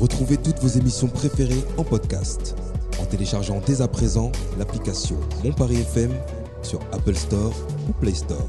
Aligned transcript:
Retrouvez 0.00 0.36
toutes 0.36 0.58
vos 0.58 0.68
émissions 0.68 1.08
préférées 1.08 1.64
en 1.76 1.84
podcast 1.84 2.56
en 3.00 3.04
téléchargeant 3.04 3.60
dès 3.66 3.80
à 3.80 3.88
présent 3.88 4.32
l'application 4.58 5.16
Mon 5.44 5.52
Paris 5.52 5.80
FM 5.80 6.12
sur 6.62 6.80
Apple 6.92 7.14
Store 7.14 7.52
ou 7.88 7.92
Play 7.92 8.14
Store. 8.14 8.48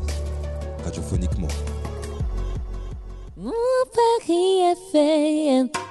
Radiophoniquement. 0.83 1.47
Mon 3.37 3.51
Paris 3.93 4.75
FM. 4.93 5.84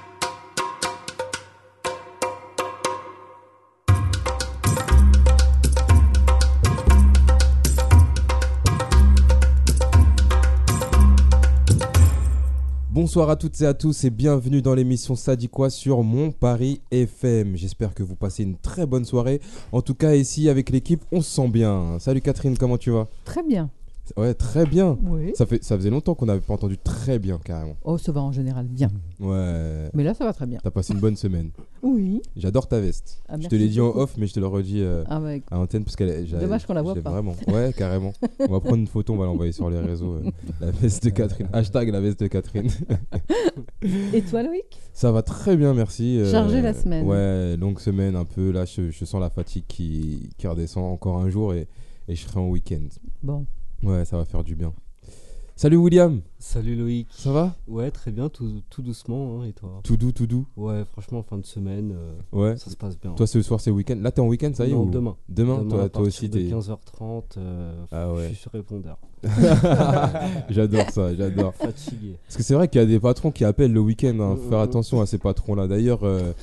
Bonsoir 12.95 13.29
à 13.29 13.35
toutes 13.35 13.59
et 13.59 13.65
à 13.65 13.73
tous 13.73 14.05
et 14.05 14.09
bienvenue 14.09 14.61
dans 14.61 14.73
l'émission 14.73 15.15
Ça 15.17 15.35
sur 15.69 16.01
Mon 16.01 16.31
Paris 16.31 16.79
FM. 16.91 17.57
J'espère 17.57 17.93
que 17.93 18.03
vous 18.03 18.15
passez 18.15 18.43
une 18.43 18.55
très 18.55 18.85
bonne 18.85 19.03
soirée. 19.03 19.41
En 19.73 19.81
tout 19.81 19.95
cas, 19.95 20.15
ici 20.15 20.47
avec 20.47 20.69
l'équipe, 20.69 21.03
on 21.11 21.19
se 21.19 21.29
sent 21.29 21.49
bien. 21.49 21.97
Salut 21.99 22.21
Catherine, 22.21 22.57
comment 22.57 22.77
tu 22.77 22.91
vas? 22.91 23.09
Très 23.25 23.43
bien. 23.43 23.69
Ouais, 24.17 24.33
très 24.33 24.65
bien. 24.65 24.97
Oui. 25.03 25.31
Ça, 25.35 25.45
fait, 25.45 25.63
ça 25.63 25.75
faisait 25.77 25.89
longtemps 25.89 26.15
qu'on 26.15 26.25
n'avait 26.27 26.39
pas 26.41 26.53
entendu 26.53 26.77
très 26.77 27.17
bien 27.19 27.39
carrément. 27.43 27.75
Oh, 27.83 27.97
ça 27.97 28.11
va 28.11 28.21
en 28.21 28.31
général 28.31 28.65
bien. 28.67 28.89
Ouais. 29.19 29.89
Mais 29.93 30.03
là, 30.03 30.13
ça 30.13 30.25
va 30.25 30.33
très 30.33 30.45
bien. 30.45 30.59
T'as 30.63 30.71
passé 30.71 30.93
une 30.93 30.99
bonne 30.99 31.15
semaine. 31.15 31.49
Oui. 31.81 32.21
J'adore 32.35 32.67
ta 32.67 32.79
veste. 32.79 33.21
Ah, 33.29 33.35
je 33.39 33.47
te 33.47 33.55
l'ai 33.55 33.67
dit 33.67 33.81
en 33.81 33.87
off, 33.95 34.15
mais 34.17 34.27
je 34.27 34.33
te 34.33 34.39
le 34.39 34.47
redis 34.47 34.81
euh, 34.81 35.03
Ah, 35.07 35.19
bah, 35.19 35.29
à 35.51 35.55
l'antenne 35.55 35.83
parce 35.83 35.95
qu'elle 35.95 36.25
Dommage 36.29 36.65
qu'on 36.65 36.73
la 36.73 36.81
voit 36.81 36.95
pas. 36.95 37.09
Vraiment. 37.11 37.35
Ouais, 37.47 37.73
carrément. 37.75 38.13
on 38.39 38.47
va 38.51 38.59
prendre 38.59 38.77
une 38.77 38.87
photo, 38.87 39.13
on 39.13 39.17
va 39.17 39.25
l'envoyer 39.25 39.51
sur 39.51 39.69
les 39.69 39.79
réseaux. 39.79 40.15
euh, 40.15 40.31
la 40.61 40.71
veste 40.71 41.03
de 41.03 41.09
Catherine. 41.09 41.47
Hashtag 41.53 41.89
la 41.89 42.01
veste 42.01 42.19
de 42.19 42.27
Catherine. 42.27 42.69
Et 44.13 44.21
toi, 44.21 44.43
Loïc? 44.43 44.79
Ça 44.93 45.11
va 45.11 45.21
très 45.21 45.55
bien, 45.57 45.73
merci. 45.73 46.19
euh, 46.19 46.31
Chargé 46.31 46.61
la 46.61 46.73
semaine. 46.73 47.05
Ouais, 47.05 47.55
longue 47.57 47.79
semaine 47.79 48.15
un 48.15 48.25
peu. 48.25 48.51
Là, 48.51 48.65
je, 48.65 48.91
je 48.91 49.05
sens 49.05 49.19
la 49.21 49.29
fatigue 49.29 49.65
qui, 49.67 50.29
qui 50.37 50.47
redescend 50.47 50.83
encore 50.85 51.17
un 51.17 51.29
jour 51.29 51.53
et, 51.53 51.67
et 52.07 52.15
je 52.15 52.21
serai 52.25 52.39
en 52.39 52.47
week-end. 52.47 52.81
Bon. 53.23 53.45
Ouais, 53.83 54.05
ça 54.05 54.17
va 54.17 54.25
faire 54.25 54.43
du 54.43 54.55
bien. 54.55 54.73
Salut 55.57 55.77
William, 55.77 56.19
Salut 56.37 56.75
Loïc. 56.75 57.07
ça 57.11 57.31
va? 57.31 57.55
Ouais, 57.65 57.89
très 57.89 58.11
bien, 58.11 58.27
tout, 58.27 58.61
tout 58.69 58.81
doucement. 58.81 59.39
hein, 59.41 59.45
et 59.47 59.53
toi? 59.53 59.79
Tout 59.85 59.95
doux, 59.95 60.11
tout 60.11 60.27
doux. 60.27 60.45
Ouais, 60.57 60.83
franchement, 60.91 61.23
fin 61.23 61.37
de 61.37 61.45
semaine, 61.45 61.93
euh, 61.95 62.13
Ouais. 62.33 62.57
ça 62.57 62.69
se 62.69 62.75
passe 62.75 62.99
bien. 62.99 63.11
Toi, 63.13 63.25
ce 63.25 63.41
soir, 63.41 63.61
c'est 63.61 63.71
week-end. 63.71 63.95
Là, 64.01 64.11
t'es 64.11 64.19
en 64.19 64.27
week-end, 64.27 64.51
ça 64.53 64.65
y 64.67 64.71
est 64.71 64.73
Non, 64.73 64.83
ou- 64.83 64.89
demain. 64.89 65.15
Demain, 65.29 65.59
Demain, 65.59 65.69
toi, 65.69 65.83
à 65.83 65.89
toi 65.89 66.01
aussi, 66.01 66.29
t'es. 66.29 66.43
15h30, 66.49 67.37
euh, 67.37 67.85
Ah 67.89 68.11
ouais. 68.11 68.23
je 68.23 68.27
suis 68.33 68.35
sur 68.35 68.51
répondeur. 68.51 68.97
j'adore 70.49 70.89
ça, 70.89 71.15
j'adore. 71.15 71.53
Fatigué. 71.55 72.17
Parce 72.25 72.35
que 72.35 72.43
c'est 72.43 72.53
vrai 72.53 72.67
qu'il 72.67 72.81
y 72.81 72.83
a 72.83 72.87
des 72.87 72.99
patrons 72.99 73.31
qui 73.31 73.45
appellent 73.45 73.73
le 73.73 73.79
week-end. 73.79 74.19
hein. 74.19 74.35
Mm, 74.35 74.49
Faire 74.49 74.59
mm, 74.59 74.63
attention 74.63 74.99
à 74.99 75.05
ces 75.05 75.19
patrons-là. 75.19 75.67
D'ailleurs, 75.67 76.03
euh, 76.03 76.33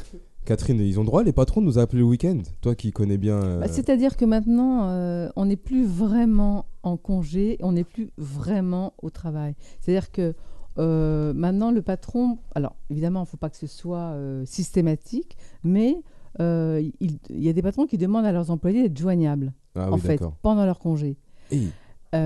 Catherine, 0.45 0.81
ils 0.81 0.98
ont 0.98 1.05
droit, 1.05 1.23
les 1.23 1.33
patrons, 1.33 1.61
de 1.61 1.67
nous 1.67 1.79
appeler 1.79 2.01
le 2.01 2.07
week-end. 2.07 2.39
Toi 2.61 2.75
qui 2.75 2.91
connais 2.91 3.17
bien. 3.17 3.37
euh, 3.37 3.61
Bah, 3.61 3.69
C'est-à-dire 3.69 4.17
que 4.17 4.25
maintenant, 4.25 4.89
euh, 4.89 5.29
on 5.37 5.45
n'est 5.47 5.57
plus 5.57 5.85
vraiment 5.87 6.67
en 6.83 6.97
congé, 6.97 7.59
on 7.62 7.73
n'est 7.73 7.85
plus 7.85 8.11
vraiment 8.19 8.93
au 9.03 9.11
travail. 9.11 9.55
C'est-à-dire 9.81 10.11
que 10.11 10.35
euh, 10.79 11.33
maintenant, 11.35 11.70
le 11.70 11.81
patron, 11.83 12.39
alors 12.57 12.75
évidemment, 12.91 13.20
il 13.20 13.25
ne 13.25 13.29
faut 13.29 13.37
pas 13.37 13.51
que 13.51 13.57
ce 13.57 13.67
soit 13.69 14.17
systématique, 14.45 15.37
mais 15.63 15.97
il, 16.41 16.93
il 17.01 17.43
y 17.43 17.48
a 17.48 17.53
des 17.53 17.63
patrons 17.63 17.87
qui 17.87 17.98
demandent 17.98 18.25
à 18.27 18.33
leurs 18.33 18.51
employés 18.51 18.83
d'être 18.83 18.98
joignables, 18.98 19.53
ah 19.77 19.91
en 19.93 19.95
oui, 19.95 20.01
fait, 20.01 20.20
pendant 20.43 20.65
leur 20.65 20.79
congé. 20.81 21.17
Et- 21.53 21.69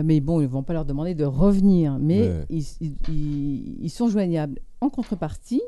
mais 0.04 0.20
bon, 0.20 0.40
ils 0.40 0.44
ne 0.44 0.48
vont 0.48 0.62
pas 0.62 0.72
leur 0.72 0.84
demander 0.84 1.14
de 1.14 1.24
revenir, 1.24 1.98
mais 2.00 2.22
Ouais. 2.22 2.46
ils, 2.50 2.64
ils- 2.80 2.96
ils- 3.08 3.78
ils 3.84 3.90
sont 3.90 4.08
joignables. 4.08 4.58
En 4.80 4.88
contrepartie, 4.90 5.62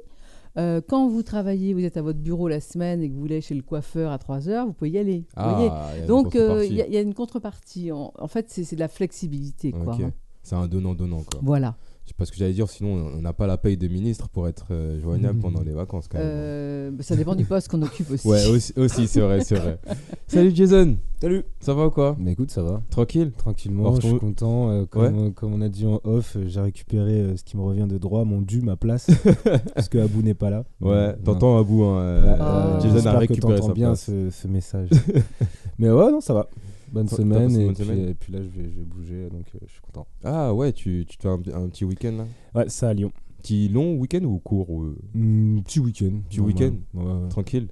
euh, 0.56 0.80
quand 0.86 1.08
vous 1.08 1.22
travaillez, 1.22 1.74
vous 1.74 1.84
êtes 1.84 1.96
à 1.96 2.02
votre 2.02 2.18
bureau 2.20 2.48
la 2.48 2.60
semaine 2.60 3.02
et 3.02 3.08
que 3.08 3.14
vous 3.14 3.20
voulez 3.20 3.40
chez 3.40 3.54
le 3.54 3.62
coiffeur 3.62 4.10
à 4.12 4.18
3 4.18 4.48
heures, 4.48 4.66
vous 4.66 4.72
pouvez 4.72 4.90
y 4.90 4.98
aller. 4.98 5.24
vous 5.36 5.42
voyez 5.54 5.68
Ah, 5.70 5.92
y 5.96 6.06
Donc, 6.06 6.34
euh, 6.36 6.64
il 6.64 6.74
y, 6.76 6.82
a- 6.82 6.86
il 6.86 6.92
y 6.92 6.96
a 6.96 7.00
une 7.00 7.14
contrepartie. 7.14 7.92
En, 7.92 8.12
en 8.18 8.28
fait, 8.28 8.46
c'est 8.48 8.74
de 8.74 8.80
la 8.80 8.88
flexibilité. 8.88 9.72
Quoi, 9.72 9.94
hein. 10.06 10.12
C'est 10.42 10.54
un 10.56 10.66
donnant-donnant. 10.66 11.22
Voilà. 11.42 11.76
Je 12.08 12.12
sais 12.14 12.16
pas 12.16 12.24
ce 12.24 12.32
que 12.32 12.38
j'allais 12.38 12.54
dire, 12.54 12.70
sinon 12.70 13.10
on 13.18 13.20
n'a 13.20 13.34
pas 13.34 13.46
la 13.46 13.58
paye 13.58 13.76
de 13.76 13.86
ministre 13.86 14.30
pour 14.30 14.48
être 14.48 14.68
euh, 14.70 14.98
joignable 14.98 15.34
Mhm. 15.36 15.42
pendant 15.42 15.60
les 15.62 15.72
vacances 15.72 16.08
quand 16.08 16.16
même. 16.16 16.26
Euh, 16.26 16.90
ça 17.00 17.16
dépend 17.16 17.34
du 17.34 17.44
poste 17.44 17.68
qu'on 17.68 17.82
occupe 17.82 18.10
aussi. 18.10 18.26
Ouais, 18.26 18.46
aussi, 18.46 18.72
aussi, 18.78 19.06
c'est 19.06 19.20
vrai, 19.20 19.42
c'est 19.44 19.56
vrai. 19.56 19.78
Salut 20.26 20.50
Jason, 20.54 20.96
Salut 21.20 21.44
ça 21.60 21.74
va 21.74 21.88
ou 21.88 21.90
quoi? 21.90 22.16
Bah 22.18 22.30
écoute, 22.30 22.50
ça 22.50 22.62
va. 22.62 22.80
Tranquille? 22.88 23.30
Tranquillement, 23.36 23.94
je 23.96 24.06
suis 24.06 24.18
content. 24.18 24.70
euh, 24.70 24.86
comme, 24.86 25.26
euh, 25.26 25.30
comme 25.32 25.52
on 25.52 25.60
a 25.60 25.68
dit 25.68 25.84
en 25.84 26.00
off, 26.04 26.38
j'ai 26.46 26.60
récupéré 26.62 27.12
euh, 27.20 27.36
ce 27.36 27.44
qui 27.44 27.58
me 27.58 27.62
revient 27.62 27.86
de 27.86 27.98
droit, 27.98 28.24
mon 28.24 28.40
dû, 28.40 28.62
ma 28.62 28.76
place. 28.76 29.10
parce 29.74 29.90
que 29.90 29.98
Abou 29.98 30.22
n'est 30.22 30.32
pas 30.32 30.48
là. 30.48 30.64
Ouais, 30.80 31.14
t'entends 31.22 31.58
à 31.58 31.62
bout, 31.62 31.84
hein, 31.84 31.98
euh. 31.98 32.36
Ah. 32.40 32.66
Euh, 32.78 32.80
Jason 32.80 33.06
a 33.10 33.12
que 33.12 33.18
récupéré 33.18 33.54
t'entends 33.56 33.66
sa 33.66 33.72
bien 33.74 33.88
place. 33.88 34.04
ce, 34.04 34.30
ce 34.30 34.48
message. 34.48 34.88
Mais 35.78 35.90
ouais, 35.90 36.10
non, 36.10 36.22
ça 36.22 36.32
va. 36.32 36.48
Bonne 36.92 37.08
semaine, 37.08 37.50
et 37.56 37.64
bonne 37.66 37.74
puis, 37.74 37.84
semaine 37.84 38.08
et 38.08 38.14
puis 38.14 38.32
là, 38.32 38.38
je 38.42 38.48
vais, 38.48 38.70
je 38.70 38.76
vais 38.78 38.84
bouger, 38.84 39.28
donc 39.30 39.46
euh, 39.54 39.58
je 39.66 39.72
suis 39.72 39.80
content. 39.80 40.06
Ah 40.24 40.54
ouais, 40.54 40.72
tu, 40.72 41.04
tu 41.08 41.16
te 41.16 41.22
fais 41.22 41.28
un, 41.28 41.62
un 41.64 41.68
petit 41.68 41.84
week-end 41.84 42.12
là? 42.18 42.26
Ouais, 42.54 42.68
ça 42.68 42.88
à 42.88 42.94
Lyon. 42.94 43.12
Petit 43.42 43.68
long 43.68 43.94
week-end 43.96 44.24
ou 44.24 44.38
court 44.38 44.68
ou, 44.70 44.84
euh, 44.84 44.96
Hmm, 45.14 45.60
petit 45.60 45.80
week-end. 45.80 46.20
Petit 46.28 46.40
week-end? 46.40 46.72
Ouais, 46.94 47.04
ouais. 47.04 47.28
Tranquille? 47.28 47.68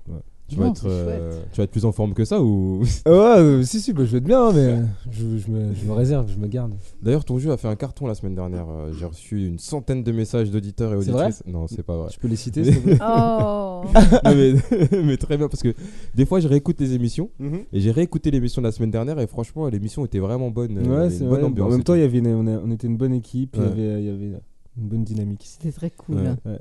Tu, 0.49 0.55
vas 0.57 0.69
être, 0.69 0.87
euh, 0.87 1.41
tu 1.53 1.57
vas 1.59 1.65
être 1.65 1.71
plus 1.73 1.85
en 1.85 1.91
forme 1.93 2.15
que 2.15 2.25
ça 2.25 2.41
ou 2.41 2.83
Ah 3.05 3.11
ouais, 3.11 3.17
euh, 3.39 3.63
si, 3.65 3.81
si, 3.81 3.93
bah, 3.93 4.05
je 4.05 4.13
vais 4.13 4.19
être 4.19 4.25
bien, 4.25 4.53
mais 4.53 4.59
euh, 4.61 4.83
je, 5.11 5.39
je 5.39 5.51
me, 5.51 5.75
je 5.75 5.85
me 5.85 5.93
réserve, 5.93 6.31
je 6.31 6.39
me 6.39 6.47
garde. 6.47 6.73
D'ailleurs, 7.03 7.25
ton 7.25 7.39
jeu 7.39 7.51
a 7.51 7.57
fait 7.57 7.67
un 7.67 7.75
carton 7.75 8.07
la 8.07 8.15
semaine 8.15 8.37
dernière. 8.37 8.67
J'ai 8.97 9.07
reçu 9.07 9.47
une 9.49 9.59
centaine 9.59 10.05
de 10.05 10.13
messages 10.13 10.51
d'auditeurs 10.53 10.93
et 10.93 10.97
vrai 10.97 11.11
auditrices. 11.11 11.43
non, 11.47 11.67
c'est 11.67 11.83
pas 11.83 11.97
vrai. 11.97 12.09
Tu 12.11 12.21
peux 12.21 12.29
les 12.29 12.37
citer, 12.37 12.63
s'il 12.65 12.77
te 12.77 12.81
plaît 12.81 12.99
Oh 13.03 13.83
Non, 14.25 14.35
mais, 14.37 14.55
mais 15.05 15.17
très 15.17 15.37
bien 15.37 15.49
parce 15.49 15.63
que 15.63 15.75
des 16.15 16.25
fois 16.27 16.41
je 16.41 16.49
réécoute 16.49 16.81
les 16.81 16.95
émissions 16.95 17.29
Mhm. 17.41 17.61
et 17.73 17.81
j'ai 17.81 17.91
réécouté 17.91 18.31
l'émission 18.31 18.63
de 18.63 18.67
la 18.67 18.73
semaine 18.73 18.91
dernière 18.91 19.19
et 19.19 19.27
franchement 19.27 19.69
l'émission 19.69 20.05
était 20.05 20.19
vraiment 20.21 20.51
bonne. 20.51 20.79
Ouais, 20.87 21.11
c'est 21.11 21.25
bonne 21.25 21.45
ambiance. 21.45 21.67
En 21.69 21.71
même 21.71 21.83
temps, 21.85 21.95
y 21.95 22.03
avait 22.03 22.19
une- 22.19 22.29
on, 22.29 22.47
a- 22.47 22.61
on 22.65 22.71
était 22.71 22.87
une 22.87 22.97
bonne 22.97 23.13
équipe, 23.15 23.57
il 23.59 23.63
y 23.63 23.67
avait- 23.67 24.03
il 24.03 24.07
y 24.07 24.11
avait 24.11 24.33
une 24.79 24.89
bonne 24.89 25.05
dynamique. 25.05 25.43
C'était 25.45 25.73
très 25.73 25.91
cool. 25.91 26.17
Ouais. 26.17 26.23
Ouais. 26.45 26.59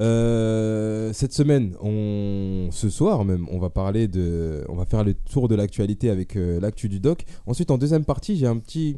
Euh, 0.00 1.12
cette 1.12 1.32
semaine, 1.32 1.74
on, 1.82 2.68
ce 2.70 2.88
soir 2.88 3.24
même, 3.24 3.46
on 3.50 3.58
va 3.58 3.68
parler 3.70 4.06
de, 4.08 4.64
on 4.68 4.74
va 4.76 4.84
faire 4.84 5.02
le 5.04 5.14
tour 5.14 5.48
de 5.48 5.54
l'actualité 5.54 6.08
avec 6.10 6.36
euh, 6.36 6.60
l'actu 6.60 6.88
du 6.88 7.00
doc. 7.00 7.24
Ensuite, 7.46 7.70
en 7.70 7.78
deuxième 7.78 8.04
partie, 8.04 8.36
j'ai 8.36 8.46
un 8.46 8.58
petit, 8.58 8.96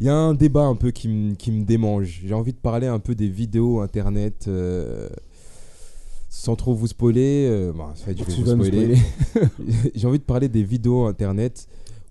il 0.00 0.06
y 0.06 0.08
a 0.08 0.14
un 0.14 0.34
débat 0.34 0.64
un 0.64 0.76
peu 0.76 0.90
qui, 0.92 1.08
me- 1.08 1.64
démange. 1.64 2.20
J'ai 2.24 2.34
envie 2.34 2.52
de 2.52 2.58
parler 2.58 2.86
un 2.86 2.98
peu 3.00 3.14
des 3.14 3.28
vidéos 3.28 3.80
internet. 3.80 4.44
euh, 4.48 5.08
sans 6.28 6.54
trop 6.54 6.74
vous 6.74 6.86
spoiler, 6.86 7.70
bon, 7.74 7.86
ça 7.94 8.12
vous 8.12 8.44
spoiler. 8.66 8.98
j'ai 9.94 10.06
envie 10.06 10.18
de 10.18 10.24
parler 10.24 10.48
des 10.48 10.62
vidéos 10.62 11.06
internet 11.06 11.66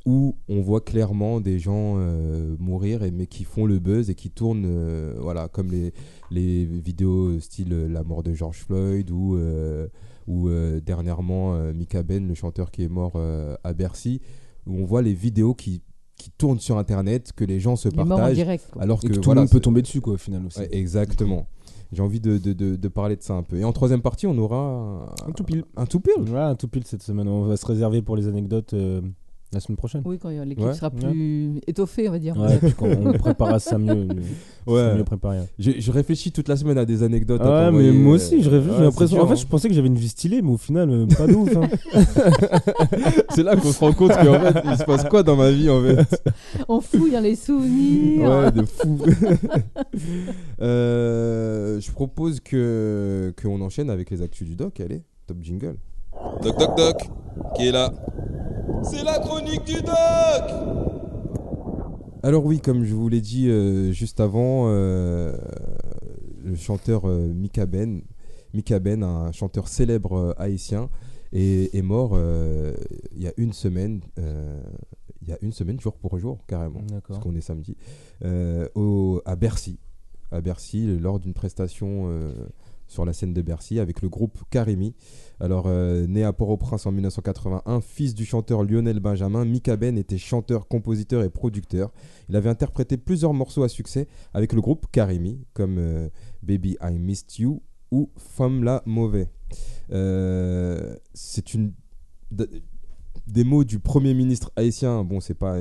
où 0.05 0.35
on 0.49 0.61
voit 0.61 0.81
clairement 0.81 1.39
des 1.41 1.57
gens 1.57 1.95
euh, 1.97 2.55
mourir 2.59 3.03
et 3.03 3.11
mais 3.11 3.25
qui 3.25 3.43
font 3.43 3.65
le 3.65 3.79
buzz 3.79 4.09
et 4.09 4.15
qui 4.15 4.29
tournent 4.29 4.65
euh, 4.67 5.15
voilà 5.19 5.47
comme 5.47 5.71
les, 5.71 5.93
les 6.31 6.65
vidéos 6.65 7.39
style 7.39 7.73
euh, 7.73 7.87
la 7.87 8.03
mort 8.03 8.21
de 8.21 8.33
George 8.33 8.59
Floyd 8.65 9.09
ou 9.09 9.35
euh, 9.35 9.87
ou 10.27 10.49
euh, 10.49 10.79
dernièrement 10.79 11.55
euh, 11.55 11.73
Mika 11.73 12.03
Ben 12.03 12.27
le 12.27 12.33
chanteur 12.35 12.69
qui 12.71 12.83
est 12.83 12.87
mort 12.89 13.13
euh, 13.15 13.55
à 13.63 13.73
Bercy 13.73 14.21
où 14.67 14.75
on 14.77 14.85
voit 14.85 15.01
les 15.01 15.13
vidéos 15.13 15.53
qui 15.55 15.81
qui 16.17 16.31
tournent 16.31 16.59
sur 16.59 16.77
internet 16.77 17.33
que 17.35 17.43
les 17.43 17.59
gens 17.59 17.75
se 17.75 17.89
mort 17.89 18.05
en 18.05 18.09
partagent 18.09 18.35
direct. 18.35 18.69
quoi. 18.71 18.81
alors 18.83 18.99
Et 19.03 19.07
que, 19.07 19.13
que 19.13 19.19
tout 19.19 19.25
voilà, 19.25 19.41
le 19.41 19.45
monde 19.45 19.51
peut 19.51 19.59
tomber 19.59 19.81
dessus, 19.81 19.99
quoi, 20.01 20.13
au 20.13 20.17
final 20.17 20.45
aussi. 20.45 20.59
Ouais, 20.59 20.69
exactement 20.71 21.47
j'ai 21.91 22.01
envie 22.01 22.19
de, 22.19 22.37
de, 22.39 22.53
de, 22.53 22.75
de 22.75 22.87
parler 22.87 23.15
de 23.15 23.21
ça 23.21 23.33
un 23.35 23.43
peu 23.43 23.57
et 23.57 23.63
en 23.63 23.71
troisième 23.71 24.01
partie 24.01 24.25
on 24.27 24.37
aura 24.37 25.13
Un 25.27 25.31
tout 25.33 25.43
pile. 25.43 25.63
un 25.77 25.85
tout 25.85 25.99
pile 25.99 26.23
Ouais, 26.31 26.39
un 26.39 26.55
tout 26.55 26.67
pile 26.67 26.83
cette 26.85 27.03
semaine. 27.03 27.27
On 27.27 27.43
va 27.43 27.57
se 27.57 27.65
réserver 27.65 28.01
pour 28.01 28.15
les 28.15 28.27
anecdotes 28.27 28.73
euh, 28.73 29.01
la 29.53 29.59
semaine 29.61 29.77
prochaine. 29.77 30.01
Oui, 30.05 30.17
quand 30.19 30.29
l'équipe 30.29 30.65
Ouais. 30.65 30.73
sera 30.73 30.89
plus 30.89 31.61
étoffée, 31.67 32.09
on 32.09 32.11
va 32.11 32.19
dire. 32.19 32.35
Ouais, 32.37 32.57
puis 32.57 32.73
quand 32.73 32.87
on 32.87 33.13
préparera 33.13 33.59
ça 33.59 33.77
mieux. 33.77 34.07
Mieux 34.67 35.03
préparé. 35.05 35.39
je, 35.59 35.71
je 35.79 35.91
réfléchis 35.91 36.31
toute 36.31 36.47
la 36.49 36.57
semaine 36.57 36.77
à 36.77 36.85
des 36.85 37.03
anecdotes 37.03 37.41
à 37.41 37.67
Ah 37.67 37.71
mais 37.71 37.91
moi 37.91 38.15
aussi, 38.15 38.41
j'ai 38.43 38.49
l'impression. 38.51 39.21
En 39.21 39.27
fait, 39.27 39.35
je 39.37 39.45
pensais 39.47 39.69
que 39.69 39.73
j'avais 39.73 39.87
une 39.87 39.95
vie 39.97 40.09
stylée, 40.09 40.41
mais 40.41 40.51
au 40.51 40.57
final, 40.57 40.89
euh, 40.89 41.05
pas 41.05 41.27
de 41.27 41.33
ouf. 41.35 41.55
hein. 41.55 41.69
C'est 43.29 43.43
là 43.43 43.55
qu'on 43.55 43.71
se 43.71 43.79
rend 43.79 43.93
compte 43.93 44.11
qu'en 44.13 44.39
fait, 44.39 44.61
il 44.65 44.77
se 44.77 44.83
passe 44.83 45.03
quoi 45.05 45.23
dans 45.23 45.35
ma 45.37 45.51
vie 45.51 45.69
en 45.69 45.81
fait? 45.81 46.23
On 46.67 46.81
fouille 46.81 47.11
dans 47.11 47.21
les 47.23 47.35
souvenirs. 47.35 48.29
Ouais, 48.29 48.51
de 48.51 48.65
fou. 48.65 48.99
Euh, 50.61 51.79
je 51.79 51.91
propose 51.91 52.39
que 52.39 53.33
qu'on 53.41 53.61
enchaîne 53.61 53.89
avec 53.89 54.09
les 54.09 54.21
actus 54.21 54.47
du 54.47 54.55
doc. 54.55 54.79
Allez, 54.79 55.01
top 55.27 55.37
jingle. 55.41 55.75
Doc 56.41 56.57
Doc 56.57 56.77
Doc, 56.77 57.09
qui 57.55 57.67
est 57.67 57.71
là? 57.71 57.93
C'est 58.83 59.03
la 59.03 59.19
chronique 59.19 59.63
du 59.65 59.81
doc 59.81 59.95
Alors 62.23 62.45
oui, 62.45 62.59
comme 62.59 62.83
je 62.83 62.93
vous 62.93 63.09
l'ai 63.09 63.21
dit 63.21 63.49
euh, 63.49 63.91
juste 63.91 64.19
avant, 64.19 64.65
euh, 64.69 65.35
le 66.43 66.55
chanteur 66.55 67.05
euh, 67.05 67.27
Mika 67.33 67.65
Ben, 67.65 68.01
Mika 68.53 68.79
Ben, 68.79 69.03
un 69.03 69.31
chanteur 69.31 69.67
célèbre 69.67 70.13
euh, 70.17 70.33
haïtien, 70.37 70.89
est, 71.33 71.73
est 71.75 71.81
mort 71.81 72.11
euh, 72.13 72.73
il 73.15 73.21
y 73.23 73.27
a 73.27 73.33
une 73.37 73.53
semaine. 73.53 74.01
euh, 74.19 74.61
il 75.21 75.29
y 75.29 75.33
a 75.33 75.37
une 75.41 75.51
semaine, 75.53 75.79
jour 75.79 75.95
pour 75.97 76.19
jour, 76.19 76.37
carrément. 76.45 76.81
Parce 77.07 77.19
qu'on 77.19 77.35
est 77.35 77.41
samedi. 77.41 77.75
euh, 78.23 78.67
au, 78.75 79.21
à 79.25 79.35
Bercy. 79.35 79.79
À 80.31 80.39
Bercy, 80.39 80.85
lors 80.99 81.19
d'une 81.19 81.33
prestation 81.33 82.05
euh, 82.09 82.31
sur 82.87 83.05
la 83.05 83.13
scène 83.13 83.33
de 83.33 83.41
Bercy 83.41 83.79
avec 83.79 84.01
le 84.01 84.09
groupe 84.09 84.39
Karimi. 84.49 84.93
Alors, 85.39 85.65
euh, 85.67 86.05
né 86.07 86.23
à 86.23 86.33
Port-au-Prince 86.33 86.85
en 86.85 86.91
1981, 86.91 87.81
fils 87.81 88.15
du 88.15 88.25
chanteur 88.25 88.63
Lionel 88.63 88.99
Benjamin, 88.99 89.45
Mika 89.45 89.75
Ben 89.75 89.97
était 89.97 90.17
chanteur, 90.17 90.67
compositeur 90.67 91.23
et 91.23 91.29
producteur. 91.29 91.91
Il 92.29 92.35
avait 92.35 92.49
interprété 92.49 92.97
plusieurs 92.97 93.33
morceaux 93.33 93.63
à 93.63 93.69
succès 93.69 94.07
avec 94.33 94.53
le 94.53 94.61
groupe 94.61 94.85
Karimi, 94.91 95.45
comme 95.53 95.77
euh, 95.77 96.09
Baby 96.43 96.77
I 96.81 96.99
Missed 96.99 97.39
You 97.39 97.61
ou 97.91 98.09
Femme 98.17 98.63
la 98.63 98.81
Mauvais. 98.85 99.29
Euh, 99.91 100.95
c'est 101.13 101.53
une 101.53 101.73
des 103.27 103.43
mots 103.43 103.63
du 103.63 103.79
premier 103.79 104.13
ministre 104.13 104.51
haïtien. 104.55 105.03
Bon, 105.03 105.19
c'est 105.19 105.33
pas 105.33 105.57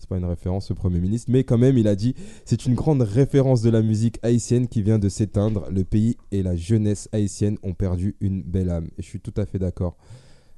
c'est 0.00 0.08
pas 0.08 0.16
une 0.18 0.24
référence 0.24 0.70
au 0.70 0.74
premier 0.74 0.98
ministre, 0.98 1.30
mais 1.30 1.44
quand 1.44 1.58
même, 1.58 1.76
il 1.78 1.86
a 1.86 1.94
dit 1.94 2.14
c'est 2.44 2.66
une 2.66 2.74
grande 2.74 3.02
référence 3.02 3.62
de 3.62 3.70
la 3.70 3.82
musique 3.82 4.18
haïtienne 4.22 4.66
qui 4.66 4.82
vient 4.82 4.98
de 4.98 5.08
s'éteindre. 5.08 5.66
Le 5.70 5.84
pays 5.84 6.16
et 6.32 6.42
la 6.42 6.56
jeunesse 6.56 7.08
haïtienne 7.12 7.58
ont 7.62 7.74
perdu 7.74 8.16
une 8.20 8.42
belle 8.42 8.70
âme. 8.70 8.86
Et 8.98 9.02
je 9.02 9.06
suis 9.06 9.20
tout 9.20 9.34
à 9.36 9.46
fait 9.46 9.58
d'accord. 9.58 9.96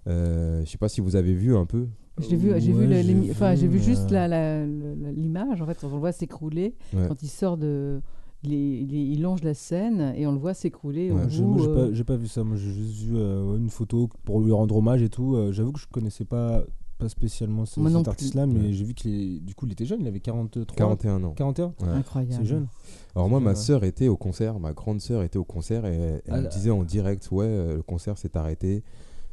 Euh, 0.09 0.63
je 0.65 0.71
sais 0.71 0.79
pas 0.79 0.89
si 0.89 1.01
vous 1.01 1.17
avez 1.17 1.35
vu 1.35 1.57
un 1.57 1.67
peu. 1.67 1.87
Je 2.21 2.29
l'ai 2.29 2.37
vu, 2.37 2.49
j'ai 2.61 2.73
Ouais, 2.73 2.87
vu, 2.87 2.93
j'ai 2.95 3.03
l'émi- 3.03 3.31
enfin, 3.31 3.55
j'ai 3.55 3.67
vu 3.69 3.79
vu, 3.79 3.85
juste 3.85 4.11
la- 4.11 4.29
la- 4.29 4.67
la- 4.67 5.13
l'image. 5.13 5.63
En 5.63 5.67
fait, 5.67 5.79
on 5.85 5.89
le 5.91 5.99
voit 5.99 6.13
s'écrouler 6.13 6.75
Ouais. 6.95 7.07
quand 7.09 7.23
il 7.23 7.29
sort 7.29 7.57
de. 7.57 8.01
Il, 8.45 8.53
est- 8.53 8.81
il 8.83 8.95
est- 8.95 9.07
il 9.07 9.23
longe 9.23 9.43
la 9.45 9.55
scène 9.55 10.13
et 10.17 10.27
on 10.27 10.33
le 10.33 10.39
voit 10.39 10.53
s'écrouler 10.53 11.13
au 11.13 11.15
Ouais. 11.17 11.23
Je- 11.29 11.43
bout, 11.43 11.49
moi, 11.51 11.59
j'ai 11.63 11.69
euh, 11.71 11.75
pas, 11.89 11.95
j'ai 11.95 12.05
pas 12.05 12.17
vu 12.17 12.27
ça. 12.27 12.43
Moi, 12.43 12.57
j'ai 12.57 12.73
juste 12.73 13.03
vu 13.05 13.13
euh, 13.17 13.57
une 13.57 13.71
photo 13.71 14.09
pour 14.25 14.41
lui 14.41 14.51
rendre 14.53 14.77
hommage 14.77 15.01
et 15.03 15.09
tout. 15.09 15.37
Euh, 15.37 15.53
J'avoue 15.53 15.71
que 15.73 15.79
je 15.81 15.87
connaissais 15.87 16.25
pas, 16.25 16.65
pas 17.03 17.09
spécialement 17.09 17.67
ce- 17.67 17.81
cet 17.81 18.09
artiste-là, 18.09 18.47
mais 18.47 18.61
Ouais. 18.61 18.73
j'ai 18.73 18.85
vu 18.85 18.95
qu'il 18.95 19.45
du 19.45 19.55
coup, 19.55 19.67
il 19.67 19.73
était 19.73 19.85
jeune. 19.85 20.01
Il 20.01 20.07
avait 20.09 20.21
43, 20.21 20.75
41 20.77 21.23
ans. 21.25 21.33
41. 21.35 21.67
Ouais. 21.81 21.89
incroyable. 21.95 22.35
C'est 22.39 22.47
jeune. 22.49 22.67
Alors 23.15 23.29
moi, 23.29 23.41
ma 23.41 23.55
sœur 23.55 23.85
était 23.85 24.09
au 24.09 24.17
concert, 24.17 24.59
ma 24.59 24.73
grande 24.73 25.01
sœur 25.01 25.23
était 25.23 25.39
au 25.39 25.45
concert 25.45 25.85
et 25.87 25.95
elle 25.97 26.23
Ah 26.31 26.41
me 26.41 26.49
disait 26.49 26.71
en 26.71 26.83
direct, 26.85 27.29
ouais, 27.31 27.45
euh, 27.47 27.77
le 27.77 27.83
concert 27.83 28.17
s'est 28.19 28.37
arrêté, 28.37 28.83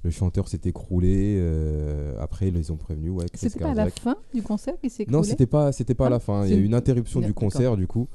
le 0.04 0.10
chanteur 0.12 0.48
s'est 0.48 0.62
écroulé. 0.66 1.36
euh, 1.40 2.16
après, 2.20 2.48
ils 2.50 2.54
les 2.54 2.72
ont 2.72 2.78
prévenus, 2.78 3.12
ouais. 3.12 3.26
C'était 3.34 3.60
pas 3.60 3.72
à 3.72 3.74
la 3.74 3.90
fin 3.90 4.16
du 4.34 4.42
concert 4.42 4.78
qu'il 4.80 4.90
s'est 4.90 5.04
écroulé 5.04 5.18
Non, 5.18 5.24
c'était 5.24 5.46
pas, 5.46 5.72
c'était 5.72 5.96
pas 5.96 6.06
à 6.06 6.08
Ah, 6.08 6.12
la 6.12 6.20
fin. 6.20 6.46
Il 6.46 6.52
y 6.52 6.54
a 6.54 6.58
eu 6.58 6.64
une- 6.66 6.74
interruption 6.74 7.20
du 7.22 7.34
concert, 7.34 7.76
du 7.78 7.88
coup. 7.88 8.08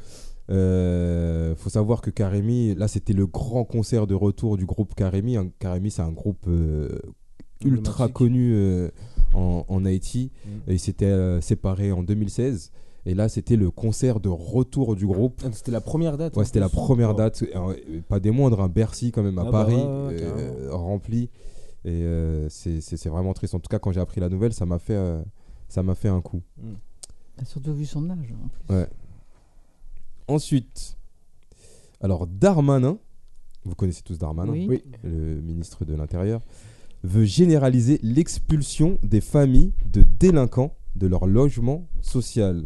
Euh, 0.50 1.54
faut 1.56 1.70
savoir 1.70 2.00
que 2.02 2.10
Karemi, 2.10 2.74
là, 2.74 2.86
c'était 2.88 3.12
le 3.14 3.26
grand 3.26 3.64
concert 3.64 4.06
de 4.06 4.14
retour 4.14 4.56
du 4.56 4.66
groupe 4.66 4.94
Karemi. 4.94 5.36
Karemi, 5.58 5.90
c'est 5.90 6.02
un 6.02 6.12
groupe 6.12 6.46
euh, 6.48 6.98
ultra 7.64 8.08
connu 8.08 8.52
euh, 8.54 8.90
en, 9.34 9.64
en 9.68 9.84
Haïti. 9.84 10.30
Mm. 10.44 10.48
Et 10.70 10.74
ils 10.74 10.78
s'étaient 10.78 11.06
euh, 11.06 11.40
séparés 11.40 11.92
en 11.92 12.02
2016. 12.02 12.70
Et 13.06 13.12
là, 13.14 13.28
c'était 13.28 13.56
le 13.56 13.70
concert 13.70 14.18
de 14.18 14.30
retour 14.30 14.96
du 14.96 15.06
groupe. 15.06 15.42
Ah, 15.44 15.50
C'était 15.52 15.70
la 15.72 15.82
première 15.82 16.16
date. 16.16 16.36
Ouais, 16.36 16.44
c'était 16.46 16.60
la 16.60 16.70
première 16.70 17.10
Oh. 17.10 17.14
date, 17.14 17.42
euh, 17.54 18.00
pas 18.08 18.18
des 18.18 18.30
moindres, 18.30 18.62
un 18.62 18.68
Bercy 18.68 19.12
quand 19.12 19.22
même 19.22 19.38
à 19.38 19.42
Ah 19.42 19.44
bah 19.44 19.50
Paris, 19.50 19.74
ouais, 19.74 19.82
euh, 20.22 20.68
rempli. 20.70 21.28
Et 21.84 21.90
euh, 22.02 22.48
c'est 22.48 23.06
vraiment 23.08 23.34
triste. 23.34 23.54
En 23.54 23.60
tout 23.60 23.68
cas, 23.68 23.78
quand 23.78 23.92
j'ai 23.92 24.00
appris 24.00 24.20
la 24.22 24.30
nouvelle, 24.30 24.54
ça 24.54 24.64
m'a 24.64 24.78
fait, 24.78 24.94
euh, 24.96 25.20
ça 25.68 25.82
m'a 25.82 25.94
fait 25.94 26.08
un 26.08 26.22
coup. 26.22 26.40
T'as 26.56 27.42
Bah, 27.42 27.44
surtout 27.44 27.74
vu 27.74 27.84
son 27.84 28.08
âge 28.08 28.32
en 28.42 28.48
plus. 28.48 28.74
Ouais. 28.74 28.88
Ensuite, 30.26 30.96
alors 32.00 32.26
Darmanin, 32.26 32.96
vous 33.64 33.74
connaissez 33.74 34.02
tous 34.02 34.16
Darmanin, 34.18 34.52
Oui. 34.52 34.66
Oui. 34.68 34.82
le 35.02 35.40
ministre 35.42 35.84
de 35.84 35.94
l'Intérieur, 35.94 36.40
veut 37.04 37.26
généraliser 37.26 38.00
l'expulsion 38.02 38.98
des 39.02 39.20
familles 39.20 39.72
de 39.84 40.02
délinquants 40.18 40.74
de 40.96 41.06
leur 41.06 41.26
logement 41.26 41.86
social. 42.00 42.64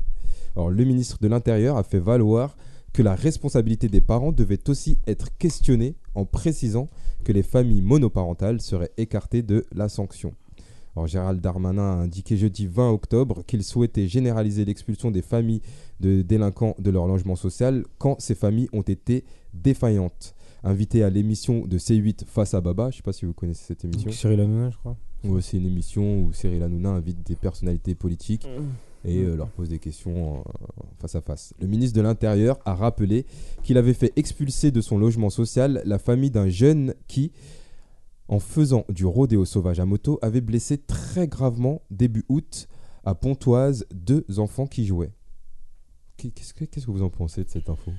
Alors, 0.55 0.70
le 0.70 0.85
ministre 0.85 1.19
de 1.20 1.26
l'Intérieur 1.29 1.76
a 1.76 1.82
fait 1.82 1.99
valoir 1.99 2.56
que 2.93 3.02
la 3.02 3.17
responsabilité 3.17 3.88
des 3.88 4.00
parents 4.00 4.32
devait 4.32 4.70
aussi 4.70 4.99
être 5.06 5.37
questionnée 5.38 5.96
en 6.14 6.25
précisant 6.25 6.88
que 7.25 7.32
les 7.32 7.43
familles 7.43 7.82
monoparentales 7.82 8.61
seraient 8.61 8.93
écartées 8.96 9.43
de 9.43 9.67
la 9.73 9.88
sanction. 9.88 10.32
Alors, 10.94 11.08
Gérald 11.08 11.40
Darmanin 11.40 11.82
a 11.82 12.02
indiqué 12.02 12.37
jeudi 12.37 12.67
20 12.67 12.90
octobre 12.90 13.43
qu'il 13.44 13.64
souhaitait 13.64 14.06
généraliser 14.06 14.64
l'expulsion 14.64 15.11
des 15.11 15.23
familles 15.23 15.62
de 15.99 16.23
délinquants 16.23 16.76
de 16.79 16.90
leur 16.90 17.08
logement 17.08 17.37
social 17.37 17.85
quand 17.99 18.20
ces 18.20 18.37
familles 18.37 18.69
ont 18.73 18.82
été 18.82 19.25
défaillantes. 19.52 20.35
Invité 20.64 21.02
à 21.05 21.10
l'émission 21.10 21.66
de 21.66 21.78
C8 21.78 22.25
Face 22.26 22.55
à 22.55 22.60
Baba, 22.60 22.84
je 22.84 22.88
ne 22.88 22.93
sais 22.96 23.02
pas 23.02 23.12
si 23.12 23.25
vous 23.25 23.32
connaissez 23.32 23.64
cette 23.64 23.84
émission. 23.84 24.06
Donc, 24.10 24.14
Cyril 24.14 24.40
Hanouna, 24.40 24.70
je 24.70 24.76
crois. 24.76 24.96
Ouais, 25.25 25.40
c'est 25.43 25.56
une 25.56 25.66
émission 25.66 26.22
où 26.22 26.32
Cyril 26.32 26.62
Hanouna 26.62 26.90
invite 26.90 27.26
des 27.26 27.34
personnalités 27.37 27.94
politiques 27.94 28.46
et 29.05 29.19
euh, 29.22 29.37
leur 29.37 29.49
pose 29.49 29.69
des 29.69 29.78
questions 29.78 30.38
euh, 30.38 30.43
face 30.99 31.14
à 31.14 31.20
face. 31.20 31.55
Le 31.60 31.66
ministre 31.69 31.96
de 31.96 32.02
l'Intérieur 32.02 32.58
a 32.64 32.75
rappelé 32.75 33.25
qu'il 33.62 33.78
avait 33.78 33.94
fait 33.94 34.12
expulser 34.16 34.70
de 34.70 34.81
son 34.81 34.99
logement 34.99 35.31
social 35.31 35.82
la 35.84 35.99
famille 35.99 36.31
d'un 36.31 36.49
jeune 36.49 36.94
qui, 37.08 37.32
en 38.28 38.38
faisant 38.40 38.84
du 38.88 39.06
rodéo 39.06 39.44
sauvage 39.44 39.81
à 39.81 39.87
moto, 39.87 40.19
avait 40.22 40.40
blessé 40.40 40.78
très 40.78 41.26
gravement 41.28 41.82
début 41.90 42.25
août 42.28 42.69
à 43.04 43.14
Pontoise 43.14 43.87
deux 43.94 44.25
enfants 44.38 44.66
qui 44.66 44.84
jouaient. 44.87 45.12
Qu'est- 46.16 46.31
Qu'est-ce 46.31 46.52
que, 46.54 46.64
qu'est-ce 46.64 46.87
que 46.87 46.90
vous 46.90 47.02
en 47.02 47.11
pensez 47.11 47.43
de 47.44 47.49
cette 47.49 47.70
info? 47.70 47.93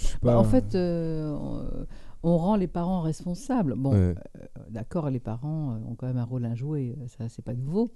Je 0.00 0.06
sais 0.06 0.18
Bah, 0.22 0.32
pas. 0.32 0.38
en 0.38 0.44
fait, 0.44 0.74
euh, 0.74 1.32
on, 1.32 1.86
on 2.32 2.36
rend 2.38 2.56
les 2.56 2.66
parents 2.68 3.00
responsables. 3.02 3.74
Bon, 3.76 3.92
Ouais. 3.92 4.14
euh, 4.38 4.46
d'accord, 4.70 5.10
les 5.10 5.20
parents 5.20 5.72
euh, 5.72 5.90
ont 5.90 5.94
quand 5.94 6.06
même 6.06 6.16
un 6.18 6.24
rôle 6.24 6.44
à 6.44 6.54
jouer, 6.54 6.96
ça 7.06 7.28
c'est 7.28 7.44
pas 7.44 7.54
nouveau. 7.54 7.90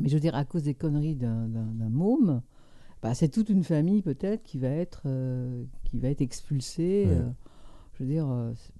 Mais 0.00 0.08
je 0.08 0.14
veux 0.14 0.20
dire, 0.20 0.34
à 0.34 0.44
cause 0.44 0.62
des 0.62 0.74
conneries 0.74 1.14
d'un 1.16 1.48
môme, 1.90 2.42
bah, 3.02 3.14
c'est 3.14 3.28
toute 3.28 3.48
une 3.48 3.64
famille 3.64 4.02
peut-être 4.02 4.42
qui 4.42 4.58
va 4.58 4.68
être 4.68 5.02
euh, 5.06 5.64
qui 5.84 5.98
va 5.98 6.08
être 6.08 6.20
expulsée. 6.20 7.06
Ouais. 7.08 7.24
je 7.94 8.04
veux 8.04 8.10
dire, 8.10 8.26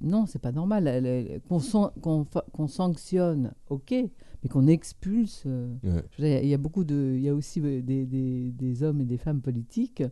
non, 0.00 0.26
c'est 0.26 0.38
pas 0.40 0.52
normal. 0.52 0.90
Qu'on 1.48 2.68
sanctionne, 2.68 3.52
ok, 3.70 3.94
qu'on 4.48 4.66
expulse. 4.66 5.42
euh, 5.46 5.68
Ouais. 5.84 6.02
dire, 6.18 6.42
il 6.42 6.48
y 6.48 6.54
a 6.54 6.58
beaucoup 6.58 6.84
de, 6.84 7.14
il 7.16 7.22
y 7.22 7.28
a 7.28 7.34
aussi 7.34 7.60
des, 7.60 7.82
des- 7.82 8.50
des 8.52 8.82
hommes 8.82 9.00
et 9.00 9.04
des 9.04 9.16
femmes 9.18 9.40
politiques. 9.40 10.02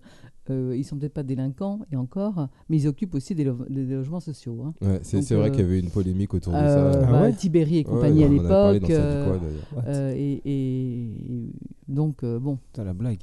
Euh, 0.50 0.74
ils 0.76 0.84
sont 0.84 0.98
peut-être 0.98 1.14
pas 1.14 1.22
délinquants 1.22 1.80
et 1.90 1.96
encore, 1.96 2.48
mais 2.68 2.76
ils 2.76 2.86
occupent 2.86 3.14
aussi 3.14 3.34
des, 3.34 3.44
lo- 3.44 3.64
des 3.70 3.84
logements 3.84 4.20
sociaux. 4.20 4.62
hein. 4.64 4.74
Ouais, 4.82 5.00
c'est, 5.02 5.20
vrai 5.34 5.48
euh, 5.48 5.50
qu'il 5.50 5.60
y 5.60 5.64
avait 5.64 5.80
une 5.80 5.90
polémique 5.90 6.34
autour 6.34 6.52
de 6.52 6.58
Euh, 6.58 6.92
ça. 6.92 7.06
Ah 7.08 7.10
bah, 7.12 7.22
ouais 7.22 7.32
Tibéri 7.32 7.76
et 7.76 7.78
Ouais, 7.78 7.84
compagnie 7.84 8.24
à 8.24 8.28
l'époque. 8.28 8.82
Ça 8.86 8.92
euh, 8.92 9.40
euh, 9.86 10.12
et, 10.14 10.42
et- 10.44 11.04
et 11.32 11.50
donc 11.88 12.22
euh, 12.24 12.38
bon, 12.38 12.56
Putain, 12.72 12.84
la 12.84 12.92
blague. 12.92 13.20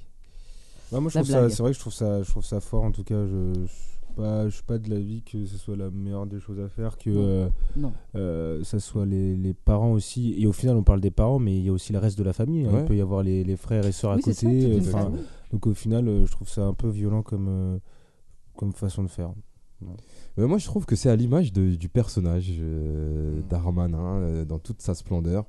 Ouais, 0.92 1.00
moi, 1.00 1.10
je 1.10 1.18
La 1.20 1.24
trouve 1.24 1.32
ça, 1.32 1.40
blague. 1.42 1.52
c'est 1.52 1.62
vrai 1.64 1.72
que 1.72 1.76
je 1.76 1.80
trouve 1.80 1.94
ça, 1.94 2.24
je 2.24 2.30
trouve 2.30 2.44
ça 2.44 2.60
fort. 2.60 2.84
En 2.84 2.92
tout 2.92 3.04
cas, 3.04 3.26
je, 3.26 3.54
je 3.62 3.68
suis 3.68 4.01
pas, 4.12 4.46
je 4.50 4.54
suis 4.56 4.64
pas 4.64 4.78
de 4.78 4.90
l'avis 4.90 5.22
que 5.24 5.46
ce 5.46 5.58
soit 5.58 5.76
la 5.76 5.90
meilleure 5.90 6.26
des 6.28 6.40
choses 6.40 6.60
à 6.60 6.68
faire, 6.70 6.98
que 6.98 7.10
Non. 7.10 7.20
euh, 7.20 7.50
non. 7.76 7.94
euh, 8.16 8.64
ça 8.64 8.80
soit 8.80 9.06
les, 9.06 9.36
les 9.36 9.54
parents 9.54 9.92
aussi. 9.94 10.34
Et 10.38 10.46
au 10.48 10.52
final, 10.54 10.76
on 10.78 10.84
parle 10.84 11.02
des 11.02 11.12
parents, 11.12 11.40
mais 11.40 11.56
il 11.58 11.64
y 11.64 11.70
a 11.70 11.72
aussi 11.74 11.94
le 11.94 12.00
reste 12.00 12.18
de 12.18 12.24
la 12.24 12.34
famille. 12.34 12.66
hein. 12.66 12.80
Il 12.82 12.86
peut 12.86 12.96
y 12.96 13.02
avoir 13.02 13.24
les, 13.24 13.44
les 13.44 13.56
frères 13.58 13.86
et 13.86 13.92
sœurs 13.92 14.16
Oui, 14.16 14.22
à 14.30 14.34
ça, 14.34 14.46
côté. 14.48 14.66
euh, 14.66 15.10
donc 15.52 15.68
au 15.68 15.74
final, 15.74 16.08
euh, 16.08 16.26
je 16.26 16.32
trouve 16.32 16.48
ça 16.50 16.66
un 16.66 16.74
peu 16.74 16.90
violent 16.90 17.24
comme, 17.24 17.48
euh, 17.50 17.78
comme 18.56 18.72
façon 18.74 19.04
de 19.04 19.10
faire. 19.10 19.32
Mais 20.38 20.46
moi, 20.46 20.60
je 20.60 20.66
trouve 20.66 20.86
que 20.86 20.96
c'est 20.96 21.10
à 21.10 21.16
l'image 21.16 21.52
de- 21.54 21.76
du 21.76 21.90
personnage 21.90 22.52
euh, 22.60 23.40
Mm. 23.40 23.48
d'Armanin 23.50 24.18
euh, 24.22 24.46
dans 24.46 24.60
toute 24.60 24.82
sa 24.82 24.94
splendeur. 24.94 25.46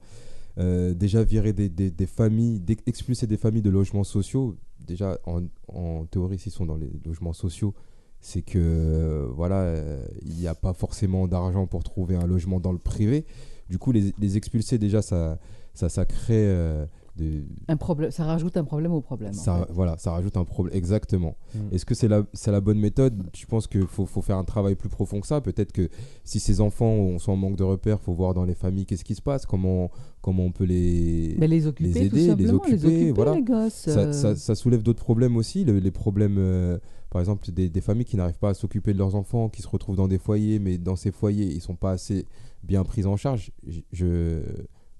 Euh, 0.58 0.92
déjà 0.94 1.22
virer 1.22 1.52
des, 1.52 1.68
des- 1.68 1.90
des 1.90 2.06
familles, 2.06 2.62
expulser 2.86 3.26
des 3.26 3.36
familles 3.36 3.62
de 3.62 3.70
logements 3.70 4.04
sociaux. 4.04 4.56
Déjà, 4.86 5.18
en, 5.26 5.42
en 5.68 6.04
théorie, 6.06 6.38
s'ils 6.38 6.52
sont 6.52 6.66
dans 6.66 6.76
les 6.76 6.90
logements 7.04 7.32
sociaux, 7.32 7.74
c'est 8.22 8.42
que 8.42 8.58
euh, 8.58 9.26
voilà, 9.34 9.56
euh, 9.62 10.02
il 10.24 10.36
n'y 10.36 10.46
a 10.46 10.54
pas 10.54 10.72
forcément 10.72 11.26
d'argent 11.28 11.66
pour 11.66 11.82
trouver 11.84 12.14
un 12.16 12.26
logement 12.26 12.60
dans 12.60 12.72
le 12.72 12.78
privé. 12.78 13.26
Du 13.68 13.78
coup, 13.78 13.92
les, 13.92 14.14
les 14.18 14.36
expulser, 14.36 14.78
déjà, 14.78 15.02
ça, 15.02 15.38
ça, 15.74 15.88
ça 15.88 16.04
crée 16.04 16.34
euh, 16.46 16.86
des, 17.16 17.42
Un 17.68 17.76
problème, 17.76 18.10
ça 18.10 18.24
rajoute 18.24 18.56
un 18.56 18.64
problème 18.64 18.92
au 18.92 19.00
problème. 19.00 19.30
en 19.30 19.32
ça, 19.32 19.64
fait. 19.66 19.72
voilà, 19.72 19.96
ça 19.98 20.12
rajoute 20.12 20.36
un 20.36 20.44
problème. 20.44 20.76
Exactement. 20.76 21.36
Mm. 21.54 21.58
Est-ce 21.74 21.84
que 21.84 21.94
c'est 21.94 22.06
la, 22.08 22.22
c'est 22.32 22.52
la 22.52 22.60
bonne 22.60 22.78
méthode? 22.78 23.22
Je 23.34 23.44
pense 23.46 23.66
qu'il 23.66 23.86
faut, 23.86 24.06
faut 24.06 24.20
faire 24.22 24.36
un 24.38 24.44
travail 24.44 24.76
plus 24.76 24.88
profond 24.88 25.20
que 25.20 25.26
ça. 25.26 25.40
Peut-être 25.40 25.72
que 25.72 25.88
si 26.22 26.38
ces 26.38 26.60
enfants 26.60 26.86
ont- 26.92 27.18
sont 27.18 27.32
en 27.32 27.36
manque 27.36 27.56
de 27.56 27.64
repères, 27.64 27.98
il 28.00 28.04
faut 28.04 28.12
voir 28.14 28.34
dans 28.34 28.44
les 28.44 28.54
familles 28.54 28.86
qu'est-ce 28.86 29.04
qui 29.04 29.14
se 29.14 29.22
passe, 29.22 29.46
comment, 29.46 29.90
comment 30.20 30.44
on 30.44 30.52
peut 30.52 30.64
les. 30.64 31.34
Mais 31.38 31.48
les 31.48 31.66
occuper, 31.66 31.88
les 31.92 32.08
tout 32.08 32.16
aider, 32.16 32.22
les 32.22 32.26
simplement, 32.28 32.54
occuper, 32.58 32.76
les, 32.76 32.86
occuper, 32.86 33.10
voilà. 33.12 33.34
les 33.34 33.42
gosses. 33.42 33.72
ça, 33.74 33.98
euh, 34.00 34.12
ça- 34.12 34.36
ça 34.36 34.54
soulève 34.54 34.82
d'autres 34.82 35.02
problèmes 35.02 35.36
aussi. 35.36 35.64
le- 35.64 35.78
les 35.78 35.90
problèmes, 35.90 36.36
euh, 36.38 36.78
par 37.12 37.20
exemple, 37.20 37.52
des, 37.52 37.80
familles 37.82 38.06
qui 38.06 38.16
n'arrivent 38.16 38.38
pas 38.38 38.48
à 38.48 38.54
s'occuper 38.54 38.94
de 38.94 38.98
leurs 38.98 39.16
enfants, 39.16 39.50
qui 39.50 39.60
se 39.60 39.68
retrouvent 39.68 39.96
dans 39.96 40.08
des 40.08 40.16
foyers, 40.16 40.58
mais 40.58 40.78
dans 40.78 40.96
ces 40.96 41.12
foyers, 41.12 41.44
ils 41.44 41.60
sont 41.60 41.76
pas 41.76 41.90
assez 41.90 42.24
bien 42.62 42.84
pris 42.84 43.04
en 43.04 43.18
charge. 43.18 43.52
Je, 43.92 44.40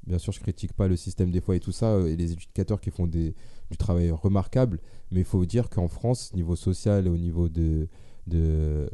bien 0.07 0.19
sûr, 0.19 0.31
je 0.35 0.41
critique 0.41 0.75
pas 0.75 0.89
le 0.89 0.97
système 0.97 1.31
des 1.31 1.41
foyers 1.41 1.59
tout 1.59 1.73
ça, 1.73 1.87
euh, 1.87 2.09
et 2.09 2.17
les 2.17 2.33
éducateurs 2.33 2.83
qui 2.83 2.91
font 2.91 3.07
du 3.07 3.33
travail 3.79 4.11
remarquable, 4.11 4.79
mais 5.11 5.21
il 5.21 5.25
faut 5.25 5.47
dire 5.47 5.71
qu'en 5.71 5.89
France, 5.89 6.35
niveau 6.35 6.55
social 6.55 7.07
et 7.07 7.09
au 7.09 7.17
niveau 7.17 7.49
de, 7.49 7.89
de, 8.27 8.91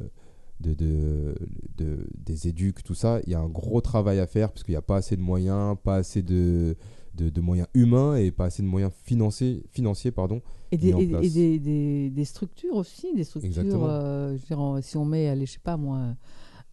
de, 0.60 0.75
de- 0.75 1.34
de- 1.76 2.06
des 2.25 2.46
éducs, 2.46 2.84
tout 2.84 2.94
ça, 2.94 3.18
il 3.26 3.32
y 3.32 3.34
a 3.34 3.40
un 3.40 3.48
gros 3.48 3.80
travail 3.80 4.20
à 4.20 4.28
faire 4.28 4.52
parce 4.52 4.62
qu'il 4.62 4.75
n'y 4.75 4.78
a 4.78 4.82
pas 4.82 4.98
assez 4.98 5.16
de 5.16 5.22
moyens, 5.22 5.76
pas 5.82 5.96
assez 5.96 6.22
de, 6.22 6.76
de, 7.18 7.28
de 7.30 7.40
moyens 7.40 7.68
humains 7.75 8.16
et 8.16 8.30
pas 8.30 8.46
assez 8.46 8.62
de 8.62 8.68
moyens 8.68 8.92
financiers, 9.04 9.62
financiers 9.70 10.10
pardon. 10.12 10.40
Et, 10.70 10.76
des, 10.76 10.92
mis 10.94 11.14
en 11.14 11.20
et- 11.22 11.30
des, 11.30 11.58
des- 11.58 12.10
des 12.10 12.25
structures 12.25 12.76
aussi, 12.76 13.12
des 13.14 13.25
structures. 13.25 13.84
Euh, 13.84 14.37
je 14.37 14.80
si 14.82 14.96
on 14.96 15.04
met, 15.04 15.28
allez, 15.28 15.46
je 15.46 15.52
sais 15.52 15.58
pas 15.62 15.76
moi, 15.76 16.14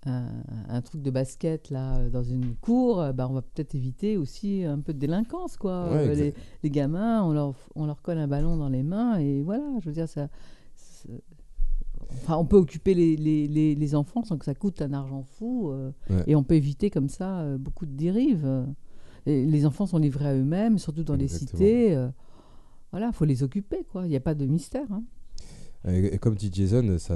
un, 0.05 0.27
un 0.69 0.81
truc 0.81 1.01
de 1.01 1.09
basket 1.09 1.69
là 1.71 2.09
dans 2.09 2.23
une 2.23 2.55
cour, 2.55 2.99
euh, 3.01 3.11
bah, 3.13 3.27
on 3.29 3.33
va 3.33 3.41
peut-être 3.41 3.73
éviter 3.73 4.17
aussi 4.17 4.63
un 4.63 4.79
peu 4.79 4.93
de 4.93 4.99
délinquance 4.99 5.57
quoi. 5.57 5.89
Ouais, 5.91 6.07
Euh, 6.09 6.31
les, 6.61 6.69
gamins, 6.69 7.23
on 7.23 7.31
leur, 7.33 7.55
on 7.75 7.85
leur 7.85 8.01
colle 8.01 8.17
un 8.19 8.27
ballon 8.27 8.57
dans 8.57 8.69
les 8.69 8.83
mains 8.83 9.17
et 9.17 9.41
voilà. 9.41 9.65
Je 9.79 9.85
veux 9.89 9.93
dire 9.93 10.09
ça. 10.09 10.27
Enfin, 12.13 12.37
on 12.37 12.45
peut 12.45 12.57
occuper 12.57 12.93
les, 12.93 13.15
les, 13.17 13.75
les, 13.75 13.95
enfants 13.95 14.23
sans 14.23 14.37
que 14.37 14.45
ça 14.45 14.53
coûte 14.55 14.81
un 14.81 14.93
argent 14.93 15.23
fou 15.23 15.69
euh, 15.71 15.91
Ouais. 16.09 16.23
et 16.27 16.35
on 16.35 16.43
peut 16.43 16.55
éviter 16.55 16.89
comme 16.89 17.09
ça 17.09 17.43
beaucoup 17.57 17.85
de 17.85 17.91
dérives. 17.95 18.45
Et 19.25 19.46
les 19.46 19.65
enfants 19.65 19.86
sont 19.86 19.98
livrés 19.98 20.27
à 20.27 20.34
eux-mêmes, 20.36 20.77
surtout 20.77 21.03
dans 21.03 21.15
les 21.15 21.27
cités. 21.39 21.96
euh, 21.96 22.10
voilà, 22.91 23.12
faut 23.12 23.25
les 23.25 23.44
occuper, 23.44 23.84
quoi. 23.91 24.05
Il 24.05 24.10
n'y 24.10 24.15
a 24.15 24.20
pas 24.22 24.36
de 24.36 24.46
mystère. 24.46 24.86
hein. 24.91 25.03
Et, 25.88 26.15
et 26.15 26.17
comme 26.17 26.36
dit 26.36 26.50
Jason, 26.53 26.98
ça, 26.98 27.15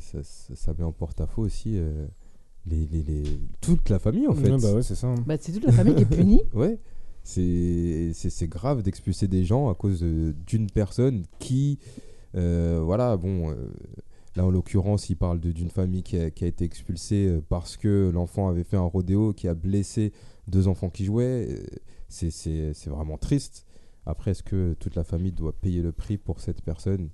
ça, 0.00 0.22
ça- 0.22 0.54
ça 0.54 0.74
met 0.78 0.84
en 0.84 0.92
porte-à-faux 0.92 1.42
aussi 1.42 1.76
euh, 1.76 2.06
les, 2.66 2.86
les, 2.86 3.02
les- 3.02 3.40
toute 3.60 3.88
la 3.90 3.98
famille 3.98 4.26
en 4.26 4.34
fait. 4.34 4.50
Ouais, 4.50 4.58
bah 4.60 4.72
ouais, 4.74 4.82
c'est 4.82 4.94
ça. 4.94 5.14
Bah, 5.26 5.36
c'est 5.40 5.52
toute 5.52 5.64
la 5.64 5.72
famille 5.72 5.94
qui 5.94 6.02
est 6.02 6.06
punie. 6.06 6.40
Ouais, 6.54 6.78
c'est 7.22 8.48
grave 8.48 8.82
d'expulser 8.82 9.28
des 9.28 9.44
gens 9.44 9.68
à 9.68 9.74
cause 9.74 10.02
d'une 10.02 10.70
personne 10.70 11.24
qui, 11.38 11.78
euh, 12.36 12.80
voilà, 12.84 13.16
bon, 13.16 13.50
euh, 13.50 13.54
là 14.36 14.46
en 14.46 14.50
l'occurrence, 14.50 15.10
il 15.10 15.16
parle 15.16 15.40
de- 15.40 15.52
d'une 15.52 15.70
famille 15.70 16.02
qui 16.02 16.18
a, 16.18 16.30
qui 16.30 16.44
a 16.44 16.46
été 16.46 16.64
expulsée 16.64 17.40
parce 17.48 17.76
que 17.76 18.10
l'enfant 18.12 18.48
avait 18.48 18.64
fait 18.64 18.76
un 18.76 18.82
rodéo 18.82 19.32
qui 19.32 19.48
a 19.48 19.54
blessé 19.54 20.12
deux 20.48 20.68
enfants 20.68 20.90
qui 20.90 21.04
jouaient. 21.04 21.46
Euh, 21.50 21.64
C'est 22.08 22.30
c'est- 22.30 22.72
c'est 22.72 22.88
vraiment 22.90 23.18
triste. 23.18 23.66
Après, 24.06 24.30
est-ce 24.30 24.44
que 24.44 24.74
toute 24.78 24.94
la 24.94 25.02
famille 25.02 25.32
doit 25.32 25.52
payer 25.52 25.82
le 25.82 25.90
prix 25.90 26.18
pour 26.18 26.38
cette 26.40 26.62
personne? 26.62 27.08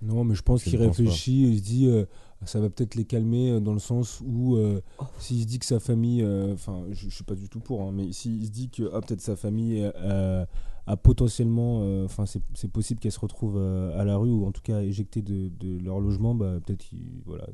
Non, 0.00 0.24
mais 0.24 0.34
je 0.34 0.42
pense 0.42 0.62
qu'il 0.62 0.72
ne 0.80 0.86
pense 0.86 0.96
pas. 0.96 1.02
réfléchit, 1.02 1.42
il 1.52 1.58
se 1.58 1.62
dit 1.62 1.86
euh, 1.86 2.06
ça 2.46 2.58
va 2.60 2.70
peut-être 2.70 2.94
les 2.94 3.04
calmer 3.04 3.50
euh, 3.50 3.60
dans 3.60 3.74
le 3.74 3.78
sens 3.80 4.22
où 4.24 4.56
euh, 4.56 4.80
Oh. 5.00 5.04
s'il 5.18 5.42
se 5.42 5.46
dit 5.46 5.58
que 5.58 5.66
sa 5.66 5.80
famille, 5.80 6.22
euh, 6.22 6.54
enfin 6.54 6.84
je, 6.90 7.10
je 7.10 7.14
suis 7.14 7.24
pas 7.24 7.34
du 7.34 7.48
tout 7.50 7.60
pour, 7.60 7.82
hein, 7.82 7.90
mais 7.92 8.10
s'il 8.12 8.46
se 8.46 8.50
dit 8.50 8.70
que 8.70 8.88
ah, 8.94 9.00
peut-être 9.02 9.20
sa 9.20 9.36
famille 9.36 9.82
euh, 9.96 10.46
a 10.86 10.96
potentiellement, 10.96 12.04
enfin 12.04 12.24
c'est 12.24 12.40
c'est 12.54 12.70
possible 12.70 13.00
qu'elle 13.00 13.12
se 13.12 13.20
retrouve 13.20 13.56
euh, 13.58 13.98
à 14.00 14.04
la 14.06 14.16
rue 14.16 14.30
ou 14.30 14.46
en 14.46 14.52
tout 14.52 14.62
cas 14.62 14.80
éjectée 14.80 15.20
de, 15.20 15.50
de 15.60 15.78
leur 15.84 16.00
logement, 16.00 16.34
bah, 16.34 16.58
peut-être 16.64 16.86
voilà, 17.26 17.46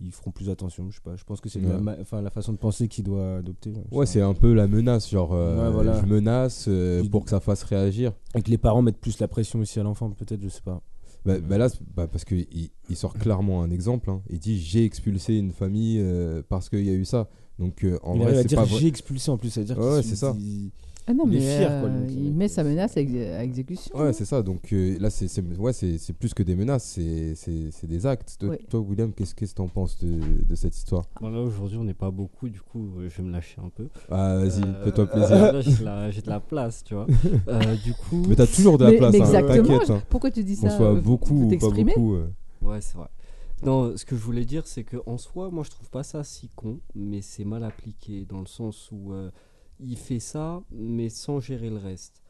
ils 0.00 0.12
feront 0.12 0.30
plus 0.30 0.50
attention. 0.50 0.90
Je 0.90 0.96
sais 0.96 1.00
pas, 1.02 1.16
je 1.16 1.24
pense 1.24 1.40
que 1.40 1.48
c'est 1.48 1.60
la, 1.60 1.76
Ouais. 1.78 1.96
enfin, 2.00 2.20
la 2.22 2.30
façon 2.30 2.52
de 2.52 2.58
penser 2.58 2.88
qu'il 2.88 3.04
doit 3.04 3.36
adopter. 3.36 3.72
Ouais, 3.90 4.06
c'est 4.06 4.20
un 4.20 4.34
peu 4.34 4.52
la 4.54 4.66
menace, 4.66 5.10
genre 5.10 5.32
euh, 5.32 5.64
Ouais, 5.66 5.72
voilà. 5.72 6.00
je 6.00 6.06
menace 6.06 6.66
euh, 6.68 7.02
pour 7.08 7.24
que 7.24 7.30
ça 7.30 7.40
fasse 7.40 7.62
réagir. 7.62 8.12
Et 8.34 8.42
que 8.42 8.50
les 8.50 8.58
parents 8.58 8.82
mettent 8.82 9.00
plus 9.00 9.18
la 9.20 9.28
pression 9.28 9.58
aussi 9.60 9.78
à 9.80 9.82
l'enfant, 9.82 10.10
peut-être, 10.10 10.42
je 10.42 10.48
sais 10.48 10.62
pas. 10.62 10.82
Bah, 11.24 11.38
bah 11.40 11.58
là, 11.58 11.68
c'est- 11.68 11.80
bah, 11.96 12.06
parce 12.06 12.24
qu'il 12.24 12.46
il, 12.52 12.70
il 12.88 12.96
sort 12.96 13.14
clairement 13.14 13.62
un 13.62 13.70
exemple. 13.70 14.10
hein. 14.10 14.22
Il 14.30 14.38
dit 14.38 14.58
j'ai 14.60 14.84
expulsé 14.84 15.34
une 15.36 15.50
famille 15.50 15.98
euh, 16.00 16.42
parce 16.48 16.68
qu'il 16.68 16.84
y 16.84 16.90
a 16.90 16.94
eu 16.94 17.04
ça. 17.04 17.28
Donc 17.58 17.82
euh, 17.84 17.98
en 18.04 18.14
il 18.14 18.22
vrai, 18.22 18.38
à 18.38 18.42
c'est 18.42 18.54
pas 18.54 18.64
j'ai 18.64 18.86
expulsé 18.86 19.30
en 19.30 19.38
plus, 19.38 19.50
ça 19.50 19.60
veut 19.60 19.66
dire 19.66 19.78
Ouais, 19.78 20.02
c'est 20.02 20.14
ça. 20.14 20.34
il- 20.38 20.70
Ah 21.08 21.14
non, 21.14 21.24
Il 21.28 21.36
est 21.36 21.38
mais 21.38 21.56
fier, 21.58 21.80
quoi, 21.80 21.88
euh, 21.88 22.00
donc, 22.00 22.10
il 22.10 22.34
met 22.34 22.48
sa 22.48 22.64
menace 22.64 22.96
à, 22.96 23.00
exé- 23.00 23.32
à 23.32 23.44
exécution. 23.44 23.96
Ouais, 23.96 24.12
c'est 24.12 24.24
ça. 24.24 24.42
Donc 24.42 24.72
euh, 24.72 24.96
là, 24.98 25.08
c'est 25.08 25.28
ouais, 25.56 25.72
c'est 25.72 26.12
plus 26.12 26.34
que 26.34 26.42
des 26.42 26.56
menaces, 26.56 26.84
c'est 26.84 27.86
des 27.86 28.06
actes. 28.06 28.36
Toi, 28.40 28.48
Ouais. 28.50 28.58
toi, 28.68 28.80
William, 28.80 29.12
qu'est-ce 29.12 29.34
que 29.34 29.44
t'en 29.46 29.68
penses 29.68 29.98
de, 29.98 30.18
de 30.44 30.54
cette 30.56 30.76
histoire? 30.76 31.04
Voilà, 31.20 31.40
aujourd'hui, 31.40 31.78
on 31.78 31.84
n'est 31.84 31.94
pas 31.94 32.10
beaucoup, 32.10 32.48
du 32.48 32.60
coup, 32.60 32.88
euh, 32.98 33.08
je 33.08 33.18
vais 33.18 33.22
me 33.22 33.30
lâcher 33.32 33.60
un 33.64 33.68
peu. 33.68 33.86
Ah, 34.10 34.36
vas-y, 34.38 34.62
Euh, 34.64 34.84
fais-toi 34.84 35.06
plaisir. 35.10 35.52
Là, 35.52 35.60
j'ai 36.10 36.22
de, 36.22 36.28
la- 36.28 36.40
place, 36.40 36.82
tu 36.84 36.94
vois. 36.94 37.06
Euh, 37.48 37.76
du 37.84 37.92
coup. 37.94 38.22
mais 38.28 38.34
t'as 38.36 38.46
toujours 38.46 38.76
de 38.78 38.84
la 38.84 38.90
Mais- 38.90 38.96
place, 38.98 39.12
mais 39.12 39.20
hein, 39.20 39.24
exactement, 39.24 39.78
t'inquiète. 39.78 39.90
hein. 39.90 40.02
Pourquoi 40.10 40.30
tu 40.32 40.42
dis 40.42 40.56
Qu'on 40.56 40.68
ça 40.70 40.76
soit 40.76 40.92
euh, 40.92 41.00
beaucoup 41.00 41.52
ou 41.52 41.56
pas 41.56 41.70
beaucoup. 41.70 42.14
euh. 42.14 42.28
Ouais, 42.62 42.80
c'est 42.80 42.96
vrai. 42.98 43.08
Non, 43.64 43.96
ce 43.96 44.04
que 44.04 44.16
je 44.16 44.20
voulais 44.20 44.44
dire, 44.44 44.66
c'est 44.66 44.82
que 44.84 44.96
en 45.06 45.18
soi, 45.18 45.50
moi, 45.50 45.62
je 45.64 45.70
trouve 45.70 45.88
pas 45.88 46.02
ça 46.02 46.24
si 46.24 46.50
con, 46.56 46.80
mais 46.96 47.22
c'est 47.22 47.44
mal 47.44 47.62
appliqué 47.64 48.26
dans 48.28 48.40
le 48.40 48.46
sens 48.46 48.90
où 48.92 49.12
euh, 49.12 49.30
il 49.80 49.96
fait 49.96 50.20
ça, 50.20 50.62
mais 50.70 51.08
sans 51.08 51.40
gérer 51.40 51.70
le 51.70 51.78
reste. 51.78 52.22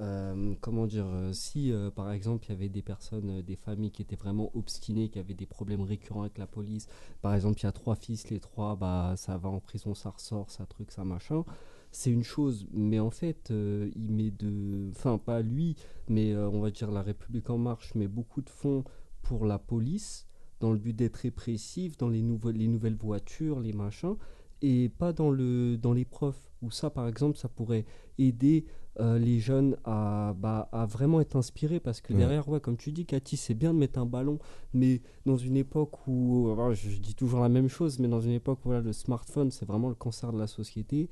Euh, 0.00 0.54
comment 0.60 0.86
dire 0.86 1.06
euh, 1.06 1.32
Si, 1.32 1.72
euh, 1.72 1.90
par 1.90 2.12
exemple, 2.12 2.46
il 2.46 2.50
y 2.50 2.52
avait 2.52 2.68
des 2.68 2.82
personnes, 2.82 3.42
des 3.42 3.56
familles 3.56 3.90
qui 3.90 4.02
étaient 4.02 4.16
vraiment 4.16 4.50
obstinées, 4.56 5.08
qui 5.08 5.18
avaient 5.18 5.34
des 5.34 5.46
problèmes 5.46 5.82
récurrents 5.82 6.22
avec 6.22 6.38
la 6.38 6.46
police. 6.46 6.86
Par 7.20 7.34
exemple, 7.34 7.58
il 7.60 7.64
y 7.64 7.66
a 7.66 7.72
trois 7.72 7.96
fils, 7.96 8.30
les 8.30 8.40
trois, 8.40 8.76
bah, 8.76 9.14
ça 9.16 9.36
va 9.36 9.48
en 9.48 9.60
prison, 9.60 9.94
ça 9.94 10.10
ressort, 10.10 10.50
ça 10.50 10.66
truc, 10.66 10.92
ça 10.92 11.04
machin. 11.04 11.44
C'est 11.90 12.10
une 12.10 12.22
chose, 12.22 12.66
mais 12.72 13.00
en 13.00 13.10
fait, 13.10 13.50
il 13.50 14.12
met 14.12 14.30
de. 14.30 14.90
Enfin, 14.90 15.16
pas 15.16 15.40
lui, 15.40 15.74
mais 16.08 16.36
on 16.36 16.60
va 16.60 16.70
dire 16.70 16.90
la 16.90 17.02
République 17.02 17.48
En 17.48 17.56
Marche 17.56 17.94
met 17.94 18.08
beaucoup 18.08 18.42
de 18.42 18.50
fonds 18.50 18.84
pour 19.22 19.46
la 19.46 19.58
police 19.58 20.26
dans 20.60 20.72
le 20.72 20.78
but 20.78 20.94
d'être 20.94 21.16
répressif, 21.16 21.96
dans 21.96 22.08
les, 22.08 22.22
les 22.52 22.68
nouvelles 22.68 22.96
voitures, 22.96 23.60
les 23.60 23.72
machins, 23.72 24.16
et 24.62 24.88
pas 24.88 25.12
dans, 25.12 25.30
le, 25.30 25.76
dans 25.76 25.92
les 25.92 26.04
profs, 26.04 26.50
où 26.62 26.70
ça, 26.70 26.90
par 26.90 27.06
exemple, 27.08 27.36
ça 27.38 27.48
pourrait 27.48 27.84
aider 28.18 28.64
euh, 29.00 29.16
les 29.18 29.38
jeunes 29.38 29.76
à, 29.84 30.34
bah, 30.36 30.68
à 30.72 30.84
vraiment 30.86 31.20
être 31.20 31.36
inspirés, 31.36 31.78
parce 31.78 32.00
que 32.00 32.12
Ouais. 32.12 32.18
derrière, 32.18 32.48
ouais, 32.48 32.60
comme 32.60 32.76
tu 32.76 32.90
dis, 32.90 33.06
Cathy, 33.06 33.36
c'est 33.36 33.54
bien 33.54 33.72
de 33.72 33.78
mettre 33.78 33.98
un 34.00 34.06
ballon, 34.06 34.38
mais 34.74 35.00
dans 35.24 35.36
une 35.36 35.56
époque 35.56 36.06
où, 36.08 36.48
alors, 36.52 36.74
je, 36.74 36.90
je 36.90 36.98
dis 36.98 37.14
toujours 37.14 37.40
la 37.40 37.48
même 37.48 37.68
chose, 37.68 37.98
mais 38.00 38.08
dans 38.08 38.20
une 38.20 38.32
époque 38.32 38.58
où 38.64 38.68
voilà, 38.70 38.80
le 38.80 38.92
smartphone, 38.92 39.50
c'est 39.52 39.66
vraiment 39.66 39.88
le 39.88 39.94
cancer 39.94 40.32
de 40.32 40.38
la 40.38 40.48
société, 40.48 41.08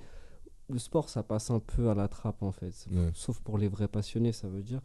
le 0.68 0.78
sport, 0.80 1.08
ça 1.08 1.22
passe 1.22 1.50
un 1.50 1.60
peu 1.60 1.88
à 1.88 1.94
la 1.94 2.08
trappe, 2.08 2.42
en 2.42 2.50
fait, 2.50 2.86
Ouais. 2.90 3.10
sauf 3.14 3.38
pour 3.40 3.56
les 3.58 3.68
vrais 3.68 3.86
passionnés, 3.88 4.32
ça 4.32 4.48
veut 4.48 4.62
dire. 4.62 4.80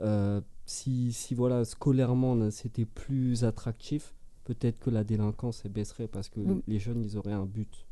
Euh, 0.00 0.40
si, 0.66 1.12
si 1.12 1.34
voilà, 1.34 1.64
scolairement 1.64 2.50
c'était 2.50 2.84
plus 2.84 3.44
attractif, 3.44 4.14
peut-être 4.44 4.78
que 4.78 4.90
la 4.90 5.02
délinquance 5.04 5.64
baisserait 5.66 6.06
parce 6.08 6.28
que 6.28 6.40
Mm. 6.40 6.62
les 6.68 6.78
jeunes 6.78 7.02
ils 7.02 7.16
auraient 7.16 7.32
un 7.32 7.46
but. 7.46 7.86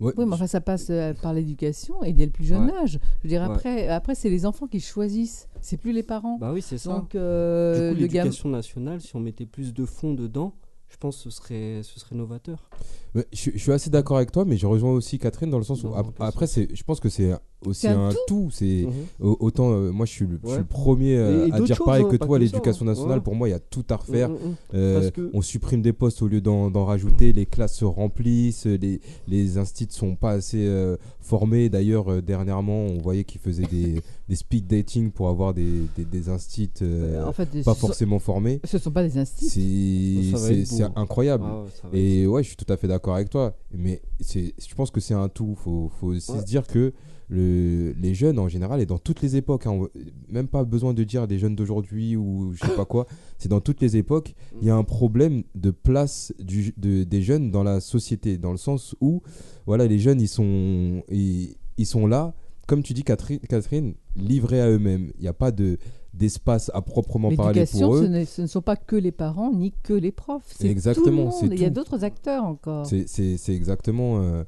Ouais, 0.00 0.12
Oui, 0.16 0.24
mais 0.26 0.34
enfin, 0.34 0.46
ça 0.46 0.60
passe 0.60 0.88
euh, 0.90 1.14
par 1.14 1.32
l'éducation 1.32 2.02
et 2.02 2.12
dès 2.12 2.26
le 2.26 2.32
plus 2.32 2.44
jeune 2.44 2.66
Ouais. 2.66 2.76
âge. 2.82 2.98
Je 3.18 3.22
veux 3.22 3.28
dire, 3.28 3.40
Ouais. 3.42 3.46
après, 3.54 3.88
après 3.88 4.14
c'est 4.14 4.28
les 4.30 4.44
enfants 4.46 4.66
qui 4.66 4.80
choisissent. 4.80 5.48
C'est 5.60 5.76
plus 5.76 5.92
les 5.92 6.02
parents. 6.02 6.36
Bah 6.38 6.52
oui, 6.52 6.60
c'est 6.62 6.78
ça. 6.78 6.90
Donc, 6.92 7.14
euh, 7.14 7.90
du 7.90 7.94
coup, 7.94 8.00
l'éducation 8.02 8.48
nationale, 8.48 9.00
si 9.00 9.14
on 9.16 9.20
mettait 9.20 9.46
plus 9.46 9.72
de 9.72 9.84
fonds 9.86 10.12
dedans, 10.14 10.54
je 10.88 10.96
pense 10.98 11.16
que 11.16 11.22
ce 11.24 11.30
serait, 11.30 11.80
ce 11.82 11.98
serait 11.98 12.14
novateur. 12.16 12.68
Je, 13.14 13.22
je 13.32 13.58
suis 13.58 13.72
assez 13.72 13.90
d'accord 13.90 14.16
avec 14.18 14.30
toi, 14.32 14.44
mais 14.44 14.56
je 14.56 14.66
rejoins 14.66 14.92
aussi 14.92 15.18
Catherine 15.18 15.50
dans 15.50 15.58
le 15.58 15.64
sens 15.64 15.82
où 15.84 15.94
ap- 15.94 16.20
après, 16.20 16.46
c'est, 16.46 16.68
je 16.74 16.82
pense 16.84 17.00
que 17.00 17.08
c'est 17.08 17.32
aussi 17.66 17.82
C'est 17.82 17.88
un 17.88 18.08
un 18.08 18.12
tout. 18.26 18.48
C'est 18.52 18.86
Mhm. 18.86 18.92
au- 19.28 19.36
autant 19.40 19.72
euh, 19.72 19.90
moi, 19.90 20.06
je 20.06 20.12
suis 20.12 20.26
le, 20.26 20.38
je 20.42 20.46
suis 20.48 20.52
Ouais. 20.56 20.58
le 20.58 20.64
premier 20.66 21.16
euh, 21.16 21.48
à 21.52 21.60
dire 21.60 21.76
choses, 21.76 21.86
pareil 21.86 22.04
hein, 22.04 22.08
que 22.10 22.16
toi. 22.16 22.38
L'éducation 22.38 22.84
hein. 22.86 22.90
nationale, 22.90 23.18
Ouais. 23.18 23.24
pour 23.24 23.34
moi, 23.34 23.48
il 23.48 23.52
y 23.52 23.54
a 23.54 23.58
tout 23.60 23.84
à 23.90 23.96
refaire. 23.96 24.28
Mm, 24.30 24.32
mm. 24.34 24.54
Euh, 24.74 25.10
que- 25.10 25.30
On 25.32 25.42
supprime 25.42 25.82
des 25.82 25.92
postes 25.92 26.22
au 26.22 26.28
lieu 26.28 26.40
d'en, 26.40 26.70
rajouter, 26.84 27.32
les 27.32 27.46
classes 27.46 27.74
se 27.76 27.84
remplissent, 27.84 28.66
les, 28.66 29.00
les 29.28 29.58
instituts 29.58 29.94
sont 29.94 30.16
pas 30.16 30.30
assez 30.32 30.66
euh, 30.66 30.96
formés. 31.20 31.68
D'ailleurs, 31.68 32.10
euh, 32.10 32.20
dernièrement, 32.20 32.84
on 32.86 32.98
voyait 32.98 33.24
qu'ils 33.24 33.40
faisaient 33.40 33.66
des, 33.70 34.00
des 34.28 34.36
speed 34.36 34.66
dating 34.66 35.10
pour 35.10 35.28
avoir 35.28 35.54
des, 35.54 35.82
des, 35.96 36.04
des 36.04 36.28
instituts 36.28 36.82
euh, 36.82 37.22
Euh, 37.22 37.26
en 37.28 37.32
fait, 37.32 37.48
pas 37.64 37.74
forcément 37.74 38.18
formés. 38.18 38.60
ce 38.64 38.78
sont 38.78 38.90
pas 38.90 39.02
des 39.02 39.16
instituts. 39.18 39.48
C'est, 39.48 40.84
incroyable. 40.96 41.44
Ah 41.46 41.62
ouais, 41.92 41.98
Et 41.98 42.26
ouais, 42.26 42.42
je 42.42 42.48
suis 42.48 42.56
tout 42.56 42.70
à 42.72 42.76
fait 42.76 42.88
d'accord 42.88 43.14
avec 43.14 43.30
toi. 43.30 43.54
Mais 43.72 44.02
c'est, 44.20 44.54
je 44.58 44.74
pense 44.74 44.90
que 44.90 45.00
c'est 45.00 45.14
un 45.14 45.28
tout. 45.28 45.54
Faut, 45.56 45.90
faut 46.00 46.08
aussi 46.08 46.32
Ouais. 46.32 46.38
se 46.40 46.44
dire 46.44 46.66
que 46.66 46.92
le, 47.28 47.92
les 47.92 48.14
jeunes 48.14 48.38
en 48.38 48.48
général 48.48 48.80
et 48.80 48.86
dans 48.86 48.98
toutes 48.98 49.22
les 49.22 49.36
époques, 49.36 49.66
hein, 49.66 49.72
on- 49.72 49.88
même 50.28 50.48
pas 50.48 50.64
besoin 50.64 50.92
de 50.94 51.04
dire 51.04 51.26
des 51.26 51.38
jeunes 51.38 51.56
d'aujourd'hui 51.56 52.16
ou 52.16 52.52
je 52.54 52.64
sais 52.66 52.74
pas 52.76 52.84
quoi. 52.84 53.06
C'est 53.38 53.48
dans 53.48 53.60
toutes 53.60 53.80
les 53.80 53.96
époques, 53.96 54.34
il 54.60 54.66
y 54.66 54.70
a 54.70 54.76
un 54.76 54.84
problème 54.84 55.44
de 55.54 55.70
place 55.70 56.32
du, 56.38 56.74
de- 56.76 57.04
des 57.04 57.22
jeunes 57.22 57.50
dans 57.50 57.62
la 57.62 57.80
société, 57.80 58.36
dans 58.38 58.52
le 58.52 58.58
sens 58.58 58.94
où 59.00 59.22
voilà, 59.66 59.86
les 59.86 59.98
jeunes 59.98 60.20
ils 60.20 60.28
sont, 60.28 61.02
ils, 61.10 61.56
ils 61.78 61.86
sont 61.86 62.06
là, 62.06 62.34
comme 62.66 62.82
tu 62.82 62.92
dis 62.94 63.04
Catherine, 63.04 63.40
Catherine 63.40 63.94
livrés 64.16 64.60
à 64.60 64.68
eux-mêmes. 64.70 65.10
Il 65.18 65.22
n'y 65.22 65.28
a 65.28 65.32
pas 65.34 65.50
de 65.50 65.78
d'espace 66.14 66.70
à 66.74 66.80
proprement 66.80 67.34
parler 67.34 67.54
L'éducation, 67.60 67.88
pour 67.88 67.96
ce, 67.98 68.04
eux. 68.04 68.08
n'est- 68.08 68.24
ce 68.24 68.42
ne 68.42 68.46
sont 68.46 68.62
pas 68.62 68.76
que 68.76 68.94
les 68.94 69.10
parents 69.10 69.52
ni 69.52 69.72
que 69.82 69.92
les 69.92 70.12
profs. 70.12 70.44
C'est 70.56 70.68
Exactement, 70.68 71.04
tout 71.06 71.10
le 71.10 71.16
monde. 71.16 71.32
c'est 71.40 71.46
Il 71.48 71.60
y 71.60 71.64
a 71.64 71.70
d'autres 71.70 72.04
acteurs 72.04 72.44
encore. 72.44 72.86
C'est- 72.86 73.08
C'est 73.08 73.36
c'est 73.36 73.52
exactement 73.54 74.20
euh, 74.20 74.44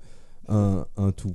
un, 0.49 0.87
un 0.97 1.11
tout. 1.11 1.33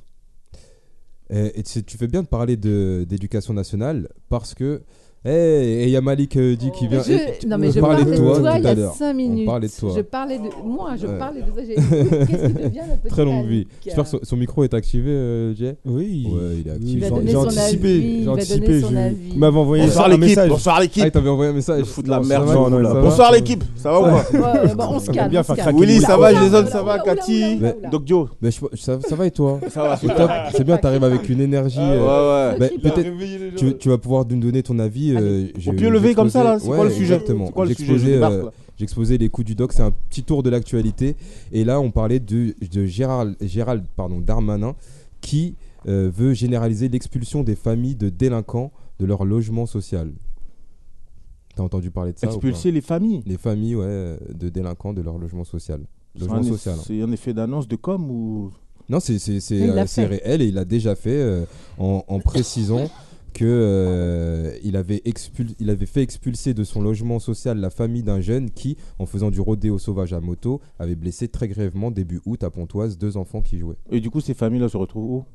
Et, 1.32 1.60
et 1.60 1.64
tu 1.64 1.84
tu 1.84 1.98
fais 1.98 2.08
bien 2.08 2.22
de 2.22 2.28
parler 2.28 2.58
d'éducation 2.58 3.54
nationale 3.54 4.10
parce 4.30 4.54
que 4.54 4.84
Hey, 5.24 5.34
et 5.34 5.84
il 5.84 5.90
y 5.92 5.96
a 5.98 6.02
Malik 6.02 6.36
euh, 6.36 6.56
dit 6.56 6.72
qui 6.72 6.88
vient. 6.88 7.04
Je- 7.04 7.12
et 7.12 7.38
tu- 7.40 7.48
non, 7.48 7.60
mais 7.60 7.68
on 7.68 7.72
je 7.74 7.80
parlais 7.80 8.04
de 8.06 8.16
toi, 8.18 8.34
il 8.38 8.40
y 8.40 8.42
tout 8.62 8.68
à 8.68 8.72
a 8.72 8.74
l'heure. 8.74 8.94
5 8.96 9.14
minutes. 9.14 9.44
On 9.48 9.52
parlait 9.52 9.68
de 9.68 9.72
toi. 9.80 9.94
Je 9.96 10.02
parlais 10.02 10.38
de 10.40 10.44
moi, 10.66 10.90
je 11.00 11.06
Ouais. 11.06 11.18
parlais 11.20 11.42
de 11.42 11.46
ça. 11.46 11.62
j'ai- 11.64 11.76
Qu'est-ce 11.76 12.48
qui 12.48 12.54
devient 12.54 12.80
notre 12.90 13.08
Très 13.08 13.24
longue 13.26 13.46
vie. 13.46 13.68
J'espère 13.86 14.04
que 14.06 14.10
son, 14.10 14.20
son 14.24 14.36
micro 14.36 14.64
est 14.64 14.74
activé, 14.74 15.12
euh, 15.12 15.54
Jay. 15.54 15.76
Oui, 15.86 16.26
Ouais, 16.28 16.42
il 16.56 16.68
est 16.68 16.72
va 16.72 16.78
J'ai- 16.84 17.10
donner 17.12 17.28
j'ai 17.28 17.34
son 17.34 17.38
anticipé, 17.46 17.88
avis, 17.90 18.02
j'ai 18.02 18.18
il 18.18 18.26
va 18.26 18.32
anticipé, 18.32 18.66
donner 18.68 18.82
son 18.82 18.90
je- 18.90 18.96
avis. 18.98 19.16
Il 19.34 19.38
m'avait 19.38 19.58
envoyé 19.60 19.84
Bonsoir 19.86 20.06
un 20.06 20.10
l'équipe, 20.10 20.26
message. 20.28 20.50
bonsoir 20.50 20.76
Ah, 20.76 20.82
l'équipe. 20.82 21.04
il 21.06 21.12
t'avait 21.12 21.30
envoyé 21.30 21.52
un 21.52 21.54
message. 21.54 21.84
Foot 21.86 22.06
de 22.06 22.10
la 22.10 22.20
merde. 22.22 22.46
pas- 22.48 23.02
Bonsoir 23.02 23.32
l'équipe, 23.32 23.64
ça 23.76 23.92
va 23.92 24.00
ou 24.00 24.04
quoi 24.04 24.12
Ouais, 24.34 24.76
bon, 24.76 24.84
on 24.90 25.00
se 25.00 25.12
calme. 25.12 25.32
Willy, 25.80 26.00
ça 26.02 26.18
va, 26.18 26.34
Jason, 26.34 26.66
ça 26.66 26.82
va, 26.82 26.98
Cathy. 26.98 27.60
Doc 27.92 28.02
Joe. 28.08 28.28
Ça, 28.74 28.98
va 29.16 29.28
et 29.28 29.32
toi 29.32 29.60
Ça 29.70 29.84
va. 29.84 30.50
C'est 30.52 30.64
bien, 30.64 30.78
t'arrives 30.78 31.04
avec 31.04 31.30
une 31.30 31.42
énergie. 31.42 31.78
Ouais, 31.78 31.84
euh, 32.00 32.54
ouais. 32.54 32.58
bah, 32.60 32.68
Crible. 32.70 32.82
peut-être 32.82 33.56
tu, 33.56 33.78
tu 33.78 33.90
vas 33.90 34.00
pouvoir 34.00 34.26
nous 34.28 34.40
donner 34.40 34.64
ton 34.64 34.80
avis. 34.80 35.11
Euh, 35.18 35.48
j'ai- 35.58 35.72
Au 35.72 35.74
pied 35.74 35.90
levé 35.90 36.14
comme 36.16 36.30
ça, 36.30 36.44
là, 36.44 36.60
c'est 36.60 36.68
quoi 36.68 36.84
le 36.86 36.92
sujet 36.92 37.16
Exactement. 37.16 37.48
C'est 37.48 37.52
quoi 37.54 37.66
le 37.66 37.74
sujet 37.74 37.86
Je 37.86 37.92
J'exposais, 37.94 38.14
débarque, 38.14 38.34
euh. 38.34 38.50
J'exposais 38.78 39.18
les 39.18 39.30
coups 39.30 39.46
du 39.48 39.56
doc, 39.56 39.74
c'est 39.74 39.84
un 39.84 39.92
petit 39.92 40.24
tour 40.24 40.44
de 40.44 40.50
l'actualité. 40.50 41.16
Et 41.52 41.64
là, 41.64 41.80
on 41.80 41.92
parlait 41.92 42.20
de, 42.20 42.56
de 42.72 42.86
Gérald, 42.86 43.36
Gérald 43.42 43.84
pardon, 43.96 44.20
Darmanin 44.20 44.76
qui 45.22 45.56
euh, 45.88 46.10
veut 46.14 46.34
généraliser 46.34 46.90
l'expulsion 46.90 47.44
des 47.44 47.56
familles 47.56 47.96
de 47.96 48.10
délinquants 48.10 48.72
de 49.00 49.06
leur 49.06 49.24
logement 49.26 49.66
social. 49.66 50.12
T'as 51.56 51.64
entendu 51.64 51.92
parler 51.92 52.14
de 52.14 52.18
ça 52.20 52.28
Expulser 52.28 52.72
les 52.72 52.82
familles. 52.82 53.22
Les 53.26 53.38
familles 53.38 53.76
ouais, 53.76 54.18
de 54.34 54.50
délinquants 54.50 54.94
de 54.94 55.02
leur 55.02 55.18
logement 55.18 55.44
social. 55.44 55.82
C'est 56.16 56.22
Logement 56.22 56.38
un, 56.40 56.44
social. 56.44 56.76
hein. 56.78 56.84
c'est 56.86 57.02
un 57.02 57.12
effet 57.12 57.34
d'annonce 57.34 57.68
de 57.68 57.76
com 57.76 58.10
ou 58.10 58.52
Non, 58.90 59.00
c'est 59.00 59.18
euh, 59.52 59.86
réel 60.08 60.42
et 60.42 60.46
il 60.48 60.56
l'a 60.56 60.66
déjà 60.66 60.96
fait 60.96 61.16
euh, 61.16 61.46
en, 61.78 62.04
en 62.08 62.20
précisant 62.20 62.90
que 63.34 63.46
euh, 63.46 64.52
il, 64.64 64.76
avait 64.76 65.02
expul- 65.06 65.56
il 65.60 65.70
avait 65.70 65.86
fait 65.86 66.02
expulser 66.02 66.54
de 66.54 66.64
son 66.64 66.82
logement 66.82 67.20
social 67.20 67.58
la 67.60 67.70
famille 67.70 68.04
d'un 68.04 68.22
jeune 68.22 68.50
qui, 68.52 68.78
en 69.00 69.06
faisant 69.06 69.32
du 69.32 69.40
rodéo 69.40 69.78
sauvage 69.80 70.14
à 70.14 70.20
moto, 70.20 70.60
avait 70.80 70.96
blessé 70.96 71.28
très 71.28 71.48
grièvement 71.48 71.92
début 71.92 72.22
août 72.26 72.44
à 72.44 72.50
Pontoise 72.50 72.98
deux 72.98 73.18
enfants 73.18 73.42
qui 73.42 73.58
jouaient. 73.58 73.78
Et 73.90 74.00
du 74.00 74.10
coup, 74.10 74.22
ces 74.22 74.34
familles-là 74.34 74.70
se 74.70 74.78
retrouvent 74.78 75.12
où? 75.12 75.26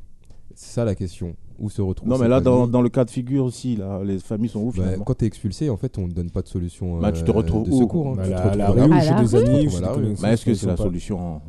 C'est 0.54 0.74
ça 0.74 0.84
la 0.84 0.94
question. 0.94 1.36
Où 1.58 1.70
se 1.70 1.80
retrouvent 1.82 2.08
Non, 2.08 2.18
mais 2.18 2.28
là, 2.28 2.40
dans, 2.40 2.66
le 2.82 2.88
cas 2.88 3.04
de 3.04 3.10
figure 3.10 3.44
aussi, 3.44 3.76
là, 3.76 4.02
les 4.04 4.18
familles 4.18 4.48
sont 4.50 4.60
où 4.60 4.66
Bah, 4.66 4.72
finalement? 4.74 5.04
quand 5.04 5.14
tu 5.14 5.24
es 5.24 5.28
expulsé, 5.28 5.70
en 5.70 5.76
fait, 5.76 5.96
on 5.98 6.06
ne 6.06 6.12
donne 6.12 6.30
pas 6.30 6.42
de 6.42 6.48
solution 6.48 6.98
Bah, 7.00 7.12
tu 7.12 7.24
te 7.24 7.30
euh, 7.30 7.34
retrouves 7.34 7.64
de 7.66 7.72
où? 7.72 7.78
secours. 7.78 8.08
hein. 8.08 8.14
Bah, 8.16 8.22
Tu 8.24 8.28
te 8.30 8.34
la, 8.34 8.42
retrouves 8.44 8.58
la 8.58 8.66
à 8.82 8.86
rue, 8.86 8.92
À 8.92 9.00
chez 9.00 9.10
la 9.10 9.24
des 9.24 9.36
rue. 9.36 9.48
amis, 9.48 9.66
te 9.66 10.26
est-ce 10.26 10.44
que 10.44 10.54
c'est 10.54 10.66
la 10.66 10.76
solution 10.76 11.40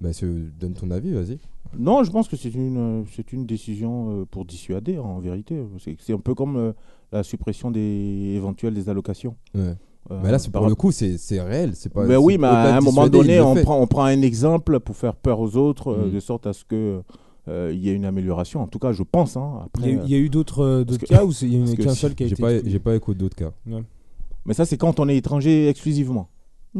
Bah, 0.00 0.12
c'est- 0.12 0.26
donne 0.60 0.74
ton 0.74 0.90
avis, 0.90 1.12
vas-y. 1.12 1.38
Non, 1.76 2.04
je 2.04 2.10
pense 2.10 2.28
que 2.28 2.36
c'est 2.36 2.54
une, 2.54 3.02
euh, 3.02 3.02
c'est 3.14 3.32
une 3.32 3.44
décision 3.46 4.20
euh, 4.20 4.24
pour 4.30 4.44
dissuader, 4.44 4.96
hein, 4.96 5.02
en 5.02 5.18
vérité. 5.18 5.62
C'est 5.78 5.96
c'est 6.00 6.12
un 6.12 6.18
peu 6.18 6.34
comme 6.34 6.56
euh, 6.56 6.72
la 7.12 7.22
suppression 7.22 7.70
des 7.70 8.32
éventuelles 8.36 8.74
des 8.74 8.88
allocations. 8.88 9.34
Ouais. 9.54 9.74
Euh, 10.10 10.20
mais 10.22 10.30
là, 10.30 10.38
c'est 10.38 10.50
par 10.50 10.62
pour 10.62 10.68
le 10.70 10.74
coup, 10.74 10.90
c'est 10.92 11.18
c'est 11.18 11.40
réel. 11.42 11.72
C'est 11.74 11.92
pas. 11.92 12.06
C'est 12.06 12.16
oui, 12.16 12.38
mais 12.38 12.46
à 12.46 12.76
un 12.76 12.80
moment 12.80 13.08
donné, 13.08 13.40
on 13.40 13.54
prend, 13.56 13.80
on 13.80 13.86
prend 13.86 14.04
un 14.04 14.22
exemple 14.22 14.80
pour 14.80 14.96
faire 14.96 15.14
peur 15.14 15.40
aux 15.40 15.56
autres, 15.56 15.88
euh, 15.92 16.06
Mm. 16.06 16.12
de 16.12 16.20
sorte 16.20 16.46
à 16.46 16.52
ce 16.54 16.64
que 16.64 17.02
euh, 17.48 17.70
il 17.74 17.80
y 17.80 17.90
ait 17.90 17.94
une 17.94 18.04
amélioration. 18.06 18.60
En 18.62 18.66
tout 18.68 18.78
cas, 18.78 18.92
je 18.92 19.02
pense. 19.02 19.36
hein. 19.36 19.52
Il 19.54 19.60
y 19.60 19.64
Après, 19.66 19.90
a 19.90 19.92
eu- 19.92 20.00
il 20.04 20.10
y 20.10 20.14
a 20.14 20.18
eu 20.18 20.30
d'autres 20.30 20.60
euh, 20.64 20.84
d'autres 20.84 21.00
que- 21.00 21.06
cas 21.06 21.24
ou 21.24 21.32
il 21.42 21.54
y 21.54 21.62
en 21.62 21.66
a 21.66 21.76
qu'un 21.76 21.92
si- 21.94 22.00
seul 22.00 22.14
qui 22.14 22.24
a 22.24 22.26
J'ai 22.26 22.32
été 22.32 22.42
pas, 22.42 22.62
j'ai 22.64 22.78
pas 22.78 22.94
écho 22.96 23.12
d'autres 23.14 23.36
cas. 23.36 23.52
mais 24.46 24.54
ça, 24.54 24.64
c'est 24.64 24.78
quand 24.78 24.98
on 25.00 25.08
est 25.08 25.16
étranger 25.16 25.68
exclusivement. 25.68 26.28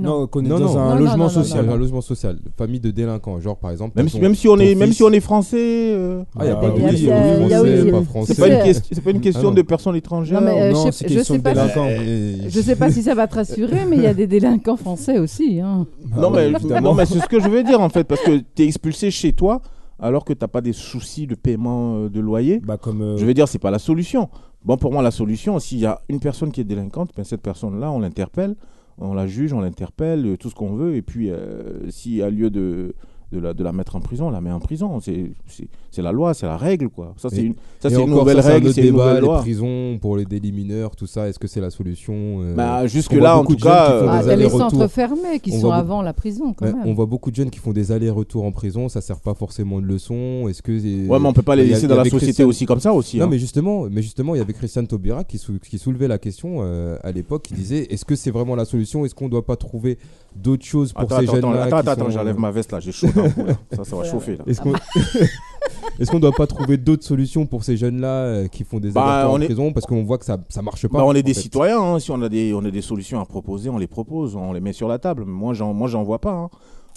Non, 0.02 0.26
qu'on 0.26 0.44
est 0.44 0.48
Non, 0.48 0.58
dans 0.58 0.64
non. 0.74 0.78
un 0.78 0.88
Non, 0.94 1.00
logement 1.00 1.16
non, 1.16 1.22
non, 1.24 1.28
social. 1.28 1.68
Un 1.70 1.76
logement 1.76 2.00
social, 2.00 2.38
famille 2.56 2.80
de 2.80 2.90
délinquants, 2.90 3.38
genre 3.40 3.56
par 3.56 3.70
exemple. 3.70 3.92
Même 3.96 4.06
t'as 4.06 4.10
si, 4.12 4.16
ton- 4.16 4.22
même 4.22 4.34
si 4.34 4.48
on 4.48 4.54
ton 4.56 4.60
est, 4.62 4.74
même 4.74 4.88
fils- 4.88 4.96
si 4.96 5.02
on 5.02 5.10
est 5.12 5.20
français. 5.20 5.56
euh, 5.94 6.22
Ah, 6.38 6.46
y 6.46 6.48
a 6.48 6.56
pas 6.56 6.70
de 6.70 6.76
il 6.78 6.82
y 6.82 6.86
a- 6.86 6.88
oui, 6.90 6.96
il 6.98 7.04
y 7.04 7.10
a- 7.10 7.16
oui, 7.16 7.44
il 7.44 7.48
y 7.48 7.54
a- 7.54 7.58
français, 7.58 7.82
il 7.84 7.90
pas 7.90 7.98
C'est 7.98 8.04
français. 8.04 8.34
pas, 8.34 8.48
une 8.48 8.62
question- 8.64 8.88
c'est 8.92 9.00
pas 9.04 9.10
une 9.10 9.20
question 9.20 9.40
Ah 9.42 9.44
non. 9.46 9.54
de 9.54 9.62
personnes 9.62 9.96
étrangères. 9.96 10.40
Non, 10.40 10.46
mais, 10.46 10.62
euh, 10.62 10.72
Non, 10.72 10.86
je 10.86 10.90
c'est 10.90 10.92
sais- 11.04 11.08
je 11.08 11.14
question 11.14 11.34
sais 11.34 11.38
de 11.38 11.44
pas 11.44 11.50
si- 11.54 11.60
délinquants. 11.74 12.48
Je 12.48 12.60
sais 12.60 12.76
pas 12.76 12.90
si 12.90 13.02
ça 13.02 13.14
va 13.14 13.26
te 13.26 13.34
rassurer, 13.34 13.84
mais 13.88 13.96
il 13.96 14.02
y 14.02 14.06
a 14.06 14.14
des 14.14 14.26
délinquants 14.26 14.76
français 14.76 15.18
aussi. 15.18 15.60
hein. 15.60 15.86
Non, 16.16 16.30
mais, 16.30 16.48
évidemment. 16.50 16.80
non, 16.90 16.94
mais 16.94 17.06
c'est 17.06 17.18
ce 17.20 17.26
que 17.28 17.40
je 17.40 17.48
veux 17.48 17.62
dire 17.62 17.80
en 17.80 17.88
fait, 17.88 18.04
parce 18.04 18.20
que 18.22 18.38
tu 18.54 18.62
es 18.62 18.66
expulsé 18.66 19.10
chez 19.10 19.32
toi 19.32 19.60
alors 20.00 20.24
que 20.24 20.32
tu 20.32 20.38
n'as 20.40 20.48
pas 20.48 20.60
des 20.60 20.72
soucis 20.72 21.26
de 21.26 21.34
paiement 21.34 21.96
euh, 21.96 22.08
de 22.08 22.20
loyer. 22.20 22.60
Bah, 22.64 22.76
comme, 22.76 23.02
euh, 23.02 23.16
Je 23.16 23.24
veux 23.26 23.34
dire, 23.34 23.48
c'est 23.48 23.58
pas 23.58 23.70
la 23.72 23.78
solution. 23.80 24.28
Bon, 24.64 24.76
pour 24.76 24.92
moi, 24.92 25.02
la 25.02 25.10
solution, 25.12 25.58
s'il 25.60 25.78
y 25.78 25.86
a 25.86 26.00
une 26.08 26.18
personne 26.20 26.50
qui 26.52 26.60
est 26.60 26.64
délinquante, 26.64 27.10
ben, 27.16 27.24
cette 27.24 27.42
personne-là, 27.42 27.90
on 27.92 28.00
l'interpelle, 28.00 28.54
on 29.00 29.14
la 29.14 29.26
juge, 29.26 29.52
on 29.52 29.60
l'interpelle, 29.60 30.26
euh, 30.26 30.36
tout 30.36 30.50
ce 30.50 30.54
qu'on 30.54 30.74
veut, 30.74 30.96
et 30.96 31.02
puis 31.02 31.30
euh, 31.30 31.90
s'il 31.90 32.14
y 32.14 32.22
a 32.22 32.30
lieu 32.30 32.50
de, 32.50 32.94
de, 33.32 33.38
la, 33.40 33.52
de 33.54 33.62
la 33.64 33.72
mettre 33.72 33.94
en 33.96 34.00
prison, 34.00 34.28
on 34.28 34.30
la 34.30 34.40
met 34.40 34.50
en 34.50 34.60
prison. 34.60 35.00
C'est- 35.00 35.32
C'est 35.46 35.68
c'est 35.90 36.02
la 36.02 36.12
loi, 36.12 36.34
c'est 36.34 36.46
la 36.46 36.56
règle, 36.58 36.88
quoi. 36.90 37.14
Ça, 37.16 37.28
c'est 37.30 37.42
une, 37.42 37.54
ça, 37.80 37.88
une 37.88 37.96
encore, 37.96 38.08
nouvelle 38.08 38.42
ça, 38.42 38.50
règle, 38.50 38.72
c'est 38.72 38.82
une 38.82 38.88
débat, 38.92 39.04
nouvelle 39.06 39.14
les 39.16 39.20
loi. 39.22 39.38
prisons 39.38 39.98
pour 40.00 40.16
les 40.16 40.24
délits 40.26 40.52
mineurs, 40.52 40.94
tout 40.94 41.06
ça, 41.06 41.28
est-ce 41.28 41.38
que 41.38 41.48
c'est 41.48 41.60
la 41.62 41.70
solution 41.70 42.14
euh, 42.42 42.54
Bah, 42.54 42.86
jusque-là, 42.86 43.18
voit 43.20 43.32
en 43.32 43.38
beaucoup 43.40 43.54
tout 43.54 43.64
de 43.64 43.64
jeunes 43.64 43.72
cas, 43.72 43.86
qui 43.86 43.90
font 43.90 43.96
euh, 43.96 43.98
des 43.98 44.06
il 44.06 44.12
y 44.12 44.18
a 44.18 44.22
les 44.22 44.32
allers-retours. 44.44 44.70
centres 44.70 44.88
fermés 44.88 45.40
qui 45.42 45.50
On 45.52 45.60
sont 45.60 45.66
voit 45.68 45.76
avant 45.76 46.02
la 46.02 46.12
prison, 46.12 46.52
quand 46.52 46.66
même. 46.66 46.76
on 46.84 46.92
voit 46.94 47.06
beaucoup 47.06 47.30
de 47.30 47.36
jeunes 47.36 47.50
qui 47.50 47.58
font 47.58 47.72
des 47.72 47.90
allers-retours 47.90 48.44
en 48.44 48.52
prison, 48.52 48.88
ça 48.88 49.00
sert 49.00 49.18
pas 49.20 49.34
forcément 49.34 49.80
de 49.80 49.86
leçon. 49.86 50.46
Est-ce 50.48 50.62
que 50.62 50.78
c'est- 50.78 51.06
Ouais, 51.08 51.18
mais 51.18 51.26
on 51.28 51.32
peut 51.32 51.42
pas 51.42 51.56
les 51.56 51.64
y 51.64 51.70
a- 51.70 51.74
laisser 51.74 51.88
dans 51.88 51.96
la 51.96 52.04
société 52.04 52.26
Christian- 52.26 52.46
aussi 52.46 52.66
comme 52.66 52.80
ça 52.80 52.92
aussi. 52.92 53.16
Non, 53.18 53.24
hein. 53.24 53.28
mais 53.30 53.38
justement, 53.38 53.86
mais 53.90 54.02
justement, 54.02 54.34
il 54.34 54.38
y 54.38 54.42
avait 54.42 54.52
Christian 54.52 54.84
Taubira 54.84 55.24
qui, 55.24 55.38
sou- 55.38 55.58
qui 55.58 55.78
soulevait 55.78 56.08
la 56.08 56.18
question 56.18 56.58
euh, 56.60 56.96
à 57.02 57.10
l'époque, 57.12 57.42
qui 57.44 57.54
disait 57.54 57.86
est-ce 57.90 58.04
que 58.04 58.14
c'est 58.14 58.30
vraiment 58.30 58.54
la 58.56 58.64
solution 58.66 59.04
Est-ce 59.04 59.14
qu'on 59.14 59.24
ne 59.26 59.30
doit 59.30 59.44
pas 59.46 59.56
trouver 59.56 59.98
d'autres 60.36 60.64
choses 60.66 60.92
pour 60.92 61.02
Attends, 61.02 61.18
ces 61.20 61.24
attends, 61.24 61.34
jeunes-là 61.52 61.62
attends, 61.64 61.76
attends, 61.90 62.04
sont- 62.04 62.10
j'enlève 62.10 62.38
ma 62.38 62.50
veste 62.50 62.70
là, 62.72 62.80
j'ai 62.80 62.92
chaud. 62.92 63.08
Ça, 63.76 63.84
ça 63.84 63.96
va 63.96 64.04
chauffer 64.04 64.36
là. 64.36 64.44
Est-ce 64.46 64.60
qu'on 64.60 64.72
est-ce 65.98 66.10
qu'on 66.10 66.20
doit 66.20 66.32
pas 66.32 66.46
trouver 66.46 66.76
d'autres 66.76 67.04
solutions 67.04 67.46
pour 67.46 67.64
ces 67.64 67.76
jeunes-là 67.76 68.08
euh, 68.08 68.48
qui 68.48 68.64
font 68.64 68.78
des 68.80 68.90
Bah, 68.92 69.26
on 69.28 69.32
en 69.34 69.40
est- 69.40 69.46
prison? 69.46 69.72
Parce 69.72 69.86
qu'on 69.86 70.04
voit 70.04 70.18
que 70.18 70.24
ça 70.24 70.38
ça 70.48 70.62
marche 70.62 70.86
pas. 70.88 70.98
Bah, 70.98 71.04
on 71.04 71.12
est 71.14 71.22
des 71.22 71.34
fait. 71.34 71.40
citoyens, 71.42 71.80
hein. 71.80 71.98
si 71.98 72.10
on 72.10 72.20
a, 72.22 72.28
des, 72.28 72.54
on 72.54 72.64
a 72.64 72.70
des 72.70 72.82
solutions 72.82 73.20
à 73.20 73.24
proposer, 73.24 73.68
on 73.70 73.78
les 73.78 73.86
propose, 73.86 74.36
on 74.36 74.52
les 74.52 74.60
met 74.60 74.72
sur 74.72 74.88
la 74.88 74.98
table. 74.98 75.24
Moi, 75.24 75.54
j'en, 75.54 75.74
moi, 75.74 75.88
j'en 75.88 76.02
vois 76.02 76.20
pas. 76.20 76.48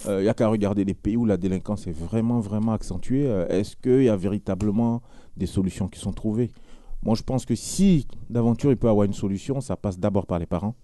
Il 0.08 0.16
n'y 0.22 0.28
a 0.28 0.34
qu'à 0.34 0.48
regarder 0.48 0.84
les 0.84 0.94
pays 0.94 1.16
où 1.16 1.24
la 1.24 1.36
délinquance 1.36 1.86
est 1.86 1.92
vraiment, 1.96 2.40
vraiment 2.40 2.72
accentuée. 2.72 3.26
Euh, 3.26 3.46
Est-ce 3.48 3.76
qu'il 3.76 4.02
y 4.02 4.08
a 4.08 4.16
véritablement 4.16 5.00
des 5.36 5.46
solutions 5.46 5.86
qui 5.86 6.00
sont 6.00 6.12
trouvées? 6.12 6.50
Moi, 7.04 7.14
je 7.14 7.22
pense 7.22 7.44
que 7.44 7.54
si 7.54 8.06
d'aventure 8.30 8.70
il 8.72 8.76
peut 8.76 8.88
y 8.88 8.90
avoir 8.90 9.04
une 9.06 9.12
solution, 9.12 9.60
ça 9.60 9.76
passe 9.76 9.98
d'abord 10.00 10.26
par 10.26 10.38
les 10.40 10.46
parents. 10.46 10.74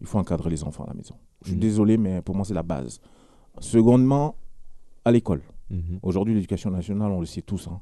Il 0.00 0.06
faut 0.06 0.18
encadrer 0.18 0.50
les 0.50 0.62
enfants 0.64 0.84
à 0.84 0.88
la 0.88 0.94
maison. 0.94 1.14
Je 1.42 1.48
suis 1.48 1.56
Mhm. 1.56 1.60
désolé, 1.62 1.96
mais 1.96 2.22
pour 2.22 2.34
moi, 2.36 2.44
c'est 2.44 2.54
la 2.54 2.62
base. 2.62 3.00
Secondement, 3.60 4.36
à 5.04 5.12
l'école. 5.12 5.42
Mhm. 5.70 5.98
Aujourd'hui, 6.02 6.34
l'éducation 6.34 6.70
nationale, 6.70 7.10
on 7.12 7.20
le 7.20 7.26
sait 7.26 7.42
tous. 7.42 7.68
hein. 7.68 7.80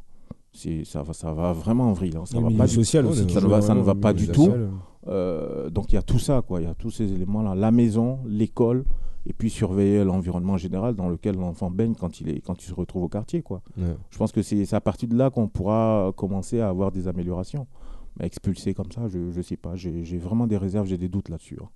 Ça, 0.85 1.03
va, 1.03 1.13
ça 1.15 1.33
va 1.33 1.53
vraiment 1.53 1.85
en 1.89 1.93
vrille. 1.95 2.15
hein. 2.17 2.27
Ça 2.27 2.39
va 2.39 2.49
pas 2.59 2.67
social 2.67 3.05
ne 3.47 3.49
va- 3.49 3.63
ça 3.63 3.75
ne 3.75 3.79
va 3.81 3.85
vraiment, 3.85 4.01
pas 4.01 4.13
du 4.13 4.27
tout. 4.29 4.45
social. 4.45 4.71
Euh, 5.09 5.71
donc 5.71 5.91
il 5.93 5.95
y 5.95 5.99
a 5.99 6.03
tout 6.03 6.19
ça, 6.19 6.43
quoi. 6.43 6.61
Il 6.61 6.65
y 6.65 6.71
a 6.71 6.75
tous 6.75 6.91
ces 6.91 7.11
éléments-là. 7.13 7.55
La 7.55 7.71
maison, 7.71 8.19
l'école, 8.27 8.85
et 9.27 9.33
puis 9.33 9.51
surveiller 9.51 10.05
l'environnement 10.05 10.57
général 10.59 10.95
dans 10.95 11.09
lequel 11.09 11.37
l'enfant 11.37 11.71
baigne 11.71 11.95
quand 11.95 12.21
il, 12.21 12.29
est, 12.29 12.41
quand 12.41 12.63
il 12.63 12.67
se 12.67 12.75
retrouve 12.75 13.05
au 13.05 13.09
quartier, 13.09 13.41
quoi. 13.43 13.63
Ouais. 13.79 13.97
Je 14.11 14.19
pense 14.19 14.31
que 14.33 14.43
c'est 14.43 14.71
à 14.75 14.81
partir 14.81 15.09
de 15.09 15.17
là 15.17 15.31
qu'on 15.31 15.49
pourra 15.49 16.13
commencer 16.17 16.61
à 16.61 16.69
avoir 16.69 16.93
des 16.93 17.09
améliorations. 17.09 17.67
Mais 18.21 18.27
expulser 18.27 18.75
comme 18.75 18.93
ça, 18.93 19.09
je 19.09 19.19
ne 19.19 19.43
sais 19.43 19.57
pas. 19.57 19.75
J'ai 19.75 20.05
j'ai 20.05 20.19
vraiment 20.19 20.47
des 20.47 20.59
réserves, 20.59 20.87
j'ai 20.87 20.99
des 20.99 21.09
doutes 21.09 21.31
là-dessus. 21.31 21.59
hein. 21.63 21.69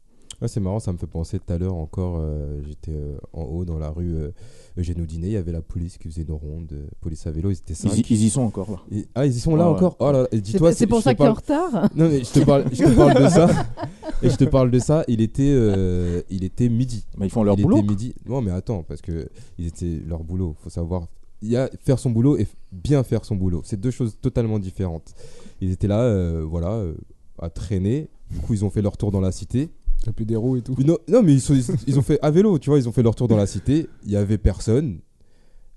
Ouais, 0.42 0.48
c'est 0.48 0.60
marrant, 0.60 0.80
ça 0.80 0.92
me 0.92 0.98
fait 0.98 1.06
penser 1.06 1.38
tout 1.38 1.50
à 1.52 1.56
l'heure 1.58 1.74
encore. 1.74 2.18
euh, 2.20 2.60
J'étais 2.66 2.92
euh, 2.92 3.16
en 3.32 3.42
haut 3.44 3.64
dans 3.64 3.78
la 3.78 3.88
rue 3.90 4.14
euh, 4.16 4.30
Eugène 4.76 5.06
il 5.10 5.28
y 5.30 5.36
avait 5.36 5.52
la 5.52 5.62
police 5.62 5.96
qui 5.96 6.08
faisait 6.08 6.22
une 6.28 6.32
ronde, 6.34 6.68
euh, 6.72 6.86
police 7.00 7.26
à 7.26 7.30
vélo, 7.30 7.50
ils 7.50 7.54
étaient 7.54 7.72
Ils, 7.72 7.76
cinq. 7.76 7.96
y- 8.10 8.14
ils 8.14 8.24
y 8.24 8.28
sont 8.30 8.42
encore 8.42 8.70
là. 8.70 8.78
Et- 8.92 9.06
ah, 9.14 9.24
ils 9.24 9.34
y 9.34 9.40
sont 9.40 9.56
là 9.56 9.70
Ouais, 9.70 9.76
encore? 9.76 9.96
Oh 9.98 10.12
là 10.12 10.26
dis-toi, 10.32 10.72
c'est 10.72 10.86
pour 10.86 11.00
ça 11.00 11.14
qu'il 11.14 11.24
est 11.24 11.28
en 11.28 11.34
retard. 11.34 11.88
Non 11.94 12.08
mais 12.10 12.22
je 12.22 12.30
te 12.32 12.40
parle, 12.44 12.64
je 12.70 12.84
te 12.84 12.94
parle 12.94 13.22
de 13.22 13.28
ça. 13.28 13.48
Et 14.22 14.30
je 14.30 14.36
te 14.36 14.44
parle 14.44 14.70
de 14.70 14.78
ça. 14.78 15.04
Il 15.08 15.20
était, 15.20 15.42
euh, 15.54 16.22
il 16.30 16.42
était 16.44 16.68
midi. 16.70 17.06
Mais 17.18 17.26
ils 17.26 17.30
font 17.30 17.42
leur 17.42 17.58
il 17.58 17.62
boulot. 17.62 17.78
était 17.78 17.86
midi. 17.86 18.14
Non 18.26 18.40
mais 18.42 18.50
attends, 18.50 18.82
parce 18.82 19.00
que 19.02 19.28
ils 19.58 19.66
étaient 19.66 20.00
leur 20.06 20.22
boulot. 20.24 20.54
Faut 20.62 20.70
savoir. 20.70 21.06
Il 21.42 21.50
y 21.50 21.56
a 21.56 21.68
faire 21.80 21.98
son 21.98 22.10
boulot 22.10 22.36
et 22.38 22.46
bien 22.72 23.02
faire 23.02 23.24
son 23.24 23.36
boulot. 23.36 23.60
C'est 23.64 23.78
deux 23.80 23.90
choses 23.90 24.16
totalement 24.20 24.58
différentes. 24.58 25.14
Ils 25.60 25.70
étaient 25.70 25.86
là, 25.88 26.00
euh, 26.00 26.44
voilà, 26.48 26.70
euh, 26.72 26.94
à 27.38 27.50
traîner. 27.50 28.08
Du 28.30 28.38
coup, 28.40 28.54
ils 28.54 28.64
ont 28.64 28.70
fait 28.70 28.80
leur 28.82 28.96
tour 28.96 29.10
dans 29.10 29.20
la 29.20 29.32
cité. 29.32 29.68
Taper 30.04 30.24
des 30.24 30.36
roues 30.36 30.56
et 30.56 30.62
tout. 30.62 30.76
Non, 31.08 31.22
mais 31.22 31.34
ils, 31.34 31.98
ont 31.98 32.02
fait 32.02 32.18
à 32.22 32.30
vélo, 32.30 32.58
tu 32.58 32.70
vois, 32.70 32.78
ils 32.78 32.88
ont 32.88 32.92
fait 32.92 33.02
leur 33.02 33.14
tour 33.14 33.28
dans 33.28 33.36
la 33.36 33.46
cité. 33.46 33.88
Il 34.04 34.10
y 34.10 34.16
avait 34.16 34.38
personne. 34.38 35.00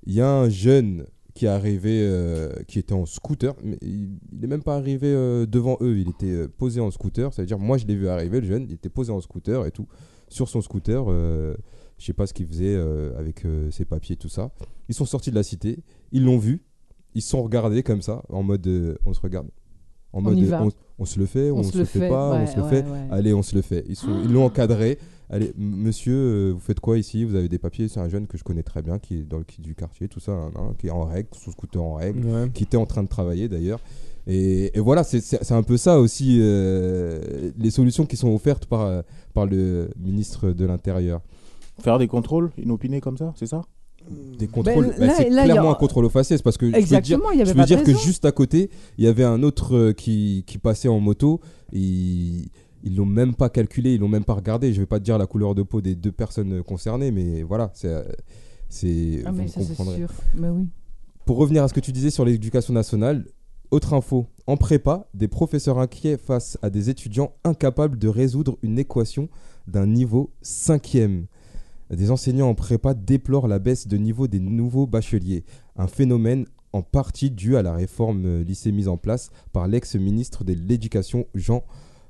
Il 0.05 0.13
y 0.13 0.21
a 0.21 0.31
un 0.31 0.49
jeune 0.49 1.05
qui 1.33 1.45
est 1.45 1.49
arrivé, 1.49 2.01
euh, 2.03 2.51
qui 2.67 2.79
était 2.79 2.93
en 2.93 3.05
scooter, 3.05 3.55
mais 3.63 3.77
il 3.81 4.17
n'est 4.33 4.47
même 4.47 4.61
pas 4.61 4.75
arrivé 4.75 5.07
euh, 5.07 5.45
devant 5.45 5.77
eux. 5.81 5.97
Il 5.97 6.09
était 6.09 6.31
euh, 6.31 6.47
posé 6.47 6.81
en 6.81 6.91
scooter. 6.91 7.33
Ça 7.33 7.41
veut 7.41 7.45
dire, 7.45 7.59
moi, 7.59 7.77
je 7.77 7.85
l'ai 7.85 7.95
vu 7.95 8.07
arriver, 8.09 8.41
le 8.41 8.47
jeune. 8.47 8.63
Il 8.63 8.73
était 8.73 8.89
posé 8.89 9.11
en 9.11 9.21
scooter 9.21 9.65
et 9.65 9.71
tout. 9.71 9.87
Sur 10.27 10.47
son 10.49 10.61
scooter, 10.61 11.05
je 11.09 12.05
sais 12.05 12.13
pas 12.13 12.27
ce 12.27 12.33
qu'il 12.35 12.45
faisait 12.45 12.75
avec 13.17 13.47
ses 13.71 13.83
papiers 13.83 14.13
et 14.13 14.17
tout 14.17 14.29
ça. 14.29 14.51
Ils 14.89 14.93
sont 14.93 15.05
sortis 15.05 15.31
de 15.31 15.35
la 15.35 15.41
cité. 15.41 15.79
Ils 16.11 16.23
l'ont 16.23 16.37
vu. 16.37 16.61
Ils 17.15 17.23
se 17.23 17.29
sont 17.29 17.41
regardés 17.41 17.81
comme 17.81 18.03
ça, 18.03 18.21
en 18.29 18.43
mode, 18.43 18.99
on 19.05 19.13
se 19.13 19.21
regarde. 19.21 19.47
En 20.13 20.19
On 20.19 20.21
mode, 20.21 20.37
y 20.39 20.45
euh, 20.45 20.49
va. 20.49 20.63
on, 20.63 20.69
on 20.99 21.05
se 21.05 21.19
le 21.19 21.25
fait, 21.25 21.51
on, 21.51 21.61
se 21.63 21.77
le 21.77 21.85
fait, 21.85 22.09
pas, 22.09 22.31
on 22.41 22.47
se 22.47 22.55
le 22.57 22.63
ouais, 22.63 22.69
fait. 22.69 22.81
ouais. 22.83 23.07
Allez, 23.11 23.33
on 23.33 23.43
se 23.43 23.55
le 23.55 23.61
fait. 23.61 23.85
Ils 23.87 23.95
sont, 23.95 24.09
ils 24.23 24.31
l'ont 24.31 24.45
encadré. 24.45 24.97
Allez, 25.29 25.53
monsieur, 25.57 26.15
euh, 26.15 26.51
vous 26.53 26.59
faites 26.59 26.79
quoi 26.79 26.97
ici? 26.97 27.23
Vous 27.23 27.35
avez 27.35 27.47
des 27.47 27.59
papiers 27.59 27.87
C'est 27.87 27.99
un 27.99 28.09
jeune 28.09 28.25
que 28.25 28.35
je 28.37 28.43
connais 28.43 28.63
très 28.63 28.81
bien, 28.81 28.97
qui 28.97 29.19
est 29.19 29.23
dans 29.23 29.37
le 29.37 29.43
qui 29.43 29.61
du 29.61 29.75
quartier, 29.75 30.07
tout 30.07 30.19
ça, 30.19 30.31
hein, 30.31 30.51
hein, 30.55 30.73
qui 30.79 30.87
est 30.87 30.91
en 30.91 31.03
règle, 31.05 31.29
sous 31.33 31.51
scooter 31.51 31.81
en 31.83 31.93
règle, 31.93 32.25
Ouais. 32.25 32.49
qui 32.51 32.63
était 32.63 32.77
en 32.77 32.87
train 32.87 33.03
de 33.03 33.07
travailler 33.07 33.47
d'ailleurs. 33.47 33.79
Et, 34.25 34.75
et 34.75 34.79
voilà, 34.79 35.03
c'est- 35.03 35.51
un 35.51 35.63
peu 35.63 35.77
ça 35.77 35.99
aussi, 35.99 36.39
euh, 36.41 37.51
les 37.57 37.69
solutions 37.71 38.05
qui 38.07 38.17
sont 38.17 38.33
offertes 38.33 38.65
par, 38.65 39.03
par 39.35 39.45
le 39.45 39.89
ministre 39.99 40.49
de 40.51 40.65
l'Intérieur. 40.65 41.21
Faire 41.79 41.99
des 41.99 42.07
contrôles 42.07 42.49
inopinés 42.57 42.99
comme 42.99 43.17
ça, 43.17 43.31
c'est 43.35 43.45
ça? 43.47 43.61
Des 44.37 44.47
contrôles, 44.47 44.87
là- 44.97 45.07
bah, 45.07 45.13
c'est 45.17 45.29
là, 45.29 45.41
a- 45.41 45.45
clairement 45.45 45.71
un 45.71 45.75
contrôle 45.75 46.05
aux 46.05 46.09
faciès 46.09 46.41
parce 46.41 46.57
que 46.57 46.65
je 46.67 46.71
veux 46.71 46.77
dire, 46.81 46.97
Exactement, 46.97 47.29
je 47.37 47.53
veux 47.53 47.63
dire 47.65 47.83
que 47.83 47.93
juste 47.95 48.25
à 48.25 48.31
côté, 48.31 48.69
il 48.97 49.03
y 49.03 49.07
avait 49.07 49.23
un 49.23 49.43
autre 49.43 49.75
euh, 49.75 49.93
qui, 49.93 50.43
qui 50.47 50.57
passait 50.57 50.87
en 50.87 50.99
moto. 50.99 51.39
Et 51.73 51.79
ils 52.83 52.95
l'ont 52.95 53.05
même 53.05 53.35
pas 53.35 53.49
calculé, 53.49 53.93
ils 53.95 53.99
l'ont 53.99 54.07
même 54.07 54.23
pas 54.23 54.33
regardé. 54.33 54.73
Je 54.73 54.79
vais 54.79 54.85
pas 54.85 54.99
te 54.99 55.03
dire 55.05 55.17
la 55.17 55.25
couleur 55.27 55.53
de 55.55 55.63
peau 55.63 55.81
des 55.81 55.95
deux 55.95 56.11
personnes 56.11 56.63
concernées, 56.63 57.11
mais 57.11 57.43
voilà, 57.43 57.71
c'est. 57.73 57.87
euh, 57.89 58.03
c'est 58.69 59.21
Ah, 59.25 59.31
mais 59.31 59.47
ça, 59.47 59.61
c'est 59.61 59.75
sûr. 59.75 60.09
Mais 60.35 60.49
oui. 60.49 60.67
Pour 61.25 61.37
revenir 61.37 61.63
à 61.63 61.67
ce 61.67 61.73
que 61.73 61.79
tu 61.79 61.91
disais 61.91 62.09
sur 62.09 62.25
l'éducation 62.25 62.73
nationale, 62.73 63.25
autre 63.71 63.93
info, 63.93 64.25
en 64.47 64.57
prépa, 64.57 65.07
des 65.13 65.27
professeurs 65.27 65.77
inquiets 65.77 66.17
face 66.17 66.57
à 66.63 66.69
des 66.71 66.89
étudiants 66.89 67.33
incapables 67.43 67.99
de 67.99 68.07
résoudre 68.07 68.57
une 68.63 68.79
équation 68.79 69.29
d'un 69.67 69.85
niveau 69.85 70.31
cinquième. 70.41 71.25
Des 71.89 72.11
enseignants 72.11 72.49
en 72.49 72.55
prépa 72.55 72.93
déplorent 72.93 73.47
la 73.47 73.57
baisse 73.57 73.87
de 73.87 73.97
niveau 73.97 74.27
des 74.27 74.39
nouveaux 74.39 74.85
bacheliers, 74.85 75.43
un 75.75 75.87
phénomène 75.87 76.45
en 76.71 76.83
partie 76.83 77.31
dû 77.31 77.57
à 77.57 77.63
la 77.63 77.73
réforme 77.73 78.25
euh, 78.25 78.43
lycée 78.43 78.71
mise 78.71 78.87
en 78.87 78.97
place 78.97 79.31
par 79.53 79.67
l'ex-ministre 79.67 80.43
de 80.43 80.53
l'Éducation 80.53 81.25
Jean 81.33 81.63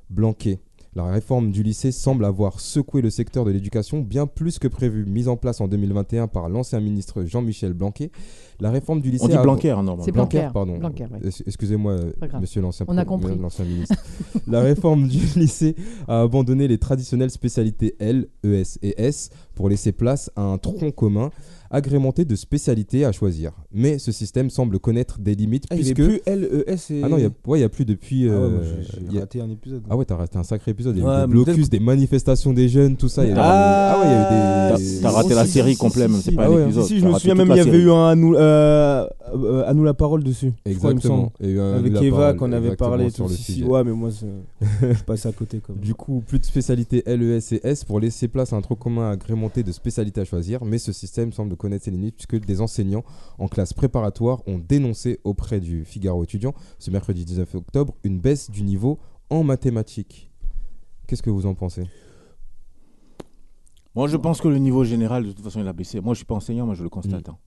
Blanquet. 0.09 0.59
La 0.99 1.05
réforme 1.13 1.51
du 1.51 1.63
lycée 1.63 1.93
semble 1.93 2.25
avoir 2.25 2.59
secoué 2.59 3.01
le 3.01 3.09
secteur 3.09 3.45
de 3.45 3.51
l'éducation 3.51 4.01
bien 4.01 4.27
plus 4.27 4.59
que 4.59 4.67
prévu. 4.67 5.05
Mise 5.05 5.29
en 5.29 5.37
place 5.37 5.61
en 5.61 5.69
2021 5.69 6.27
par 6.27 6.49
l'ancien 6.49 6.81
ministre 6.81 7.23
Jean-Michel 7.23 7.71
Blanquet, 7.71 8.11
la 8.59 8.69
réforme 8.69 8.99
du 8.99 9.09
lycée 9.09 9.23
On 9.23 9.27
dit 9.29 9.35
a- 9.35 9.41
Blanquer, 9.41 9.69
hein, 9.71 9.75
normalement. 9.83 10.03
C'est 10.03 10.11
Blanquer, 10.11 10.39
Blanquer, 10.39 10.53
pardon. 10.53 10.77
Blanquer, 10.77 11.05
ouais. 11.05 11.25
Es- 11.29 11.43
Excusez-moi, 11.47 11.95
monsieur 12.41 12.61
l'ancien 12.61 12.85
On 12.89 12.97
a 12.97 13.05
pro- 13.05 13.17
compris. 13.17 13.37
l'ancien 13.41 13.63
ministre. 13.63 13.95
la 14.45 14.59
réforme 14.59 15.07
du 15.07 15.19
lycée 15.37 15.75
a 16.09 16.21
abandonné 16.23 16.67
les 16.67 16.77
traditionnelles 16.77 17.31
spécialités 17.31 17.95
L, 17.99 18.27
ES 18.43 18.77
et 18.81 19.01
S 19.01 19.29
pour 19.55 19.69
laisser 19.69 19.93
place 19.93 20.29
à 20.35 20.41
un 20.41 20.57
tronc 20.57 20.91
commun 20.91 21.29
agrémenté 21.71 22.25
de 22.25 22.35
spécialités 22.35 23.05
à 23.05 23.11
choisir. 23.11 23.51
Mais 23.71 23.99
ce 23.99 24.11
système 24.11 24.49
semble 24.49 24.79
connaître 24.79 25.19
des 25.19 25.35
limites 25.35 25.65
Ah, 25.69 25.75
il 25.75 25.87
est 25.87 25.93
puisque 25.93 26.09
plus 26.09 26.21
LES 26.25 26.91
et. 26.91 27.01
ah 27.03 27.09
non, 27.09 27.17
il 27.17 27.23
y 27.23 27.25
a 27.25 27.29
ouais, 27.47 27.63
a 27.63 27.69
plus 27.69 27.85
depuis 27.85 28.27
Ah 28.27 28.31
ouais, 28.31 28.37
euh, 28.37 28.81
j'ai- 29.11 29.17
a- 29.17 29.21
raté 29.21 29.41
un 29.41 29.49
épisode. 29.49 29.83
ah 29.89 29.95
ouais, 29.97 30.05
t'as 30.05 30.15
resté 30.17 30.37
un 30.37 30.43
sacré 30.43 30.71
épisode. 30.71 30.95
Il 30.97 31.03
y 31.03 31.05
a 31.05 31.07
Ouais, 31.09 31.17
eu 31.23 31.27
des 31.27 31.31
blocus, 31.31 31.69
des 31.69 31.79
manifestations 31.79 32.53
des 32.53 32.69
jeunes, 32.69 32.95
tout 32.97 33.09
ça. 33.09 33.23
il 33.25 33.29
y 33.29 33.33
a 33.33 33.35
Ah, 33.39 33.93
ah 33.93 33.99
ouais, 33.99 34.05
il 34.05 34.11
y 34.11 34.13
a 34.13 34.19
eu 34.19 34.77
des. 34.77 35.01
T'as- 35.01 35.09
t'as 35.09 35.15
raté 35.15 35.33
la 35.35 35.45
Si, 35.45 35.51
série 35.51 35.73
si, 35.73 35.77
complète, 35.79 36.07
si, 36.07 36.11
même, 36.13 36.21
c'est 36.21 36.31
pas 36.31 36.43
Ah 36.45 36.49
un 36.49 36.63
épisode. 36.65 36.83
Si, 36.85 36.99
je 36.99 37.05
me 37.05 37.11
raté 37.11 37.19
souviens 37.21 37.35
même, 37.35 37.49
il 37.51 37.57
y 37.57 37.59
avait 37.59 37.77
eu 37.77 37.91
un 37.91 38.07
à 38.07 38.15
nous, 38.15 38.35
euh, 38.35 39.07
euh, 39.35 39.63
à 39.67 39.73
nous 39.73 39.83
la 39.83 39.93
parole 39.93 40.23
dessus. 40.23 40.51
Exactement. 40.65 41.31
Il 41.39 41.47
y 41.47 41.49
a 41.51 41.53
eu 41.53 41.59
un- 41.59 41.73
Avec 41.75 42.01
Eva 42.01 42.33
qu'on 42.33 42.51
avait 42.51 42.75
parlé 42.75 43.09
sur 43.09 43.27
le 43.27 43.33
sujet. 43.35 43.63
Ouais, 43.65 43.83
mais 43.83 43.91
moi, 43.91 44.09
je 44.81 45.03
passé 45.03 45.27
à 45.29 45.31
côté. 45.31 45.61
Du 45.81 45.93
coup, 45.93 46.23
plus 46.25 46.39
de 46.39 46.45
spécialités 46.45 47.03
LES 47.05 47.39
et 47.53 47.59
S 47.63 47.83
pour 47.83 47.99
laisser 47.99 48.27
place 48.27 48.53
à 48.53 48.55
un 48.55 48.61
tronc 48.61 48.75
commun 48.75 49.11
agrémenté 49.11 49.63
de 49.63 49.71
spécialités 49.71 50.21
à 50.21 50.25
choisir, 50.25 50.63
mais 50.65 50.77
ce 50.77 50.91
système 50.91 51.31
semble 51.33 51.55
connaître 51.59 51.85
ses 51.85 51.91
limites 51.91 52.15
puisque 52.15 52.43
des 52.43 52.61
enseignants 52.61 53.03
en 53.37 53.47
classe 53.47 53.73
préparatoire 53.73 54.41
ont 54.47 54.57
dénoncé 54.57 55.19
auprès 55.23 55.59
du 55.59 55.85
Figaro 55.85 56.23
étudiant 56.23 56.53
ce 56.79 56.89
mercredi 56.89 57.23
19 57.25 57.53
octobre 57.55 57.93
une 58.03 58.19
baisse 58.19 58.49
du 58.49 58.63
niveau 58.63 58.97
en 59.29 59.43
mathématiques. 59.43 60.31
Qu'est-ce 61.07 61.21
que 61.21 61.29
vous 61.29 61.45
en 61.45 61.53
pensez? 61.53 61.83
Moi, 63.95 64.07
je 64.07 64.17
pense 64.17 64.39
que 64.41 64.47
le 64.47 64.57
niveau 64.59 64.83
général, 64.83 65.25
de 65.25 65.31
toute 65.31 65.43
façon, 65.43 65.59
il 65.59 65.67
a 65.67 65.73
baissé. 65.73 65.99
Moi, 65.99 66.13
je 66.13 66.19
suis 66.19 66.25
pas 66.25 66.35
enseignant, 66.35 66.65
mais 66.65 66.75
je 66.75 66.83
le 66.83 66.89
constate. 66.89 67.27
Mm. 67.27 67.31
hein. 67.31 67.37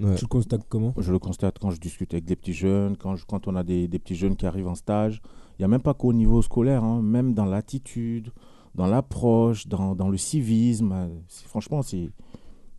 Ouais. 0.00 0.14
Tu 0.14 0.24
le 0.24 0.28
constates 0.28 0.62
comment? 0.68 0.94
Je 0.96 1.10
le 1.10 1.18
constate 1.18 1.58
quand 1.58 1.70
je 1.70 1.80
discute 1.80 2.14
avec 2.14 2.24
des 2.24 2.36
petits 2.36 2.52
jeunes, 2.52 2.96
quand, 2.96 3.16
je- 3.16 3.26
quand 3.26 3.48
on 3.48 3.56
a 3.56 3.64
des, 3.64 3.88
des 3.88 3.98
petits 3.98 4.14
jeunes 4.14 4.36
qui 4.36 4.46
arrivent 4.46 4.68
en 4.68 4.76
stage. 4.76 5.20
Il 5.58 5.62
n'y 5.62 5.64
a 5.64 5.68
même 5.68 5.82
pas 5.82 5.92
qu'au 5.94 6.12
niveau 6.12 6.40
scolaire, 6.40 6.84
hein, 6.84 7.02
même 7.02 7.34
dans 7.34 7.44
l'attitude, 7.46 8.30
dans 8.76 8.86
l'approche, 8.86 9.66
dans, 9.66 9.96
dans 9.96 10.08
le 10.08 10.16
civisme. 10.16 10.94
Franchement, 11.46 11.82
c'est, 11.82 12.10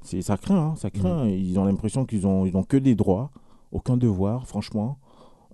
c'est, 0.02 0.22
ça 0.22 0.38
craint. 0.38 0.58
hein, 0.72 0.76
ça 0.76 0.90
craint. 0.90 1.28
Ils 1.28 1.60
ont 1.60 1.66
l'impression 1.66 2.06
qu'ils 2.06 2.26
ont, 2.28 2.46
ils 2.46 2.56
ont 2.56 2.64
que 2.64 2.78
des 2.78 2.96
droits, 2.96 3.32
aucun 3.72 3.98
devoir, 3.98 4.48
franchement. 4.48 4.98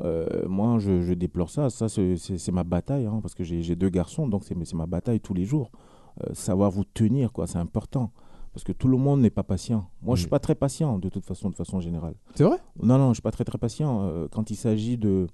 Euh, 0.02 0.46
moi, 0.48 0.78
je, 0.80 1.02
je 1.02 1.14
déplore 1.14 1.50
ça. 1.50 1.70
Ça, 1.70 1.88
c'est, 1.90 2.18
c'est- 2.18 2.38
c'est 2.38 2.52
ma 2.52 2.64
bataille, 2.64 3.06
hein, 3.06 3.20
parce 3.22 3.34
que 3.34 3.44
j'ai, 3.44 3.62
j'ai 3.62 3.76
deux 3.76 3.90
garçons, 3.90 4.28
donc 4.28 4.44
c'est, 4.44 4.56
c'est 4.66 4.76
ma 4.76 4.86
bataille 4.88 5.20
tous 5.20 5.34
les 5.34 5.46
jours. 5.46 5.72
Euh, 6.24 6.34
savoir 6.34 6.72
vous 6.72 6.84
tenir, 6.86 7.32
quoi, 7.32 7.48
c'est 7.48 7.58
important. 7.60 8.12
Parce 8.54 8.64
que 8.64 8.72
tout 8.72 8.88
le 8.88 8.98
monde 8.98 9.20
n'est 9.22 9.30
pas 9.30 9.44
patient. 9.44 9.90
Moi, 10.02 10.16
je 10.16 10.22
suis 10.22 10.28
Mm. 10.28 10.30
pas 10.30 10.40
très 10.40 10.56
patient, 10.56 10.98
de 11.00 11.10
toute 11.10 11.26
façon, 11.26 11.50
de 11.50 11.56
façon 11.56 11.82
générale. 11.82 12.16
C'est 12.36 12.44
vrai? 12.46 12.58
Non, 12.82 12.98
non, 12.98 13.10
je 13.10 13.16
suis 13.16 13.22
pas 13.22 13.32
très 13.32 13.44
très 13.44 13.58
patient. 13.58 14.02
Euh, 14.04 14.28
quand 14.32 14.50
il 14.50 14.56
s'agit 14.56 14.98
de, 14.98 15.28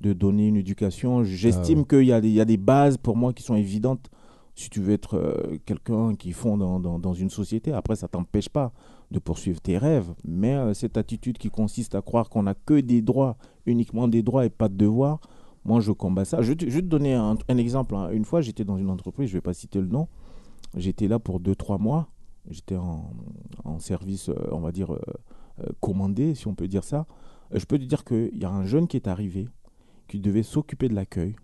de 0.00 0.12
donner 0.12 0.46
une 0.46 0.56
éducation, 0.56 1.24
j'estime 1.24 1.78
Ah 1.78 1.80
ouais. 1.80 1.86
qu'il 2.02 2.08
y, 2.08 2.12
a 2.12 2.20
des- 2.20 2.28
il 2.28 2.34
y 2.34 2.40
a 2.40 2.44
des 2.44 2.56
bases 2.56 2.96
pour 2.96 3.16
moi 3.16 3.32
qui 3.32 3.42
sont 3.42 3.56
évidentes 3.56 4.08
si 4.58 4.70
tu 4.70 4.80
veux 4.80 4.92
être 4.92 5.14
euh, 5.14 5.56
quelqu'un 5.66 6.16
qui 6.16 6.32
fond 6.32 6.58
dans, 6.58 7.14
une 7.14 7.30
société. 7.30 7.72
Après, 7.72 7.94
ça 7.94 8.08
t'empêche 8.08 8.48
pas 8.48 8.72
de 9.12 9.20
poursuivre 9.20 9.60
tes 9.60 9.78
rêves. 9.78 10.12
Mais 10.24 10.54
euh, 10.54 10.74
cette 10.74 10.96
attitude 10.96 11.38
qui 11.38 11.48
consiste 11.48 11.94
à 11.94 12.02
croire 12.02 12.28
qu'on 12.28 12.42
n'a 12.42 12.54
que 12.54 12.80
des 12.80 13.00
droits, 13.00 13.36
uniquement 13.66 14.08
des 14.08 14.24
droits 14.24 14.44
et 14.44 14.50
pas 14.50 14.68
de 14.68 14.74
devoirs, 14.74 15.20
moi 15.64 15.78
je 15.78 15.92
combats 15.92 16.24
ça. 16.24 16.42
Je, 16.42 16.54
vais 16.54 16.56
te- 16.56 16.80
donner 16.80 17.14
un, 17.14 17.36
exemple. 17.50 17.94
hein. 17.94 18.10
Une 18.10 18.24
fois, 18.24 18.40
j'étais 18.40 18.64
dans 18.64 18.76
une 18.76 18.90
entreprise, 18.90 19.28
je 19.28 19.34
vais 19.34 19.40
pas 19.40 19.54
citer 19.54 19.80
le 19.80 19.86
nom. 19.86 20.08
J'étais 20.76 21.06
là 21.06 21.20
pour 21.20 21.40
2-3 21.40 21.80
mois. 21.80 22.08
J'étais 22.50 22.76
en, 22.76 23.78
service, 23.78 24.28
euh, 24.28 24.34
on 24.50 24.58
va 24.58 24.72
dire, 24.72 24.98
commandé, 25.78 26.34
si 26.34 26.48
on 26.48 26.54
peut 26.56 26.66
dire 26.66 26.82
ça. 26.82 27.06
Je 27.52 27.64
peux 27.64 27.78
te 27.78 27.84
dire 27.84 28.04
qu'il 28.04 28.36
y 28.36 28.44
a 28.44 28.50
un 28.50 28.64
jeune 28.64 28.88
qui 28.88 28.96
est 28.96 29.06
arrivé, 29.06 29.48
qui 30.08 30.18
devait 30.18 30.42
s'occuper 30.42 30.88
de 30.88 30.94
l'accueil. 30.96 31.36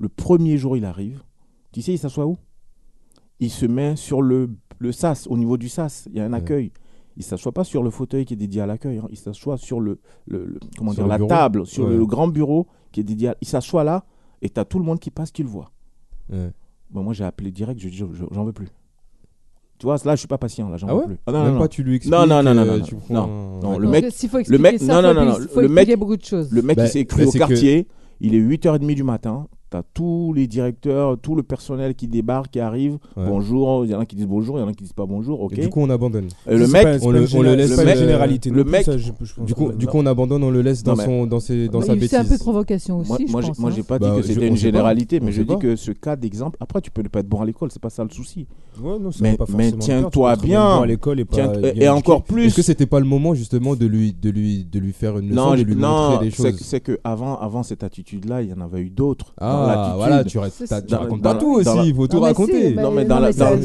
Le 0.00 0.08
premier 0.08 0.58
jour, 0.58 0.76
il 0.76 0.84
arrive. 0.84 1.22
Tu 1.70 1.82
sais, 1.82 1.92
il 1.92 1.98
s'assoit 1.98 2.26
où? 2.26 2.36
Il 3.40 3.50
se 3.50 3.66
met 3.66 3.96
sur 3.96 4.20
le, 4.22 4.50
le 4.78 4.92
sas, 4.92 5.26
au 5.28 5.36
niveau 5.36 5.56
du 5.56 5.68
sas. 5.68 6.08
Il 6.10 6.16
y 6.16 6.20
a 6.20 6.24
un 6.24 6.32
Ouais. 6.32 6.38
accueil. 6.38 6.72
Il 7.16 7.20
ne 7.20 7.24
s'assoit 7.24 7.52
pas 7.52 7.64
sur 7.64 7.82
le 7.82 7.90
fauteuil 7.90 8.24
qui 8.24 8.34
est 8.34 8.36
dédié 8.36 8.60
à 8.62 8.66
l'accueil. 8.66 8.98
hein. 8.98 9.06
Il 9.10 9.16
s'assoit 9.16 9.56
sur 9.56 9.80
le, 9.80 9.98
le- 10.26 10.44
le- 10.46 10.60
comment 10.76 10.92
Sur 10.92 11.02
dire, 11.02 11.06
le 11.06 11.10
la 11.10 11.16
bureau 11.18 11.28
table, 11.28 11.66
sur 11.66 11.84
Ouais. 11.86 11.96
le 11.96 12.06
grand 12.06 12.28
bureau 12.28 12.66
qui 12.92 13.00
est 13.00 13.04
dédié 13.04 13.28
à... 13.30 13.36
Il 13.40 13.48
s'assoit 13.48 13.82
là 13.84 14.04
et 14.40 14.48
tu 14.48 14.58
as 14.60 14.64
tout 14.64 14.78
le 14.78 14.84
monde 14.84 15.00
qui 15.00 15.10
passe, 15.10 15.30
qui 15.32 15.42
le 15.42 15.48
voit. 15.48 15.70
Ouais. 16.32 16.52
Bon, 16.90 17.02
moi, 17.02 17.12
j'ai 17.14 17.24
appelé 17.24 17.50
direct, 17.50 17.80
je 17.80 17.88
dis, 17.88 17.96
je- 17.96 18.06
je- 18.12 18.24
j'en 18.30 18.44
veux 18.44 18.52
plus. 18.52 18.68
Tu 19.78 19.86
vois, 19.86 19.96
là, 20.04 20.14
je 20.14 20.18
suis 20.20 20.28
pas 20.28 20.38
patient, 20.38 20.68
là, 20.68 20.76
j'en 20.76 20.88
Ah 20.88 20.94
veux 20.94 21.00
ouais 21.00 21.06
plus. 21.06 21.16
Ah, 21.26 21.32
non, 21.32 21.42
Même 21.44 21.52
non, 21.52 21.58
pas 21.58 21.64
non. 21.64 21.68
tu 21.68 21.82
lui 21.84 21.96
expliques. 21.96 22.12
Non, 22.14 22.26
non, 22.26 22.42
non, 22.42 22.54
non, 22.54 22.62
euh, 22.62 22.66
le 23.78 23.88
mec- 23.88 24.10
faut 24.12 24.36
le 24.36 24.40
expliquer 24.40 24.58
mec- 24.62 24.80
ça, 24.80 25.00
non, 25.02 25.14
non, 25.14 25.14
faut, 25.14 25.24
non, 25.26 25.32
faut 25.48 25.60
le 25.60 25.66
expliquer 25.66 25.70
mec- 25.92 25.98
beaucoup 25.98 26.16
de 26.16 26.24
choses. 26.24 26.50
Le 26.52 26.62
mec, 26.62 26.76
Bah, 26.76 26.86
il 26.86 26.88
s'est 26.88 27.04
cru 27.04 27.22
bah, 27.22 27.28
au 27.28 27.30
c'est 27.30 27.38
que- 27.38 27.46
quartier. 27.46 27.86
Il 28.20 28.34
est 28.34 28.38
8h30 28.40 28.94
du 28.96 29.04
matin. 29.04 29.46
Tu 29.70 29.76
as 29.76 29.82
tous 29.92 30.32
les 30.34 30.46
directeurs, 30.46 31.18
tout 31.20 31.34
le 31.34 31.42
personnel 31.42 31.94
qui 31.94 32.08
débarque, 32.08 32.52
qui 32.52 32.60
arrive. 32.60 32.94
Ouais. 33.16 33.24
Bonjour. 33.26 33.84
Il 33.84 33.90
y 33.90 33.94
en 33.94 34.00
a 34.00 34.06
qui 34.06 34.16
disent 34.16 34.26
bonjour, 34.26 34.56
il 34.58 34.62
y 34.62 34.64
en 34.64 34.68
a 34.68 34.72
qui 34.72 34.84
disent 34.84 34.94
pas 34.94 35.04
bonjour. 35.04 35.42
Ok. 35.42 35.58
Et 35.58 35.60
du 35.60 35.68
coup, 35.68 35.80
on 35.80 35.90
abandonne. 35.90 36.28
Et 36.48 36.56
le 36.56 36.66
mec, 36.68 36.82
pas- 36.84 36.96
on 37.02 37.10
le- 37.10 37.26
on 37.34 37.42
le 37.42 37.54
laisse, 37.54 37.70
une 37.72 37.80
euh, 37.86 37.94
généralité. 37.96 38.48
le 38.50 38.64
non 38.64 38.70
mec- 38.70 38.84
ça, 38.86 38.96
je- 38.96 39.04
je 39.22 39.34
pense 39.34 39.44
Du 39.46 39.52
que- 39.52 39.58
coup, 39.58 39.72
du 39.72 39.86
coup, 39.86 39.98
on 39.98 40.06
abandonne, 40.06 40.42
on 40.42 40.50
le 40.50 40.62
laisse 40.62 40.82
dans, 40.82 40.96
Non, 40.96 41.04
son, 41.04 41.26
dans, 41.26 41.40
ses, 41.40 41.68
dans 41.68 41.80
Bah, 41.80 41.84
sa 41.86 41.94
il- 41.96 42.08
C'est 42.08 42.16
un 42.16 42.20
peu 42.20 42.24
de 42.24 42.30
bêtise. 42.30 42.42
provocation 42.42 42.98
aussi, 43.00 43.08
moi, 43.10 43.18
je 43.26 43.30
moi, 43.32 43.42
j'ai- 43.42 43.48
pense. 43.48 43.58
moi, 43.58 43.70
hein. 43.70 43.72
j'ai 43.76 43.82
pas 43.82 43.98
Bah, 43.98 44.08
dit 44.10 44.16
que 44.16 44.22
je- 44.26 44.32
c'était 44.32 44.46
une 44.46 44.54
pas. 44.54 44.60
généralité, 44.60 45.18
On 45.20 45.24
mais 45.26 45.32
je 45.32 45.42
dis 45.42 45.48
pas. 45.48 45.56
que 45.56 45.76
ce 45.76 45.90
cas 45.92 46.16
d'exemple. 46.16 46.56
Après, 46.60 46.80
tu 46.80 46.90
peux 46.90 47.02
ne 47.02 47.08
pas 47.08 47.20
être 47.20 47.28
bon 47.28 47.42
à 47.42 47.44
l'école, 47.44 47.70
c'est 47.70 47.82
pas 47.82 47.90
ça 47.90 48.02
le 48.04 48.10
souci. 48.10 48.46
Ouais, 48.82 48.98
non, 48.98 49.10
Mais- 49.20 49.36
le 49.36 49.76
tiens-toi 49.78 50.36
bien. 50.36 50.76
bon 50.76 50.82
à 50.82 50.86
l'école 50.86 51.20
et 51.20 51.88
encore 51.90 52.18
Est-ce 52.24 52.32
plus. 52.32 52.54
que 52.54 52.62
c'était 52.62 52.86
pas 52.86 53.00
le 53.00 53.06
moment 53.06 53.34
justement 53.34 53.74
de 53.76 53.84
lui, 53.86 54.14
de 54.14 54.30
lui, 54.30 54.64
de 54.64 54.78
lui 54.78 54.92
faire 54.92 55.18
une 55.18 55.30
leçon, 55.30 55.50
non, 55.50 55.54
de 55.56 55.62
lui 55.62 55.76
non, 55.76 56.10
montrer 56.10 56.24
des 56.26 56.30
c'est 56.30 56.50
choses? 56.52 56.60
c'est 56.60 56.80
que 56.80 56.98
avant, 57.04 57.36
avant 57.38 57.62
cette 57.64 57.82
attitude-là, 57.82 58.42
il 58.42 58.48
y 58.50 58.52
en 58.54 58.60
avait 58.60 58.80
eu 58.80 58.90
d'autres. 58.90 59.34
Ah, 59.64 59.96
l'attitude. 59.96 59.96
voilà, 59.96 60.24
tu, 60.24 60.38
tu 60.86 60.90
dans- 60.92 60.98
racontes 60.98 61.20
dans 61.20 61.32
pas 61.32 61.38
tout 61.38 61.54
aussi, 61.54 61.78
il 61.88 61.94
faut 61.94 62.06
tout 62.06 62.20
raconter. 62.20 62.74
Non 62.74 62.92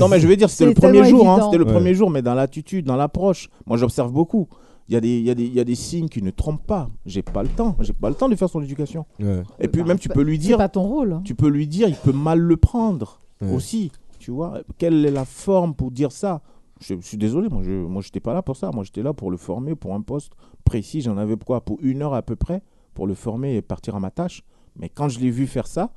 mais, 0.08 0.20
je 0.20 0.28
veux 0.28 0.36
dire, 0.36 0.50
c'était 0.50 0.66
le 0.66 0.74
premier 0.74 1.04
jour, 1.06 1.30
hein, 1.30 1.40
c'était 1.46 1.58
le 1.58 1.66
Ouais. 1.66 1.72
premier 1.74 1.94
jour, 1.94 2.10
mais 2.10 2.22
dans 2.22 2.34
l'attitude, 2.34 2.86
dans 2.86 2.96
l'approche, 2.96 3.50
moi 3.66 3.78
j'observe 3.78 4.12
beaucoup. 4.12 4.48
Il 4.90 4.94
y, 4.94 4.98
a 4.98 5.00
des, 5.02 5.18
il, 5.18 5.24
y 5.26 5.30
a 5.32 5.34
des, 5.36 5.46
il 5.46 5.54
y 5.54 5.62
a 5.62 5.64
des 5.64 5.76
signes 5.76 6.10
qui 6.10 6.22
ne 6.22 6.30
trompent 6.30 6.68
pas. 6.68 6.90
J'ai 7.06 7.22
pas 7.22 7.42
le 7.42 7.48
temps. 7.48 7.78
J'ai 7.80 7.94
pas 7.94 8.10
le 8.10 8.16
temps 8.16 8.28
de 8.28 8.36
faire 8.36 8.50
son 8.50 8.62
éducation. 8.62 9.06
Ouais, 9.18 9.42
Et 9.62 9.70
puis 9.70 9.82
Bah, 9.82 9.88
même 9.88 9.98
tu 9.98 10.10
bah, 10.10 10.16
peux 10.16 10.22
lui 10.24 10.36
C'est 10.36 10.42
dire, 10.48 10.58
pas 10.58 10.68
ton 10.68 10.84
rôle. 10.84 11.14
hein. 11.14 11.22
tu 11.24 11.36
peux 11.36 11.48
lui 11.48 11.68
dire, 11.68 11.88
il 11.88 11.96
peut 11.96 12.12
mal 12.12 12.38
le 12.40 12.58
prendre 12.58 13.22
ouais. 13.42 13.54
aussi. 13.56 13.92
Tu 14.20 14.30
vois, 14.32 14.60
quelle 14.78 15.06
est 15.06 15.12
la 15.12 15.24
forme 15.24 15.74
pour 15.74 15.90
dire 15.90 16.12
ça? 16.12 16.42
Je, 16.82 16.96
je 16.96 17.02
suis 17.02 17.18
désolé, 17.18 17.48
moi 17.48 17.62
je 17.64 17.72
moi 17.72 18.02
j'étais 18.02 18.20
pas 18.20 18.34
là 18.34 18.42
pour 18.42 18.58
ça. 18.58 18.72
Moi 18.74 18.84
j'étais 18.84 19.04
là 19.04 19.14
pour 19.14 19.32
le 19.32 19.38
former 19.38 19.74
pour 19.74 19.94
un 19.96 20.02
poste 20.02 20.34
précis. 20.66 21.00
J'en 21.00 21.18
avais 21.18 21.38
quoi? 21.38 21.62
Pour 21.62 21.78
une 21.82 22.02
heure 22.02 22.14
à 22.14 22.22
peu 22.22 22.36
près 22.36 22.62
pour 22.94 23.08
le 23.08 23.14
former 23.14 23.56
et 23.56 23.62
partir 23.62 23.96
à 23.96 24.02
ma 24.02 24.12
tâche. 24.12 24.44
Mais 24.78 24.90
quand 24.90 25.10
je 25.10 25.20
l'ai 25.20 25.30
vu 25.30 25.48
faire 25.48 25.68
ça, 25.68 25.92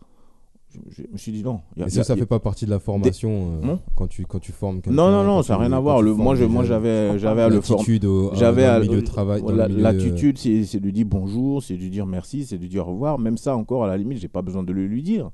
je, 0.68 0.78
je 0.90 1.02
me 1.12 1.16
suis 1.16 1.32
dit 1.32 1.42
non. 1.42 1.60
y 1.76 1.82
a- 1.82 1.86
Et 1.86 1.88
il 1.88 1.94
y 1.94 1.98
a- 1.98 2.02
ça, 2.02 2.04
ça 2.04 2.14
y 2.14 2.16
a- 2.16 2.20
fait 2.20 2.26
pas 2.26 2.38
partie 2.40 2.66
de 2.66 2.70
la 2.70 2.78
formation 2.80 3.30
euh, 3.62 3.66
Non. 3.66 3.80
quand, 3.94 4.06
tu, 4.08 4.26
quand 4.26 4.38
tu 4.40 4.52
formes. 4.52 4.80
Non 4.86 5.10
non 5.10 5.24
non, 5.24 5.42
ça 5.42 5.54
n'a 5.54 5.58
tu- 5.60 5.64
rien 5.66 5.72
à 5.76 5.80
voir. 5.80 5.98
tu 5.98 6.04
Le, 6.04 6.14
moi 6.14 6.34
je 6.34 6.44
moi 6.44 6.64
j'avais 6.64 7.18
j'avais 7.18 7.42
à 7.42 7.48
le 7.48 7.60
former. 7.60 7.98
J'avais 8.34 8.64
à- 8.64 8.78
le 8.78 8.84
milieu 8.86 9.00
de 9.00 9.06
travail. 9.06 9.42
milieu, 9.42 9.66
L'attitude, 9.68 10.38
c'est 10.38 10.64
c'est 10.64 10.80
de 10.80 10.90
dire 10.90 11.06
bonjour, 11.06 11.62
c'est 11.62 11.76
de 11.76 11.88
dire 11.88 12.04
merci, 12.06 12.44
c'est 12.44 12.58
de 12.58 12.66
dire 12.66 12.86
au 12.86 12.92
revoir. 12.92 13.18
Même 13.18 13.38
ça, 13.38 13.56
encore, 13.56 13.84
à 13.84 13.88
la 13.88 13.96
limite, 13.96 14.18
j'ai 14.18 14.28
pas 14.28 14.42
besoin 14.42 14.62
de 14.62 14.72
le 14.72 14.86
lui 14.86 15.02
dire. 15.02 15.30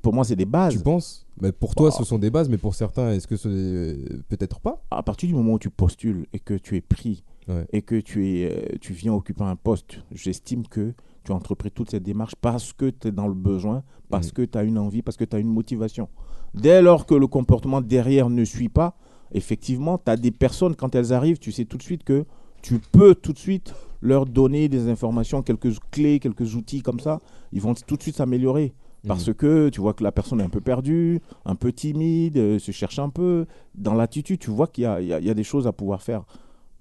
Pour 0.00 0.12
moi, 0.14 0.24
c'est 0.24 0.36
des 0.36 0.44
Tu 0.44 0.50
bases. 0.50 0.80
penses? 0.82 1.26
Mais 1.40 1.50
Pour 1.50 1.74
toi, 1.74 1.88
Bah. 1.90 1.96
ce 1.98 2.04
sont 2.04 2.18
des 2.18 2.30
bases, 2.30 2.48
mais 2.48 2.56
pour 2.58 2.74
certains, 2.74 3.12
est-ce 3.12 3.26
que 3.26 3.36
c'est. 3.36 3.96
Peut-être 4.28 4.60
pas? 4.60 4.80
À 4.92 5.02
partir 5.02 5.28
du 5.28 5.34
moment 5.34 5.54
où 5.54 5.58
tu 5.58 5.70
postules 5.70 6.26
et 6.32 6.38
que 6.38 6.54
tu 6.54 6.76
es 6.76 6.80
pris 6.80 7.24
Ouais. 7.48 7.66
et 7.72 7.82
que 7.82 7.98
tu, 7.98 8.28
es, 8.28 8.44
euh, 8.52 8.76
tu 8.80 8.92
viens 8.92 9.12
occuper 9.14 9.42
un 9.42 9.56
poste, 9.56 9.98
j'estime 10.12 10.64
que 10.68 10.92
tu 11.24 11.32
as 11.32 11.34
entrepris 11.34 11.70
toute 11.70 11.90
cette 11.90 12.02
démarche 12.02 12.34
parce 12.40 12.72
que 12.72 12.90
tu 12.90 13.08
es 13.08 13.12
dans 13.12 13.28
le 13.28 13.34
besoin, 13.34 13.82
parce 14.10 14.28
Mm. 14.28 14.32
que 14.32 14.42
tu 14.42 14.58
as 14.58 14.62
une 14.64 14.78
envie, 14.78 15.02
parce 15.02 15.16
que 15.16 15.24
tu 15.24 15.36
as 15.36 15.38
une 15.38 15.48
motivation. 15.52 16.08
Dès 16.54 16.82
lors 16.82 17.06
que 17.06 17.14
le 17.14 17.26
comportement 17.26 17.80
derrière 17.80 18.28
ne 18.30 18.44
suit 18.44 18.68
pas, 18.68 18.96
effectivement, 19.32 19.98
tu 19.98 20.10
as 20.10 20.16
des 20.16 20.30
personnes, 20.30 20.74
quand 20.76 20.94
elles 20.94 21.12
arrivent, 21.12 21.38
tu 21.38 21.52
sais 21.52 21.64
tout 21.64 21.76
de 21.78 21.82
suite 21.82 22.04
que 22.04 22.24
tu 22.60 22.78
peux 22.78 23.14
tout 23.14 23.32
de 23.32 23.38
suite 23.38 23.74
leur 24.00 24.26
donner 24.26 24.68
des 24.68 24.88
informations, 24.88 25.42
quelques 25.42 25.78
clés, 25.90 26.18
quelques 26.20 26.54
outils 26.54 26.82
comme 26.82 27.00
ça. 27.00 27.20
Ils 27.52 27.60
vont 27.60 27.74
tout 27.74 27.96
de 27.96 28.02
suite 28.02 28.16
s'améliorer. 28.16 28.74
Parce 29.08 29.26
Mhm. 29.28 29.34
que 29.34 29.68
tu 29.70 29.80
vois 29.80 29.94
que 29.94 30.04
la 30.04 30.12
personne 30.12 30.40
est 30.40 30.44
un 30.44 30.48
peu 30.48 30.60
perdue, 30.60 31.20
un 31.44 31.56
peu 31.56 31.72
timide, 31.72 32.36
euh, 32.36 32.58
se 32.60 32.70
cherche 32.70 33.00
un 33.00 33.08
peu. 33.08 33.46
Dans 33.74 33.94
l'attitude, 33.94 34.38
tu 34.38 34.50
vois 34.50 34.68
qu'il 34.68 34.84
y 34.84 35.06
y 35.06 35.30
a 35.30 35.34
des 35.34 35.42
choses 35.42 35.66
à 35.66 35.72
pouvoir 35.72 36.02
faire. 36.02 36.22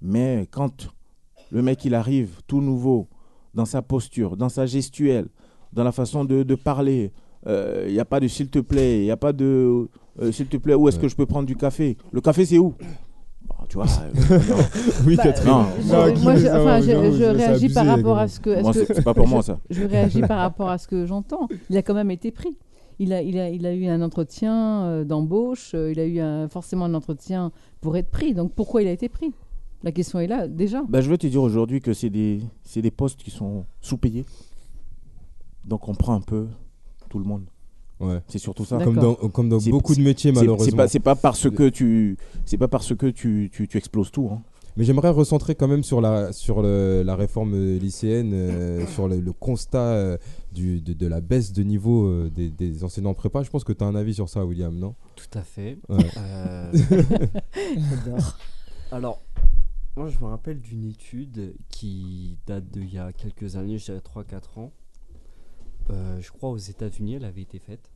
Mais 0.03 0.47
quand 0.51 0.93
le 1.51 1.61
mec 1.63 1.83
il 1.85 1.95
arrive 1.95 2.41
tout 2.45 2.61
nouveau, 2.61 3.07
dans 3.53 3.65
sa 3.65 3.81
posture, 3.81 4.37
dans 4.37 4.49
sa 4.49 4.65
gestuelle, 4.65 5.27
dans 5.73 5.83
la 5.83 5.91
façon 5.91 6.25
de, 6.25 6.43
de 6.43 6.55
parler, 6.55 7.11
euh, 7.47 7.85
il 7.87 7.93
n'y 7.93 7.99
a 7.99 8.05
pas 8.05 8.19
de 8.19 8.27
s'il 8.27 8.49
te 8.49 8.59
plaît, 8.59 8.99
il 8.99 9.03
n'y 9.03 9.11
a 9.11 9.17
pas 9.17 9.33
de 9.33 9.87
euh, 10.21 10.31
s'il 10.31 10.47
te 10.47 10.57
plaît, 10.57 10.73
où 10.75 10.87
est-ce 10.87 10.97
Ouais. 10.97 11.03
que 11.03 11.07
je 11.07 11.15
peux 11.15 11.25
prendre 11.25 11.47
du 11.47 11.55
café? 11.55 11.97
Le 12.11 12.21
café 12.21 12.45
c'est 12.45 12.57
où? 12.57 12.73
Bah, 13.47 13.55
Tu 13.69 13.75
vois, 13.77 13.85
euh. 13.85 14.39
Oui, 15.07 15.15
Bah, 15.15 15.23
Catherine. 15.23 15.51
Non, 15.51 15.65
Je- 15.79 15.87
Non, 16.15 16.21
moi, 16.23 16.35
je, 16.35 16.47
enfin, 16.47 16.79
réagis 17.33 17.69
par 17.69 17.85
rapport 17.85 18.17
à 18.17 18.27
ce 18.27 18.39
que. 18.39 18.49
à 18.51 18.61
moi 18.61 18.73
ce 18.73 18.79
que- 18.79 18.85
c'est 18.87 18.93
c'est 18.95 19.01
pas 19.03 19.13
pour 19.13 19.27
moi 19.27 19.41
ça. 19.41 19.59
je 19.69 19.83
réagis 19.83 20.21
par 20.21 20.39
rapport 20.39 20.69
à 20.69 20.77
ce 20.77 20.87
que 20.87 21.05
j'entends. 21.05 21.47
Il 21.69 21.77
a 21.77 21.81
quand 21.81 21.93
même 21.93 22.11
été 22.11 22.31
pris. 22.31 22.57
Il 22.99 23.13
a, 23.13 23.21
il 23.23 23.39
a, 23.39 23.49
il 23.49 23.65
a 23.65 23.73
eu 23.73 23.87
un 23.87 24.01
entretien 24.03 24.83
euh, 24.83 25.03
d'embauche, 25.05 25.71
euh, 25.73 25.91
il 25.91 25.99
a 25.99 26.05
eu 26.05 26.19
un- 26.19 26.47
forcément 26.49 26.85
un 26.85 26.93
entretien 26.93 27.51
pour 27.79 27.97
être 27.97 28.11
pris. 28.11 28.35
Donc 28.35 28.53
pourquoi 28.53 28.83
il 28.83 28.87
a 28.87 28.91
été 28.91 29.09
pris? 29.09 29.31
La 29.83 29.91
question 29.91 30.19
est 30.19 30.27
là, 30.27 30.47
déjà. 30.47 30.83
Bah, 30.87 31.01
je 31.01 31.09
vais 31.09 31.17
te 31.17 31.25
dire 31.27 31.41
aujourd'hui 31.41 31.81
que 31.81 31.93
c'est 31.93 32.09
des, 32.09 32.41
c'est 32.63 32.81
des 32.81 32.91
postes 32.91 33.21
qui 33.21 33.31
sont 33.31 33.65
sous-payés. 33.81 34.25
Donc 35.65 35.87
on 35.87 35.95
prend 35.95 36.13
un 36.13 36.21
peu 36.21 36.47
tout 37.09 37.19
le 37.19 37.25
monde. 37.25 37.43
Ouais. 37.99 38.19
C'est 38.27 38.39
surtout 38.39 38.65
ça. 38.65 38.79
Comme 38.83 38.95
dans, 38.95 39.13
comme 39.15 39.49
dans 39.49 39.59
C'est- 39.59 39.69
beaucoup 39.69 39.93
de 39.95 40.01
métiers, 40.01 40.31
C'est- 40.31 40.35
C'est 40.39 40.41
malheureusement. 40.41 40.77
pas, 40.77 40.87
c'est 40.87 40.99
pas 40.99 41.15
parce 41.15 41.49
que 41.49 41.69
tu, 41.69 42.17
c'est 42.45 42.57
pas 42.57 42.67
parce 42.67 42.95
que 42.95 43.07
tu, 43.07 43.49
tu, 43.53 43.67
tu 43.67 43.77
exploses 43.77 44.11
tout. 44.11 44.29
hein. 44.31 44.41
Mais 44.77 44.85
j'aimerais 44.85 45.09
recentrer 45.09 45.53
quand 45.53 45.67
même 45.67 45.83
sur 45.83 45.99
la, 45.99 46.31
sur 46.31 46.61
le- 46.61 47.03
la 47.05 47.15
réforme 47.15 47.55
lycéenne, 47.77 48.31
euh, 48.33 48.87
sur 48.95 49.07
le, 49.07 49.19
le 49.19 49.33
constat 49.33 49.79
euh, 49.79 50.17
du, 50.53 50.79
de, 50.81 50.93
de 50.93 51.07
la 51.07 51.21
baisse 51.21 51.51
de 51.53 51.61
niveau 51.61 52.05
euh, 52.05 52.31
des, 52.33 52.49
des 52.49 52.83
enseignants 52.83 53.13
prépa. 53.13 53.43
Je 53.43 53.49
pense 53.49 53.63
que 53.63 53.73
tu 53.73 53.83
as 53.83 53.87
un 53.87 53.95
avis 53.95 54.13
sur 54.15 54.29
ça, 54.29 54.45
William, 54.45 54.73
non? 54.75 54.95
Tout 55.15 55.37
à 55.37 55.41
fait. 55.41 55.77
Ouais. 55.89 55.97
Euh, 56.17 56.71
J'adore. 58.05 58.37
alors, 58.91 59.21
moi 59.95 60.07
je 60.07 60.17
me 60.19 60.25
rappelle 60.25 60.59
d'une 60.61 60.85
étude 60.85 61.55
qui 61.69 62.37
date 62.47 62.65
d'il 62.69 62.93
y 62.93 62.97
a 62.97 63.11
quelques 63.13 63.55
années, 63.55 63.77
je 63.77 63.85
dirais 63.85 63.99
3-4 64.01 64.57
ans. 64.59 64.71
Euh, 65.89 66.19
je 66.21 66.31
crois 66.31 66.49
aux 66.49 66.57
États-Unis, 66.57 67.15
elle 67.15 67.25
avait 67.25 67.41
été 67.41 67.59
faite. 67.59 67.91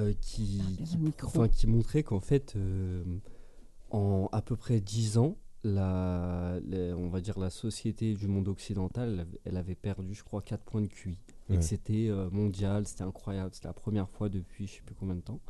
euh, 0.00 0.12
qui, 0.20 0.58
Bien 0.76 0.84
qui, 0.86 0.98
enfin, 1.22 1.48
montrait 1.68 2.02
qu'en 2.02 2.18
fait, 2.20 2.54
euh, 2.56 3.04
en 3.90 4.28
à 4.32 4.42
peu 4.42 4.56
près 4.56 4.80
10 4.80 5.18
ans, 5.18 5.36
la, 5.62 6.58
la- 6.66 6.96
on 6.96 7.08
va 7.08 7.20
dire 7.20 7.38
la 7.38 7.48
société 7.48 8.14
du 8.14 8.26
monde 8.26 8.48
occidental, 8.48 9.26
elle 9.44 9.56
avait, 9.56 9.76
perdu, 9.76 10.12
je 10.14 10.24
crois, 10.24 10.42
4 10.42 10.64
points 10.64 10.82
de 10.82 10.88
QI. 10.88 11.16
Et 11.48 11.52
Ouais. 11.52 11.58
que 11.58 11.64
c'était 11.64 12.08
euh, 12.08 12.28
mondial, 12.30 12.86
c'était 12.88 13.04
incroyable, 13.04 13.54
c'était 13.54 13.68
la 13.68 13.72
première 13.74 14.08
fois 14.10 14.28
depuis 14.28 14.66
je 14.66 14.74
sais 14.74 14.82
plus 14.82 14.94
combien 14.96 15.14
de 15.14 15.20
temps. 15.20 15.40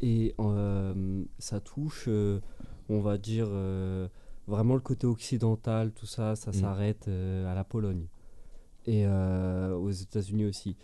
Et 0.00 0.34
euh, 0.40 1.24
ça 1.38 1.60
touche, 1.60 2.06
euh, 2.08 2.40
on 2.88 3.00
va 3.00 3.18
dire, 3.18 3.46
euh, 3.50 4.08
vraiment 4.46 4.74
le 4.74 4.80
côté 4.80 5.06
occidental, 5.06 5.92
tout 5.92 6.06
ça, 6.06 6.36
ça 6.36 6.50
Mm. 6.50 6.54
s'arrête 6.54 7.08
euh, 7.08 7.50
à 7.50 7.54
la 7.54 7.64
Pologne. 7.64 8.06
Et 8.86 9.04
euh, 9.06 9.74
aux 9.76 9.90
États-Unis 9.90 10.46
aussi. 10.46 10.76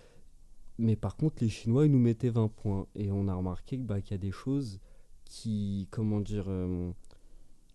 Mais 0.78 0.96
par 0.96 1.16
contre, 1.16 1.36
les 1.40 1.48
Chinois, 1.48 1.86
ils 1.86 1.92
nous 1.92 1.98
mettaient 1.98 2.28
20 2.28 2.48
points. 2.48 2.86
Et 2.94 3.10
on 3.10 3.28
a 3.28 3.34
remarqué 3.34 3.78
bah, 3.78 4.00
qu'il 4.02 4.12
y 4.12 4.14
a 4.14 4.18
des 4.18 4.32
choses 4.32 4.80
qui, 5.24 5.88
comment 5.90 6.20
dire, 6.20 6.46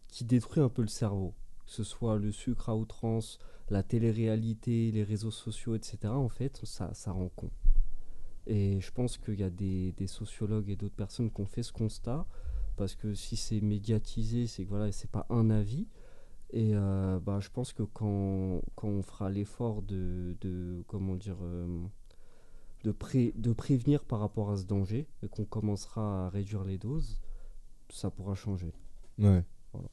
qui 0.10 0.26
détruisent 0.26 0.64
un 0.64 0.70
peu 0.70 0.82
le 0.84 0.88
cerveau. 0.88 1.34
Que 1.66 1.72
ce 1.72 1.84
soit 1.84 2.18
le 2.18 2.32
sucre 2.32 2.70
à 2.70 2.76
outrance, 2.76 3.40
la 3.70 3.82
télé-réalité, 3.82 4.92
les 4.92 5.04
réseaux 5.04 5.32
sociaux, 5.32 5.74
etc. 5.76 5.98
En 6.08 6.30
fait, 6.30 6.60
ça, 6.66 6.94
ça 6.94 7.12
rend 7.12 7.30
con. 7.36 7.50
Et 8.46 8.80
je 8.82 8.92
pense 8.92 9.18
qu'il 9.18 9.40
y 9.40 9.44
a 9.44 9.50
des, 9.50 9.94
des 9.94 10.08
sociologues 10.08 10.70
et 10.70 10.76
d'autres 10.76 10.96
personnes 10.96 11.32
qui 11.32 11.42
ont 11.42 11.46
fait 11.46 11.64
ce 11.64 11.72
constat. 11.72 12.26
Parce 12.80 12.96
que 12.96 13.14
si 13.14 13.36
c'est 13.36 13.60
médiatisé, 13.60 14.48
c'est 14.48 14.64
que 14.64 14.70
voilà, 14.70 14.90
c'est 14.94 15.12
pas 15.12 15.26
un 15.30 15.50
avis. 15.50 15.86
Et 16.54 16.72
euh, 16.74 17.20
bah, 17.20 17.40
je 17.42 17.50
pense 17.50 17.74
que 17.74 17.84
quand, 17.84 18.62
quand 18.76 18.88
on 18.88 19.02
fera 19.02 19.30
l'effort 19.30 19.82
de, 19.82 20.38
de, 20.40 20.82
comment 20.88 21.16
dire, 21.18 21.36
euh, 21.44 21.68
de, 22.86 22.92
pré- 22.92 23.34
de 23.36 23.52
prévenir 23.52 24.06
par 24.06 24.22
rapport 24.22 24.50
à 24.50 24.56
ce 24.56 24.64
danger 24.64 25.08
et 25.22 25.28
qu'on 25.28 25.44
commencera 25.44 26.28
à 26.28 26.30
réduire 26.30 26.64
les 26.64 26.78
doses, 26.78 27.20
ça 27.90 28.10
pourra 28.10 28.34
changer. 28.34 28.72
Ouais. 29.20 29.44
Voilà. 29.74 29.88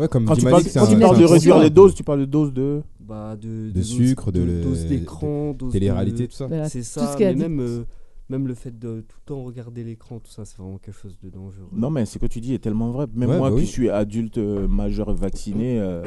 Ouais, 0.00 0.08
comme 0.08 0.24
Quand 0.24 0.34
tu 0.34 0.42
parles, 0.44 0.62
c'est 0.64 0.76
quand 0.78 0.86
un- 0.86 0.88
tu 0.88 0.94
c'est 0.94 1.00
parles 1.00 1.14
un 1.14 1.18
de 1.20 1.24
réduire 1.26 1.54
constat. 1.54 1.62
les 1.62 1.70
doses, 1.70 1.94
tu 1.94 2.02
parles 2.02 2.20
de 2.20 2.24
doses 2.26 2.52
de. 2.52 2.82
Bah, 2.98 3.36
de, 3.36 3.70
De 3.70 3.82
sucre, 3.82 4.32
de 4.32 4.60
doses 4.64 4.86
d'écran, 4.86 5.52
doses 5.52 5.72
Télé-réalité, 5.72 6.24
de- 6.24 6.26
tout 6.32 6.36
ça. 6.36 6.48
Voilà, 6.48 6.68
C'est 6.68 6.80
tout 6.80 6.84
ça, 6.84 7.12
ce 7.12 7.18
mais 7.20 7.26
addict. 7.26 7.48
même, 7.48 7.60
euh, 7.60 7.84
même 8.28 8.46
le 8.48 8.54
fait 8.54 8.78
de 8.78 9.00
tout 9.06 9.16
le 9.22 9.26
temps 9.26 9.42
regarder 9.44 9.84
l'écran, 9.84 10.18
tout 10.18 10.30
ça, 10.30 10.44
c'est 10.44 10.56
vraiment 10.58 10.78
quelque 10.78 10.98
chose 10.98 11.18
de 11.22 11.28
dangereux. 11.30 11.68
Non, 11.72 11.90
mais 11.90 12.06
ce 12.06 12.18
que 12.18 12.26
tu 12.26 12.40
dis 12.40 12.54
est 12.54 12.58
tellement 12.58 12.90
vrai. 12.90 13.06
Même 13.14 13.30
Ouais, 13.30 13.38
moi 13.38 13.50
bah 13.50 13.56
qui 13.56 13.62
oui. 13.62 13.66
suis 13.66 13.90
adulte, 13.90 14.38
euh, 14.38 14.66
majeur 14.68 15.12
vacciné, 15.14 15.78
euh, 15.80 16.02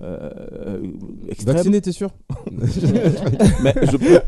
euh, 0.00 0.30
euh, 0.82 0.92
Vacciné, 1.44 1.80
t'es 1.80 1.92
sûr? 1.92 2.10
Mais 3.62 3.74
je 3.82 3.96
peux, 3.96 4.20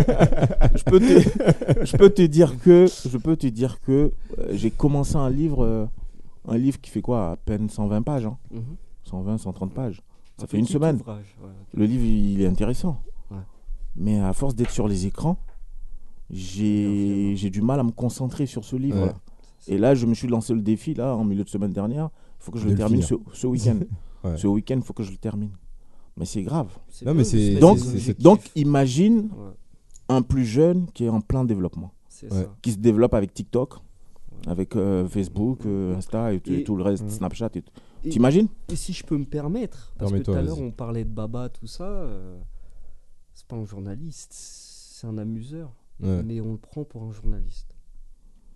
je 0.74 0.84
peux 0.84 1.00
te, 1.00 1.84
je 1.84 1.96
peux 1.96 2.10
te 2.10 2.22
dire 2.22 2.58
que, 2.60 2.86
je 3.08 3.18
peux 3.18 3.36
te 3.36 3.46
dire 3.46 3.80
que 3.80 4.12
euh, 4.38 4.46
j'ai 4.52 4.70
commencé 4.70 5.16
un 5.16 5.30
livre, 5.30 5.64
euh, 5.64 5.86
un 6.48 6.56
livre 6.58 6.80
qui 6.80 6.90
fait 6.90 7.02
quoi, 7.02 7.32
à 7.32 7.36
peine 7.36 7.68
120 7.68 8.02
pages, 8.02 8.26
hein, 8.26 8.36
Mhm. 8.50 8.62
120, 9.04 9.38
130 9.38 9.72
pages. 9.74 10.02
Ça 10.36 10.44
Un 10.44 10.46
fait 10.46 10.58
une 10.58 10.66
semaine. 10.66 10.96
ouvrage, 10.96 11.36
ouais, 11.42 11.48
ok. 11.48 11.78
Le 11.78 11.84
livre, 11.84 12.04
il 12.04 12.40
est 12.42 12.46
intéressant. 12.46 13.02
Ouais. 13.30 13.36
Mais 13.96 14.20
à 14.20 14.32
force 14.32 14.54
d'être 14.54 14.70
sur 14.70 14.86
les 14.88 15.06
écrans, 15.06 15.36
j'ai 16.30 17.34
j'ai 17.36 17.50
du 17.50 17.62
mal 17.62 17.80
à 17.80 17.82
me 17.82 17.90
concentrer 17.90 18.46
sur 18.46 18.64
ce 18.64 18.76
livre. 18.76 19.02
Ouais. 19.06 19.12
Et 19.66 19.76
là, 19.78 19.94
je 19.94 20.06
me 20.06 20.14
suis 20.14 20.28
lancé 20.28 20.54
le 20.54 20.62
défi, 20.62 20.94
là, 20.94 21.14
en 21.14 21.24
milieu 21.24 21.44
de 21.44 21.48
semaine 21.48 21.72
dernière. 21.72 22.10
Il 22.40 22.44
faut 22.44 22.52
que 22.52 22.58
je 22.58 22.64
De 22.66 22.70
le 22.70 22.76
termine 22.76 23.02
ce, 23.02 23.14
ce 23.32 23.46
week-end. 23.46 23.78
Ouais. 24.24 24.36
Ce 24.36 24.48
week-end, 24.48 24.74
il 24.74 24.82
faut 24.82 24.92
que 24.94 25.04
je 25.04 25.12
le 25.12 25.16
termine. 25.16 25.52
Mais 26.16 26.24
c'est 26.24 26.42
grave. 26.42 26.76
Non, 27.06 27.14
mais 27.14 27.22
Donc-. 27.60 27.78
Donc, 28.18 28.40
imagine 28.56 29.28
Ouais, 29.30 29.52
un 30.08 30.22
plus 30.22 30.44
jeune 30.44 30.90
qui 30.90 31.04
est 31.04 31.08
en 31.08 31.20
plein 31.20 31.44
développement, 31.44 31.92
qui 32.60 32.72
se 32.72 32.78
développe 32.78 33.14
avec 33.14 33.32
TikTok, 33.32 33.74
avec 34.48 34.74
euh, 34.74 35.06
Facebook, 35.06 35.60
euh, 35.66 35.94
Insta 35.96 36.32
et, 36.32 36.40
tout- 36.40 36.50
et 36.52 36.58
Et- 36.60 36.64
tout 36.64 36.74
le 36.74 36.82
reste, 36.82 37.04
Mhm. 37.04 37.10
Snapchat. 37.10 37.50
Et 37.54 37.62
tout. 37.62 37.70
Et- 38.02 38.08
T'imagines? 38.08 38.48
Et 38.68 38.74
si 38.74 38.92
je 38.92 39.04
peux 39.04 39.16
me 39.16 39.24
permettre, 39.24 39.92
parce 39.96 40.10
que 40.10 40.18
tout 40.18 40.32
à 40.32 40.42
l'heure 40.42 40.58
on 40.60 40.72
parlait 40.72 41.04
de 41.04 41.10
Baba, 41.10 41.48
tout 41.48 41.68
ça, 41.68 41.84
euh, 41.84 42.40
c'est 43.34 43.46
pas 43.46 43.54
un 43.54 43.64
journaliste, 43.64 44.32
c'est 44.32 45.06
un 45.06 45.16
amuseur, 45.16 45.72
Mais 46.00 46.40
on 46.40 46.52
le 46.52 46.58
prend 46.58 46.84
pour 46.84 47.02
un 47.02 47.12
journaliste. 47.12 47.77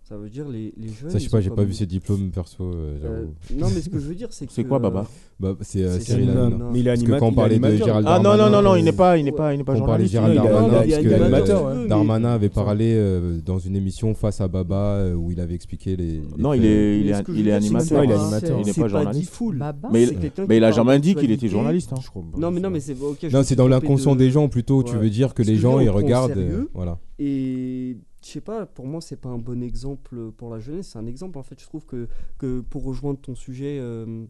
Ça 0.09 0.17
veut 0.17 0.29
dire 0.29 0.49
les, 0.49 0.73
les 0.77 0.89
jeunes. 0.89 1.09
Ça, 1.09 1.17
je 1.17 1.23
sais 1.23 1.29
pas, 1.29 1.39
j'ai 1.39 1.49
pas 1.49 1.63
vu 1.63 1.73
ses 1.73 1.85
diplômes 1.85 2.29
perso, 2.29 2.61
euh, 2.65 2.73
Euh, 2.75 2.97
j'avoue. 3.01 3.59
non, 3.61 3.67
mais 3.73 3.81
ce 3.81 3.89
que 3.89 3.97
je 3.99 4.05
veux 4.05 4.15
dire, 4.15 4.27
c'est 4.31 4.45
que. 4.45 4.51
C'est 4.53 4.65
quoi, 4.65 4.77
Baba 4.77 5.05
Bah, 5.39 5.55
c'est 5.61 5.81
euh, 5.81 5.93
c'est 5.93 6.01
Cyril 6.11 6.29
Hanouna. 6.29 6.45
Hanouna. 6.47 6.65
Mais 6.73 6.79
il 6.81 6.87
est 6.87 6.91
Parce 6.91 6.99
que 6.99 7.03
animateur. 7.05 7.19
quand 7.19 7.27
on 7.27 7.33
parlait 7.33 7.57
de. 7.59 7.77
Gérald 7.77 8.05
Ah 8.09 8.19
non, 8.19 8.35
non, 8.37 8.49
non, 8.49 8.61
non, 8.61 8.75
il 8.75 8.83
n'est 8.83 8.91
pas, 8.91 9.17
il 9.17 9.23
n'est 9.23 9.31
pas, 9.31 9.53
il 9.53 9.59
n'est 9.59 9.63
pas 9.63 9.73
Quand 9.75 9.81
on 9.83 9.85
parlait 9.85 10.05
journaliste. 10.05 10.11
Gérald 10.11 10.33
il 10.33 10.37
est- 10.37 10.51
Darmanin, 10.51 10.73
parce 10.73 11.03
que 11.03 11.13
animateur, 11.23 11.65
ouais. 11.65 11.87
Darmanin 11.87 12.29
avait 12.33 12.49
parlé 12.49 12.93
euh, 12.97 13.39
dans 13.45 13.59
une 13.59 13.75
émission 13.77 14.13
face 14.13 14.41
à 14.41 14.49
Baba 14.49 14.75
euh, 14.97 15.13
où 15.15 15.31
il 15.31 15.39
avait 15.39 15.55
expliqué 15.55 15.95
les. 15.95 16.05
les 16.05 16.21
Non, 16.37 16.53
il 16.53 16.61
faits. 16.61 16.69
est, 16.69 16.99
il 16.99 17.05
Mais 17.05 17.11
est, 17.11 17.13
ce 17.15 17.21
que 17.23 17.33
je 17.33 17.37
il 17.39 17.43
veux 17.45 17.53
est 17.53 17.59
dire, 17.59 17.61
c'est 17.61 17.89
que 17.89 17.95
animateur. 17.95 17.99
Ouais, 17.99 18.05
il 18.05 18.11
est 18.11 18.13
animateur. 18.13 18.59
Il 18.59 18.65
n'est 18.67 18.73
pas 18.73 18.87
journaliste. 18.89 19.33
full. 19.33 19.57
Baba, 19.57 19.89
Mais, 19.93 20.57
il 20.57 20.63
a 20.65 20.71
jamais 20.71 20.99
dit 20.99 21.15
qu'il 21.15 21.31
était 21.31 21.47
journaliste. 21.47 21.93
hein. 21.93 21.99
Non, 22.37 22.51
mais 22.51 22.59
non, 22.59 22.69
mais 22.69 22.81
c'est 22.81 22.93
ok. 23.01 23.19
je 23.21 23.27
Non, 23.29 23.39
me 23.39 23.43
c'est 23.43 23.55
dans 23.55 23.69
trompé 23.69 23.85
l'inconscient 23.87 24.13
de- 24.15 24.19
des 24.19 24.31
gens 24.31 24.49
plutôt. 24.49 24.83
Tu 24.83 24.93
Ouais. 24.95 24.99
veux 24.99 25.09
dire 25.09 25.33
que 25.33 25.43
les 25.43 25.53
que 25.53 25.59
gens 25.59 25.79
ils 25.79 25.87
on 25.89 25.93
prend 25.93 26.01
au 26.01 26.03
regardent. 26.03 26.33
sérieux. 26.33 26.69
Voilà. 26.73 26.99
Et 27.19 27.95
je 28.23 28.29
sais 28.29 28.41
pas, 28.41 28.65
pour 28.65 28.85
moi, 28.87 29.01
c'est 29.01 29.17
pas 29.17 29.29
un 29.29 29.37
bon 29.37 29.61
exemple 29.61 30.31
pour 30.31 30.49
la 30.49 30.59
jeunesse. 30.59 30.89
C'est 30.89 30.99
un 30.99 31.05
exemple, 31.05 31.37
en 31.37 31.43
fait, 31.43 31.59
je 31.59 31.65
trouve 31.65 31.85
que, 31.85 32.07
que 32.37 32.61
pour 32.61 32.83
rejoindre 32.83 33.19
ton 33.19 33.35
sujet, 33.35 33.77
euh, 33.79 34.25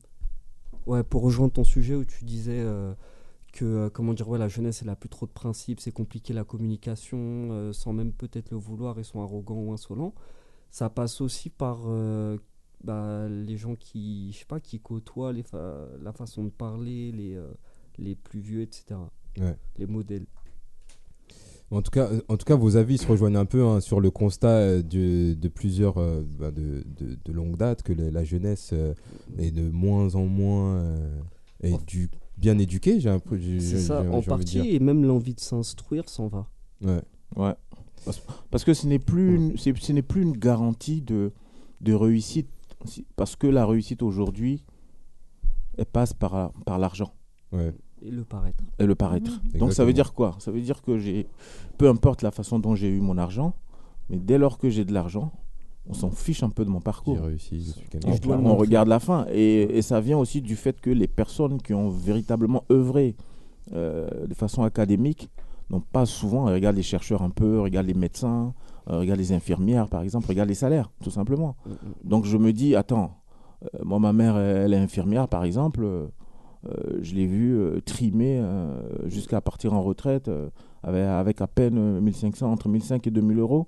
ouais, 0.85 1.03
pour 1.03 1.21
rejoindre 1.21 1.53
ton 1.53 1.63
sujet 1.63 1.95
où 1.95 2.03
tu 2.05 2.25
disais 2.25 2.59
euh, 2.61 2.93
que, 3.53 3.65
euh, 3.65 3.89
comment 3.89 4.13
dire, 4.13 4.27
ouais, 4.29 4.39
la 4.39 4.47
jeunesse, 4.49 4.81
elle 4.81 4.89
a 4.89 4.95
plus 4.95 5.09
trop 5.09 5.25
de 5.27 5.31
principes, 5.31 5.79
c'est 5.79 5.91
compliqué 5.91 6.33
la 6.33 6.43
communication, 6.43 7.71
sans 7.73 7.93
même 7.93 8.11
peut-être 8.13 8.51
le 8.51 8.57
vouloir, 8.57 8.97
ils 8.99 9.05
sont 9.05 9.21
arrogants 9.21 9.59
ou 9.61 9.71
insolents. 9.73 10.13
Ça 10.71 10.89
passe 10.89 11.21
aussi 11.21 11.49
par 11.51 11.79
bah, 12.83 13.27
les 13.29 13.57
gens 13.57 13.75
qui, 13.75 14.31
je 14.33 14.39
sais 14.39 14.45
pas, 14.45 14.59
qui 14.59 14.79
côtoient 14.79 15.31
les 15.31 15.43
fa- 15.43 15.87
la 16.01 16.11
façon 16.11 16.43
de 16.45 16.49
parler, 16.49 17.11
les, 17.11 17.39
les 17.99 18.15
plus 18.15 18.39
vieux, 18.39 18.61
etc. 18.61 18.95
Ouais. 19.39 19.55
Les 19.77 19.85
modèles. 19.85 20.25
En 21.73 21.81
tout 21.81 21.91
cas, 21.91 22.09
en 22.27 22.37
tout 22.37 22.45
cas, 22.45 22.55
vos 22.55 22.77
avis 22.77 22.97
se 22.97 23.07
rejoignent 23.07 23.37
un 23.39 23.45
peu 23.45 23.63
hein, 23.65 23.81
sur 23.81 23.99
le 23.99 24.11
constat 24.11 24.47
euh, 24.49 24.81
de, 24.83 25.33
de 25.33 25.47
plusieurs 25.47 25.97
euh, 25.97 26.21
bah, 26.39 26.51
de, 26.51 26.83
de, 26.99 27.17
de 27.23 27.31
longue 27.31 27.57
date 27.57 27.81
que 27.83 27.93
la, 27.93 28.11
la 28.11 28.23
jeunesse 28.23 28.69
euh, 28.73 28.93
est 29.39 29.51
de 29.51 29.69
moins 29.69 30.13
en 30.15 30.25
moins 30.25 30.75
euh, 30.75 31.09
bien 32.37 32.57
éduqués, 32.59 32.99
j'ai 32.99 33.09
un 33.09 33.19
peu. 33.19 33.37
j'ai- 33.37 33.59
C'est 33.59 33.79
ça, 33.79 34.03
j'ai 34.03 34.09
en 34.09 34.21
partie, 34.21 34.59
et 34.75 34.79
même 34.79 35.03
l'envie 35.03 35.33
de 35.33 35.39
s'instruire 35.39 36.09
s'en 36.09 36.27
va. 36.27 36.47
Ouais. 36.81 37.01
Ouais. 37.35 37.53
Parce, 38.51 38.63
que 38.65 38.73
ce 38.73 38.85
n'est 38.85 38.99
plus, 38.99 39.35
une- 39.35 39.57
c'est- 39.57 39.77
ce 39.77 39.91
n'est 39.93 40.01
plus 40.01 40.21
une 40.23 40.37
garantie 40.37 41.01
de, 41.01 41.31
de 41.81 41.93
réussite. 41.93 42.49
Si- 42.85 43.05
Parce 43.15 43.35
que 43.37 43.47
la 43.47 43.65
réussite 43.65 44.03
aujourd'hui, 44.03 44.63
elle 45.77 45.85
passe 45.85 46.13
par, 46.13 46.51
par 46.65 46.77
l'argent 46.79 47.13
Ouais. 47.51 47.71
Et 48.05 48.11
le 48.11 48.23
paraître. 48.23 48.63
et 48.79 48.85
le 48.85 48.95
paraître. 48.95 49.31
Donc 49.55 49.73
ça 49.73 49.85
veut 49.85 49.93
dire 49.93 50.13
quoi? 50.13 50.35
Ça 50.39 50.51
veut 50.51 50.61
dire 50.61 50.81
que 50.81 50.97
j'ai, 50.97 51.27
peu 51.77 51.87
importe 51.87 52.21
la 52.21 52.31
façon 52.31 52.59
dont 52.59 52.75
j'ai 52.75 52.89
eu 52.89 52.99
mon 52.99 53.17
argent, 53.17 53.53
mais 54.09 54.17
dès 54.17 54.37
lors 54.37 54.57
que 54.57 54.69
j'ai 54.69 54.83
de 54.83 54.93
l'argent, 54.93 55.31
on 55.87 55.93
s'en 55.93 56.11
fiche 56.11 56.43
un 56.43 56.49
peu 56.49 56.63
de 56.65 56.69
mon 56.69 56.81
parcours. 56.81 57.17
J'ai 57.17 57.25
réussi, 57.25 57.63
je 57.63 57.71
suis 57.71 57.87
quelqu'un. 57.89 58.11
On, 58.11 58.15
dois 58.15 58.37
on 58.37 58.55
regarde 58.55 58.87
la 58.87 58.99
fin. 58.99 59.25
Et, 59.31 59.77
et 59.77 59.81
ça 59.81 59.99
vient 59.99 60.17
aussi 60.17 60.41
du 60.41 60.55
fait 60.55 60.79
que 60.79 60.89
les 60.89 61.07
personnes 61.07 61.61
qui 61.61 61.73
ont 61.73 61.89
véritablement 61.89 62.63
œuvré 62.71 63.15
euh, 63.73 64.27
de 64.27 64.33
façon 64.33 64.63
académique 64.63 65.29
n'ont 65.69 65.81
pas 65.81 66.05
souvent, 66.05 66.47
euh, 66.47 66.53
regarde 66.53 66.75
les 66.75 66.83
chercheurs 66.83 67.21
un 67.21 67.29
peu, 67.29 67.59
regarde 67.59 67.87
les 67.87 67.93
médecins, 67.93 68.53
euh, 68.89 68.99
regarde 68.99 69.19
les 69.19 69.31
infirmières 69.31 69.87
par 69.87 70.01
exemple, 70.01 70.27
regarde 70.27 70.49
les 70.49 70.55
salaires, 70.55 70.91
tout 71.03 71.11
simplement. 71.11 71.55
Mm, 71.65 71.71
mm. 71.71 71.75
Donc 72.03 72.25
je 72.25 72.37
me 72.37 72.53
dis, 72.53 72.75
attends, 72.75 73.17
euh, 73.63 73.79
moi 73.83 73.99
ma 73.99 74.13
mère, 74.13 74.37
elle 74.37 74.73
est 74.73 74.77
infirmière 74.77 75.27
par 75.27 75.43
exemple, 75.43 76.09
je 77.01 77.13
l'ai 77.15 77.25
vue 77.25 77.55
euh, 77.57 77.79
trimer 77.85 78.39
euh, 78.39 78.79
jusqu'à 79.07 79.41
partir 79.41 79.73
en 79.73 79.81
retraite 79.81 80.27
euh, 80.27 80.49
avec, 80.83 81.03
avec 81.03 81.41
à 81.41 81.47
peine 81.47 81.77
euh, 81.77 82.01
1500, 82.01 82.51
entre 82.51 82.69
1500 82.69 82.97
et 83.05 83.11
2000 83.11 83.39
euros, 83.39 83.67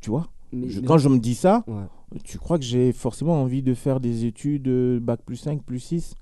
tu 0.00 0.10
vois. 0.10 0.26
Mais- 0.52 0.68
Je- 0.68 0.80
mais- 0.80 0.86
quand 0.86 0.98
je 0.98 1.08
me 1.08 1.18
dis 1.18 1.34
ça, 1.34 1.64
Ouais. 1.66 2.20
tu 2.24 2.38
crois 2.38 2.58
que 2.58 2.64
j'ai 2.64 2.92
forcément 2.92 3.40
envie 3.42 3.62
de 3.62 3.74
faire 3.74 3.98
des 4.00 4.24
études 4.24 4.68
euh, 4.68 5.00
bac 5.00 5.20
plus 5.26 5.36
5, 5.36 5.62
plus 5.62 5.80
6 5.80 6.14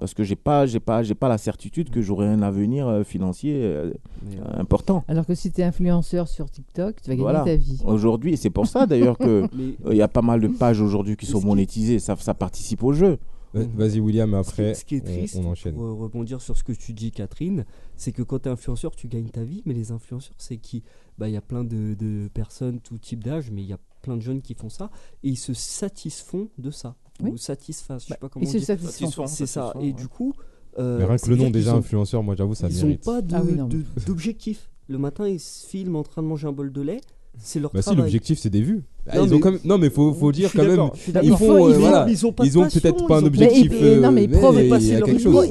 Parce 0.00 0.14
que 0.14 0.24
j'ai 0.24 0.34
pas, 0.34 0.64
j'ai 0.64 0.80
pas, 0.80 1.02
j'ai 1.02 1.14
pas 1.14 1.28
la 1.28 1.36
certitude 1.36 1.90
que 1.90 2.00
j'aurai 2.00 2.26
un 2.26 2.40
avenir 2.40 2.88
euh, 2.88 3.02
financier 3.04 3.60
euh, 3.62 3.92
euh, 4.34 4.44
important. 4.58 5.04
Alors 5.08 5.26
que 5.26 5.34
si 5.34 5.52
tu 5.52 5.60
es 5.60 5.64
influenceur 5.64 6.26
sur 6.26 6.50
TikTok, 6.50 6.96
tu 7.02 7.10
vas 7.10 7.14
gagner 7.16 7.22
Voilà. 7.22 7.44
ta 7.44 7.54
vie. 7.54 7.78
Aujourd'hui, 7.84 8.32
et 8.32 8.36
c'est 8.36 8.48
pour 8.48 8.66
ça 8.66 8.86
d'ailleurs 8.86 9.18
que 9.18 9.42
mais 9.54 9.74
euh, 9.84 9.90
il 9.92 9.96
y 9.98 10.02
a 10.02 10.08
pas 10.08 10.22
mal 10.22 10.40
de 10.40 10.48
pages 10.48 10.80
aujourd'hui 10.80 11.16
qui 11.16 11.26
Mais 11.26 11.32
sont 11.32 11.40
qui- 11.40 11.46
monétisées. 11.46 11.98
Ça, 11.98 12.16
ça 12.16 12.32
participe 12.32 12.82
au 12.82 12.92
jeu. 12.94 13.18
Ouais, 13.52 13.68
Vas-y, 13.74 13.98
William, 14.00 14.32
après, 14.34 14.74
ce 14.74 14.84
qui 14.84 14.96
est 14.96 15.02
on- 15.02 15.04
triste, 15.12 15.36
on, 15.36 15.44
enchaîne. 15.46 15.74
pour 15.74 15.98
rebondir 15.98 16.40
sur 16.40 16.56
ce 16.56 16.62
que 16.62 16.72
tu 16.72 16.92
dis, 16.92 17.10
Catherine, 17.10 17.64
c'est 17.96 18.12
que 18.12 18.22
quand 18.22 18.38
tu 18.40 18.48
es 18.48 18.52
influenceur, 18.52 18.94
tu 18.94 19.08
gagnes 19.08 19.28
ta 19.30 19.42
vie, 19.42 19.62
mais 19.66 19.74
les 19.74 19.90
influenceurs, 19.90 20.34
c'est 20.38 20.56
qui? 20.58 20.82
Bah, 21.18 21.28
Il 21.28 21.32
y 21.32 21.36
a 21.36 21.40
plein 21.40 21.64
de, 21.64 21.94
de 21.94 22.28
personnes, 22.32 22.80
tout 22.80 22.96
type 22.98 23.24
d'âge, 23.24 23.50
mais 23.50 23.62
il 23.62 23.68
y 23.68 23.72
a 23.72 23.78
plein 24.02 24.16
de 24.16 24.22
jeunes 24.22 24.40
qui 24.40 24.54
font 24.54 24.68
ça, 24.68 24.90
et 25.24 25.28
ils 25.30 25.36
se 25.36 25.52
satisfont 25.52 26.48
de 26.58 26.70
ça. 26.70 26.94
Oui. 27.22 27.30
Ou 27.32 27.36
satisfassent, 27.36 28.02
je 28.04 28.08
sais 28.08 28.14
Bah, 28.14 28.18
pas 28.20 28.28
comment 28.28 28.44
Ils 28.44 28.48
se 28.48 28.56
dire. 28.58 28.66
satisfont. 28.66 28.90
Satisfont, 28.92 29.26
C'est 29.26 29.46
ça, 29.46 29.72
et 29.76 29.86
ouais. 29.86 29.92
du 29.92 30.06
coup. 30.08 30.32
euh, 30.78 30.98
Mais 30.98 31.04
rien 31.04 31.16
que 31.18 31.28
le 31.28 31.36
nom, 31.36 31.50
déjà, 31.50 31.74
influenceur, 31.74 32.22
moi 32.22 32.36
j'avoue, 32.36 32.54
ça 32.54 32.68
Ils 32.68 32.76
n'ont 32.78 32.86
mérite. 32.86 33.04
pas 33.04 33.20
de- 33.20 33.34
Ah 33.34 33.42
oui, 33.44 33.56
d'objectif. 34.06 34.70
Le 34.88 34.98
matin, 34.98 35.26
ils 35.28 35.40
se 35.40 35.66
filment 35.66 35.96
en 35.96 36.02
train 36.04 36.22
de 36.22 36.28
manger 36.28 36.46
un 36.46 36.52
bol 36.52 36.72
de 36.72 36.80
lait. 36.80 37.00
C'est 37.38 37.60
leur 37.60 37.70
Bah 37.72 37.80
si, 37.82 37.86
travail. 37.86 38.02
l'objectif 38.04 38.38
c'est 38.38 38.50
des 38.50 38.62
vues. 38.62 38.82
Ah, 39.08 39.16
Non, 39.18 39.24
ils 39.24 39.30
ont 39.32 39.34
mais- 39.36 39.40
quand 39.40 39.50
même... 39.52 39.60
Non, 39.64 39.78
mais 39.78 39.90
faut, 39.90 40.12
dire 40.32 40.50
quand 40.54 40.62
même. 40.62 40.88
Ils 41.22 41.36
font, 41.36 41.66
euh, 41.66 41.70
ils 41.70 41.76
ont- 41.76 41.78
voilà. 41.80 42.06
ils 42.08 42.26
ont 42.26 42.32
pas 42.32 42.44
de 42.44 42.48
Ils 42.48 42.58
ont 42.58 42.62
passion, 42.62 42.80
peut-être 42.80 43.06
pas 43.06 43.16
un 43.18 43.22
ont- 43.22 43.26
objectif. 43.26 43.72
Mais 43.72 43.86
euh, 43.88 44.00
non, 44.00 44.12
mais 44.12 44.24
ils 44.24 44.30
mais 44.30 44.38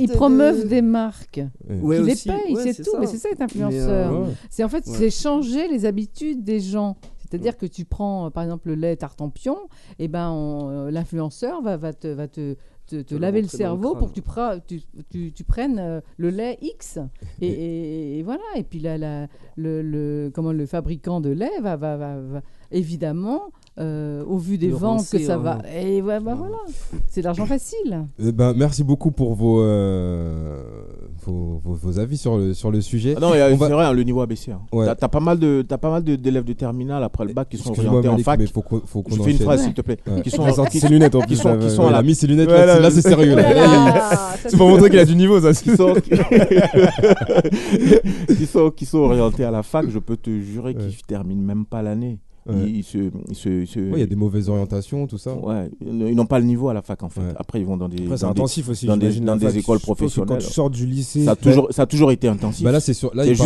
promeuvent 0.08 0.68
des 0.68 0.82
marques. 0.82 1.42
Ouais, 1.70 1.98
Ils 1.98 2.04
les 2.06 2.16
payent, 2.16 2.56
Ouais, 2.56 2.74
c'est 2.74 2.84
tout. 2.84 2.92
Mais 3.00 3.08
c'est 3.08 3.18
ça 3.18 3.30
être 3.30 3.42
influenceur. 3.42 4.14
euh, 4.14 4.20
Ouais. 4.22 4.28
C'est 4.50 4.64
en 4.64 4.70
fait, 4.70 4.86
Ouais. 4.88 4.94
c'est 4.98 5.10
changer 5.10 5.68
les 5.68 5.86
habitudes 5.86 6.44
des 6.44 6.60
gens. 6.60 6.96
C'est-à-dire 7.30 7.58
que 7.58 7.66
tu 7.68 7.86
prends, 7.86 8.32
par 8.32 8.44
exemple, 8.44 8.70
le 8.70 8.76
lait 8.76 8.96
tartempion, 8.96 9.58
et 10.00 10.08
ben 10.08 10.30
on- 10.32 10.70
euh, 10.70 10.92
l'influenceur 10.92 11.62
va, 11.62 11.78
va 11.78 11.94
te, 11.94 12.08
va 12.08 12.28
te, 12.28 12.56
te, 12.89 12.95
te 12.97 13.02
Te 13.10 13.13
le 13.15 13.19
laver 13.21 13.41
le 13.41 13.47
cerveau 13.47 13.95
pour 13.99 14.10
que 14.10 14.13
tu, 14.15 14.21
pras- 14.21 14.60
tu, 14.60 14.82
tu, 15.10 15.32
tu 15.32 15.43
prennes 15.43 15.80
euh, 15.80 16.02
le 16.17 16.30
lait 16.30 16.58
X. 16.62 16.99
Et, 17.41 17.47
et- 17.47 18.19
et 18.19 18.23
voilà. 18.23 18.41
Et 18.56 18.63
puis 18.63 18.80
là, 18.80 18.97
la- 18.97 19.28
le, 19.56 19.82
le, 19.82 20.32
comment, 20.34 20.52
le 20.52 20.65
fabricant 20.65 21.21
de 21.21 21.30
lait 21.30 21.60
va, 21.62 21.75
va, 21.75 21.97
va, 21.97 22.19
va- 22.19 22.41
évidemment, 22.71 23.52
euh, 23.80 24.24
au 24.28 24.38
vu 24.38 24.58
des 24.58 24.68
ventes 24.70 25.08
que 25.10 25.20
ça 25.20 25.36
hein. 25.36 25.38
va. 25.38 25.58
Et 25.74 26.02
ouais, 26.02 26.20
bah, 26.20 26.34
voilà. 26.36 26.58
C'est 27.08 27.22
de 27.22 27.26
l'argent 27.26 27.46
facile. 27.46 28.06
Eh 28.22 28.32
ben, 28.32 28.54
merci 28.56 28.84
beaucoup 28.84 29.12
pour 29.12 29.36
vos, 29.36 29.62
euh, 29.62 30.58
vos, 31.26 31.62
vos, 31.63 31.74
vos 31.76 32.00
avis 32.00 32.18
sur 32.18 32.38
le, 32.38 32.54
sur 32.54 32.72
le 32.72 32.82
sujet. 32.82 33.13
Ah 33.15 33.20
non, 33.22 33.34
il 33.34 33.38
y 33.38 33.42
a- 33.42 33.50
On 33.52 33.56
va- 33.56 33.68
c'est 33.68 33.74
vrai, 33.74 33.86
hein, 33.86 33.94
le 33.94 34.04
niveau 34.04 34.20
a 34.22 34.26
baissé. 34.26 34.52
hein. 34.52 34.60
Ouais. 34.74 34.86
T'as, 34.96 35.08
pas 35.08 35.20
mal 35.22 35.39
de, 35.39 35.63
t'as 35.68 35.78
pas 35.78 35.89
mal 35.92 36.04
de- 36.04 36.15
d'élèves 36.18 36.44
de 36.44 36.54
terminale 36.54 37.04
après 37.04 37.26
le 37.26 37.34
bac 37.34 37.48
qui 37.50 37.58
sont 37.58 37.72
orientés 37.72 38.10
en 38.10 38.12
Malik, 38.12 38.26
fac. 38.26 38.39
mais 38.39 38.48
faut 38.48 38.62
qu'on 38.62 38.82
faut 38.86 39.02
qu'on 39.02 39.15
Je 39.15 39.22
fais 39.24 39.32
une 39.32 39.38
phrase, 39.39 39.63
s'il 39.63 39.74
te 39.74 39.82
plaît. 39.82 39.98
Ouais. 40.08 40.22
Qui 40.24 40.30
sont, 40.30 40.52
sorti 40.54 40.80
ses 40.80 40.89
lunettes 40.89 41.15
en 41.15 41.20
plus. 41.22 41.30
qui 41.30 41.36
sont- 41.38 41.58
qui 41.58 41.70
sont 41.70 41.88
à 41.88 41.92
la- 41.92 42.02
mis 42.04 42.15
ses 42.15 42.28
lunettes 42.28 42.50
là, 42.50 42.65
là, 42.65 42.76
c'est- 42.76 42.82
là, 42.82 42.92
c'est 43.02 43.02
sérieux 43.02 43.36
C'est 44.46 44.58
pour 44.58 44.68
montrer 44.70 44.89
qu'il 44.89 45.00
a 45.00 45.06
du 45.06 45.15
niveau, 45.15 45.39
ça. 45.39 45.52
qui 48.76 48.86
sont, 48.86 49.00
orientés 49.00 49.44
à 49.44 49.52
la 49.52 49.63
fac, 49.63 49.89
je 49.89 50.00
peux 50.00 50.18
te 50.18 50.30
jurer 50.39 50.76
qu'ils 50.76 51.02
terminent 51.08 51.42
même 51.42 51.65
pas 51.65 51.82
l'année. 51.82 52.20
Ouais. 52.50 52.64
Ils, 52.68 52.78
ils 52.78 52.84
se, 52.84 52.98
ils 53.30 53.36
se- 53.36 53.50
ils 53.50 53.68
se- 53.68 53.80
Ouais, 53.80 53.92
Il 53.96 54.00
y 54.00 54.04
a 54.04 54.08
des 54.08 54.16
mauvaises 54.16 54.50
orientations, 54.50 55.08
tout 55.08 55.18
ça. 55.18 55.36
ouais, 55.36 55.70
ils 55.82 56.16
n'ont 56.16 56.26
pas 56.26 56.40
le 56.40 56.46
niveau 56.46 56.70
à 56.70 56.74
la 56.74 56.82
fac 56.82 57.02
en 57.04 57.10
fait. 57.10 57.22
Ouais. 57.22 57.34
Après, 57.38 57.60
ils 57.60 57.66
vont 57.66 57.78
dans 57.78 57.88
des. 57.90 58.04
Après, 58.04 58.18
dans 58.18 58.34
des- 58.34 58.42
aussi. 58.70 58.86
dans 58.86 58.98
des- 58.98 59.20
dans 59.20 59.38
écoles 59.40 59.80
professionnelles. 59.80 60.28
Quand 60.28 60.38
tu 60.38 60.52
sors 60.52 60.70
du 60.70 60.86
lycée, 60.86 61.26
ça, 61.26 61.32
a 61.32 61.36
toujours, 61.36 61.68
ça 61.72 61.82
a 61.84 61.86
toujours 61.86 62.12
été 62.12 62.28
intensif. 62.28 62.64
Bah 62.64 62.72
là, 62.72 62.80
c'est 62.80 62.94
sur. 62.94 63.14
Là, 63.16 63.24
c'est 63.24 63.32
il 63.32 63.38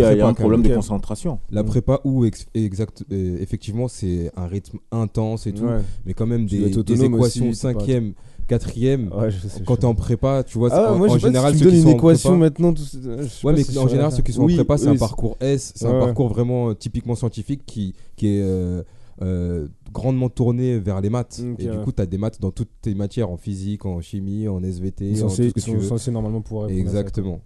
y 0.00 0.02
a 0.02 0.08
prépa, 0.08 0.26
un 0.26 0.34
problème 0.34 0.62
de 0.62 0.74
concentration. 0.74 1.38
La 1.50 1.64
prépa 1.64 2.00
où 2.04 2.24
ex- 2.24 2.46
exact, 2.54 3.04
euh, 3.12 3.36
effectivement 3.40 3.88
c'est 3.88 4.30
un 4.36 4.46
rythme 4.46 4.78
intense 4.90 5.46
et 5.46 5.52
tout, 5.52 5.64
Ouais. 5.64 5.80
mais 6.06 6.14
quand 6.14 6.26
même 6.26 6.46
des, 6.46 6.70
des 6.70 7.04
équations 7.04 7.52
cinquième, 7.52 8.12
quatrième. 8.52 9.10
Ouais, 9.12 9.30
je 9.30 9.46
sais. 9.48 9.62
Quand 9.64 9.76
t'es 9.76 9.84
en 9.86 9.94
prépa, 9.94 10.42
tu 10.44 10.58
vois, 10.58 10.68
Ah, 10.72 10.92
en, 10.92 10.96
moi, 10.98 11.08
en 11.10 11.14
je 11.18 11.26
général 11.26 11.52
si 11.54 11.58
tu 11.58 11.64
ceux 11.64 11.70
me 11.70 11.74
qui 11.74 11.76
une 11.78 11.82
sont 11.84 11.88
en 11.90 11.98
équation 11.98 12.30
prépa- 12.36 12.38
maintenant. 12.38 12.72
tout- 12.74 12.82
je 12.92 12.98
Ouais, 13.46 13.52
mais 13.54 13.78
en 13.78 13.84
je 13.86 13.88
général, 13.90 14.12
ceux 14.12 14.22
qui 14.22 14.32
sont 14.32 14.46
faire. 14.46 14.54
en 14.54 14.56
prépa, 14.58 14.76
c'est 14.78 14.84
Oui, 14.84 14.88
un 14.90 14.92
oui, 14.92 14.98
parcours 14.98 15.36
S, 15.40 15.72
c'est 15.74 15.86
un 15.86 15.92
Ouais. 15.94 15.98
parcours 16.06 16.28
vraiment 16.28 16.70
euh, 16.70 16.74
typiquement 16.74 17.14
scientifique 17.14 17.62
qui, 17.66 17.94
qui 18.16 18.28
est 18.28 18.42
euh, 18.42 18.82
euh, 19.20 19.68
grandement 19.92 20.28
tourné 20.28 20.78
vers 20.78 21.00
les 21.00 21.10
maths. 21.10 21.40
Ok, 21.52 21.60
et 21.60 21.66
du 21.66 21.78
coup, 21.78 21.92
tu 21.92 22.02
as 22.02 22.06
des 22.06 22.18
maths 22.18 22.40
dans 22.40 22.50
toutes 22.50 22.70
tes 22.80 22.94
matières, 22.94 23.30
en 23.30 23.36
physique, 23.36 23.84
en 23.86 24.00
chimie, 24.00 24.48
en 24.48 24.62
SVT, 24.62 25.22
en 25.22 25.28
tout 25.28 25.34
ce 25.34 25.42
que 25.50 25.60
tu 25.60 25.76
veux. 25.76 26.10
normalement 26.12 26.40
pouvoir 26.40 26.68
répondre 26.68 26.88
à 26.88 26.92
ça, 26.92 26.98
Exactement. 26.98 27.40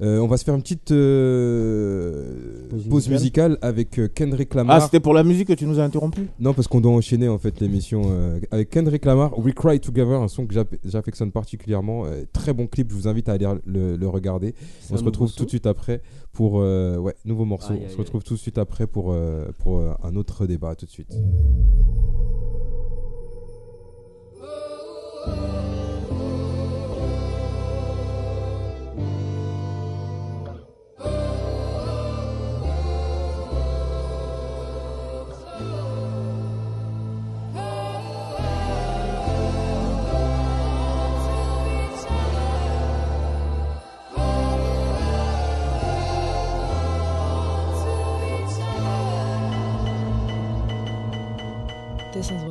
Euh, 0.00 0.18
on 0.18 0.26
va 0.26 0.36
se 0.36 0.44
faire 0.44 0.56
une 0.56 0.62
petite 0.62 0.90
euh, 0.90 2.66
Pause 2.68 2.88
pause, 2.88 3.08
musicale. 3.08 3.50
musicale 3.52 3.58
avec 3.62 3.98
euh, 4.00 4.08
Kendrick 4.12 4.52
Lamar. 4.54 4.76
Ah, 4.76 4.80
c'était 4.80 4.98
pour 4.98 5.14
la 5.14 5.22
musique 5.22 5.46
que 5.48 5.52
tu 5.52 5.66
nous 5.66 5.78
as 5.78 5.84
interrompu 5.84 6.26
Non, 6.40 6.52
parce 6.52 6.66
qu'on 6.66 6.80
doit 6.80 6.90
enchaîner 6.92 7.28
en 7.28 7.38
fait 7.38 7.60
l'émission 7.60 8.02
euh, 8.06 8.40
avec 8.50 8.70
Kendrick 8.70 9.04
Lamar, 9.04 9.38
We 9.38 9.54
Cry 9.54 9.78
Together, 9.78 10.20
un 10.20 10.26
son 10.26 10.46
que 10.46 10.54
j'affectionne 10.84 11.30
particulièrement. 11.30 12.06
Euh, 12.06 12.24
très 12.32 12.52
bon 12.52 12.66
clip, 12.66 12.90
je 12.90 12.94
vous 12.96 13.06
invite 13.06 13.28
à 13.28 13.34
aller 13.34 13.46
le, 13.66 13.96
le 13.96 14.08
regarder. 14.08 14.54
On 14.90 14.96
se 14.96 15.04
retrouve 15.04 15.32
tout 15.32 15.44
de 15.44 15.50
suite 15.50 15.66
après 15.66 16.02
pour. 16.32 16.60
euh, 16.60 16.96
ouais, 16.98 17.14
nouveau 17.24 17.44
morceau. 17.44 17.74
On 17.74 17.88
se 17.88 17.96
retrouve 17.96 18.24
tout 18.24 18.34
de 18.34 18.40
suite 18.40 18.58
après 18.58 18.88
pour, 18.88 19.12
euh, 19.12 19.46
pour 19.60 19.78
euh, 19.78 19.92
un 20.02 20.16
autre 20.16 20.46
débat. 20.46 20.70
À 20.70 20.74
tout 20.74 20.86
de 20.86 20.90
suite. 20.90 21.14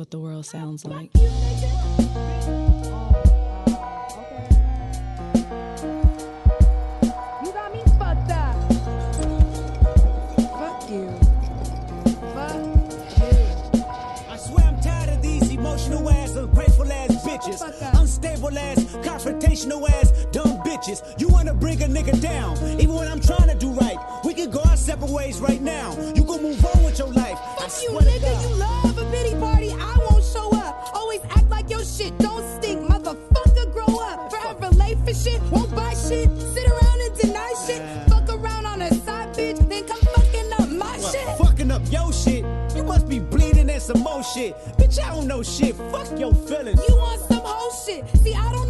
What 0.04 0.10
the 0.10 0.18
world 0.18 0.44
sounds 0.44 0.84
like. 0.84 1.10
You 7.42 7.52
got 7.54 7.72
me 7.72 7.82
fucked 7.98 8.30
up. 8.30 8.54
Fuck 10.60 10.90
you. 10.90 11.08
Fuck 12.34 12.60
you. 13.16 13.82
I 14.28 14.36
swear 14.36 14.66
I'm 14.66 14.78
tired 14.82 15.08
of 15.08 15.22
these 15.22 15.50
emotional 15.50 16.10
ass, 16.10 16.36
ungrateful 16.36 16.92
ass 16.92 17.24
bitches. 17.24 17.62
Unstable 17.98 18.58
ass, 18.58 18.84
confrontational 19.08 19.88
ass, 19.88 20.12
dumb 20.32 20.58
bitches. 20.64 21.00
You 21.18 21.28
wanna 21.28 21.54
bring 21.54 21.82
a 21.82 21.86
nigga 21.86 22.20
down, 22.20 22.58
even 22.78 22.94
when 22.94 23.08
I'm 23.08 23.20
trying 23.20 23.48
to 23.48 23.54
do 23.54 23.70
right. 23.70 23.96
We 24.22 24.34
can 24.34 24.50
go 24.50 24.60
our 24.68 24.76
separate 24.76 25.10
ways 25.10 25.40
right 25.40 25.62
now. 25.62 25.96
You 26.14 26.24
can 26.24 26.42
move 26.42 26.62
on 26.62 26.84
with 26.84 26.98
your 26.98 27.08
life. 27.08 27.38
I 27.58 27.68
Fuck 27.68 27.82
you, 27.82 27.88
swear 27.88 28.02
to 28.02 28.10
nigga. 28.10 28.20
God. 28.20 28.42
You 28.50 28.56
love 28.56 28.73
like 31.64 31.70
your 31.70 31.84
shit 31.84 32.16
don't 32.18 32.44
stink. 32.56 32.80
Motherfucker, 32.88 33.72
grow 33.72 33.98
up. 34.00 34.30
Forever 34.30 34.68
late 34.76 34.98
for 35.04 35.14
shit. 35.14 35.40
Won't 35.50 35.74
buy 35.74 35.94
shit. 35.94 36.30
Sit 36.38 36.66
around 36.68 37.00
and 37.00 37.18
deny 37.18 37.52
shit. 37.66 37.82
Fuck 38.08 38.28
around 38.28 38.66
on 38.66 38.82
a 38.82 38.92
side 38.94 39.34
bitch. 39.34 39.68
Then 39.68 39.84
come 39.86 40.00
fucking 40.00 40.52
up 40.58 40.68
my 40.70 40.98
shit. 40.98 41.26
Fucking 41.38 41.70
up 41.70 41.82
your 41.90 42.12
shit. 42.12 42.44
You 42.76 42.82
must 42.82 43.08
be 43.08 43.20
bleeding 43.20 43.70
and 43.70 43.82
some 43.82 44.00
more 44.00 44.22
shit. 44.22 44.56
Bitch, 44.78 45.02
I 45.02 45.14
don't 45.14 45.26
know 45.26 45.42
shit. 45.42 45.74
Fuck 45.92 46.18
your 46.18 46.34
feelings. 46.34 46.80
You 46.88 46.96
want 46.96 47.20
some 47.22 47.40
whole 47.44 47.72
shit. 47.72 48.04
See, 48.18 48.34
I 48.34 48.52
don't 48.52 48.63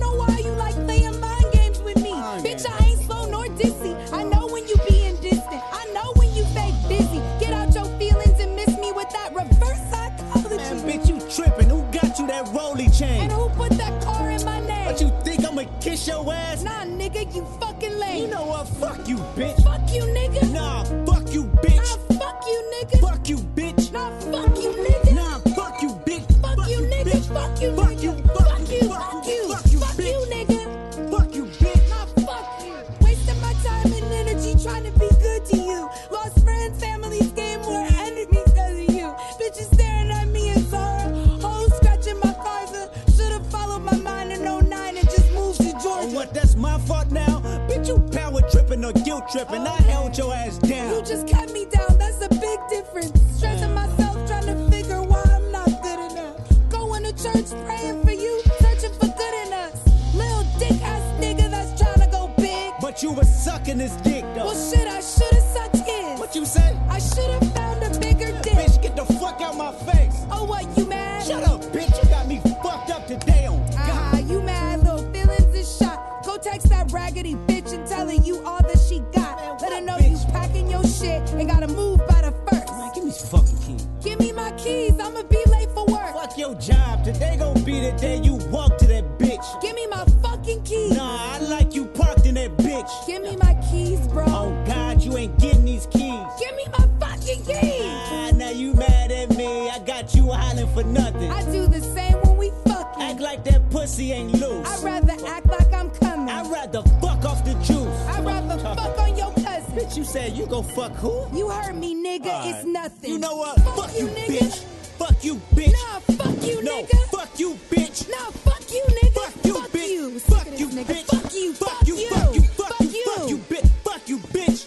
Fuck 121.06 121.34
you. 121.34 121.52
Fuck 121.54 121.86
you, 121.86 121.96
fuck 122.08 122.34
you, 122.34 122.42
fuck 122.42 122.80
you, 122.80 123.04
fuck 123.04 123.28
you, 123.28 123.38
bitch. 123.38 123.68
Fuck 123.84 124.08
you, 124.08 124.18
bitch. 124.18 124.66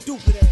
Stupid 0.00 0.36
ass. 0.36 0.48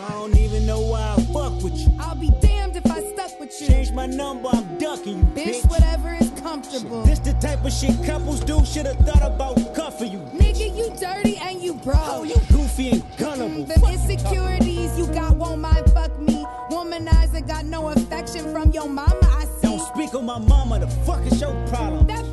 I 0.00 0.12
don't 0.12 0.36
even 0.36 0.66
know 0.66 0.80
why 0.80 1.14
I 1.16 1.22
fuck 1.32 1.62
with 1.62 1.74
you. 1.76 1.88
I'll 1.98 2.14
be 2.14 2.30
damned 2.40 2.76
if 2.76 2.86
I 2.90 3.00
stuck 3.12 3.38
with 3.40 3.52
you. 3.60 3.66
Change 3.66 3.92
my 3.92 4.06
number, 4.06 4.48
I'm 4.52 4.78
ducking 4.78 5.18
you, 5.18 5.24
Bitch, 5.34 5.62
bitch. 5.62 5.70
whatever 5.70 6.14
is 6.14 6.30
comfortable. 6.40 7.02
This 7.02 7.18
the 7.18 7.32
type 7.34 7.64
of 7.64 7.72
shit 7.72 7.94
couples 8.04 8.40
do. 8.40 8.64
Should've 8.64 8.96
thought 8.98 9.22
about 9.22 9.74
cuffing 9.74 10.12
you. 10.12 10.18
Nigga, 10.34 10.76
you 10.76 10.90
dirty 10.98 11.36
and 11.38 11.60
you 11.60 11.74
broke. 11.74 11.96
Oh, 12.00 12.22
you 12.24 12.36
goofy 12.52 12.90
and 12.90 13.04
gullible. 13.18 13.64
Mm, 13.64 13.68
Them 13.68 13.84
insecurities 13.92 14.96
you 14.98 15.06
got 15.08 15.36
won't 15.36 15.60
mind 15.60 15.90
fuck 15.92 16.18
me. 16.20 16.44
Womanizer 16.70 17.46
got 17.46 17.64
no 17.64 17.88
affection 17.88 18.52
from 18.52 18.70
your 18.72 18.88
mama, 18.88 19.18
I 19.22 19.44
see. 19.44 19.62
Don't 19.68 19.80
speak 19.80 20.14
on 20.14 20.24
my 20.26 20.38
mama. 20.38 20.78
The 20.78 20.86
fuck 21.04 21.24
is 21.26 21.40
your 21.40 21.52
problem? 21.68 22.06
That 22.06 22.24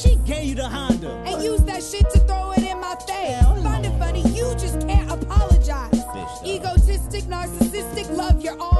she 0.00 0.16
gave 0.24 0.44
you 0.44 0.54
the 0.54 0.68
Honda. 0.68 1.10
and 1.26 1.42
use 1.42 1.62
that 1.64 1.82
shit 1.82 2.08
to 2.10 2.18
throw 2.20 2.52
it 2.52 2.62
in 2.62 2.80
my 2.80 2.94
face. 3.06 3.36
Hell 3.40 3.56
no. 3.56 3.62
Find 3.62 3.84
it 3.86 3.98
funny, 3.98 4.22
you 4.30 4.50
just 4.54 4.80
can't 4.86 5.10
apologize. 5.10 5.90
Bitch. 5.92 6.46
Egotistic, 6.46 7.24
narcissistic, 7.24 8.08
love 8.16 8.40
your 8.40 8.56
own 8.60 8.79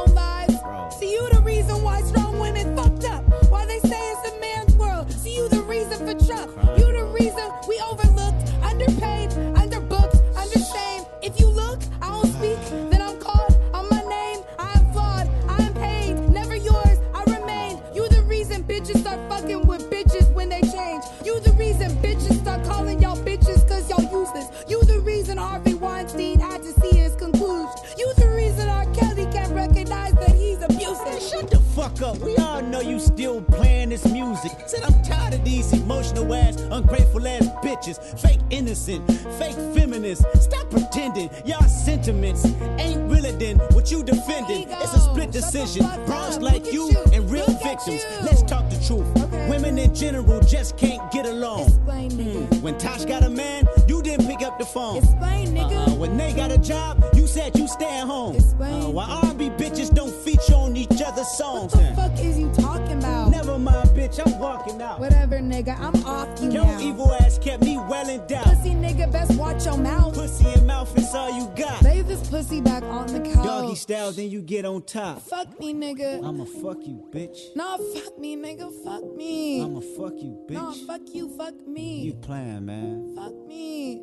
innocent, 38.70 39.10
fake 39.36 39.56
feminists. 39.74 40.24
Stop 40.44 40.70
pretending. 40.70 41.28
Y'all 41.44 41.60
sentiments 41.62 42.44
ain't 42.78 43.10
realer 43.10 43.32
than 43.32 43.58
what 43.74 43.90
you 43.90 44.04
defending. 44.04 44.68
It's 44.70 44.94
a 44.94 45.00
split 45.00 45.32
decision. 45.32 45.84
Bronze 46.06 46.38
like 46.38 46.72
you 46.72 46.88
you. 46.90 47.02
and 47.12 47.28
real 47.28 47.46
Look 47.46 47.62
victims. 47.64 48.04
Let's 48.22 48.42
talk 48.42 48.70
the 48.70 48.80
truth. 48.86 49.06
Okay. 49.24 49.50
Women 49.50 49.76
in 49.76 49.92
general 49.92 50.40
just 50.42 50.76
can't 50.76 51.10
get 51.10 51.26
along. 51.26 51.66
Explain. 51.66 52.10
Hmm. 52.12 52.62
When 52.62 52.78
Tosh 52.78 53.04
got 53.06 53.24
a 53.24 53.30
man, 53.30 53.66
you 53.88 54.02
didn't 54.02 54.28
pick 54.28 54.42
up 54.42 54.56
the 54.60 54.66
phone. 54.66 54.98
Explain, 54.98 55.48
nigga. 55.48 55.88
Uh, 55.88 55.94
when 55.96 56.16
they 56.16 56.32
got 56.32 56.52
a 56.52 56.58
job, 56.58 57.04
you 57.14 57.26
said 57.26 57.56
you 57.58 57.66
stay 57.66 57.98
at 57.98 58.06
home. 58.06 58.36
Explain. 58.36 58.84
Uh, 58.84 58.90
why 58.90 59.04
R&B 59.24 59.50
bitches 59.50 59.92
don't 59.92 60.14
feature 60.14 60.54
on 60.54 60.76
each 60.76 61.02
other's 61.04 61.28
songs. 61.36 61.74
What 61.74 61.88
the 61.88 61.94
fuck 61.96 62.20
is 62.20 62.38
you 62.38 62.52
talking 62.52 62.98
about? 62.98 63.30
Never 63.30 63.58
mind, 63.58 63.89
bitch, 64.10 64.26
I'm 64.26 64.38
walking 64.38 64.80
out. 64.82 65.00
Whatever, 65.00 65.38
nigga. 65.38 65.78
I'm 65.78 65.94
off 66.04 66.28
you 66.40 66.50
Your 66.50 66.64
now. 66.64 66.80
evil 66.80 67.12
ass 67.14 67.38
kept 67.38 67.62
me 67.62 67.76
well 67.78 68.08
in 68.08 68.26
doubt. 68.26 68.44
Pussy 68.44 68.70
nigga, 68.70 69.10
best 69.10 69.38
watch 69.38 69.64
your 69.64 69.76
mouth. 69.76 70.14
Pussy 70.14 70.46
and 70.48 70.66
mouth 70.66 70.96
is 70.96 71.14
all 71.14 71.30
you 71.36 71.50
got. 71.56 71.82
Lay 71.82 72.02
this 72.02 72.28
pussy 72.28 72.60
back 72.60 72.82
on 72.84 73.06
the 73.06 73.20
couch. 73.20 73.44
Doggy 73.44 73.74
style, 73.74 74.12
then 74.12 74.30
you 74.30 74.42
get 74.42 74.64
on 74.64 74.82
top. 74.82 75.22
Fuck 75.22 75.58
me, 75.60 75.74
nigga. 75.74 76.24
I'ma 76.26 76.44
fuck 76.44 76.86
you, 76.86 77.06
bitch. 77.10 77.54
Nah, 77.56 77.76
fuck 77.94 78.18
me, 78.18 78.36
nigga. 78.36 78.70
Fuck 78.84 79.16
me. 79.16 79.62
I'ma 79.62 79.80
fuck 79.80 80.14
you, 80.16 80.38
bitch. 80.48 80.54
Nah, 80.54 80.72
fuck 80.86 81.02
you. 81.12 81.36
Fuck 81.36 81.66
me. 81.66 82.00
You 82.00 82.14
playing, 82.14 82.66
man. 82.66 83.14
Fuck 83.14 83.34
me. 83.46 84.02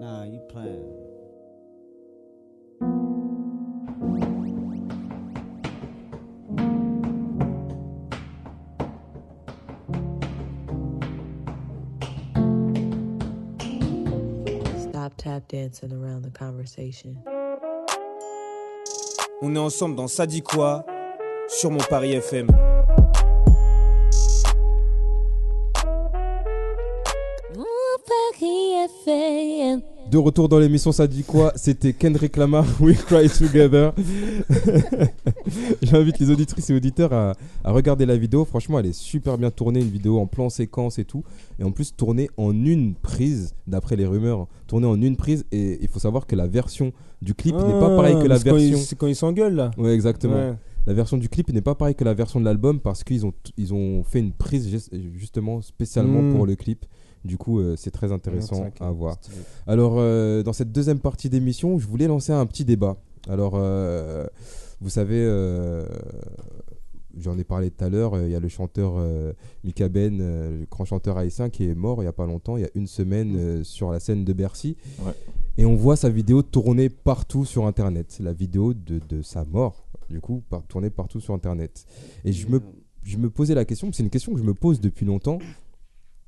Nah, 0.00 0.24
you 0.24 0.40
playing. 0.48 1.03
Stop 15.04 15.16
tap 15.18 15.48
dancing 15.48 15.92
around 15.92 16.22
the 16.22 16.30
conversation. 16.30 17.14
On 19.42 19.54
est 19.54 19.58
ensemble 19.58 19.96
dans 19.96 20.08
Ça 20.08 20.26
dit 20.26 20.40
quoi 20.40 20.86
sur 21.46 21.70
mon 21.70 21.76
Paris 21.90 22.14
FM. 22.14 22.46
Mon 27.54 27.64
Paris 28.06 28.88
FM. 29.06 29.82
De 30.14 30.18
retour 30.20 30.48
dans 30.48 30.60
l'émission, 30.60 30.92
ça 30.92 31.08
dit 31.08 31.24
quoi 31.24 31.50
C'était 31.56 31.92
Kendrick 31.92 32.36
Lamar, 32.36 32.64
We 32.80 32.96
Cry 33.02 33.28
Together. 33.28 33.92
J'invite 35.82 36.20
les 36.20 36.30
auditrices 36.30 36.70
et 36.70 36.74
auditeurs 36.76 37.12
à, 37.12 37.32
à 37.64 37.72
regarder 37.72 38.06
la 38.06 38.16
vidéo. 38.16 38.44
Franchement, 38.44 38.78
elle 38.78 38.86
est 38.86 38.92
super 38.92 39.36
bien 39.38 39.50
tournée, 39.50 39.80
une 39.80 39.88
vidéo 39.90 40.20
en 40.20 40.28
plan 40.28 40.50
séquence 40.50 41.00
et 41.00 41.04
tout. 41.04 41.24
Et 41.58 41.64
en 41.64 41.72
plus, 41.72 41.96
tournée 41.96 42.30
en 42.36 42.52
une 42.52 42.94
prise, 42.94 43.56
d'après 43.66 43.96
les 43.96 44.06
rumeurs. 44.06 44.46
Tournée 44.68 44.86
en 44.86 45.02
une 45.02 45.16
prise. 45.16 45.46
Et 45.50 45.80
il 45.82 45.88
faut 45.88 45.98
savoir 45.98 46.28
que 46.28 46.36
la 46.36 46.46
version 46.46 46.92
du 47.20 47.34
clip 47.34 47.56
n'est 47.56 47.80
pas 47.80 47.96
pareille 47.96 48.14
que 48.22 48.28
la 48.28 48.36
Ah, 48.36 48.38
version. 48.38 48.78
C'est 48.78 48.96
quand 48.96 49.08
ils 49.08 49.16
s'engueulent 49.16 49.56
là. 49.56 49.72
Ouais, 49.78 49.94
exactement. 49.94 50.34
Ouais. 50.36 50.54
La 50.86 50.94
version 50.94 51.16
du 51.16 51.28
clip 51.28 51.52
n'est 51.52 51.60
pas 51.60 51.74
pareille 51.74 51.96
que 51.96 52.04
la 52.04 52.14
version 52.14 52.38
de 52.38 52.44
l'album 52.44 52.78
parce 52.78 53.02
qu'ils 53.02 53.26
ont, 53.26 53.32
ils 53.56 53.74
ont 53.74 54.04
fait 54.04 54.20
une 54.20 54.30
prise 54.32 54.68
justement 55.16 55.60
spécialement 55.60 56.22
Mm. 56.22 56.34
pour 56.36 56.46
le 56.46 56.54
clip. 56.54 56.84
Du 57.24 57.38
coup, 57.38 57.58
euh, 57.58 57.74
c'est 57.76 57.90
très 57.90 58.12
intéressant 58.12 58.62
25, 58.64 58.82
à 58.82 58.90
voir. 58.90 59.16
Alors, 59.66 59.94
euh, 59.96 60.42
dans 60.42 60.52
cette 60.52 60.72
deuxième 60.72 60.98
partie 60.98 61.30
d'émission, 61.30 61.78
je 61.78 61.86
voulais 61.86 62.06
lancer 62.06 62.32
un 62.32 62.44
petit 62.44 62.66
débat. 62.66 62.98
Alors, 63.28 63.54
euh, 63.56 64.26
vous 64.82 64.90
savez, 64.90 65.24
j'en 67.18 67.38
ai 67.38 67.44
parlé 67.44 67.70
tout 67.70 67.82
à 67.82 67.88
l'heure, 67.88 68.20
il 68.20 68.30
y 68.30 68.34
a 68.34 68.40
le 68.40 68.48
chanteur 68.48 69.02
Mika 69.62 69.88
Ben, 69.88 70.18
le 70.18 70.66
grand 70.70 70.84
chanteur 70.84 71.16
haïtien, 71.16 71.48
qui 71.48 71.64
est 71.64 71.74
mort 71.74 71.98
il 71.98 72.02
n'y 72.02 72.08
a 72.08 72.12
pas 72.12 72.26
longtemps, 72.26 72.58
il 72.58 72.62
y 72.62 72.66
a 72.66 72.70
une 72.74 72.86
semaine, 72.86 73.64
sur 73.64 73.90
la 73.90 74.00
scène 74.00 74.24
de 74.24 74.32
Bercy. 74.34 74.76
Ouais. 75.00 75.12
Et 75.56 75.64
on 75.64 75.76
voit 75.76 75.96
sa 75.96 76.10
vidéo 76.10 76.42
tourner 76.42 76.90
partout 76.90 77.44
sur 77.46 77.66
Internet. 77.66 78.18
La 78.20 78.32
vidéo 78.32 78.74
de, 78.74 79.00
de 79.08 79.22
sa 79.22 79.44
mort, 79.44 79.86
du 80.10 80.20
coup, 80.20 80.42
par, 80.50 80.62
tourner 80.64 80.90
partout 80.90 81.20
sur 81.20 81.32
Internet. 81.32 81.86
Et 82.24 82.32
je 82.32 82.48
me, 82.48 82.60
je 83.02 83.16
me 83.16 83.30
posais 83.30 83.54
la 83.54 83.64
question, 83.64 83.90
c'est 83.92 84.02
une 84.02 84.10
question 84.10 84.32
que 84.32 84.38
je 84.38 84.44
me 84.44 84.54
pose 84.54 84.80
depuis 84.80 85.06
longtemps, 85.06 85.38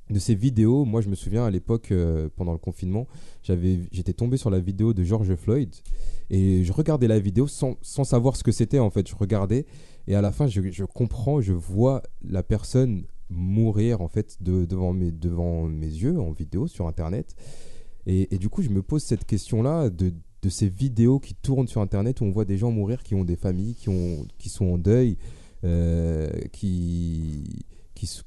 de 0.09 0.19
ces 0.19 0.35
vidéos. 0.35 0.85
Moi, 0.85 1.01
je 1.01 1.09
me 1.09 1.15
souviens 1.15 1.45
à 1.45 1.51
l'époque, 1.51 1.91
euh, 1.91 2.29
pendant 2.35 2.53
le 2.53 2.57
confinement, 2.57 3.07
j'étais 3.43 4.13
tombé 4.13 4.37
sur 4.37 4.49
la 4.49 4.59
vidéo 4.59 4.93
de 4.93 5.03
George 5.03 5.35
Floyd. 5.35 5.73
Et 6.29 6.63
je 6.63 6.73
regardais 6.73 7.07
la 7.07 7.19
vidéo 7.19 7.47
sans, 7.47 7.77
sans 7.81 8.03
savoir 8.03 8.35
ce 8.35 8.43
que 8.43 8.51
c'était, 8.51 8.79
en 8.79 8.89
fait. 8.89 9.07
Je 9.07 9.15
regardais, 9.15 9.65
et 10.07 10.15
à 10.15 10.21
la 10.21 10.31
fin, 10.31 10.47
je, 10.47 10.61
je 10.71 10.83
comprends, 10.85 11.41
je 11.41 11.53
vois 11.53 12.03
la 12.23 12.43
personne 12.43 13.03
mourir, 13.29 14.01
en 14.01 14.07
fait, 14.07 14.37
de- 14.41 14.65
devant, 14.65 14.93
mes, 14.93 15.11
devant 15.11 15.67
mes 15.67 15.87
yeux, 15.87 16.19
en 16.19 16.31
vidéo, 16.31 16.67
sur 16.67 16.87
Internet. 16.87 17.35
Et, 18.05 18.33
et 18.33 18.37
du 18.37 18.47
coup, 18.47 18.61
je 18.61 18.69
me 18.69 18.81
pose 18.81 19.03
cette 19.03 19.25
question-là 19.25 19.89
de, 19.89 20.13
de 20.41 20.49
ces 20.49 20.69
vidéos 20.69 21.19
qui 21.19 21.33
tournent 21.33 21.67
sur 21.67 21.81
Internet 21.81 22.21
où 22.21 22.23
on 22.25 22.31
voit 22.31 22.45
des 22.45 22.57
gens 22.57 22.71
mourir 22.71 23.03
qui 23.03 23.15
ont 23.15 23.25
des 23.25 23.35
familles, 23.35 23.75
qui, 23.75 23.89
ont, 23.89 24.25
qui 24.37 24.47
sont 24.47 24.65
en 24.65 24.77
deuil, 24.77 25.17
euh, 25.65 26.29
qui, 26.53 27.65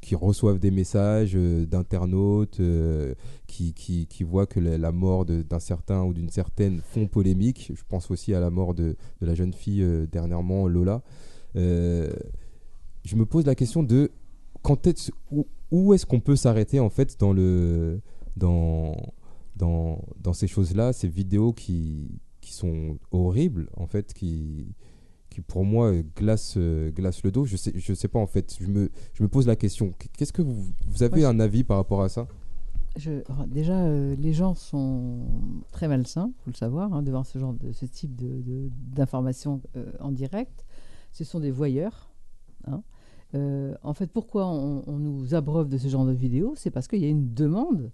qui, 0.01 0.15
reçoivent 0.15 0.59
des 0.59 0.71
messages 0.71 1.33
euh, 1.35 1.65
d'internautes, 1.67 2.61
euh, 2.61 3.15
qui, 3.47 4.25
voient 4.25 4.47
que 4.47 4.61
la, 4.61 4.93
mort 4.93 5.25
d'un 5.25 5.59
certain 5.59 6.03
ou 6.03 6.13
d'une 6.13 6.31
certaine 6.31 6.81
font 6.81 7.07
polémique. 7.07 7.73
Je 7.75 7.83
pense 7.89 8.11
aussi 8.11 8.35
à 8.35 8.41
la 8.41 8.51
mort 8.51 8.75
de, 8.75 8.97
la 9.21 9.35
jeune 9.35 9.53
fille 9.53 9.83
euh, 9.83 10.07
dernièrement, 10.07 10.67
Lola. 10.67 11.03
Je 11.55 13.17
me 13.17 13.25
pose 13.25 13.47
la 13.47 13.55
question 13.55 13.83
de 13.83 14.11
quand 14.63 14.87
est 14.87 15.11
où, 15.31 15.47
où 15.71 15.95
est-ce 15.95 16.05
qu'on 16.05 16.21
peut 16.21 16.37
s'arrêter 16.37 16.81
en 16.81 16.91
fait 16.91 17.19
dans 17.19 17.55
ces 20.33 20.47
choses-là, 20.47 20.93
ces 20.93 21.09
vidéos 21.09 21.53
qui, 21.53 22.21
qui 22.41 22.53
sont 22.53 22.99
horribles 23.11 23.69
en 23.77 23.87
fait, 23.87 24.13
qui 24.13 24.75
qui 25.31 25.41
pour 25.41 25.65
moi 25.65 25.87
euh, 25.93 26.03
glacent, 26.17 26.55
euh, 26.59 26.91
glacent 26.91 27.23
le 27.23 27.31
dos. 27.31 27.45
Je 27.47 27.57
sais 27.57 27.73
je 27.75 27.95
sais 27.95 28.09
pas 28.09 28.19
en 28.19 28.27
fait. 28.27 28.57
Je 28.61 28.67
me 28.67 28.91
je 29.15 29.23
me 29.23 29.29
pose 29.29 29.47
la 29.47 29.57
question. 29.57 29.95
Qu'est-ce 30.17 30.33
que 30.33 30.43
vous, 30.43 30.67
vous 30.87 31.03
avez 31.03 31.25
un 31.25 31.41
avis 31.41 31.65
par 31.65 31.77
rapport 31.79 32.03
à 32.03 32.09
ça? 32.09 32.27
Je- 32.97 33.23
déjà, 33.47 33.85
euh, 33.85 34.17
les 34.17 34.33
gens 34.33 34.55
sont 34.55 35.21
très 35.71 35.87
malsains, 35.87 36.33
faut 36.45 36.51
le 36.51 36.57
savoir, 36.57 36.93
hein, 36.93 37.03
devant 37.03 37.23
ce 37.23 37.39
genre 37.39 37.55
de 37.55 37.71
ce 37.71 37.87
type 37.87 38.17
de- 38.17 38.43
de- 38.43 38.69
d'informations 38.97 39.61
euh, 39.77 39.93
en 40.01 40.11
direct. 40.11 40.67
Ce 41.13 41.23
sont 41.25 41.39
des 41.41 41.53
voyeurs. 41.53 42.11
hein. 42.67 42.83
Euh, 43.37 43.75
en 43.85 43.95
fait, 43.95 44.09
pourquoi 44.11 44.49
on, 44.49 44.83
on 44.89 44.99
nous 44.99 45.35
abreuve 45.37 45.69
de 45.69 45.79
ce 45.79 45.87
genre 45.87 46.05
de 46.05 46.13
vidéos? 46.13 46.55
C'est 46.57 46.71
parce 46.73 46.89
qu'il 46.89 46.99
y 47.01 47.05
a 47.05 47.09
une 47.09 47.33
demande. 47.33 47.93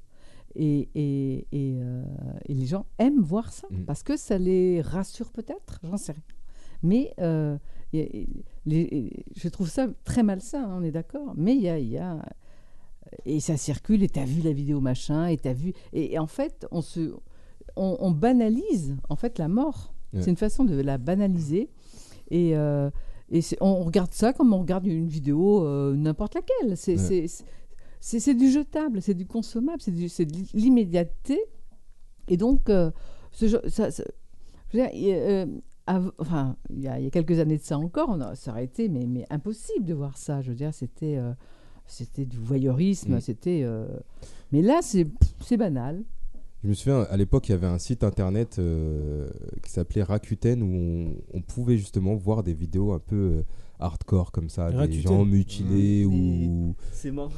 Et, 0.55 0.89
et- 0.95 1.47
et, 1.53 1.79
et 2.47 2.55
les 2.55 2.65
gens 2.65 2.87
aiment 2.99 3.21
voir 3.21 3.53
ça, 3.53 3.67
Mm. 3.71 3.85
parce 3.85 4.03
que 4.03 4.17
ça 4.17 4.39
les 4.39 4.81
rassure 4.81 5.31
peut-être, 5.31 5.81
j'en 5.85 5.99
sais 5.99 6.13
rien. 6.13 6.23
Mais 6.83 7.13
euh, 7.21 7.57
les- 7.93 9.25
je 9.37 9.49
trouve 9.49 9.69
ça 9.69 9.89
très 10.05 10.23
malsain, 10.23 10.65
hein, 10.65 10.77
on 10.81 10.83
est 10.83 10.91
d'accord. 10.93 11.33
Mais 11.37 11.55
il 11.55 11.63
y 11.63 11.69
a, 11.69 11.79
y 11.79 11.97
a- 11.99 12.25
et 13.25 13.41
ça 13.41 13.57
circule, 13.57 14.03
et 14.03 14.09
tu 14.09 14.19
as 14.19 14.25
vu 14.25 14.43
la 14.43 14.53
vidéo 14.53 14.81
machin, 14.81 15.27
et 15.27 15.37
tu 15.37 15.49
as 15.49 15.53
vu. 15.53 15.73
Et, 15.93 16.15
et 16.15 16.19
en 16.19 16.27
fait, 16.27 16.67
on, 16.73 16.81
se, 16.83 17.15
on, 17.77 17.97
on 18.01 18.11
banalise 18.11 18.97
en 19.09 19.17
fait 19.17 19.39
la 19.39 19.49
mort. 19.49 19.95
Ouais. 20.13 20.23
C'est 20.23 20.31
une 20.31 20.37
façon 20.37 20.65
de 20.65 20.75
la 20.81 20.99
banaliser. 20.99 21.71
Et, 22.31 22.57
euh, 22.57 22.91
et 23.31 23.41
on 23.61 23.83
regarde 23.85 24.13
ça 24.13 24.33
comme 24.33 24.53
on 24.53 24.59
regarde 24.59 24.87
une 24.87 25.09
vidéo 25.09 25.65
euh, 25.65 25.95
n'importe 25.95 26.35
laquelle. 26.35 26.77
C'est 26.77 26.97
Ouais. 28.25 28.35
du 28.35 28.51
jetable, 28.51 29.01
c'est 29.03 29.15
du 29.15 29.27
consommable, 29.27 29.81
c'est 29.81 29.93
de 30.25 30.35
l'immédiateté. 30.55 31.41
Et 32.29 32.37
donc, 32.37 32.69
euh, 32.69 32.91
ce 33.33 33.47
ça, 33.69 33.91
ça- 33.91 34.05
je 34.73 34.79
veux 34.79 34.89
dire, 34.89 34.91
euh, 35.17 35.47
av- 35.87 36.13
enfin, 36.19 36.57
il 36.71 36.81
y, 36.81 36.89
a, 36.89 36.99
il 36.99 37.05
y 37.05 37.07
a 37.07 37.11
quelques 37.11 37.39
années 37.39 37.59
de 37.59 37.63
ça 37.63 37.79
encore, 37.79 38.09
on 38.11 38.21
a- 38.21 38.35
ça 38.35 38.51
aurait 38.53 38.65
été 38.65 38.89
mais, 38.89 39.07
mais 39.07 39.25
impossible 39.31 39.85
de 39.85 39.95
voir 39.95 40.17
ça. 40.19 40.43
Je 40.43 40.51
veux 40.51 40.57
dire, 40.57 40.73
c'était 40.75 41.17
euh, 41.17 41.33
c'était 41.87 42.25
du 42.27 42.37
voyeurisme, 42.39 43.17
Mm. 43.17 43.21
c'était. 43.21 43.61
euh, 43.65 43.87
Mais 44.53 44.63
là, 44.63 44.81
c'est 44.83 45.07
c'est 45.41 45.57
banal. 45.57 46.03
Je 46.65 46.69
me 46.71 46.75
souviens, 46.75 47.03
à 47.03 47.17
l'époque, 47.17 47.49
il 47.49 47.53
y 47.53 47.55
avait 47.55 47.67
un 47.67 47.79
site 47.79 48.03
internet 48.03 48.57
euh, 48.59 49.29
qui 49.63 49.71
s'appelait 49.71 50.03
Rakuten 50.03 50.63
où 50.63 50.67
on, 50.67 51.15
on 51.39 51.41
pouvait 51.41 51.77
justement 51.79 52.17
voir 52.17 52.43
des 52.43 52.55
vidéos 52.55 52.93
un 52.93 52.99
peu 52.99 53.17
euh, 53.17 53.43
hardcore 53.79 54.33
comme 54.33 54.49
ça, 54.49 54.71
des 54.71 54.77
Rakuten. 54.77 55.03
gens 55.03 55.25
mutilés 55.25 56.05
Mmh. 56.07 56.11
ou. 56.13 56.75
C'est 56.93 57.13
marrant. 57.13 57.31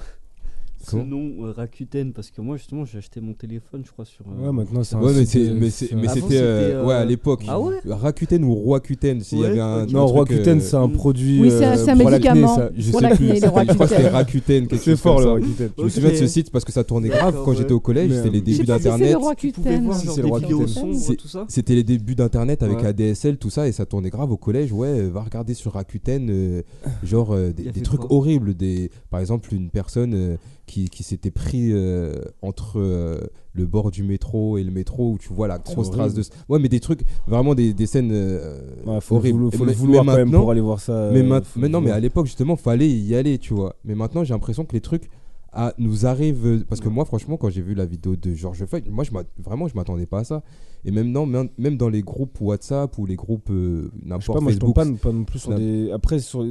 Nom 0.95 1.45
euh, 1.45 1.53
Rakuten, 1.53 2.13
parce 2.13 2.31
que 2.31 2.41
moi 2.41 2.57
justement 2.57 2.85
j'ai 2.85 2.99
acheté 2.99 3.21
mon 3.21 3.33
téléphone, 3.35 3.83
je 3.85 3.91
crois, 3.91 4.05
sur. 4.05 4.25
euh, 4.27 4.47
Ouais, 4.47 4.53
maintenant, 4.53 4.83
c'est 4.85 4.97
un 4.97 5.01
Ouais, 5.01 5.13
mais 5.13 5.25
site, 5.25 5.29
c'est- 5.29 5.49
euh, 5.51 5.55
mais 5.59 5.71
c'est- 5.71 5.95
mais 5.95 6.05
Avant, 6.09 6.15
c'était 6.15 6.37
euh, 6.39 6.63
c'était, 6.63 6.75
euh, 6.77 6.85
ouais 6.87 6.95
à 6.95 7.05
l'époque. 7.05 7.43
Ah 7.49 7.61
ouais 7.61 7.77
Rakuten 7.87 8.45
ou 8.45 8.55
Roakuten, 8.55 9.21
s'il 9.21 9.39
y 9.39 9.41
Ouais, 9.43 9.47
avait 9.49 9.61
un. 9.61 9.87
Non, 9.87 10.07
truc, 10.07 10.31
euh, 10.33 10.61
c'est 10.61 10.75
un 10.77 10.87
Mm. 10.89 10.93
produit. 10.93 11.41
Oui, 11.41 11.51
c'est 11.51 11.65
un- 11.65 11.73
euh, 11.73 11.77
c'est 11.85 11.91
un 11.91 11.97
pour 11.97 12.11
l'acné, 12.11 12.29
médicament. 12.31 12.55
ça. 12.57 12.71
Je 12.77 12.91
Pour 12.91 13.01
sais 13.01 13.09
l'acné, 13.09 13.17
plus. 13.17 13.33
les 13.35 13.41
Je 13.41 13.47
crois 13.47 13.65
que 13.65 13.73
c'était. 13.87 14.09
Rakuten, 14.09 14.67
quelque 14.69 14.77
C'est 14.83 14.91
chose 14.93 15.01
fort, 15.01 15.17
comme 15.17 15.25
le 15.25 15.43
ça. 15.43 15.47
Roaccuten. 15.47 15.71
Je 15.79 15.83
me 15.85 15.89
souviens 15.89 16.11
de 16.11 16.15
ce 16.17 16.27
site 16.27 16.51
parce 16.51 16.65
que 16.65 16.73
ça 16.73 16.85
tournait 16.85 17.09
grave 17.09 17.27
D'accord, 17.33 17.45
quand 17.45 17.51
ouais. 17.53 17.57
j'étais 17.57 17.73
au 17.73 17.81
collège. 17.81 18.11
Mais, 18.11 18.17
C'était 18.17 18.31
les 18.31 18.39
euh, 18.39 18.41
Je 18.47 18.51
sais 18.53 18.53
débuts 18.53 18.55
si 18.55 18.61
c'est 18.61 18.67
d'Internet. 18.67 19.01
le 19.01 19.35
Tu 19.37 19.53
pouvais 19.53 19.71
Roaccuten. 19.71 19.85
voir 19.85 19.97
Si, 19.99 20.07
genre 20.07 20.15
c'est 20.15 20.23
des 20.23 20.29
le 20.31 20.37
vidéos 20.39 20.59
Rakuten. 20.61 20.75
sombres, 20.83 20.95
C'est- 20.97 21.17
tout 21.17 21.29
ça. 21.29 21.45
C'était 21.49 21.75
les 21.75 21.85
débuts 21.85 22.15
d'Internet 22.15 22.63
avec 22.63 22.79
Ouais. 22.79 22.87
ADSL, 22.87 23.37
tout 23.39 23.51
ça, 23.51 23.67
et 23.69 23.73
ça 23.73 23.85
tournait 23.87 24.11
grave 24.11 24.31
au 24.31 24.37
collège. 24.37 24.73
Ouais, 24.73 24.89
euh, 24.89 25.09
va 25.11 25.23
regarder 25.23 25.55
sur 25.55 25.73
Rakuten, 25.73 26.29
euh, 26.31 26.63
genre 27.03 27.33
euh, 27.33 27.53
des, 27.53 27.65
Il 27.75 27.83
trucs 27.83 28.01
quoi? 28.01 28.13
horribles. 28.13 28.55
Des, 28.55 28.91
par 29.11 29.21
exemple, 29.21 29.53
une 29.55 29.71
personne 29.71 30.13
euh, 30.15 30.37
qui, 30.69 30.89
qui 30.89 31.03
s'était 31.03 31.33
pris 31.33 31.73
euh, 31.73 32.13
entre 32.43 32.79
euh, 32.79 33.19
le 33.53 33.67
bord 33.67 33.91
du 33.91 34.05
métro 34.05 34.57
et 34.59 34.63
le 34.63 34.71
métro 34.71 35.13
où 35.13 35.19
tu 35.19 35.33
vois 35.33 35.49
la 35.49 35.59
grosse 35.59 35.91
trace 35.91 36.15
de. 36.15 36.23
Ouais, 36.49 36.61
mais 36.61 36.69
des 36.69 36.79
trucs, 36.79 37.01
vraiment 37.27 37.57
des, 37.57 37.73
des 37.75 37.87
scènes 37.87 38.11
euh, 38.13 38.61
Ouais, 38.87 39.01
faut 39.01 39.19
le 39.21 39.31
vouloir- 39.31 39.53
faut 39.53 39.65
Mais- 39.65 39.73
le 39.73 39.77
vouloir 39.79 40.05
mais 40.05 40.13
quand 40.13 40.19
même 40.19 40.31
pour 40.31 40.51
aller 40.53 40.61
voir 40.61 40.79
ça. 40.79 41.11
mais, 41.13 41.21
euh, 41.23 41.41
faut 41.43 41.59
mais 41.59 41.69
non, 41.69 41.81
mais 41.81 41.91
à 41.91 41.99
l'époque, 41.99 42.27
justement, 42.27 42.55
fallait 42.57 42.89
y 42.89 43.17
aller, 43.17 43.39
tu 43.39 43.55
vois. 43.55 43.75
Mais 43.85 43.97
maintenant, 43.97 44.23
j'ai 44.23 44.33
l'impression 44.35 44.65
que 44.65 44.75
les 44.75 44.81
trucs 44.81 45.09
ah, 45.53 45.73
nous 45.79 46.07
arrivent. 46.07 46.47
euh, 46.47 46.65
Parce 46.69 46.81
que 46.81 46.89
moi, 46.89 47.05
franchement, 47.05 47.37
quand 47.37 47.49
j'ai 47.51 47.63
vu 47.63 47.75
la 47.75 47.87
vidéo 47.87 48.17
de 48.17 48.35
George 48.35 48.65
Floyd, 48.67 48.85
moi, 48.91 49.05
je 49.05 49.11
vraiment, 49.43 49.67
je 49.69 49.75
m'attendais 49.75 50.07
pas 50.07 50.21
à 50.21 50.25
ça. 50.25 50.43
Et 50.85 50.91
même, 50.91 51.11
non, 51.11 51.27
même, 51.27 51.49
même 51.59 51.77
dans 51.77 51.89
les 51.89 52.03
groupes 52.03 52.41
WhatsApp 52.41 52.97
ou 52.99 53.07
les 53.07 53.17
groupes 53.17 53.51
euh, 53.51 53.91
Je 53.95 53.99
sais 54.01 54.09
n'importe 54.09 54.39
pas, 54.39 54.41
moi 54.41 54.53
je 54.53 54.59
tombe 54.59 54.75
Facebook. 54.75 54.99
pas, 55.01 55.09
pas 55.09 55.13
non 55.17 55.25
plus 55.25 55.39
sur 55.41 55.55
des. 55.55 55.91
Après, 55.91 56.19
sur, 56.21 56.47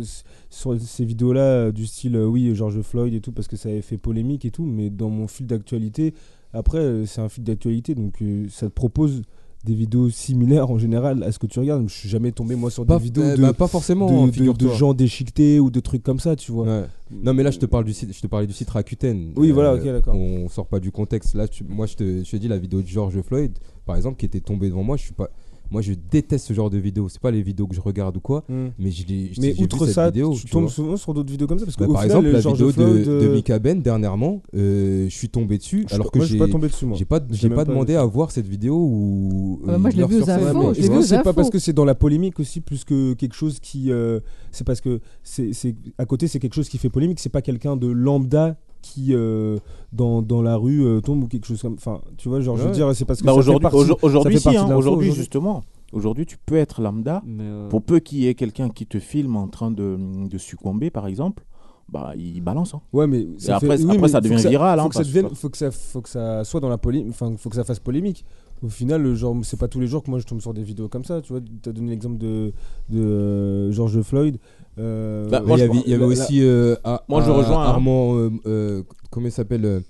sur 0.49 0.79
ces 0.81 1.05
vidéos-là, 1.05 1.41
euh, 1.41 1.71
du 1.71 1.85
style, 1.85 2.15
euh, 2.15 2.25
oui, 2.25 2.53
George 2.55 2.81
Floyd 2.81 3.13
et 3.13 3.21
tout, 3.21 3.31
parce 3.31 3.47
que 3.47 3.55
ça 3.55 3.69
avait 3.69 3.81
fait 3.81 3.97
polémique 3.97 4.43
et 4.45 4.51
tout, 4.51 4.65
mais 4.65 4.89
dans 4.89 5.09
mon 5.09 5.27
fil 5.27 5.45
d'actualité, 5.47 6.13
après, 6.53 6.79
euh, 6.79 7.05
c'est 7.05 7.21
un 7.21 7.29
fil 7.29 7.43
d'actualité, 7.43 7.93
donc 7.95 8.21
euh, 8.21 8.47
ça 8.49 8.67
te 8.67 8.73
propose 8.73 9.21
des 9.65 9.73
vidéos 9.73 10.09
similaires 10.09 10.69
en 10.71 10.77
général 10.77 11.23
à 11.23 11.31
ce 11.31 11.39
que 11.39 11.47
tu 11.47 11.59
regardes. 11.59 11.87
Je 11.89 11.93
suis 11.93 12.09
jamais 12.09 12.31
tombé, 12.31 12.55
moi, 12.55 12.69
sur 12.71 12.85
pas, 12.85 12.97
des 12.97 13.03
vidéos 13.05 13.23
euh, 13.23 13.35
de, 13.35 13.41
bah, 13.41 13.53
pas 13.53 13.67
forcément, 13.67 14.27
de, 14.27 14.53
de- 14.53 14.69
gens 14.69 14.93
déchiquetés 14.93 15.59
ou 15.59 15.69
de 15.69 15.79
trucs 15.79 16.03
comme 16.03 16.19
ça, 16.19 16.35
tu 16.35 16.51
vois. 16.51 16.65
Ouais. 16.65 16.85
Non, 17.11 17.33
mais 17.33 17.43
là, 17.43 17.51
je 17.51 17.59
te, 17.59 17.65
parle 17.65 17.85
du 17.85 17.93
site, 17.93 18.13
je 18.13 18.21
te 18.21 18.27
parlais 18.27 18.47
du 18.47 18.53
site 18.53 18.69
Rakuten. 18.69 19.33
Oui, 19.35 19.51
voilà, 19.51 19.75
ok, 19.75 19.83
d'accord. 19.83 20.15
On 20.15 20.47
sort 20.49 20.67
pas 20.67 20.79
du 20.79 20.91
contexte. 20.91 21.33
Là, 21.35 21.47
tu- 21.47 21.63
moi, 21.63 21.85
je 21.85 21.95
te, 21.95 22.23
je 22.23 22.29
te 22.31 22.37
dis 22.37 22.47
la 22.47 22.57
vidéo 22.57 22.81
de 22.81 22.87
George 22.87 23.19
Floyd, 23.21 23.57
par 23.85 23.95
exemple, 23.95 24.17
qui 24.17 24.25
était 24.25 24.39
tombée 24.41 24.69
devant 24.69 24.83
moi. 24.83 24.97
Je 24.97 25.03
suis 25.03 25.13
pas. 25.13 25.29
Moi, 25.71 25.81
je 25.81 25.93
déteste 25.93 26.47
ce 26.47 26.53
genre 26.53 26.69
de 26.69 26.77
vidéos. 26.77 27.09
C'est 27.09 27.21
pas 27.21 27.31
les 27.31 27.41
vidéos 27.41 27.67
que 27.67 27.75
je 27.75 27.81
regarde 27.81 28.15
ou 28.17 28.19
quoi, 28.19 28.43
Mm. 28.47 28.67
mais 28.79 28.91
je 28.91 29.05
l'ai- 29.07 29.31
Mais 29.37 29.47
j'ai 29.47 29.53
vu 29.53 29.63
outre 29.63 29.85
cette 29.85 29.95
ça, 29.95 30.05
vidéo, 30.07 30.33
tu 30.33 30.45
tu 30.45 30.49
tombes 30.51 30.69
souvent 30.69 30.95
sur 30.97 31.13
d'autres 31.13 31.29
vidéos 31.31 31.47
comme 31.47 31.59
ça 31.59 31.65
parce 31.65 31.75
que 31.75 31.83
Bah, 31.83 31.89
au 31.89 31.93
par 31.93 32.03
final, 32.03 32.17
exemple, 32.17 32.31
la 32.33 32.39
George 32.41 32.57
vidéo 32.77 32.93
de, 33.05 33.09
euh, 33.09 33.21
de 33.21 33.27
Mika 33.33 33.59
Ben 33.59 33.81
dernièrement, 33.81 34.41
euh, 34.55 35.05
je 35.09 35.15
suis 35.15 35.29
tombé 35.29 35.57
dessus 35.57 35.85
je- 35.89 35.95
alors 35.95 36.11
que 36.11 36.17
moi, 36.17 36.25
je 36.25 36.29
suis 36.31 36.39
j'ai 36.39 36.45
pas 36.45 36.51
tombé 36.51 36.67
dessus 36.67 36.85
moi. 36.85 36.97
j'ai 36.97 37.05
pas 37.05 37.19
J'ai 37.31 37.49
pas 37.49 37.55
pas 37.55 37.65
demandé 37.65 37.93
ça. 37.93 38.01
à 38.01 38.05
voir 38.05 38.31
cette 38.31 38.47
vidéo 38.47 38.75
où 38.75 39.59
Ah 39.63 39.71
bah, 39.73 39.77
moi, 39.77 39.89
je 39.89 39.97
l'ai 39.97 40.05
vu 40.07 40.21
aux 40.21 40.29
infos, 40.29 40.73
que 40.73 41.01
c'est 41.01 41.21
pas 41.23 41.33
parce 41.33 41.49
que 41.49 41.59
c'est 41.59 41.73
dans 41.73 41.85
la 41.85 41.95
polémique 41.95 42.39
aussi 42.39 42.61
plus 42.61 42.83
que 42.83 43.13
quelque 43.13 43.35
chose 43.35 43.59
qui 43.59 43.91
euh, 43.91 44.19
c'est 44.51 44.63
parce 44.65 44.81
que 44.81 45.01
c'est 45.23 45.53
c'est- 45.53 45.75
à 45.97 46.05
côté 46.05 46.27
c'est 46.27 46.39
quelque 46.39 46.53
chose 46.55 46.69
qui 46.69 46.77
fait 46.77 46.89
polémique 46.89 47.19
c'est 47.19 47.29
pas 47.29 47.41
quelqu'un 47.41 47.75
de 47.75 47.87
lambda 47.87 48.57
qui 48.81 49.13
euh, 49.13 49.57
dans, 49.93 50.21
dans 50.21 50.41
la 50.41 50.55
rue 50.57 50.85
euh, 50.85 51.01
tombe 51.01 51.23
ou 51.23 51.27
quelque 51.27 51.45
chose 51.47 51.61
comme 51.61 51.73
enfin 51.75 52.01
tu 52.17 52.29
vois 52.29 52.39
genre 52.41 52.57
je 52.57 52.63
veux 52.63 52.71
dire 52.71 52.93
c'est 52.95 53.05
parce 53.05 53.19
que 53.21 53.25
Bah, 53.25 53.33
ça 53.33 53.37
aujourd'hui, 53.39 53.67
aujourd'hui, 54.01 54.39
ça 54.39 54.51
si, 54.51 54.57
hein, 54.57 54.63
aujourd'hui 54.65 54.77
aujourd'hui. 54.77 55.11
justement. 55.13 55.63
Aujourd'hui, 55.93 56.25
tu 56.25 56.37
peux 56.45 56.57
être 56.57 56.81
lambda. 56.81 57.21
Mais, 57.25 57.43
euh, 57.45 57.69
Pour 57.69 57.81
peu 57.81 57.99
qu'il 57.99 58.17
y 58.19 58.27
ait 58.27 58.33
quelqu'un 58.35 58.67
qui 58.69 58.85
te 58.85 58.99
filme 58.99 59.37
en 59.37 59.47
train 59.47 59.71
de, 59.71 59.97
de 60.29 60.37
succomber, 60.37 60.89
par 60.89 61.07
exemple, 61.07 61.45
bah, 61.87 62.11
il 62.17 62.41
balance. 62.41 62.73
hein. 62.73 62.81
ouais 62.91 63.07
mais 63.07 63.21
Et 63.21 63.49
après- 63.49 63.77
oui, 63.77 63.83
après, 63.85 63.97
mais 63.97 64.07
ça 64.09 64.19
devient 64.19 64.35
que 64.43 64.49
viral, 64.49 64.77
faut 64.79 64.85
hein, 64.85 64.89
que 64.89 64.95
ça 64.95 65.03
devienne 65.05 65.29
faut 65.33 65.47
que 65.49 65.57
ça 65.57 65.71
faut 65.71 66.01
que 66.01 66.09
ça 66.09 66.43
soit 66.43 66.59
dans 66.59 66.67
la 66.67 66.77
polémique 66.77 67.11
enfin 67.11 67.33
faut 67.37 67.49
que 67.49 67.55
ça 67.55 67.63
fasse 67.63 67.79
polémique 67.79 68.25
au 68.61 68.67
final 68.67 69.01
le 69.03 69.15
genre 69.15 69.33
c'est 69.43 69.57
pas 69.57 69.69
tous 69.69 69.79
les 69.79 69.87
jours 69.87 70.03
que 70.03 70.09
moi 70.09 70.19
je 70.19 70.25
tombe 70.25 70.41
sur 70.41 70.53
des 70.53 70.63
vidéos 70.63 70.89
comme 70.89 71.05
ça 71.05 71.21
tu 71.21 71.31
vois 71.31 71.41
tu 71.63 71.69
as 71.69 71.71
donné 71.71 71.91
l'exemple 71.91 72.17
de 72.17 72.51
de 72.89 72.99
euh, 72.99 73.71
George 73.71 74.01
Floyd 74.01 74.37
euh, 74.79 75.29
Bah, 75.29 75.41
moi, 75.45 75.57
il 75.57 75.59
y 75.59 75.63
avait, 75.63 75.79
il 75.85 75.91
y 75.91 75.93
avait 75.93 76.01
la- 76.03 76.07
aussi 76.07 76.41
euh, 76.43 76.75
Moi, 77.07 77.21
je 77.21 77.31
rejoins, 77.31 77.61
hein. 77.63 77.67
Armand 77.69 78.15
euh, 78.15 78.29
euh, 78.45 78.83
comment 79.11 79.27
il 79.27 79.31
s'appelle 79.31 79.81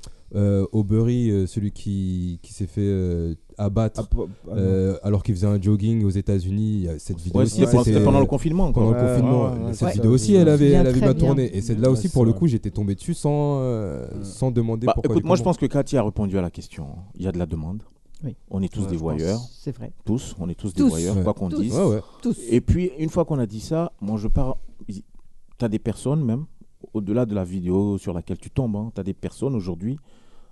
Aubery 0.71 1.29
euh, 1.31 1.47
celui 1.47 1.71
qui, 1.71 2.39
qui 2.43 2.53
s'est 2.53 2.67
fait 2.67 2.81
euh, 2.81 3.33
abattre 3.57 4.01
Ah, 4.03 4.17
ah, 4.17 4.25
non. 4.49 4.55
euh, 4.57 4.97
alors 5.03 5.23
qu'il 5.23 5.33
faisait 5.35 5.47
un 5.47 5.59
jogging 5.61 6.03
aux 6.03 6.09
États-Unis. 6.09 6.88
Cette 6.99 7.19
vidéo 7.19 7.39
Ouais, 7.39 7.45
aussi, 7.45 7.55
c'était 7.55 7.71
pendant- 7.71 7.83
c'était 7.83 8.03
pendant 8.03 8.19
le 8.19 8.25
confinement, 8.25 8.71
quoi. 8.71 8.83
Pendant 8.83 8.95
le 8.97 9.01
Ouais, 9.03 9.09
confinement, 9.09 9.43
ouais, 9.45 9.65
ouais, 9.67 9.73
cette 9.73 9.88
ouais. 9.88 9.93
vidéo 9.93 10.11
aussi, 10.11 10.35
elle 10.35 10.49
avait, 10.49 10.71
elle 10.71 10.88
avait 10.88 10.99
bien 10.99 11.13
tourné. 11.13 11.55
Et 11.57 11.61
celle-là 11.61 11.88
Ouais, 11.88 11.93
aussi, 11.93 12.03
c'est 12.07 12.13
pour 12.13 12.25
le 12.25 12.33
coup, 12.33 12.47
j'étais 12.47 12.71
tombé 12.71 12.95
dessus 12.95 13.13
sans, 13.13 13.59
euh, 13.61 14.05
sans 14.21 14.51
demander 14.51 14.85
Bah, 14.88 14.93
pourquoi. 14.95 15.15
écoute, 15.15 15.25
moi 15.25 15.35
je 15.35 15.43
pense 15.43 15.57
que 15.57 15.65
Cathy 15.65 15.97
a 15.97 16.03
répondu 16.03 16.38
à 16.38 16.41
la 16.41 16.51
question. 16.51 16.88
Il 17.15 17.23
y 17.23 17.27
a 17.27 17.31
de 17.31 17.39
la 17.39 17.45
demande. 17.45 17.81
Oui. 18.24 18.36
On 18.49 18.61
est 18.61 18.72
tous 18.74 18.82
Ouais, 18.84 18.88
des 18.89 18.97
voyeurs. 18.97 19.39
C'est 19.51 19.72
vrai. 19.76 19.91
Tous, 20.05 20.36
on 20.39 20.49
est 20.49 20.55
tous, 20.55 20.74
des 20.74 20.84
voyeurs, 20.84 21.15
Ouais. 21.18 21.24
quoi 21.24 21.34
qu'on 21.34 21.49
dise. 21.49 21.76
Ouais, 21.76 21.86
ouais. 21.86 22.01
Tous. 22.22 22.38
Et 22.49 22.61
puis, 22.61 22.91
une 22.97 23.09
fois 23.09 23.26
qu'on 23.26 23.39
a 23.39 23.45
dit 23.45 23.59
ça, 23.61 23.91
moi 24.01 24.18
je 24.18 24.28
pars. 24.28 24.57
Tu 24.88 25.65
as 25.65 25.70
des 25.70 25.80
personnes 25.80 26.24
même, 26.24 26.45
au-delà 26.93 27.26
de 27.26 27.34
la 27.34 27.43
vidéo 27.43 27.97
sur 27.97 28.13
laquelle 28.13 28.38
tu 28.38 28.49
tombes, 28.49 28.91
tu 28.93 28.99
as 29.01 29.03
des 29.03 29.13
personnes 29.13 29.55
aujourd'hui, 29.55 29.97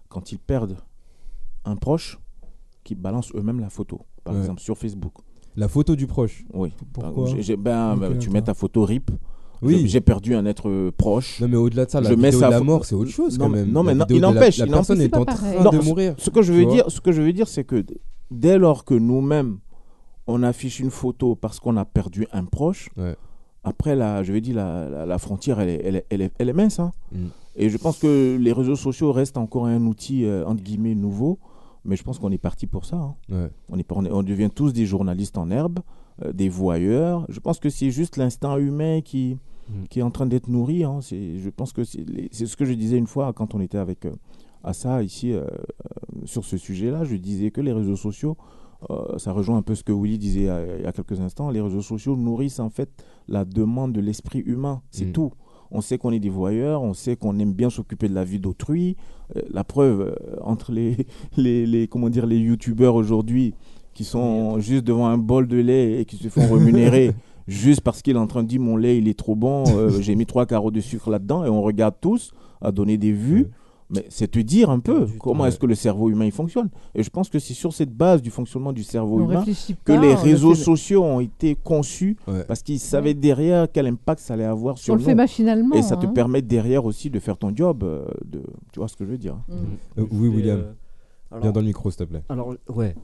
quand 0.09 0.31
ils 0.31 0.39
perdent 0.39 0.77
un 1.65 1.75
proche, 1.75 2.19
qui 2.83 2.95
balancent 2.95 3.33
eux-mêmes 3.35 3.59
la 3.59 3.69
photo, 3.69 4.01
par 4.23 4.33
Ouais. 4.33 4.39
exemple 4.41 4.61
sur 4.61 4.77
Facebook. 4.77 5.13
La 5.55 5.67
photo 5.67 5.95
du 5.95 6.05
proche. 6.05 6.43
Oui. 6.53 6.71
Pourquoi 6.93 7.25
ben, 7.57 7.97
ben, 7.97 8.19
Tu 8.19 8.29
mets 8.29 8.41
ta 8.41 8.53
photo 8.53 8.83
RIP. 8.85 9.09
Oui. 9.61 9.87
J'ai 9.87 10.01
perdu 10.01 10.35
un 10.35 10.45
être 10.45 10.69
euh, 10.69 10.91
proche. 10.95 11.39
Non, 11.41 11.47
mais 11.47 11.57
au-delà 11.57 11.85
de 11.85 11.91
ça, 11.91 12.01
la 12.01 12.09
Je 12.09 12.15
mets 12.15 12.31
la 12.31 12.59
pho- 12.59 12.63
mort, 12.63 12.85
c'est 12.85 12.95
autre 12.95 13.11
chose, 13.11 13.37
Non, 13.39 13.45
quand 13.45 13.51
même. 13.51 13.71
Non, 13.71 13.83
mais 13.83 13.95
non, 13.95 14.05
il 14.09 14.15
de 14.17 14.21
la- 14.21 14.27
n'empêche. 14.33 14.57
la 14.57 14.65
il 14.65 14.71
personne 14.71 14.97
n'empêche- 14.99 15.11
est 15.13 15.17
en 15.17 15.25
train 15.25 15.63
Non, 15.63 15.69
de 15.71 15.77
mourir, 15.83 16.15
Ce 16.17 16.29
que 16.29 16.41
je 16.41 16.53
veux 16.53 16.65
dire, 16.65 16.85
ce 16.89 16.99
que 17.01 17.11
je 17.11 17.21
veux 17.21 17.33
dire, 17.33 17.47
c'est 17.47 17.63
que 17.63 17.83
dès 18.31 18.57
lors 18.57 18.83
que 18.85 18.93
nous-mêmes 18.93 19.59
on 20.27 20.41
affiche 20.43 20.79
une 20.79 20.89
photo 20.89 21.35
parce 21.35 21.59
qu'on 21.59 21.77
a 21.77 21.85
perdu 21.85 22.25
un 22.33 22.45
proche, 22.45 22.89
après 23.63 23.95
la, 23.95 24.23
je 24.23 24.31
vais 24.33 24.41
dire 24.41 24.55
la, 24.55 24.89
la, 24.89 25.05
la 25.05 25.17
frontière, 25.17 25.59
elle 25.59 25.69
est, 25.69 25.81
elle 25.83 25.95
est, 25.97 26.05
elle 26.09 26.21
est, 26.21 26.31
elle 26.37 26.49
est 26.49 26.53
mince. 26.53 26.79
hein. 26.79 26.91
Mm. 27.11 27.17
Et 27.57 27.69
je 27.69 27.77
pense 27.77 27.97
que 27.99 28.37
les 28.39 28.51
réseaux 28.51 28.75
sociaux 28.75 29.11
restent 29.11 29.37
encore 29.37 29.65
un 29.67 29.85
outil 29.85 30.25
euh, 30.25 30.43
entre 30.45 30.61
guillemets 30.63 30.93
nouveau, 30.95 31.39
mais 31.85 31.95
je 31.95 32.03
pense 32.03 32.19
qu'on 32.19 32.31
est 32.31 32.37
parti 32.37 32.67
pour 32.67 32.85
ça. 32.85 32.97
hein. 32.97 33.15
Ouais. 33.29 33.49
On, 33.69 33.77
est, 33.77 33.83
pas- 33.83 33.95
on, 33.97 34.05
est- 34.05 34.11
on 34.11 34.23
devient 34.23 34.49
tous 34.53 34.73
des 34.73 34.85
journalistes 34.85 35.37
en 35.37 35.49
herbe, 35.51 35.79
euh, 36.23 36.33
des 36.33 36.49
voyeurs. 36.49 37.25
Je 37.29 37.39
pense 37.39 37.59
que 37.59 37.69
c'est 37.69 37.91
juste 37.91 38.17
l'instinct 38.17 38.57
humain 38.57 39.01
qui, 39.01 39.37
qui 39.89 39.99
est 39.99 40.03
en 40.03 40.11
train 40.11 40.25
d'être 40.25 40.47
nourri. 40.47 40.83
hein. 40.83 40.99
C'est- 41.01 41.37
Je 41.37 41.49
pense 41.49 41.71
que 41.73 41.83
c'est 41.83 42.05
ce 42.45 42.55
que 42.57 42.65
je 42.65 42.73
disais 42.73 42.97
une 42.97 43.07
fois 43.07 43.31
quand 43.33 43.55
on 43.55 43.61
était 43.61 43.77
avec 43.77 44.05
euh, 44.05 44.11
Assa 44.63 45.03
ici 45.03 45.31
euh, 45.31 45.41
euh, 45.41 46.25
sur 46.25 46.43
ce 46.45 46.57
sujet-là. 46.57 47.03
Je 47.03 47.15
disais 47.15 47.51
que 47.51 47.61
les 47.61 47.71
réseaux 47.73 47.95
sociaux, 47.97 48.35
ça 49.17 49.31
rejoint 49.31 49.57
un 49.57 49.61
peu 49.63 49.73
ce 49.73 49.83
que 49.83 49.91
Willy 49.91 50.17
disait 50.19 50.47
il 50.77 50.83
y 50.83 50.87
a 50.87 50.91
quelques 50.91 51.19
instants, 51.19 51.49
les 51.49 51.61
réseaux 51.61 51.81
sociaux 51.81 52.15
nourrissent 52.15 52.59
en 52.59 52.69
fait 52.69 52.89
la 53.27 53.43
demande 53.45 53.93
de 53.93 54.01
l'esprit 54.01 54.39
humain. 54.39 54.81
C'est 54.91 55.05
Mm. 55.05 55.11
tout. 55.11 55.31
On 55.75 55.81
sait 55.81 55.97
qu'on 55.97 56.13
est 56.13 56.19
des 56.19 56.29
voyeurs, 56.29 56.81
on 56.81 56.93
sait 56.93 57.17
qu'on 57.17 57.37
aime 57.37 57.51
bien 57.51 57.69
s'occuper 57.69 58.07
de 58.07 58.13
la 58.15 58.23
vie 58.23 58.39
d'autrui. 58.39 58.95
Euh, 59.35 59.41
la 59.51 59.65
preuve, 59.65 60.01
euh, 60.01 60.35
entre 60.41 60.71
les, 60.71 61.05
les, 61.37 61.65
les, 61.65 61.87
comment 61.89 62.09
dire, 62.09 62.25
les 62.25 62.37
youtubeurs 62.37 62.95
aujourd'hui 62.95 63.53
qui 63.93 64.05
sont 64.05 64.59
juste 64.59 64.85
devant 64.85 65.07
un 65.07 65.17
bol 65.17 65.47
de 65.47 65.57
lait 65.57 65.99
et 65.99 66.05
qui 66.05 66.15
se 66.15 66.29
font 66.29 66.53
rémunérer 66.53 67.11
juste 67.47 67.81
parce 67.81 68.01
qu'il 68.01 68.15
est 68.15 68.19
en 68.19 68.27
train 68.27 68.43
de 68.43 68.47
dire 68.47 68.61
mon 68.61 68.77
lait 68.77 68.97
il 68.97 69.07
est 69.07 69.17
trop 69.17 69.35
bon, 69.35 69.63
euh, 69.67 69.89
j'ai 70.01 70.15
mis 70.15 70.25
trois 70.25 70.45
carreaux 70.45 70.71
de 70.71 70.79
sucre 70.79 71.09
là-dedans 71.09 71.45
et 71.45 71.49
on 71.49 71.61
regarde 71.61 71.95
tous 71.99 72.31
à 72.61 72.71
donner 72.71 72.97
des 72.97 73.11
vues. 73.11 73.47
Mais 73.91 74.03
c'est 74.09 74.29
te 74.31 74.39
dire 74.39 74.71
un 74.71 74.79
peu 74.79 75.05
comment 75.19 75.45
est-ce 75.45 75.59
que 75.59 75.67
le 75.67 75.75
cerveau 75.75 76.09
humain 76.09 76.25
il 76.25 76.31
fonctionne. 76.31 76.69
Et 76.95 77.03
je 77.03 77.09
pense 77.11 77.29
que 77.29 77.37
c'est 77.37 77.53
sur 77.53 77.71
cette 77.71 77.93
base 77.93 78.21
du 78.23 78.31
fonctionnement 78.31 78.73
du 78.73 78.83
cerveau 78.83 79.19
On 79.21 79.29
humain 79.29 79.43
que 79.45 79.93
pas, 79.93 80.01
les 80.01 80.09
le 80.09 80.15
réseaux 80.15 80.55
fait- 80.55 80.63
sociaux 80.63 81.03
ont 81.03 81.19
été 81.19 81.55
conçus 81.55 82.17
Ouais. 82.27 82.43
parce 82.47 82.63
qu'ils 82.63 82.79
savaient 82.79 83.13
derrière 83.13 83.67
quel 83.71 83.85
impact 83.85 84.21
ça 84.21 84.33
allait 84.33 84.43
avoir 84.43 84.79
sur 84.79 84.95
On 84.95 84.97
le 84.97 85.03
fait 85.03 85.13
machinalement, 85.13 85.75
Et 85.75 85.83
ça 85.83 85.97
te 85.97 86.07
hein. 86.07 86.13
permet 86.13 86.41
derrière 86.41 86.83
aussi 86.85 87.11
de 87.11 87.19
faire 87.19 87.37
ton 87.37 87.55
job. 87.55 87.83
euh, 87.83 88.05
de, 88.25 88.41
tu 88.71 88.79
vois 88.79 88.87
ce 88.87 88.95
que 88.97 89.05
je 89.05 89.11
veux 89.11 89.17
dire 89.19 89.35
Mm. 89.47 89.53
Euh, 89.99 90.05
oui, 90.11 90.27
Et, 90.27 90.29
William. 90.29 90.59
euh, 91.33 91.39
Viens 91.41 91.51
dans 91.51 91.59
le 91.59 91.67
micro, 91.67 91.91
s'il 91.91 91.99
te 91.99 92.03
plaît. 92.05 92.23
Alors, 92.29 92.55
ouais, 92.69 92.95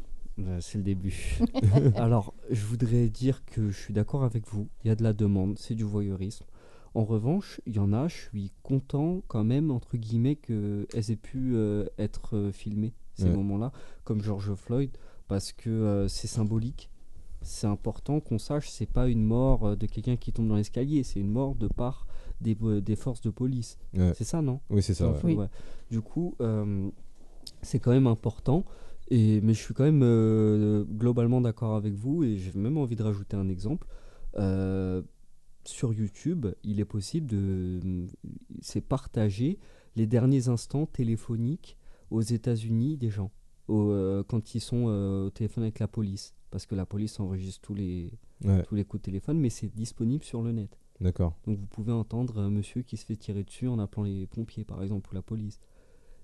c'est 0.62 0.78
le 0.80 0.84
début. 0.84 1.38
alors, 1.96 2.34
je 2.50 2.66
voudrais 2.66 3.08
dire 3.10 3.44
que 3.46 3.70
je 3.70 3.78
suis 3.78 3.94
d'accord 3.94 4.24
avec 4.24 4.48
vous. 4.48 4.68
Il 4.84 4.88
y 4.88 4.92
a 4.92 4.96
de 4.96 5.04
la 5.04 5.14
demande, 5.14 5.58
c'est 5.60 5.76
du 5.76 5.84
voyeurisme. 5.84 6.46
En 6.94 7.04
revanche, 7.06 7.62
il 7.66 7.76
y 7.76 7.80
en 7.80 7.94
a, 7.94 8.08
je 8.08 8.16
suis 8.16 8.52
content 8.64 9.22
quand 9.28 9.44
même, 9.46 9.72
entre 9.72 9.96
guillemets, 9.98 10.36
qu'elles 10.36 10.86
aient 11.12 11.16
pu 11.16 11.56
euh, 11.56 11.86
être 11.98 12.36
euh, 12.36 12.52
filmées, 12.52 12.94
ces 13.16 13.26
Ouais. 13.26 13.36
moments-là, 13.36 13.72
comme 14.04 14.22
George 14.22 14.54
Floyd, 14.56 14.90
parce 15.28 15.54
que 15.54 15.70
euh, 15.70 16.08
c'est 16.08 16.28
symbolique. 16.28 16.90
C'est 17.44 17.66
important 17.68 18.20
qu'on 18.20 18.38
sache, 18.38 18.70
c'est 18.70 18.86
pas 18.92 19.08
une 19.08 19.24
mort 19.24 19.76
de 19.76 19.86
quelqu'un 19.88 20.16
qui 20.16 20.32
tombe 20.32 20.48
dans 20.48 20.56
l'escalier, 20.58 21.02
c'est 21.04 21.20
une 21.20 21.32
mort 21.32 21.56
de 21.56 21.68
part 21.68 22.06
des, 22.40 22.56
des 22.82 22.96
forces 22.96 23.22
de 23.22 23.30
police. 23.32 23.78
Ouais. 23.96 24.12
C'est 24.16 24.26
ça, 24.26 24.42
non? 24.42 24.60
Oui, 24.70 24.84
c'est 24.84 24.94
ça, 24.94 25.12
ouais. 25.24 25.48
Du 25.90 26.02
coup, 26.02 26.36
euh, 26.42 26.90
c'est 27.64 27.80
quand 27.80 27.92
même 27.92 28.06
important. 28.08 28.64
Et, 29.10 29.42
mais 29.42 29.54
je 29.54 29.60
suis 29.60 29.74
quand 29.74 29.84
même 29.84 30.04
euh, 30.04 30.84
globalement 30.84 31.42
d'accord 31.42 31.76
avec 31.76 31.94
vous 31.96 32.24
et 32.24 32.38
j'ai 32.38 32.52
même 32.54 32.78
envie 32.78 32.96
de 32.96 33.04
rajouter 33.04 33.36
un 33.36 33.50
exemple. 33.50 33.88
Euh, 34.38 35.02
sur 35.66 35.94
YouTube, 35.94 36.48
il 36.64 36.80
est 36.80 36.86
possible 36.86 37.28
de 37.28 37.80
c'est 38.62 38.82
partager 38.82 39.60
les 39.96 40.08
derniers 40.08 40.48
instants 40.48 40.86
téléphoniques 40.86 41.78
aux 42.10 42.22
États-Unis 42.22 42.98
des 42.98 43.10
gens 43.10 43.32
au, 43.68 43.90
euh, 43.92 44.24
quand 44.28 44.56
ils 44.56 44.60
sont 44.60 44.86
euh, 44.88 45.28
au 45.28 45.30
téléphone 45.30 45.64
avec 45.64 45.80
la 45.80 45.88
police 45.88 46.34
parce 46.50 46.66
que 46.66 46.76
la 46.76 46.86
police 46.86 47.20
enregistre 47.20 47.62
tous 47.62 47.74
les 47.76 48.12
Ouais. 48.44 48.64
tous 48.64 48.74
les 48.74 48.84
coups 48.86 49.02
de 49.02 49.06
téléphone 49.06 49.38
mais 49.40 49.52
c'est 49.52 49.68
disponible 49.74 50.24
sur 50.24 50.42
le 50.42 50.52
net. 50.52 50.80
D'accord. 51.00 51.38
Donc 51.46 51.60
vous 51.60 51.68
pouvez 51.68 51.92
entendre 51.92 52.40
un 52.40 52.50
monsieur 52.50 52.82
qui 52.82 52.98
se 52.98 53.06
fait 53.06 53.16
tirer 53.16 53.44
dessus 53.44 53.68
en 53.68 53.78
appelant 53.78 54.02
les 54.04 54.26
pompiers 54.26 54.64
par 54.66 54.82
exemple 54.82 55.12
ou 55.12 55.14
la 55.14 55.22
police. 55.22 55.60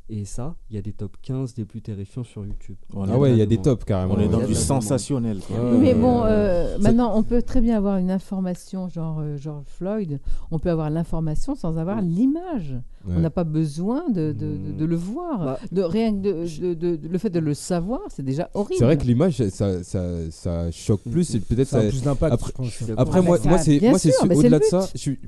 Et 0.09 0.23
ça, 0.23 0.55
il 0.69 0.75
y 0.77 0.79
a 0.79 0.81
des 0.81 0.93
top 0.93 1.17
15 1.21 1.53
des 1.53 1.65
plus 1.65 1.81
terrifiants 1.81 2.23
sur 2.23 2.45
YouTube. 2.45 2.77
Ah 2.95 3.17
ouais, 3.17 3.31
il 3.33 3.37
y 3.37 3.41
a 3.41 3.45
des 3.45 3.57
tops 3.57 3.83
carrément. 3.83 4.13
On 4.15 4.19
est 4.19 4.29
dans 4.29 4.39
du 4.45 4.55
sensationnel. 4.55 5.39
quoi. 5.45 5.59
Ouais, 5.71 5.77
Mais 5.77 5.93
bon, 5.93 6.23
euh, 6.23 6.77
maintenant, 6.79 7.11
on 7.17 7.23
peut 7.23 7.41
très 7.41 7.59
bien 7.59 7.75
avoir 7.75 7.97
une 7.97 8.09
information, 8.09 8.87
genre 8.87 9.19
euh, 9.19 9.35
George 9.37 9.65
Floyd. 9.67 10.21
On 10.49 10.59
peut 10.59 10.69
avoir 10.69 10.89
l'information 10.89 11.55
sans 11.55 11.77
avoir 11.77 12.01
l'image. 12.01 12.75
Ouais. 13.05 13.15
On 13.17 13.19
n'a 13.19 13.29
pas 13.29 13.43
besoin 13.43 14.09
de, 14.09 14.31
de- 14.31 14.55
de- 14.57 14.71
de 14.79 14.85
le 14.85 14.95
voir. 14.95 15.39
Bah, 15.43 15.59
de, 15.73 15.81
rien 15.81 16.13
que 16.13 16.21
de, 16.21 16.31
de- 16.61 16.73
de- 16.73 16.95
de- 16.95 17.07
le 17.09 17.17
fait 17.17 17.29
de 17.29 17.39
le 17.39 17.53
savoir, 17.53 17.99
c'est 18.09 18.23
déjà 18.23 18.49
horrible. 18.53 18.75
C'est 18.79 18.85
vrai 18.85 18.97
que 18.97 19.03
l'image, 19.05 19.41
ça, 19.49 19.83
ça, 19.83 20.31
ça 20.31 20.71
choque 20.71 21.01
plus. 21.03 21.35
peut-être 21.49 21.67
Ça 21.67 21.79
a 21.79 21.81
plus 21.89 22.01
d'impact, 22.01 22.33
Après, 22.33 22.53
après 22.97 23.19
Ah, 23.19 23.21
moi 23.21 23.37
bien 23.39 23.49
moi, 23.49 23.99
c'est 23.99 24.11
au-delà 24.33 24.59
de 24.59 24.63
ça. 24.63 24.79
but. 24.79 24.89
Je 24.93 24.97
suis- 24.99 25.19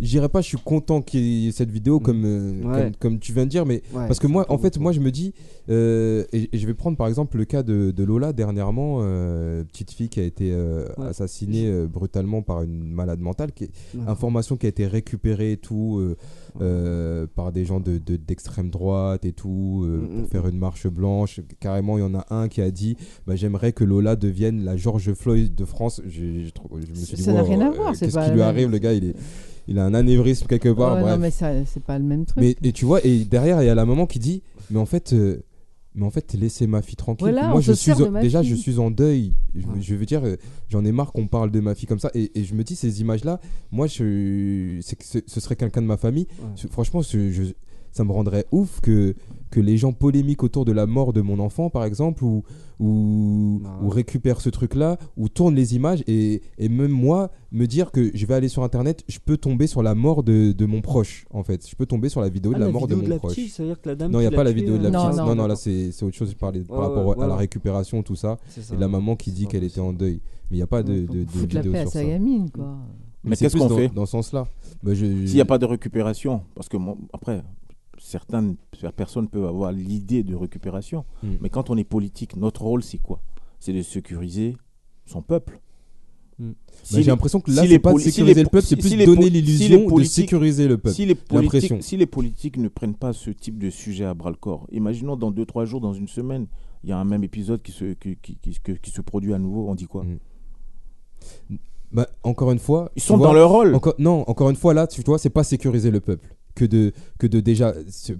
je 0.00 0.06
dirais 0.06 0.28
pas, 0.28 0.40
je 0.40 0.48
suis 0.48 0.58
content 0.58 1.02
qu'il 1.02 1.20
y 1.20 1.48
ait 1.48 1.52
cette 1.52 1.70
vidéo 1.70 2.00
comme, 2.00 2.24
euh, 2.24 2.62
Ouais. 2.62 2.82
comme 2.82 2.92
comme 3.16 3.18
tu 3.18 3.32
viens 3.32 3.44
de 3.44 3.50
dire, 3.50 3.64
mais 3.66 3.82
Ouais, 3.94 4.06
parce 4.06 4.18
que 4.18 4.26
moi, 4.26 4.44
en 4.48 4.58
fait, 4.58 4.70
beaucoup. 4.74 4.82
moi, 4.82 4.92
je 4.92 5.00
me 5.00 5.10
dis, 5.10 5.32
euh, 5.70 6.24
et, 6.32 6.48
et 6.52 6.58
je 6.58 6.66
vais 6.66 6.74
prendre 6.74 6.96
par 6.96 7.06
exemple 7.08 7.36
le 7.38 7.44
cas 7.44 7.62
de, 7.62 7.90
de 7.90 8.04
Lola 8.04 8.32
dernièrement, 8.32 8.98
euh, 9.00 9.64
petite 9.64 9.90
fille 9.92 10.08
qui 10.08 10.20
a 10.20 10.24
été 10.24 10.52
euh, 10.52 10.86
Ouais. 10.98 11.06
assassinée 11.06 11.66
euh, 11.68 11.86
brutalement 11.86 12.42
par 12.42 12.62
une 12.62 12.90
malade 12.90 13.20
mentale, 13.20 13.52
qui 13.52 13.70
information 14.06 14.56
qui 14.56 14.66
a 14.66 14.68
été 14.68 14.86
récupérée 14.86 15.52
et 15.52 15.56
tout 15.56 15.98
euh, 15.98 16.16
euh, 16.60 17.26
par 17.34 17.52
des 17.52 17.64
gens 17.64 17.80
de 17.80 17.98
de- 17.98 18.16
d'extrême 18.16 18.70
droite 18.70 19.24
et 19.24 19.32
tout 19.32 19.82
euh, 19.84 19.96
Mm, 20.02 20.08
pour 20.08 20.22
mm, 20.24 20.26
faire 20.26 20.46
une 20.48 20.58
marche 20.58 20.86
blanche. 20.86 21.40
Carrément, 21.60 21.98
il 21.98 22.00
y 22.00 22.04
en 22.04 22.14
a 22.14 22.26
un 22.30 22.48
qui 22.48 22.60
a 22.60 22.70
dit, 22.70 22.96
bah, 23.26 23.36
j'aimerais 23.36 23.72
que 23.72 23.84
Lola 23.84 24.16
devienne 24.16 24.64
la 24.64 24.76
George 24.76 25.12
Floyd 25.14 25.54
de 25.54 25.64
France. 25.64 26.00
Je 26.06 26.22
me 26.24 26.94
suis 26.94 27.16
dit, 27.16 27.22
Ça 27.22 27.32
n'a 27.32 27.42
rien 27.42 27.60
à 27.60 27.68
euh, 27.68 27.72
voir, 27.72 27.94
c'est 27.96 28.06
Qu'est-ce 28.06 28.26
qui 28.26 28.32
lui 28.32 28.42
arrive, 28.42 28.70
le 28.70 28.78
gars 28.78 28.92
Il 28.92 29.04
est 29.04 29.14
il 29.68 29.78
a 29.78 29.84
un 29.84 29.94
anévrisme 29.94 30.46
quelque 30.46 30.68
part. 30.68 30.94
Ouais, 30.96 31.02
bref. 31.02 31.14
non, 31.14 31.20
mais 31.20 31.30
ça, 31.30 31.50
c'est 31.66 31.82
pas 31.82 31.98
le 31.98 32.04
même 32.04 32.24
truc. 32.24 32.42
Mais 32.42 32.56
et 32.62 32.72
tu 32.72 32.84
vois, 32.84 33.04
et 33.04 33.24
derrière 33.24 33.62
il 33.62 33.66
y 33.66 33.70
a 33.70 33.74
la 33.74 33.84
maman 33.86 34.06
qui 34.06 34.18
dit, 34.18 34.42
mais 34.70 34.78
en 34.78 34.86
fait, 34.86 35.12
euh, 35.12 35.42
mais 35.94 36.04
en 36.04 36.10
fait, 36.10 36.34
laissez 36.34 36.66
ma 36.66 36.82
fille 36.82 36.94
tranquille. 36.96 37.28
Voilà, 37.30 37.48
Moi, 37.48 37.60
je 37.62 37.72
suis 37.72 37.92
en- 37.92 38.12
déjà, 38.20 38.42
fille. 38.42 38.50
je 38.50 38.54
suis 38.54 38.78
en 38.78 38.90
deuil. 38.90 39.32
Je, 39.54 39.62
je 39.80 39.94
veux 39.94 40.04
dire, 40.04 40.22
euh, 40.26 40.36
j'en 40.68 40.84
ai 40.84 40.92
marre 40.92 41.10
qu'on 41.12 41.26
parle 41.26 41.50
de 41.50 41.58
ma 41.60 41.74
fille 41.74 41.86
comme 41.88 41.98
ça. 41.98 42.10
Et, 42.14 42.38
et 42.38 42.44
je 42.44 42.54
me 42.54 42.62
dis, 42.64 42.76
ces 42.76 43.00
images-là, 43.00 43.40
moi, 43.72 43.86
je, 43.86 44.78
c'est 44.82 44.96
que 44.96 45.04
ce, 45.06 45.40
serait 45.40 45.56
quelqu'un 45.56 45.80
de 45.80 45.86
ma 45.86 45.96
famille. 45.96 46.26
Franchement, 46.70 47.00
je- 47.02 47.30
je- 47.32 47.42
ça 47.96 48.04
me 48.04 48.12
rendrait 48.12 48.46
ouf 48.52 48.80
que 48.80 49.14
que 49.50 49.60
les 49.60 49.76
gens 49.78 49.92
polémiquent 49.92 50.42
autour 50.42 50.64
de 50.64 50.72
la 50.72 50.86
mort 50.86 51.12
de 51.12 51.20
mon 51.22 51.38
enfant, 51.38 51.70
par 51.70 51.84
exemple, 51.84 52.24
ou 52.24 52.42
ou, 52.78 53.62
ou 53.82 53.88
récupèrent 53.88 54.40
ce 54.42 54.50
truc-là, 54.50 54.98
ou 55.16 55.28
tournent 55.30 55.54
les 55.54 55.74
images, 55.76 56.02
et, 56.06 56.42
et 56.58 56.68
même 56.68 56.90
moi, 56.90 57.30
me 57.52 57.64
dire 57.66 57.90
que 57.90 58.10
je 58.14 58.26
vais 58.26 58.34
aller 58.34 58.48
sur 58.48 58.62
Internet, 58.64 59.02
je 59.08 59.18
peux 59.18 59.38
tomber 59.38 59.66
sur 59.66 59.82
la 59.82 59.94
mort 59.94 60.22
de, 60.22 60.52
de 60.52 60.66
mon 60.66 60.82
proche, 60.82 61.24
en 61.30 61.42
fait. 61.42 61.66
Je 61.66 61.74
peux 61.74 61.86
tomber 61.86 62.10
sur 62.10 62.20
la 62.20 62.28
vidéo 62.28 62.52
Ah, 62.54 62.56
de 62.56 62.60
la, 62.60 62.66
la 62.66 62.72
mort 62.72 62.82
vidéo 62.82 62.96
de 62.98 63.02
de 63.02 63.06
mon 63.08 63.14
la 63.14 63.18
proche. 63.18 63.34
petite, 63.36 63.52
ça 63.52 63.62
veut 63.62 63.70
dire 63.70 63.80
que 63.80 63.88
la 63.88 63.94
dame 63.94 64.10
non, 64.10 64.18
il 64.18 64.22
n'y 64.22 64.26
a 64.26 64.30
pas 64.30 64.44
l'a 64.44 64.52
vidéo 64.52 64.76
de 64.76 64.82
la 64.82 64.88
euh, 64.88 64.92
petite. 65.08 65.16
Non, 65.18 65.24
Non, 65.24 65.28
non, 65.30 65.42
non, 65.42 65.46
là, 65.46 65.56
c'est 65.56 65.90
c'est 65.92 66.04
autre 66.04 66.16
chose. 66.16 66.30
Je 66.30 66.36
parlais 66.36 66.60
par 66.60 66.78
Ouais, 66.78 66.84
rapport 66.84 67.06
ouais, 67.16 67.24
à 67.24 67.26
la 67.28 67.36
récupération, 67.36 68.02
tout 68.02 68.16
ça. 68.16 68.36
C'est 68.48 68.62
ça, 68.62 68.74
Et 68.74 68.78
la 68.78 68.88
maman 68.88 69.16
qui 69.16 69.30
dit 69.32 69.46
qu'elle 69.46 69.64
était 69.64 69.80
en 69.80 69.92
deuil. 69.94 70.20
Mais 70.50 70.56
il 70.56 70.60
n'y 70.60 70.62
a 70.62 70.66
pas 70.66 70.82
de, 70.82 70.92
de, 71.06 71.24
de 71.24 71.26
Foutre 71.28 71.54
la 71.54 71.60
vidéo 71.62 71.72
paix 71.72 71.78
à 71.78 71.86
sa 71.86 71.92
ça. 72.00 72.04
gamine, 72.04 72.50
quoi. 72.50 72.76
Mais 73.24 73.36
qu'est-ce 73.36 73.56
qu'on 73.56 73.66
dans- 73.68 73.76
fait 73.76 73.88
Dans 73.88 74.04
ce 74.06 74.12
sens-là. 74.12 74.46
Bah, 74.82 74.92
je- 74.92 75.26
S'il 75.26 75.34
n'y 75.34 75.40
a 75.40 75.44
pas 75.46 75.58
de 75.58 75.64
récupération, 75.64 76.42
parce 76.54 76.68
que 76.68 76.76
moi, 76.76 76.94
après, 77.14 77.42
certaines 78.06 78.56
personnes 78.96 79.28
peuvent 79.28 79.46
avoir 79.46 79.72
l'idée 79.72 80.22
de 80.22 80.34
récupération, 80.34 81.04
Mm. 81.22 81.28
mais 81.40 81.48
quand 81.48 81.70
on 81.70 81.76
est 81.76 81.84
politique, 81.84 82.36
notre 82.36 82.62
rôle, 82.62 82.82
c'est 82.82 82.98
quoi? 82.98 83.20
C'est 83.58 83.72
de 83.72 83.82
sécuriser 83.82 84.56
son 85.06 85.22
peuple. 85.22 85.60
Mm. 86.38 86.50
Bah, 86.50 86.54
j'ai 86.92 87.02
l'impression 87.04 87.40
que 87.40 87.50
là, 87.50 87.62
si 87.62 87.68
c'est 87.68 87.78
pas 87.80 87.92
de 87.94 87.98
si 87.98 88.12
sécuriser 88.12 88.42
le 88.44 88.48
peuple, 88.48 88.62
c'est 88.66 88.74
si- 88.76 88.80
plus 88.80 88.90
si 88.90 89.04
donner 89.04 89.24
si 89.24 89.30
l'illusion 89.30 89.88
de 89.88 90.04
sécuriser 90.04 90.68
le 90.68 90.76
peuple. 90.78 90.94
Si 90.94 91.06
les, 91.06 91.14
politiques, 91.14 91.82
si 91.82 91.96
les 91.96 92.06
politiques 92.06 92.56
ne 92.58 92.68
prennent 92.68 92.94
pas 92.94 93.12
ce 93.12 93.30
type 93.30 93.58
de 93.58 93.70
sujet 93.70 94.04
à 94.04 94.14
bras 94.14 94.30
le 94.30 94.36
corps, 94.36 94.66
imaginons 94.70 95.16
dans 95.16 95.30
2-3 95.32 95.64
jours, 95.64 95.80
dans 95.80 95.94
une 95.94 96.08
semaine, 96.08 96.46
il 96.84 96.90
y 96.90 96.92
a 96.92 96.98
un 96.98 97.04
même 97.04 97.24
épisode 97.24 97.62
qui 97.62 97.72
se, 97.72 97.94
qui, 97.94 98.16
qui, 98.22 98.36
qui- 98.36 98.60
que- 98.62 98.72
qui 98.72 98.90
se 98.90 99.00
produit 99.00 99.32
à 99.34 99.38
nouveau, 99.38 99.66
on 99.68 99.74
dit 99.74 99.86
quoi? 99.86 100.04
Mm. 100.04 100.18
Bah, 101.92 102.06
encore 102.22 102.52
une 102.52 102.58
fois. 102.58 102.90
Ils 102.96 103.02
sont 103.02 103.16
vois, 103.16 103.28
dans 103.28 103.32
leur 103.32 103.48
rôle. 103.50 103.74
encore- 103.74 103.94
non, 103.98 104.22
encore 104.28 104.50
une 104.50 104.56
fois, 104.56 104.74
là, 104.74 104.86
tu 104.86 105.00
vois, 105.02 105.18
c'est 105.18 105.30
pas 105.30 105.44
sécuriser 105.44 105.90
le 105.90 106.00
peuple. 106.00 106.35
Que 106.56 106.64
de, 106.64 106.92
que 107.18 107.26
de 107.26 107.40
déjà, 107.40 107.74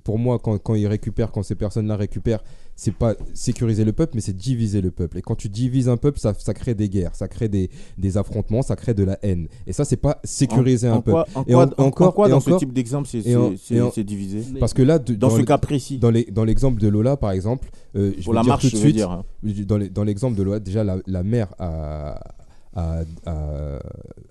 pour 0.04 0.18
moi, 0.18 0.38
quand, 0.38 0.58
quand 0.58 0.74
ils 0.74 0.86
récupèrent, 0.86 1.32
quand 1.32 1.42
ces 1.42 1.54
personnes-là 1.54 1.96
récupèrent, 1.96 2.44
c'est 2.76 2.92
pas 2.92 3.14
sécuriser 3.32 3.82
le 3.82 3.92
peuple, 3.94 4.12
mais 4.14 4.20
c'est 4.20 4.36
diviser 4.36 4.82
le 4.82 4.90
peuple. 4.90 5.16
Et 5.16 5.22
quand 5.22 5.34
tu 5.36 5.48
divises 5.48 5.88
un 5.88 5.96
peuple, 5.96 6.18
ça, 6.20 6.34
ça 6.34 6.52
crée 6.52 6.74
des 6.74 6.90
guerres, 6.90 7.14
ça 7.14 7.28
crée 7.28 7.48
des, 7.48 7.70
des 7.96 8.18
affrontements, 8.18 8.60
ça 8.60 8.76
crée 8.76 8.92
de 8.92 9.04
la 9.04 9.18
haine. 9.22 9.48
Et 9.66 9.72
ça, 9.72 9.86
c'est 9.86 9.96
pas 9.96 10.20
sécuriser 10.22 10.86
En- 10.90 10.92
un 10.92 10.96
en 10.96 11.00
quoi- 11.00 11.24
peuple. 11.24 11.38
en 11.38 11.42
Et 11.44 11.52
quoi- 11.54 11.64
en- 11.64 11.68
en- 11.68 11.82
en 11.82 11.86
encore, 11.86 12.14
quoi 12.14 12.26
et 12.28 12.30
dans 12.30 12.40
ce 12.40 12.50
encore- 12.50 12.60
type 12.60 12.74
d'exemple, 12.74 13.08
c'est- 13.08 13.22
divisé 14.04 14.42
Parce 14.60 14.74
que 14.74 14.82
là, 14.82 14.98
de- 14.98 15.14
Dans 15.14 15.30
ce 15.30 15.38
le- 15.38 15.44
cas 15.44 15.56
précis. 15.56 15.96
dans 15.96 16.10
les- 16.10 16.24
dans 16.30 16.44
l'exemple 16.44 16.78
de 16.78 16.88
Lola, 16.88 17.16
par 17.16 17.30
exemple, 17.30 17.70
euh, 17.96 18.12
je 18.18 18.22
Pour 18.24 18.34
vais 18.34 18.36
la 18.36 18.42
dire 18.42 18.48
marche, 18.50 18.62
tout 18.64 18.66
de 18.66 18.70
je 18.72 18.76
veux 18.76 18.82
suite, 18.82 18.96
dire, 18.96 19.10
hein. 19.10 19.24
dans 19.66 19.78
les- 19.78 19.88
dans 19.88 20.04
l'exemple 20.04 20.36
de 20.36 20.42
Lola, 20.42 20.60
déjà 20.60 20.84
la, 20.84 20.98
la 21.06 21.22
mère 21.22 21.48
a, 21.58 22.20
a, 22.76 23.00
a- 23.24 23.78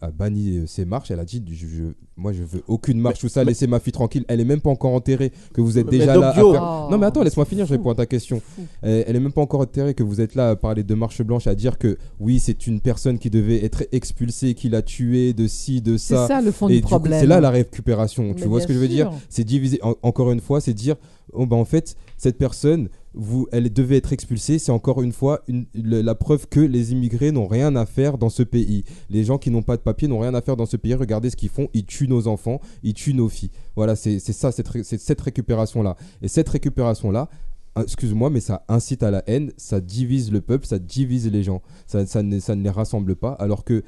a 0.02 0.12
banni 0.12 0.64
ses 0.68 0.86
marches. 0.86 1.12
Elle 1.12 1.20
a 1.20 1.26
dit, 1.26 1.44
je, 1.52 1.66
je- 1.68 1.84
moi, 2.18 2.32
je 2.32 2.44
veux 2.44 2.64
aucune 2.68 3.00
marche 3.00 3.24
ou 3.24 3.28
ça. 3.30 3.42
mais- 3.42 3.48
Laissez 3.52 3.68
ma 3.68 3.80
fille 3.80 3.92
tranquille. 3.92 4.24
Elle 4.28 4.40
est 4.40 4.46
même 4.46 4.62
pas 4.62 4.70
encore 4.70 4.94
enterrée. 4.94 5.32
Que 5.54 5.60
vous 5.62 5.78
êtes 5.78 5.86
Mais 5.92 5.98
déjà 6.00 6.16
là. 6.16 6.30
à 6.30 6.34
Dio- 6.34 6.54
faire- 6.54 6.62
Oh, 6.88 6.92
Non, 6.92 6.98
mais 6.98 7.08
attends, 7.08 7.24
laisse-moi 7.24 7.46
c'est 7.46 7.50
finir. 7.50 7.66
Je 7.66 7.74
réponds 7.74 7.90
à 7.90 7.96
ta 7.96 8.06
question. 8.06 8.42
Euh, 8.86 9.04
elle 9.06 9.16
est 9.16 9.20
même 9.20 9.32
pas 9.34 9.42
encore 9.42 9.62
enterrée. 9.62 9.94
Que 9.94 10.04
vous 10.04 10.22
êtes 10.22 10.36
là 10.36 10.52
à 10.52 10.56
parler 10.56 10.84
de 10.84 10.94
marche 10.94 11.22
blanche, 11.24 11.48
à 11.48 11.56
dire 11.56 11.78
que 11.78 11.98
oui, 12.20 12.40
c'est 12.40 12.68
une 12.68 12.80
personne 12.80 13.18
qui 13.20 13.30
devait 13.30 13.66
être 13.66 13.84
expulsée, 13.92 14.54
qui 14.54 14.70
l'a 14.70 14.82
tuée, 14.82 15.34
de 15.34 15.48
ci, 15.48 15.82
de 15.82 15.98
C'est 15.98 16.14
ça. 16.16 16.28
ça 16.28 16.42
le 16.42 16.52
fond 16.52 16.70
Et 16.70 16.76
du 16.76 16.82
problème. 16.82 17.20
c'est 17.20 17.28
là 17.28 17.42
la 17.42 17.50
récupération. 17.50 18.34
tu 18.34 18.42
Mais 18.44 18.48
vois 18.48 18.62
ce 18.62 18.68
que 18.68 18.74
je 18.74 18.80
veux 18.80 18.88
dire? 18.88 19.12
C'est 19.30 19.44
diviser. 19.44 19.80
en- 19.84 19.96
encore 20.04 20.32
une 20.32 20.40
fois, 20.42 20.62
c'est 20.62 20.74
dire, 20.74 20.96
oh, 21.34 21.46
bah, 21.46 21.56
en 21.58 21.66
fait, 21.66 21.96
cette 22.18 22.38
personne, 22.38 22.90
vous, 23.14 23.48
elle 23.52 23.72
devait 23.72 23.98
être 23.98 24.14
expulsée. 24.14 24.60
C'est 24.60 24.72
encore 24.72 25.02
une 25.02 25.12
fois 25.12 25.44
la 25.74 26.16
preuve 26.16 26.48
que 26.48 26.60
les 26.60 26.92
immigrés 26.92 27.32
n'ont 27.32 27.48
rien 27.48 27.76
à 27.76 27.86
faire 27.86 28.18
dans 28.18 28.30
ce 28.30 28.44
pays. 28.44 28.84
Les 29.10 29.24
gens 29.24 29.38
qui 29.38 29.52
n'ont 29.52 29.64
pas 29.64 29.78
de 29.78 29.82
papier 29.82 30.08
n'ont 30.08 30.20
rien 30.20 30.34
à 30.34 30.42
faire 30.42 30.58
dans 30.58 30.66
ce 30.66 30.78
pays. 30.78 30.94
Regardez 30.94 31.30
ce 31.30 31.36
qu'ils 31.36 31.50
font. 31.50 31.70
Ils 31.74 31.86
tuent 31.86 32.08
nos 32.08 32.28
enfants, 32.28 32.60
ils 32.84 32.94
tuent 32.94 33.14
nos 33.14 33.30
filles. 33.30 33.52
Voilà, 33.76 33.96
c'est 33.96 34.20
ça, 34.20 34.52
c'est 34.52 34.84
cette 34.84 35.22
récupération-là. 35.22 35.96
Et 36.22 36.28
cette 36.28 36.50
récupération-là, 36.50 37.30
euh, 37.78 37.84
excuse-moi, 37.84 38.30
mais 38.30 38.40
ça 38.40 38.64
incite 38.70 39.04
à 39.04 39.12
la 39.12 39.22
haine, 39.28 39.52
ça 39.58 39.82
divise 39.82 40.32
le 40.32 40.40
peuple, 40.40 40.66
ça 40.66 40.80
divise 40.80 41.30
les 41.30 41.44
gens. 41.44 41.62
Ça 41.88 42.24
ne 42.24 42.64
les 42.64 42.70
rassemble 42.70 43.16
pas. 43.16 43.32
Alors 43.34 43.64
que 43.66 43.84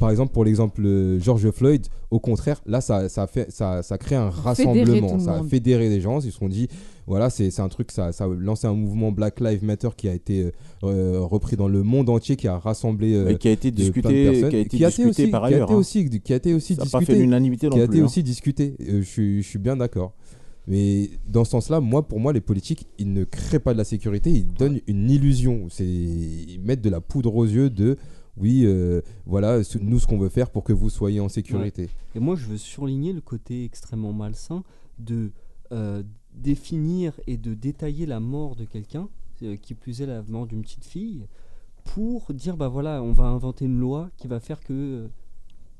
par 0.00 0.10
exemple, 0.10 0.32
pour 0.32 0.44
l'exemple 0.44 0.82
euh, 0.84 1.20
George 1.20 1.48
Floyd, 1.50 1.86
au 2.10 2.18
contraire, 2.18 2.60
là, 2.66 2.80
ça, 2.80 3.08
ça, 3.08 3.24
a 3.24 3.26
fait, 3.28 3.50
ça, 3.52 3.82
ça 3.82 3.98
crée 3.98 4.16
un 4.16 4.30
rassemblement. 4.30 5.18
Ça 5.20 5.34
a 5.36 5.42
fédéré 5.44 5.88
les 5.90 6.00
gens. 6.00 6.18
Ils 6.20 6.32
se 6.32 6.38
sont 6.38 6.48
dit, 6.48 6.68
voilà, 7.06 7.28
c'est 7.28 7.50
c'est 7.50 7.60
un 7.60 7.68
truc, 7.68 7.90
ça, 7.90 8.10
ça 8.12 8.24
a 8.24 8.28
lancé 8.28 8.66
un 8.66 8.72
mouvement 8.72 9.12
Black 9.12 9.40
Lives 9.40 9.64
Matter 9.64 9.90
qui 9.96 10.08
a 10.08 10.14
été 10.14 10.42
euh, 10.42 10.50
euh, 10.84 11.20
repris 11.20 11.56
dans 11.56 11.68
le 11.68 11.82
monde 11.82 12.08
entier, 12.08 12.36
qui 12.36 12.48
a 12.48 12.58
rassemblé. 12.58 13.14
euh, 13.14 13.34
qui 13.36 13.48
a 13.48 13.50
été 13.52 13.70
discuté, 13.70 14.30
personnes, 14.30 14.50
qui 14.50 14.56
a 14.56 14.60
été 14.60 14.76
discuté 14.78 15.08
aussi, 15.08 15.26
par 15.26 15.42
qui 15.42 15.44
a 15.44 15.48
ailleurs. 15.56 15.68
été 15.68 15.74
hein. 15.74 15.76
aussi, 15.76 16.20
qui 16.20 16.32
a 16.32 16.36
été 16.36 16.54
aussi 16.54 16.74
Ça 16.76 16.84
n'a 16.84 16.90
pas 16.90 16.98
discuté 17.00 17.18
fait 17.18 17.22
l'unanimité 17.24 17.68
non 17.68 17.76
qui 17.76 17.82
a 17.82 17.86
plus. 17.86 17.94
été 17.96 18.02
hein. 18.02 18.06
aussi 18.06 18.22
discuté. 18.22 18.76
Euh, 18.80 19.00
je, 19.02 19.06
suis, 19.06 19.42
je 19.42 19.48
suis 19.48 19.58
bien 19.58 19.76
d'accord. 19.76 20.14
Mais 20.66 21.10
dans 21.28 21.44
ce 21.44 21.50
sens-là, 21.52 21.80
moi, 21.80 22.06
pour 22.06 22.20
moi, 22.20 22.32
les 22.32 22.40
politiques, 22.40 22.86
ils 22.98 23.12
ne 23.12 23.24
créent 23.24 23.58
pas 23.58 23.72
de 23.72 23.78
la 23.78 23.84
sécurité, 23.84 24.30
ils 24.30 24.46
donnent 24.46 24.80
une 24.86 25.10
illusion. 25.10 25.66
C'est, 25.68 25.84
ils 25.84 26.60
mettent 26.64 26.82
de 26.82 26.90
la 26.90 27.00
poudre 27.00 27.34
aux 27.34 27.44
yeux 27.44 27.70
de, 27.70 27.96
oui, 28.40 28.62
euh, 28.64 29.02
voilà, 29.26 29.60
nous, 29.80 29.98
ce 29.98 30.06
qu'on 30.06 30.18
veut 30.18 30.28
faire 30.28 30.50
pour 30.50 30.64
que 30.64 30.72
vous 30.72 30.88
soyez 30.88 31.20
en 31.20 31.28
sécurité. 31.28 31.90
Et 32.14 32.20
moi, 32.20 32.36
je 32.36 32.46
veux 32.46 32.56
surligner 32.56 33.12
le 33.12 33.20
côté 33.20 33.64
extrêmement 33.64 34.12
malsain 34.12 34.64
de 34.98 35.30
euh, 35.72 36.02
définir 36.32 37.12
et 37.26 37.36
de 37.36 37.54
détailler 37.54 38.06
la 38.06 38.18
mort 38.18 38.56
de 38.56 38.64
quelqu'un, 38.64 39.08
euh, 39.42 39.56
qui 39.56 39.74
plus 39.74 40.00
est 40.00 40.06
la 40.06 40.22
mort 40.22 40.46
d'une 40.46 40.62
petite 40.62 40.84
fille, 40.84 41.26
pour 41.84 42.32
dire 42.32 42.56
bah 42.56 42.68
voilà, 42.68 43.02
on 43.02 43.12
va 43.12 43.24
inventer 43.24 43.66
une 43.66 43.78
loi 43.78 44.10
qui 44.16 44.26
va 44.26 44.40
faire 44.40 44.60
que. 44.60 45.08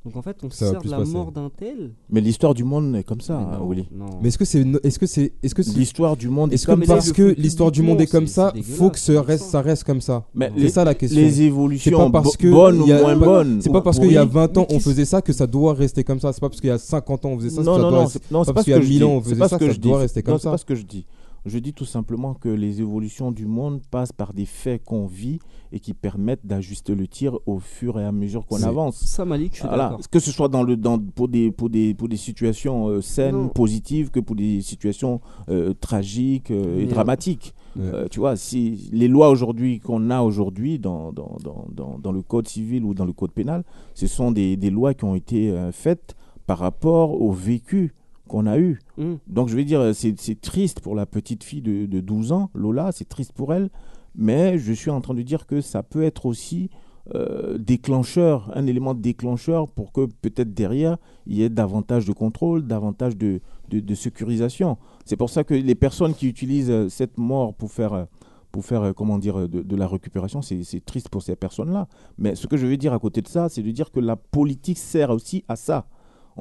Donc 0.02 0.16
en 0.16 0.22
fait, 0.22 0.34
on 0.42 0.48
Ça 0.48 0.64
va 0.64 0.70
sert 0.72 0.82
de 0.82 0.88
la 0.88 0.96
passer. 0.96 1.12
mort 1.12 1.30
d'un 1.30 1.50
tel. 1.54 1.90
Mais 2.08 2.22
l'histoire 2.22 2.54
du 2.54 2.64
monde 2.64 2.96
est 2.96 3.04
comme 3.04 3.20
ça, 3.20 3.34
Mais 3.38 3.54
hein, 3.56 3.58
non, 3.60 3.68
Willy. 3.68 3.86
non. 3.92 4.06
Mais 4.22 4.28
est-ce 4.28 4.38
que 4.38 4.46
c'est, 4.46 4.64
est-ce 4.82 4.98
que 4.98 5.04
c'est, 5.04 5.34
est-ce 5.42 5.54
que 5.54 5.62
c'est, 5.62 5.76
L'histoire 5.76 6.16
du 6.16 6.30
monde 6.30 6.50
est 6.52 6.54
est-ce 6.54 6.66
que 6.66 6.72
comme 6.72 6.84
ça. 6.86 6.94
parce 6.94 7.12
que 7.12 7.34
l'histoire 7.36 7.70
du 7.70 7.82
monde 7.82 8.00
est 8.00 8.06
comme 8.06 8.26
ça, 8.26 8.50
c'est- 8.54 8.62
c'est 8.62 8.72
faut 8.72 8.88
que 8.88 8.98
ça 8.98 9.20
reste, 9.20 9.44
ça. 9.50 9.60
reste 9.60 9.84
comme 9.84 10.00
ça 10.00 10.24
Mais 10.34 10.50
C'est 10.54 10.60
les, 10.62 10.68
ça 10.70 10.84
la 10.84 10.94
question. 10.94 11.20
les 11.20 11.30
C'est 11.30 11.42
évolutions 11.42 12.10
pas 12.10 12.22
parce 12.22 12.34
que 12.38 12.48
bonnes 12.50 12.80
ou 12.80 12.84
il 12.84 12.88
y 12.88 12.92
a- 12.94 13.02
moins 13.02 13.16
bonnes. 13.16 13.60
C'est 13.60 13.70
pas 13.70 13.82
parce 13.82 13.98
qu'il 13.98 14.10
y 14.10 14.16
a 14.16 14.22
pourries. 14.24 14.34
20 14.46 14.56
ans 14.56 14.66
on 14.70 14.80
faisait 14.80 15.04
ça 15.04 15.20
que 15.20 15.34
ça 15.34 15.46
doit 15.46 15.74
rester 15.74 16.02
comme 16.02 16.18
ça. 16.18 16.32
C'est 16.32 16.40
pas 16.40 16.48
parce 16.48 16.62
qu'il 16.62 16.70
y 16.70 16.72
a 16.72 16.78
50 16.78 17.26
ans 17.26 17.32
on 17.32 17.36
faisait 17.38 17.50
ça. 17.50 17.62
non, 17.62 17.76
ça 17.76 17.82
non, 17.82 17.90
doit 17.90 18.00
non, 18.00 18.06
c'est 18.08 18.30
non, 18.32 18.44
c'est 18.44 18.54
parce 18.54 18.54
pas 18.54 18.60
ce 18.62 18.64
qu'il 18.64 18.72
y 18.72 18.76
a 18.76 18.78
que 18.78 18.84
je 18.84 18.88
1000 18.88 18.98
dis. 19.00 19.04
ans 19.04 19.10
on 19.10 19.22
C'est 19.22 19.28
faisait 19.34 19.48
ça, 19.48 19.58
que 19.58 19.66
ça 19.66 19.72
je 19.72 19.80
doit 19.80 19.96
dis. 19.98 20.02
rester 20.02 20.20
Non, 20.20 20.24
comme 20.24 20.38
c'est 20.38 20.44
ça. 20.44 20.50
pas 20.52 20.56
ce 20.58 20.64
que 20.64 20.74
je 20.76 20.82
dis. 20.86 21.04
Je 21.46 21.58
dis 21.58 21.72
tout 21.72 21.86
simplement 21.86 22.34
que 22.34 22.48
les 22.50 22.80
évolutions 22.80 23.32
du 23.32 23.46
monde 23.46 23.80
passent 23.90 24.12
par 24.12 24.34
des 24.34 24.44
faits 24.44 24.84
qu'on 24.84 25.06
vit 25.06 25.38
et 25.72 25.80
qui 25.80 25.94
permettent 25.94 26.44
d'ajuster 26.46 26.94
le 26.94 27.08
tir 27.08 27.38
au 27.46 27.58
fur 27.60 27.98
et 27.98 28.04
à 28.04 28.12
mesure 28.12 28.44
qu'on 28.46 28.62
avance. 28.62 28.96
Ça, 29.06 29.24
Malik, 29.24 29.52
je 29.54 29.60
suis 29.60 29.68
Voilà. 29.68 29.96
Que 30.10 30.18
ce 30.18 30.30
soit 30.32 30.48
dans 30.48 30.62
le, 30.62 30.76
dans, 30.76 30.98
pour, 30.98 31.28
des, 31.28 31.50
pour, 31.50 31.70
des, 31.70 31.94
pour 31.94 32.08
des 32.08 32.18
situations 32.18 32.88
euh, 32.88 33.00
saines, 33.00 33.34
Non. 33.44 33.48
positives, 33.48 34.10
que 34.10 34.20
pour 34.20 34.36
des 34.36 34.60
situations 34.60 35.20
euh, 35.48 35.72
tragiques 35.80 36.50
euh, 36.50 36.80
et 36.80 36.86
dramatiques. 36.86 37.54
Ouais. 37.78 38.08
Tu 38.10 38.18
vois, 38.18 38.36
si 38.36 38.90
les 38.92 39.08
lois 39.08 39.30
aujourd'hui 39.30 39.78
qu'on 39.80 40.10
a 40.10 40.20
aujourd'hui 40.22 40.78
dans, 40.78 41.12
dans, 41.12 41.36
dans, 41.42 41.66
dans, 41.72 41.98
dans 41.98 42.12
le 42.12 42.20
code 42.22 42.48
civil 42.48 42.84
ou 42.84 42.92
dans 42.94 43.04
le 43.06 43.12
code 43.12 43.30
pénal, 43.32 43.64
ce 43.94 44.06
sont 44.06 44.30
des, 44.32 44.56
des 44.56 44.70
lois 44.70 44.92
qui 44.92 45.04
ont 45.04 45.14
été 45.14 45.54
faites 45.72 46.16
par 46.46 46.58
rapport 46.58 47.20
au 47.22 47.30
vécu 47.30 47.94
qu'on 48.30 48.46
a 48.46 48.58
eu. 48.58 48.78
Hum. 48.98 49.18
Donc 49.26 49.48
je 49.48 49.56
vais 49.56 49.64
dire, 49.64 49.92
c'est 49.94 50.40
triste 50.40 50.80
pour 50.80 50.94
la 50.94 51.04
petite 51.06 51.42
fille 51.44 51.62
de, 51.62 51.86
de 51.86 52.00
12 52.00 52.32
ans, 52.32 52.50
Lola, 52.54 52.92
c'est 52.92 53.08
triste 53.08 53.32
pour 53.32 53.52
elle, 53.52 53.68
mais 54.14 54.58
je 54.58 54.72
suis 54.72 54.90
en 54.90 55.00
train 55.00 55.14
de 55.14 55.22
dire 55.22 55.46
que 55.46 55.60
ça 55.60 55.82
peut 55.82 56.02
être 56.04 56.26
aussi 56.26 56.70
euh, 57.14 57.58
déclencheur, 57.58 58.50
un 58.54 58.66
élément 58.66 58.94
déclencheur 58.94 59.66
pour 59.68 59.92
que 59.92 60.06
peut-être 60.06 60.54
derrière, 60.54 60.96
il 61.26 61.36
y 61.38 61.42
ait 61.42 61.48
davantage 61.48 62.04
de 62.06 62.12
contrôle, 62.12 62.66
davantage 62.66 63.16
de, 63.16 63.40
de, 63.70 63.80
de 63.80 63.94
sécurisation. 63.94 64.76
C'est 65.04 65.16
pour 65.16 65.30
ça 65.30 65.42
que 65.42 65.54
les 65.54 65.74
personnes 65.74 66.14
qui 66.14 66.28
utilisent 66.28 66.70
euh, 66.70 66.88
cette 66.88 67.18
mort 67.18 67.54
pour 67.54 67.70
faire... 67.72 67.92
euh, 67.94 68.04
pour 68.52 68.64
faire, 68.64 68.92
comment 68.96 69.16
dire, 69.18 69.48
de, 69.48 69.62
de 69.62 69.76
la 69.76 69.86
récupération, 69.86 70.42
c'est 70.42 70.64
c'est 70.64 70.84
triste 70.84 71.08
pour 71.08 71.22
ces 71.22 71.36
personnes-là. 71.36 71.86
Mais 72.18 72.34
ce 72.34 72.48
que 72.48 72.56
je 72.56 72.66
veux 72.66 72.76
dire 72.76 72.92
à 72.92 72.98
côté 72.98 73.22
de 73.22 73.28
ça, 73.28 73.48
c'est 73.48 73.62
de 73.62 73.70
dire 73.70 73.92
que 73.92 74.00
la 74.00 74.16
politique 74.16 74.76
sert 74.78 75.10
aussi 75.10 75.44
à 75.46 75.54
ça. 75.54 75.86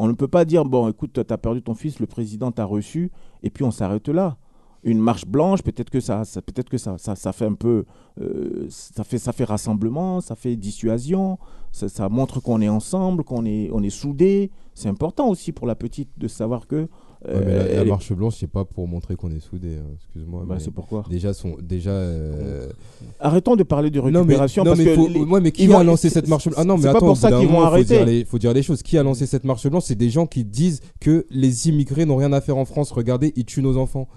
On 0.01 0.07
ne 0.07 0.13
peut 0.13 0.29
pas 0.29 0.45
dire, 0.45 0.63
bon, 0.63 0.87
écoute, 0.87 1.11
tu 1.13 1.33
as 1.33 1.37
perdu 1.37 1.61
ton 1.61 1.75
fils, 1.75 1.99
le 1.99 2.07
président 2.07 2.53
t'a 2.53 2.63
reçu, 2.63 3.11
et 3.43 3.49
puis 3.49 3.65
on 3.65 3.71
s'arrête 3.71 4.07
là. 4.07 4.37
Une 4.83 4.97
marche 4.97 5.25
blanche, 5.25 5.61
peut-être 5.61 5.89
que 5.89 5.99
ça, 5.99 6.23
ça 6.23 7.33
fait 7.33 7.45
un 7.45 7.53
peu, 7.53 7.83
euh, 8.21 8.65
ça 8.69 9.03
fait, 9.03 9.43
rassemblement, 9.43 10.21
ça 10.21 10.35
fait 10.35 10.55
dissuasion, 10.55 11.37
ça, 11.73 11.89
ça 11.89 12.07
montre 12.07 12.39
qu'on 12.41 12.61
est 12.61 12.69
ensemble, 12.69 13.25
qu'on 13.25 13.45
est, 13.45 13.69
on 13.73 13.83
est 13.83 13.89
soudés. 13.89 14.51
C'est 14.73 14.87
important 14.87 15.27
aussi 15.27 15.51
pour 15.51 15.67
la 15.67 15.75
petite 15.75 16.17
de 16.17 16.29
savoir 16.29 16.65
que. 16.65 16.87
Ouais, 17.27 17.33
mais 17.45 17.53
la, 17.53 17.61
euh, 17.63 17.75
la 17.79 17.83
marche 17.83 18.13
blanche, 18.13 18.35
c'est 18.39 18.47
pas 18.49 18.63
pour 18.63 18.87
montrer 18.87 19.15
qu'on 19.17 19.29
est 19.31 19.41
soudés. 19.41 19.75
hein, 19.77 19.87
Excuse-moi. 19.97 20.45
Bah, 20.47 20.55
c'est 20.59 20.71
pourquoi. 20.71 21.03
déjà, 21.09 21.33
son, 21.33 21.57
déjà. 21.61 21.89
euh, 21.91 22.69
Arrêtons 23.19 23.57
de 23.57 23.63
parler 23.63 23.89
de 23.89 23.99
Non 23.99 24.05
mais, 24.05 24.19
récupération 24.19 24.63
non, 24.63 24.71
parce 24.71 24.79
mais 24.79 24.85
que 24.85 24.95
faut- 24.95 25.07
les- 25.09 25.19
ouais, 25.19 25.41
mais 25.41 25.51
qui 25.51 25.65
ils 25.65 25.73
a 25.73 25.79
vont- 25.79 25.83
lancé 25.83 26.09
cette 26.09 26.29
marche 26.29 26.45
blanche? 26.45 26.55
Ah 26.57 26.63
non, 26.63 26.75
mais 26.77 26.83
c'est 26.83 26.91
pas 26.91 26.97
attends, 26.97 27.07
pour 27.07 27.17
ça 27.17 27.27
qu'ils 27.27 27.47
vont 27.47 27.53
moment, 27.59 27.71
faut 27.71 27.83
dire, 27.83 27.97
arrêter. 27.99 28.05
les, 28.05 28.23
faut 28.25 28.37
dire 28.37 28.53
les 28.53 28.63
choses. 28.63 28.81
Qui 28.83 28.97
a 28.97 29.03
lancé 29.03 29.25
cette 29.25 29.43
marche 29.43 29.67
blanche? 29.67 29.83
C'est 29.85 29.95
des 29.95 30.09
gens 30.09 30.25
qui 30.27 30.45
disent 30.45 30.79
que 31.01 31.25
les 31.29 31.67
immigrés 31.67 32.05
n'ont 32.05 32.15
rien 32.15 32.31
à 32.31 32.39
faire 32.39 32.55
en 32.55 32.63
France. 32.65 32.89
Regardez, 32.91 33.33
ils 33.35 33.43
tuent 33.43 33.61
nos 33.63 33.75
enfants. 33.77 34.07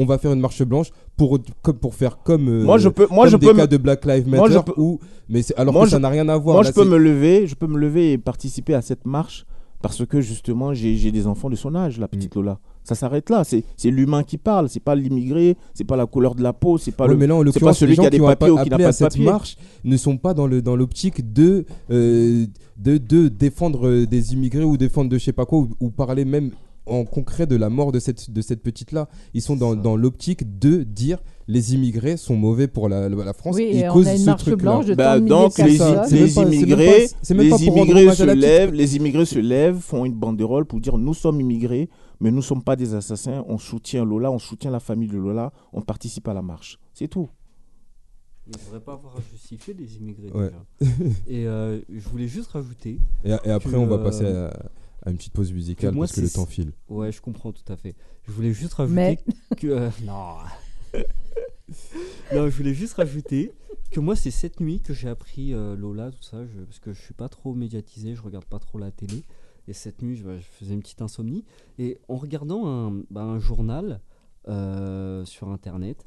On 0.00 0.04
va 0.04 0.18
faire 0.18 0.32
une 0.32 0.40
marche 0.40 0.62
blanche 0.64 0.90
pour, 1.16 1.38
comme, 1.62 1.76
pour 1.78 1.94
faire 1.94 2.18
comme, 2.24 2.48
euh, 2.48 2.64
Moi, 2.64 2.78
je 2.78 2.88
peux, 2.88 3.06
moi, 3.10 3.28
je 3.28 3.36
des 3.36 3.46
peux 3.46 3.54
cas 3.54 3.62
me- 3.62 3.68
de 3.68 3.76
Black 3.76 4.04
Lives 4.04 4.28
Moi, 4.28 4.48
je 4.48 4.54
Matter 4.54 4.72
peux- 4.74 4.80
ou 4.80 4.98
mais 5.28 5.42
alors 5.56 5.74
Moi, 5.74 5.84
que 5.84 5.90
ça 5.90 5.98
n'a 6.00 6.08
rien 6.08 6.28
à 6.28 6.36
voir. 6.36 6.54
Moi, 6.54 6.62
Là, 6.64 6.70
je 6.70 6.74
peux 6.74 6.88
me 6.88 6.96
lever, 6.98 7.46
je 7.46 7.54
peux 7.54 7.66
me 7.68 7.78
lever 7.78 8.12
et 8.12 8.18
participer 8.18 8.74
à 8.74 8.82
cette 8.82 9.06
marche 9.06 9.44
parce 9.82 10.04
que 10.06 10.20
justement, 10.20 10.74
j'ai 10.74 11.12
des 11.12 11.26
enfants 11.26 11.48
de 11.50 11.56
son 11.56 11.74
âge, 11.74 11.98
la 11.98 12.08
petite 12.08 12.34
Mm. 12.34 12.38
Lola. 12.40 12.58
Ça 12.84 12.94
s'arrête 12.94 13.28
là. 13.30 13.44
C'est 13.44 13.90
l'humain 13.90 14.22
qui 14.22 14.38
parle. 14.38 14.68
C'est 14.68 14.80
pas 14.80 14.94
l'immigré. 14.94 15.56
C'est 15.74 15.84
pas 15.84 15.96
la 15.96 16.06
couleur 16.06 16.34
de 16.34 16.42
la 16.42 16.52
peau. 16.54 16.78
C'est 16.78 16.92
pas 16.92 17.04
Ouais, 17.04 17.10
le. 17.12 17.16
mais 17.18 17.26
là, 17.26 17.36
en 17.36 17.44
pas 17.44 17.72
celui 17.74 17.90
les 17.92 17.96
qui 17.96 18.02
gens 18.02 18.06
a 18.06 18.10
des 18.10 18.16
qui 18.16 18.22
ont 18.22 18.26
papiers 18.26 18.50
ou 18.50 18.56
appa- 18.56 18.64
qui 18.64 18.70
n'a 18.70 18.74
appelé 18.76 18.84
pas 18.84 18.88
à 18.88 18.92
de 18.92 18.96
cette 18.96 19.08
papiers. 19.10 19.24
marche 19.24 19.56
ne 19.84 19.96
sont 19.96 20.16
pas 20.16 20.32
dans 20.34 20.46
le 20.46 20.62
dans 20.62 20.74
l'optique 20.74 21.32
de, 21.32 21.66
euh, 21.90 22.46
de 22.78 22.96
de 22.98 23.28
défendre 23.28 24.04
des 24.06 24.32
immigrés 24.32 24.64
ou 24.64 24.76
défendre 24.78 25.10
de 25.10 25.18
je 25.18 25.24
sais 25.24 25.32
pas 25.32 25.44
quoi 25.46 25.58
ou, 25.58 25.68
ou 25.80 25.90
parler 25.90 26.24
même 26.24 26.50
en 26.88 27.04
concret 27.04 27.46
de 27.46 27.56
la 27.56 27.70
mort 27.70 27.92
de 27.92 27.98
cette 28.00 28.30
de 28.30 28.40
cette 28.42 28.62
petite 28.62 28.92
là. 28.92 29.08
Ils 29.34 29.42
sont 29.42 29.56
dans, 29.56 29.74
dans 29.76 29.96
l'optique 29.96 30.58
de 30.58 30.82
dire 30.82 31.22
les 31.46 31.74
immigrés 31.74 32.16
sont 32.16 32.36
mauvais 32.36 32.68
pour 32.68 32.88
la, 32.88 33.08
la 33.08 33.32
France. 33.32 33.56
Oui, 33.56 33.68
ils 33.72 33.78
et 33.80 33.88
on 33.88 33.92
causent 33.94 34.08
a 34.08 34.12
une 34.12 34.18
ce 34.18 34.24
marche 34.26 34.42
truc-là. 34.42 34.56
blanche 34.62 34.86
de 34.86 34.94
Bah, 34.94 35.18
donc 35.20 35.56
les, 35.58 35.78
les 36.10 36.38
immigrés, 36.38 37.06
pas- 37.08 37.16
c'est 37.22 37.34
même 37.34 37.48
les 37.48 37.64
immigrés 37.64 38.14
se 38.14 38.22
lèvent, 38.24 38.72
les 38.72 38.96
immigrés 38.96 39.24
se 39.24 39.38
lèvent, 39.38 39.78
font 39.78 40.04
une 40.04 40.14
banderole 40.14 40.66
pour 40.66 40.80
dire 40.80 40.98
nous 40.98 41.14
sommes 41.14 41.40
immigrés, 41.40 41.88
mais 42.20 42.30
nous 42.30 42.36
ne 42.38 42.42
sommes 42.42 42.62
pas 42.62 42.76
des 42.76 42.94
assassins. 42.94 43.44
On 43.48 43.56
soutient 43.58 44.04
Lola, 44.04 44.30
on 44.30 44.38
soutient 44.38 44.70
la 44.70 44.80
famille 44.80 45.08
de 45.08 45.16
Lola, 45.16 45.52
on 45.72 45.80
participe 45.80 46.28
à 46.28 46.34
la 46.34 46.42
marche. 46.42 46.78
C'est 46.92 47.08
tout. 47.08 47.28
Il 48.46 48.52
ne 48.56 48.64
devrait 48.64 48.80
pas 48.80 48.94
avoir 48.94 49.14
à 49.16 49.20
justifier 49.30 49.74
les 49.78 49.96
immigrés. 49.98 50.30
Ouais. 50.34 50.50
déjà. 50.80 50.92
Et 51.28 51.46
euh, 51.46 51.80
je 51.90 52.08
voulais 52.08 52.28
juste 52.28 52.50
rajouter. 52.50 52.98
Et, 53.24 53.28
et 53.30 53.50
après 53.50 53.70
que, 53.72 53.76
on 53.76 53.86
va 53.86 53.98
passer 53.98 54.24
à, 54.24 54.50
à 55.08 55.10
une 55.10 55.16
petite 55.16 55.32
pause 55.32 55.52
musicale 55.52 55.94
moi, 55.94 56.04
parce 56.06 56.12
que 56.16 56.20
le 56.20 56.30
temps 56.30 56.46
file. 56.46 56.72
Ouais, 56.88 57.10
je 57.12 57.20
comprends 57.20 57.52
tout 57.52 57.70
à 57.72 57.76
fait. 57.76 57.94
Je 58.26 58.32
voulais 58.32 58.52
juste 58.52 58.74
rajouter 58.74 58.94
Mais- 58.94 59.18
que. 59.56 59.66
euh, 59.66 59.90
non. 60.04 60.36
Non, 62.34 62.48
je 62.48 62.56
voulais 62.56 62.74
juste 62.74 62.94
rajouter 62.94 63.52
que 63.90 64.00
moi, 64.00 64.16
c'est 64.16 64.30
cette 64.30 64.60
nuit 64.60 64.80
que 64.80 64.92
j'ai 64.94 65.08
appris 65.08 65.52
euh, 65.54 65.76
Lola, 65.76 66.10
tout 66.10 66.22
ça, 66.22 66.44
je- 66.46 66.60
parce 66.62 66.78
que 66.78 66.92
je 66.92 67.00
suis 67.00 67.14
pas 67.14 67.28
trop 67.28 67.54
médiatisé, 67.54 68.14
je 68.14 68.22
regarde 68.22 68.44
pas 68.44 68.58
trop 68.58 68.78
la 68.78 68.90
télé. 68.90 69.22
Et 69.66 69.72
cette 69.74 70.00
nuit, 70.02 70.16
je, 70.16 70.24
bah, 70.24 70.38
je 70.38 70.44
faisais 70.44 70.72
une 70.74 70.80
petite 70.80 71.02
insomnie. 71.02 71.44
Et 71.78 71.98
en 72.08 72.16
regardant 72.16 72.66
un, 72.66 73.02
bah, 73.10 73.22
un 73.22 73.38
journal 73.38 74.00
euh, 74.48 75.24
sur 75.26 75.48
Internet, 75.50 76.06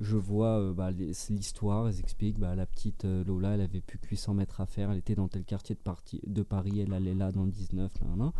je 0.00 0.16
vois 0.16 0.58
euh, 0.60 0.72
bah, 0.72 0.90
l'histoire. 0.90 1.90
Ils 1.90 2.00
expliquent 2.00 2.38
bah, 2.38 2.54
la 2.54 2.66
petite 2.66 3.04
euh, 3.04 3.22
Lola, 3.24 3.50
elle 3.54 3.60
avait 3.60 3.80
plus 3.80 3.98
que 3.98 4.08
800 4.08 4.34
mètres 4.34 4.60
à 4.60 4.66
faire. 4.66 4.90
Elle 4.90 4.98
était 4.98 5.14
dans 5.14 5.28
tel 5.28 5.44
quartier 5.44 5.74
de, 5.74 5.80
parti- 5.80 6.20
de 6.26 6.42
Paris, 6.42 6.80
elle 6.80 6.92
allait 6.92 7.14
là 7.14 7.32
dans 7.32 7.44
le 7.44 7.50
19. 7.50 7.90
nan, 8.02 8.16
nan. 8.18 8.32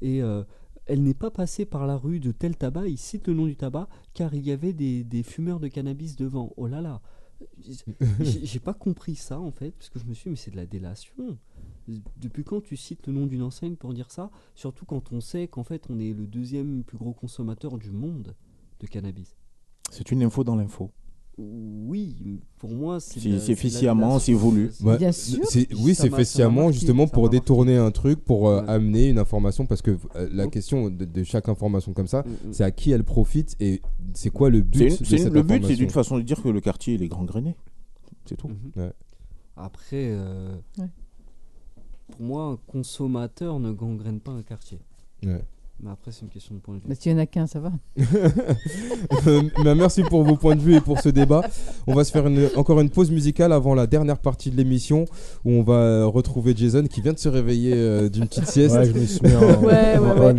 Et 0.00 0.22
euh, 0.22 0.42
elle 0.86 1.02
n'est 1.02 1.14
pas 1.14 1.30
passée 1.30 1.64
par 1.64 1.86
la 1.86 1.96
rue 1.96 2.18
de 2.18 2.32
tel 2.32 2.56
tabac. 2.56 2.88
Il 2.88 2.98
cite 2.98 3.28
le 3.28 3.34
nom 3.34 3.46
du 3.46 3.56
tabac 3.56 3.88
car 4.14 4.34
il 4.34 4.44
y 4.44 4.50
avait 4.50 4.72
des, 4.72 5.04
des 5.04 5.22
fumeurs 5.22 5.60
de 5.60 5.68
cannabis 5.68 6.16
devant. 6.16 6.52
Oh 6.56 6.66
là 6.66 6.80
là 6.80 7.00
j'ai 8.20 8.60
pas 8.60 8.72
compris 8.72 9.16
ça 9.16 9.40
en 9.40 9.50
fait, 9.50 9.72
parce 9.72 9.88
que 9.88 9.98
je 9.98 10.04
me 10.04 10.14
suis 10.14 10.24
dit, 10.24 10.30
mais 10.30 10.36
c'est 10.36 10.52
de 10.52 10.56
la 10.56 10.64
délation. 10.66 11.36
Depuis 12.16 12.44
quand 12.44 12.60
tu 12.60 12.76
cites 12.76 13.08
le 13.08 13.12
nom 13.12 13.26
d'une 13.26 13.42
enseigne 13.42 13.74
pour 13.74 13.92
dire 13.92 14.12
ça 14.12 14.30
Surtout 14.54 14.84
quand 14.86 15.12
on 15.12 15.20
sait 15.20 15.48
qu'en 15.48 15.64
fait 15.64 15.86
on 15.90 15.98
est 15.98 16.12
le 16.12 16.28
deuxième 16.28 16.84
plus 16.84 16.98
gros 16.98 17.12
consommateur 17.12 17.78
du 17.78 17.90
monde 17.90 18.36
de 18.78 18.86
cannabis? 18.86 19.34
C'est 19.90 20.12
une 20.12 20.22
info 20.22 20.44
dans 20.44 20.54
l'info. 20.54 20.92
Oui, 21.38 22.40
pour 22.58 22.70
moi 22.70 23.00
c'est. 23.00 23.18
La- 23.28 24.18
c'est 24.20 24.34
voulu. 24.34 24.70
Ouais, 24.82 24.98
Bien 24.98 25.12
sûr. 25.12 25.40
oui, 25.80 25.94
c'est 25.94 26.10
fait 26.10 26.24
sciemment 26.24 26.70
justement 26.70 27.06
pour 27.08 27.30
détourner 27.30 27.76
un 27.78 27.90
truc, 27.90 28.22
pour 28.22 28.48
euh, 28.48 28.60
Ouais. 28.62 28.68
amener 28.68 29.08
une 29.08 29.18
information, 29.18 29.64
parce 29.64 29.80
que 29.80 29.92
euh, 30.16 30.28
la 30.30 30.46
question 30.48 30.90
de, 30.90 31.04
de 31.06 31.22
chaque 31.24 31.48
information 31.48 31.94
comme 31.94 32.06
ça, 32.06 32.22
Mm, 32.22 32.48
mm. 32.48 32.52
c'est 32.52 32.64
à 32.64 32.70
qui 32.70 32.90
elle 32.92 33.04
profite 33.04 33.56
et 33.60 33.80
c'est 34.12 34.30
quoi 34.30 34.50
le 34.50 34.60
but 34.60 34.80
une- 34.80 34.88
de 34.88 35.04
c'est 35.04 35.16
une- 35.16 35.22
cette 35.24 35.32
le 35.32 35.42
but, 35.42 35.64
c'est 35.66 35.74
d'une 35.76 35.88
façon 35.90 36.18
de 36.18 36.22
dire 36.22 36.42
que 36.42 36.48
le 36.50 36.60
quartier 36.60 36.94
il 36.94 37.02
est 37.02 37.08
grand 37.08 37.24
grainé. 37.24 37.56
C'est 38.26 38.36
tout. 38.36 38.48
Mhm. 38.48 38.56
Ouais. 38.76 38.92
Après, 39.56 40.10
euh, 40.12 40.54
Ouais. 40.78 40.88
pour 42.10 42.20
moi, 42.22 42.44
un 42.44 42.58
consommateur 42.70 43.58
ne 43.58 43.72
gangrène 43.72 44.20
pas 44.20 44.32
un 44.32 44.42
quartier. 44.42 44.78
Ouais. 45.24 45.42
Mais 45.84 45.90
après, 45.90 46.12
c'est 46.12 46.22
une 46.22 46.28
question 46.28 46.54
de 46.54 46.60
point 46.60 46.74
de 46.76 46.78
vue. 46.80 46.86
Mais 46.88 46.94
s'il 46.94 47.10
y 47.10 47.14
en 47.14 47.18
a 47.18 47.26
qu'un, 47.26 47.46
ça 47.48 47.58
va. 47.58 47.72
Bah, 49.64 49.74
merci 49.74 50.02
pour 50.02 50.22
vos 50.22 50.36
points 50.36 50.54
de 50.56 50.60
vue 50.60 50.74
et 50.76 50.80
pour 50.80 51.00
ce 51.00 51.08
débat. 51.08 51.42
On 51.86 51.94
va 51.94 52.04
se 52.04 52.12
faire 52.12 52.26
une- 52.26 52.48
encore 52.56 52.80
une 52.80 52.90
pause 52.90 53.10
musicale 53.10 53.52
avant 53.52 53.74
la 53.74 53.86
dernière 53.86 54.18
partie 54.18 54.50
de 54.50 54.56
l'émission 54.56 55.04
où 55.44 55.50
on 55.50 55.62
va 55.62 56.04
retrouver 56.06 56.54
Jason 56.56 56.84
qui 56.84 57.00
vient 57.00 57.12
de 57.12 57.18
se 57.18 57.28
réveiller 57.28 57.72
euh, 57.74 58.08
d'une 58.08 58.26
petite 58.26 58.46
sieste 58.46 58.76
Ouais, 58.76 58.86
je 58.86 58.92
me 58.92 59.04
suis 59.06 59.20
mis 59.26 59.34
en, 59.34 59.40
Ouais, 59.62 59.98
en 59.98 60.18
ouais. 60.20 60.32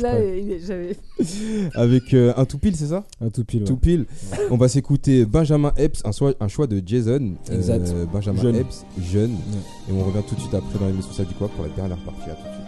là, 0.00 0.20
est, 0.20 0.96
avec 1.74 2.12
euh, 2.14 2.32
un 2.36 2.44
tout 2.44 2.58
pile, 2.58 2.76
c'est 2.76 2.88
ça 2.88 3.04
Un 3.20 3.30
tout 3.30 3.44
pile. 3.44 3.60
ouais. 3.62 3.66
Tout 3.66 3.76
pile. 3.76 4.06
On 4.50 4.56
va 4.56 4.68
s'écouter 4.68 5.24
Benjamin 5.24 5.72
Epps, 5.76 6.02
un, 6.04 6.12
choix- 6.12 6.34
un 6.40 6.48
choix 6.48 6.66
de 6.66 6.82
Jason. 6.84 7.32
euh, 7.50 7.56
Exact. 7.56 7.94
Benjamin 8.12 8.42
Jeune. 8.42 8.56
Epps, 8.56 8.84
jeune. 9.00 9.32
Et 9.88 9.92
on 9.92 10.04
revient 10.04 10.22
tout 10.28 10.34
de 10.34 10.40
suite 10.40 10.54
après 10.54 10.78
dans 10.78 10.86
l'émission 10.86 11.12
Ça 11.12 11.24
dit 11.24 11.34
quoi 11.34 11.48
pour 11.48 11.64
la 11.64 11.70
dernière 11.70 11.98
partie? 12.04 12.28
À 12.30 12.34
tout 12.34 12.42
de 12.48 12.52
suite. 12.52 12.61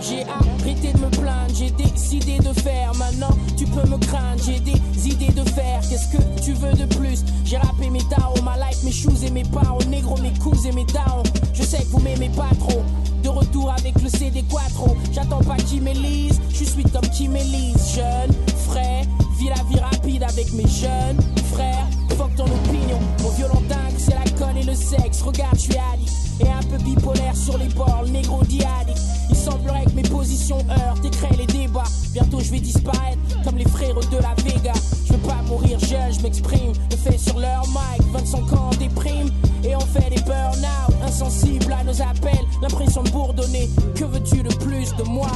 J'ai 0.00 0.22
arrêté 0.22 0.92
de 0.92 0.98
me 0.98 1.10
plaindre, 1.10 1.54
j'ai 1.54 1.70
décidé 1.72 2.38
de 2.38 2.54
faire. 2.54 2.94
Maintenant, 2.94 3.36
tu 3.58 3.66
peux 3.66 3.86
me 3.86 3.98
craindre, 3.98 4.42
j'ai 4.42 4.60
des 4.60 4.80
idées 5.06 5.32
de 5.32 5.46
faire. 5.50 5.80
Qu'est-ce 5.90 6.08
que 6.16 6.42
tu 6.42 6.54
veux 6.54 6.72
de 6.72 6.86
plus? 6.96 7.22
J'ai 7.44 7.58
rappé 7.58 7.90
mes 7.90 8.02
darons, 8.08 8.40
ma 8.42 8.56
life, 8.56 8.82
mes 8.82 8.92
shoes 8.92 9.22
et 9.26 9.30
mes 9.30 9.42
parents. 9.42 9.78
Négro, 9.90 10.16
mes 10.22 10.32
coups 10.38 10.64
et 10.64 10.72
mes 10.72 10.86
darons. 10.86 11.22
Je 11.52 11.62
sais 11.62 11.78
que 11.78 11.88
vous 11.88 12.00
m'aimez 12.00 12.30
pas 12.30 12.48
trop. 12.58 12.82
De 13.22 13.28
retour 13.28 13.70
avec 13.70 14.00
le 14.00 14.08
CD 14.08 14.42
Quattro. 14.50 14.96
J'attends 15.12 15.42
pas 15.42 15.56
qui 15.56 15.80
m'élise, 15.80 16.40
je 16.50 16.64
suis 16.64 16.84
comme 16.84 17.08
qui 17.10 17.28
m'élise. 17.28 17.94
Jeune, 17.94 18.32
frais, 18.68 19.02
vis 19.38 19.48
la 19.48 19.62
vie 19.70 19.78
rapide 19.78 20.22
avec 20.22 20.52
mes 20.52 20.66
jeunes 20.66 21.18
frères. 21.52 21.86
Fuck 22.16 22.34
ton 22.34 22.44
opinion, 22.44 22.98
mon 23.22 23.30
violent 23.30 23.62
dingue, 23.68 23.94
c'est 23.96 24.14
l'alcool 24.14 24.56
et 24.60 24.64
le 24.64 24.74
sexe. 24.74 25.22
Regarde, 25.22 25.54
je 25.54 25.60
suis 25.60 25.76
addict. 25.92 26.12
Et 26.40 26.48
un 26.48 26.62
peu 26.62 26.82
bipolaire 26.82 27.36
sur 27.36 27.56
les 27.58 27.68
bords, 27.68 28.02
le 28.04 28.10
négro 28.10 28.42
dit 28.44 28.62
addict. 28.80 28.98
Il 29.30 29.36
semblerait 29.36 29.84
que 29.84 29.92
mes 29.92 30.02
positions 30.02 30.58
heurtent 30.70 31.04
et 31.04 31.10
créent 31.10 31.36
les 31.36 31.46
débats. 31.46 31.84
Bientôt 32.12 32.40
je 32.40 32.50
vais 32.50 32.60
disparaître 32.60 33.18
comme 33.44 33.56
les 33.56 33.68
frères 33.68 33.94
de 33.94 34.16
la 34.16 34.34
Vega. 34.42 34.72
Je 35.06 35.12
veux 35.12 35.18
pas 35.20 35.40
mourir 35.46 35.78
jeune, 35.78 36.12
je 36.12 36.20
m'exprime. 36.22 36.72
Le 36.90 36.96
fait 36.96 37.18
sur 37.18 37.38
leur 37.38 37.66
mic, 37.68 38.02
25 38.12 38.52
ans 38.54 38.70
déprime. 38.78 39.30
Et 39.64 39.74
on 39.76 39.80
fait 39.80 40.10
des 40.10 40.22
burn-out, 40.22 40.94
insensibles 41.04 41.72
à 41.72 41.84
nos 41.84 42.02
appels. 42.02 42.46
L'impression 42.62 43.02
de 43.02 43.10
bourdonner. 43.10 43.68
Que 43.94 44.04
veux-tu 44.04 44.42
de 44.42 44.54
plus 44.54 44.94
de 44.96 45.04
moi? 45.04 45.30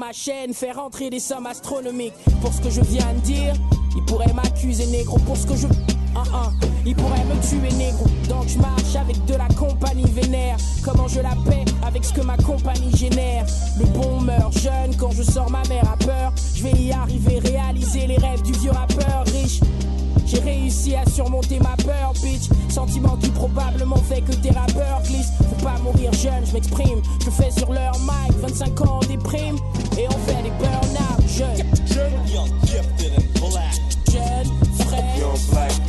Ma 0.00 0.12
chaîne, 0.12 0.54
faire 0.54 0.78
entrer 0.78 1.10
des 1.10 1.20
sommes 1.20 1.46
astronomiques. 1.46 2.14
Pour 2.40 2.54
ce 2.54 2.62
que 2.62 2.70
je 2.70 2.80
viens 2.80 3.12
de 3.12 3.20
dire, 3.20 3.52
ils 3.94 4.02
pourraient 4.06 4.32
m'accuser 4.32 4.86
négro. 4.86 5.18
Pour 5.18 5.36
ce 5.36 5.46
que 5.46 5.54
je. 5.54 5.66
Ah, 6.16 6.22
ah. 6.32 6.50
Ils 6.86 6.96
pourraient 6.96 7.24
me 7.24 7.38
tuer 7.46 7.70
négro. 7.76 8.06
Donc 8.26 8.48
je 8.48 8.58
marche 8.58 8.96
avec 8.98 9.22
de 9.26 9.34
la 9.34 9.46
compagnie 9.48 10.10
vénère. 10.10 10.56
Comment 10.82 11.06
je 11.06 11.20
la 11.20 11.36
paie 11.46 11.66
avec 11.86 12.02
ce 12.02 12.14
que 12.14 12.22
ma 12.22 12.38
compagnie 12.38 12.96
génère? 12.96 13.44
Le 13.78 13.84
bon 13.86 14.22
meurt 14.22 14.58
jeune 14.58 14.96
quand 14.98 15.10
je 15.10 15.22
sors 15.22 15.50
ma 15.50 15.62
mère 15.68 15.84
a 15.92 15.96
peur. 15.98 16.32
Je 16.54 16.62
vais 16.62 16.72
y 16.72 16.92
arriver, 16.92 17.38
réaliser 17.38 18.06
les 18.06 18.16
rêves 18.16 18.42
du 18.42 18.52
vieux 18.52 18.72
rappeur 18.72 19.24
riche. 19.26 19.60
J'ai 20.24 20.40
réussi 20.40 20.94
à 20.94 21.04
surmonter 21.10 21.58
ma 21.58 21.76
peur, 21.84 22.14
bitch. 22.22 22.48
Sentiment 22.70 23.16
qui 23.16 23.28
probablement 23.30 23.96
fait 23.96 24.22
que 24.22 24.32
tes 24.32 24.50
rappeurs 24.50 25.02
glissent. 25.02 25.32
Faut 25.38 25.64
pas 25.64 25.78
mourir 25.82 26.12
jeune, 26.14 26.46
je 26.46 26.52
m'exprime. 26.52 27.02
Je 27.24 27.30
fais 27.30 27.50
sur 27.50 27.72
leur 27.72 27.98
mic, 27.98 28.32
25 28.40 28.80
ans 28.82 29.00
en 29.02 29.06
déprime. 29.06 29.56
Et 29.98 30.06
on 30.08 30.18
fait 30.26 30.42
des 30.42 30.50
burn-out. 30.50 31.20
Young, 31.38 32.48
gifted, 32.64 33.12
and 33.16 33.40
black. 33.40 33.74
Frère. 34.86 35.18
Young 35.18 35.38
black. 35.50 35.79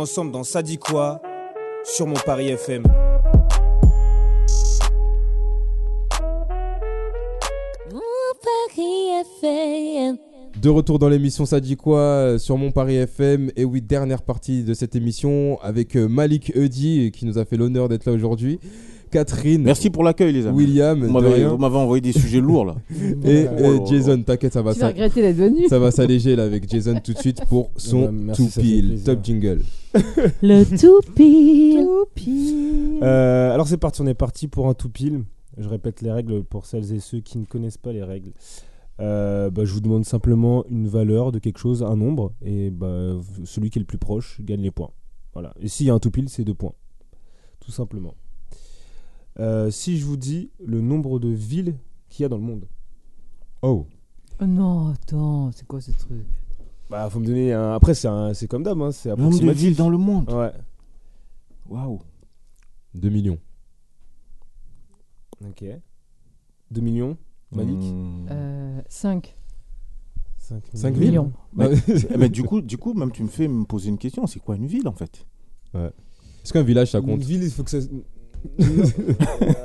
Ensemble 0.00 0.32
dans 0.32 0.44
Ça 0.44 0.62
dit 0.62 0.78
quoi 0.78 1.20
sur 1.84 2.06
mon 2.06 2.14
Paris 2.14 2.48
FM. 2.48 2.82
Mon 7.92 8.00
Paris 8.42 9.24
FM. 9.42 10.18
De 10.60 10.68
retour 10.68 10.98
dans 10.98 11.08
l'émission 11.08 11.46
Ça 11.46 11.60
dit 11.60 11.76
quoi 11.76 12.38
sur 12.38 12.56
mon 12.56 12.70
Paris 12.70 12.96
FM. 12.96 13.50
Et 13.56 13.64
oui, 13.64 13.82
dernière 13.82 14.22
partie 14.22 14.64
de 14.64 14.74
cette 14.74 14.96
émission 14.96 15.58
avec 15.62 15.96
euh, 15.96 16.08
Malik 16.08 16.52
Eudi 16.56 17.12
qui 17.12 17.26
nous 17.26 17.38
a 17.38 17.44
fait 17.44 17.56
l'honneur 17.56 17.88
d'être 17.88 18.06
là 18.06 18.12
aujourd'hui 18.12 18.58
Catherine. 19.10 19.62
Merci 19.62 19.90
pour 19.90 20.04
l'accueil, 20.04 20.32
les 20.32 20.46
amis. 20.46 20.56
William, 20.56 21.04
Vous 21.04 21.12
m'avez 21.58 21.76
envoyé 21.76 22.00
des 22.00 22.12
sujets 22.12 22.40
lourds 22.40 22.64
là. 22.64 22.76
Et 23.24 23.46
Oh 23.62 23.72
là 23.74 23.84
Jason, 23.86 24.22
t'inquiète, 24.22 24.52
ça 24.52 24.62
va, 24.62 24.72
Tu 24.72 24.80
vas 24.80 24.86
ça, 24.86 24.92
regretter 24.92 25.22
d'être 25.22 25.36
venu. 25.36 25.66
ça 25.68 25.78
va 25.78 25.90
s'alléger 25.90 26.36
là 26.36 26.44
avec 26.44 26.68
Jason 26.70 26.98
tout 27.02 27.12
de 27.12 27.18
suite 27.18 27.44
pour 27.46 27.70
son 27.76 28.10
merci, 28.12 28.48
tout 28.48 28.60
pile. 28.60 29.02
Top 29.04 29.24
jingle. 29.24 29.62
Le 30.42 30.64
tout 30.78 31.00
pile. 31.14 31.84
Tout 31.84 32.06
pile. 32.14 32.98
Euh, 33.02 33.52
alors 33.52 33.66
c'est 33.68 33.76
parti, 33.76 34.00
on 34.02 34.06
est 34.06 34.14
parti 34.14 34.48
pour 34.48 34.68
un 34.68 34.74
tout 34.74 34.88
pile. 34.88 35.24
Je 35.58 35.68
répète 35.68 36.00
les 36.00 36.12
règles 36.12 36.44
pour 36.44 36.64
celles 36.66 36.92
et 36.94 37.00
ceux 37.00 37.20
qui 37.20 37.38
ne 37.38 37.44
connaissent 37.44 37.76
pas 37.78 37.92
les 37.92 38.04
règles. 38.04 38.30
Euh, 39.00 39.50
bah, 39.50 39.64
je 39.64 39.72
vous 39.72 39.80
demande 39.80 40.04
simplement 40.04 40.64
une 40.68 40.86
valeur 40.86 41.32
de 41.32 41.38
quelque 41.38 41.58
chose, 41.58 41.82
un 41.82 41.96
nombre, 41.96 42.32
et 42.44 42.70
bah, 42.70 43.14
celui 43.44 43.70
qui 43.70 43.78
est 43.78 43.80
le 43.80 43.86
plus 43.86 43.98
proche 43.98 44.40
gagne 44.42 44.60
les 44.60 44.70
points. 44.70 44.90
Voilà. 45.32 45.54
Et 45.60 45.68
s'il 45.68 45.86
y 45.86 45.90
a 45.90 45.94
un 45.94 45.98
tout 45.98 46.10
pile, 46.10 46.28
c'est 46.28 46.44
deux 46.44 46.54
points. 46.54 46.74
Tout 47.60 47.70
simplement. 47.72 48.14
Euh, 49.40 49.70
si 49.70 49.98
je 49.98 50.04
vous 50.04 50.16
dis 50.16 50.50
le 50.64 50.80
nombre 50.80 51.18
de 51.18 51.28
villes 51.28 51.74
qu'il 52.08 52.22
y 52.22 52.26
a 52.26 52.28
dans 52.28 52.36
le 52.36 52.42
monde. 52.42 52.66
Oh. 53.62 53.86
Oh 54.40 54.46
non, 54.46 54.88
attends, 54.88 55.50
c'est 55.52 55.66
quoi 55.66 55.80
ce 55.80 55.90
truc? 55.92 56.24
Bah, 56.90 57.08
faut 57.10 57.20
me 57.20 57.26
donner 57.26 57.52
un. 57.52 57.72
Après, 57.72 57.94
c'est 57.94 58.08
un- 58.08 58.34
c'est 58.34 58.48
comme 58.48 58.62
d'hab, 58.62 58.80
hein, 58.82 58.90
c'est 58.92 59.08
Nombre 59.10 59.20
de 59.22 59.26
approximatif. 59.26 59.62
villes 59.68 59.76
dans 59.76 59.90
le 59.90 59.98
monde. 59.98 60.30
Ouais. 60.32 60.52
Waouh. 61.68 62.00
2 62.94 63.08
millions. 63.08 63.38
Ok. 65.46 65.64
2 66.70 66.80
millions. 66.80 67.16
Malik? 67.52 67.78
Hmm. 67.80 68.26
euh, 68.30 68.80
5 68.88 69.36
5 70.38 70.64
Cinq 70.74 70.96
millions. 70.96 71.32
Mais, 71.54 71.68
mais 72.18 72.28
du 72.28 72.42
coup, 72.42 72.60
du 72.60 72.76
coup, 72.76 72.92
même 72.94 73.12
tu 73.12 73.22
me 73.22 73.28
fais 73.28 73.46
me 73.48 73.64
poser 73.64 73.88
une 73.88 73.98
question. 73.98 74.26
C'est 74.26 74.40
quoi 74.40 74.56
une 74.56 74.66
ville 74.66 74.88
en 74.88 74.92
fait? 74.92 75.24
Est-ce 75.74 76.52
qu'un 76.52 76.62
village 76.62 76.90
ça 76.90 76.98
Une 76.98 77.06
compte 77.06 77.22
ville, 77.22 77.42
il 77.44 77.50
faut 77.50 77.62
que 77.62 77.70
ça. 77.70 77.78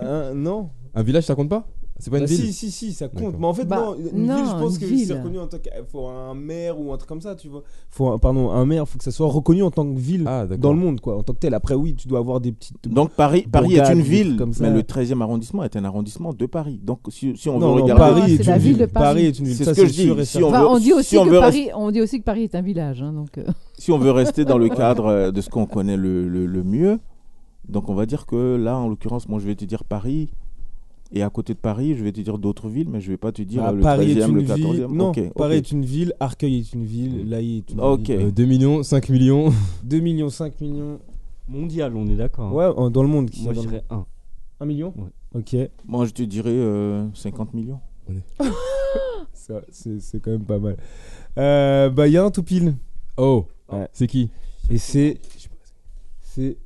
Hein, 0.01 0.33
non. 0.35 0.69
Un 0.93 1.03
village 1.03 1.23
ça 1.25 1.35
compte 1.35 1.49
pas? 1.49 1.67
C'est 1.97 2.11
pas 2.11 2.17
une 2.17 2.25
Bah, 2.25 2.29
ville 2.29 2.37
si, 2.47 2.51
si, 2.51 2.71
si, 2.71 2.91
ça 2.91 3.07
compte. 3.07 3.35
Mais 3.39 3.45
en 3.47 3.53
fait, 3.53 3.63
Bah, 3.63 3.77
non, 3.77 3.95
une 4.13 4.25
non, 4.25 4.35
ville, 4.35 4.45
je 4.47 4.51
pense 4.51 4.77
que 4.77 4.85
ville. 4.85 5.05
c'est 5.07 5.13
reconnu 5.13 5.39
en 5.39 5.47
tant 5.47 5.57
que. 5.59 5.69
faut 5.89 6.07
un 6.07 6.33
maire 6.33 6.77
ou 6.77 6.91
un 6.91 6.97
truc 6.97 7.07
comme 7.07 7.21
ça, 7.21 7.35
tu 7.35 7.47
vois. 7.47 7.63
Faut 7.89 8.09
un, 8.09 8.17
pardon, 8.17 8.51
un 8.51 8.65
maire, 8.65 8.85
faut 8.85 8.97
que 8.97 9.03
ça 9.05 9.11
soit 9.11 9.27
reconnu 9.29 9.63
en 9.63 9.71
tant 9.71 9.85
que 9.89 9.97
ville 9.97 10.25
Ah, 10.27 10.45
dans 10.45 10.73
le 10.73 10.79
monde, 10.79 10.99
quoi, 10.99 11.17
en 11.17 11.23
tant 11.23 11.31
que 11.31 11.39
tel. 11.39 11.53
Après, 11.53 11.73
oui, 11.73 11.95
tu 11.95 12.09
dois 12.09 12.19
avoir 12.19 12.41
des 12.41 12.51
petites. 12.51 12.75
Donc 12.89 13.11
Paris, 13.11 13.45
Paris 13.49 13.75
est 13.77 13.93
une 13.93 14.01
ville, 14.01 14.27
trucs 14.27 14.39
comme 14.39 14.51
ça. 14.51 14.65
mais 14.65 14.71
le 14.75 14.81
13e 14.83 15.21
arrondissement 15.21 15.63
est 15.63 15.77
un 15.77 15.85
arrondissement 15.85 16.33
de 16.33 16.45
Paris. 16.45 16.81
Donc 16.83 16.99
si, 17.07 17.31
si 17.37 17.47
on 17.47 17.59
non, 17.59 17.75
veut 17.75 17.83
regarder, 17.83 18.19
Paris 18.19 18.33
est 18.33 18.37
c'est 18.37 18.43
une 18.43 18.49
la 18.49 18.57
ville 18.57 18.71
ville. 18.73 18.81
de 18.81 18.85
Paris. 18.87 19.25
est 19.27 19.39
une 19.39 19.45
ville. 19.45 19.55
C'est 19.55 19.63
ça, 19.63 19.73
ce 19.73 19.81
que 19.81 19.87
je 19.87 19.93
dis. 19.93 20.25
Si 20.25 20.25
certain. 20.33 20.47
on 20.47 20.49
Enfin, 20.49 20.61
veut- 20.63 20.67
on, 20.67 20.79
dit 20.79 20.91
aussi 20.93 21.09
si 21.11 21.17
on 21.17 21.23
que 21.23 21.29
veut 21.29 21.39
Paris, 21.39 21.69
on 21.73 21.91
dit 21.91 22.01
aussi 22.01 22.19
que 22.19 22.25
Paris 22.25 22.43
est 22.43 22.55
un 22.55 22.61
village. 22.61 23.01
hein, 23.01 23.13
donc, 23.13 23.37
euh, 23.37 23.45
si 23.77 23.93
on 23.93 23.97
veut 23.97 24.11
rester 24.11 24.43
dans 24.43 24.57
le 24.57 24.67
cadre 24.67 25.05
euh, 25.05 25.31
de 25.31 25.39
ce 25.39 25.49
qu'on 25.49 25.65
connaît 25.65 25.95
le 25.95 26.63
mieux, 26.65 26.99
donc 27.69 27.89
on 27.89 27.93
va 27.95 28.05
dire 28.05 28.25
que 28.25 28.55
là, 28.55 28.77
en 28.77 28.87
l'occurrence, 28.89 29.27
moi 29.29 29.39
je 29.39 29.45
vais 29.47 29.55
te 29.55 29.65
dire 29.65 29.83
Paris. 29.83 30.29
Et 31.11 31.21
à 31.21 31.29
côté 31.29 31.53
de 31.53 31.59
Paris, 31.59 31.95
je 31.95 32.03
vais 32.03 32.11
te 32.11 32.19
dire 32.19 32.37
d'autres 32.39 32.67
villes, 32.67 32.89
mais 32.89 32.99
je 32.99 33.11
vais 33.11 33.17
pas 33.17 33.31
te 33.31 33.41
dire 33.43 33.63
Ah, 33.63 33.71
le 33.71 33.81
Paris 33.81 34.11
est 34.11 34.15
13e, 34.15 34.29
une 34.29 34.35
le 34.35 34.41
ville. 34.41 34.65
14e. 34.87 34.91
Non, 34.93 35.11
Paris 35.35 35.57
est 35.57 35.71
une 35.71 35.85
ville. 35.85 36.13
Arcueil 36.19 36.57
est 36.59 36.73
une 36.73 36.83
ville. 36.83 37.29
Laï 37.29 37.57
est 37.57 37.69
une 37.71 37.79
ville. 37.97 38.17
Euh, 38.17 38.31
2 38.31 38.45
millions, 38.45 38.81
5 38.83 39.09
millions. 39.09 39.53
2 39.83 39.99
millions, 39.99 40.29
5 40.29 40.59
millions. 40.61 40.99
Mondial, 41.47 41.95
on 41.95 42.07
est 42.07 42.15
d'accord. 42.15 42.59
hein. 42.59 42.73
Ouais, 42.73 42.89
dans 42.89 43.03
le 43.03 43.07
monde. 43.07 43.29
qui 43.29 43.43
Moi, 43.43 43.53
je 43.53 43.59
dirais 43.61 43.83
1. 43.91 43.95
monde. 43.97 44.05
1 44.61 44.65
million 44.65 44.93
Ouais. 44.97 45.39
Ok. 45.39 45.55
Moi 45.85 46.05
je 46.05 46.11
te 46.11 46.23
dirais 46.23 46.49
euh, 46.49 47.07
50 47.13 47.53
millions. 47.53 47.79
Ça, 49.33 49.61
C'est 49.69 49.99
c'est 49.99 50.19
quand 50.19 50.31
même 50.31 50.45
pas 50.45 50.57
mal. 50.59 50.77
Euh, 51.37 51.89
bah, 51.89 52.07
il 52.07 52.13
y 52.13 52.17
a 52.17 52.23
un 52.23 52.31
tout 52.31 52.41
pile. 52.43 52.75
Oh. 53.17 53.45
Ouais. 53.71 53.87
C'est 53.91 54.07
qui? 54.07 54.29
Et 54.71 54.77
c'est. 54.79 55.19
C'est. 56.21 56.57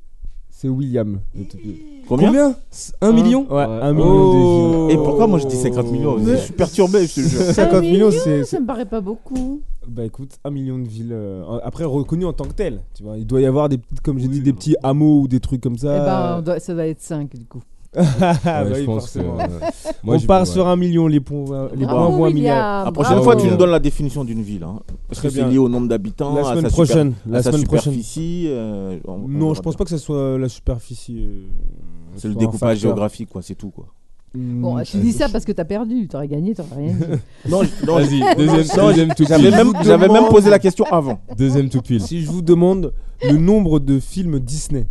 C'est 0.62 0.68
William. 0.68 1.20
le 1.38 1.45
tout 1.45 1.55
pile. 1.57 1.78
Combien, 2.05 2.53
1 2.99 3.12
million 3.14 3.45
Ouais, 3.49 3.55
Ouais. 3.66 3.80
1 3.82 3.93
million 3.93 4.34
de 4.34 4.88
villes. 4.89 4.99
Et 4.99 5.01
pourquoi 5.01 5.26
moi 5.26 5.39
je 5.39 5.47
dis 5.47 5.55
50 5.55 5.89
millions 5.89 6.18
Je 6.18 6.36
suis 6.36 6.51
perturbé, 6.51 7.07
je 7.07 7.16
te 7.16 7.20
jure. 7.22 7.39
50 7.53 7.74
un 7.76 7.80
millions, 7.82 8.10
million, 8.10 8.12
c'est- 8.12 8.43
Ça 8.43 8.60
me 8.60 8.66
paraît 8.66 8.86
pas 8.86 8.99
beaucoup. 8.99 9.62
Bah 9.88 10.03
écoute, 10.03 10.32
1 10.43 10.49
million 10.51 10.78
de 10.78 10.86
villes. 10.88 11.14
euh, 11.14 11.60
après, 11.64 11.86
reconnues 11.86 12.26
en 12.26 12.34
tant 12.34 12.43
que 12.43 12.51
telles. 12.53 12.82
Tu 12.93 13.03
vois, 13.03 13.18
il 13.18 13.26
doit 13.26 13.39
y 13.39 13.45
avoir 13.45 13.70
des 13.70 13.78
petites, 13.78 14.01
comme 14.01 14.20
j'ai 14.20 14.28
dit, 14.28 14.41
des 14.41 14.51
petits 14.51 14.76
hameaux 14.84 15.22
ou 15.22 15.28
des 15.30 15.39
trucs 15.39 15.62
comme 15.62 15.76
Eh 15.80 15.86
ben, 15.86 15.97
ça. 16.05 16.36
on 16.39 16.41
doit- 16.41 16.60
ça 16.60 16.74
doit 16.74 16.88
être 16.88 17.01
5 17.01 17.34
du 17.38 17.45
coup. 17.45 17.62
Ah, 17.95 18.03
bah 18.45 18.63
Ouais, 18.65 18.69
je 18.75 18.79
oui, 18.81 18.85
pense 18.85 19.11
que. 19.11 19.19
forcément. 19.19 19.39
euh, 19.39 19.47
moi, 20.03 20.15
on 20.15 20.19
je- 20.19 20.27
part 20.27 20.45
sur 20.45 20.67
1 20.67 20.75
million, 20.75 21.07
les 21.07 21.19
points, 21.19 21.69
les 21.75 21.85
points 21.85 21.93
Bravo, 21.95 22.17
vont 22.17 22.25
à 22.25 22.29
milliard. 22.29 22.85
La 22.85 22.91
prochaine 22.91 23.13
bravo. 23.17 23.31
fois, 23.31 23.35
tu 23.35 23.47
nous 23.47 23.57
donnes 23.57 23.71
la 23.71 23.79
définition 23.79 24.23
d'une 24.23 24.43
ville. 24.43 24.63
Hein. 24.63 24.79
Est-ce 25.11 25.21
que 25.21 25.29
c'est 25.29 25.39
bien. 25.39 25.47
lié 25.49 25.57
au 25.57 25.69
nombre 25.69 25.87
d'habitants 25.87 26.35
La 26.35 26.41
à 26.41 26.43
semaine 26.51 26.63
sa 26.65 26.69
prochaine. 26.69 27.13
super- 27.13 27.31
La 27.31 27.39
à 27.39 27.43
sa 27.43 27.51
semaine 27.51 27.65
prochaine. 27.65 27.93
superficie 27.93 28.45
euh, 28.49 28.99
on- 29.07 29.11
on 29.13 29.17
Non, 29.27 29.39
verra 29.39 29.53
je 29.55 29.61
pense 29.61 29.73
bien. 29.73 29.77
pas 29.79 29.83
que 29.85 29.89
ça 29.89 29.97
soit 29.97 30.37
la 30.37 30.49
superficie. 30.49 31.17
euh, 31.19 31.47
C'est 32.15 32.27
le 32.27 32.35
un 32.35 32.37
découpage 32.37 32.77
géographique, 32.79 33.29
quoi, 33.29 33.41
c'est 33.41 33.55
tout. 33.55 33.69
Quoi. 33.71 33.85
Bon, 34.35 34.79
tu 34.83 34.97
dis 34.97 35.11
ça 35.11 35.27
parce 35.27 35.43
que 35.43 35.51
t'as 35.51 35.65
perdu. 35.65 36.07
T'aurais 36.07 36.27
gagné, 36.27 36.53
t'aurais 36.53 36.75
rien 36.75 36.93
dit. 36.93 37.03
Non, 37.49 37.63
je- 37.63 37.85
non, 37.87 37.95
Vas-y, 37.95 38.19
je- 38.19 38.35
deuxième, 38.37 38.85
deuxième 38.85 39.13
tout 39.15 39.25
J'avais 39.27 39.49
pile. 39.49 39.57
même, 39.57 39.71
Je 39.79 39.83
j'avais 39.87 40.07
même 40.07 40.17
demande- 40.17 40.29
posé 40.29 40.51
la 40.51 40.59
question 40.59 40.85
avant. 40.91 41.19
Deuxième 41.35 41.69
tout 41.69 41.81
pile. 41.81 42.01
Si 42.01 42.21
je 42.21 42.27
vous 42.29 42.43
demande 42.43 42.93
le 43.23 43.37
nombre 43.37 43.79
de 43.79 43.99
films 43.99 44.37
Disney 44.39 44.85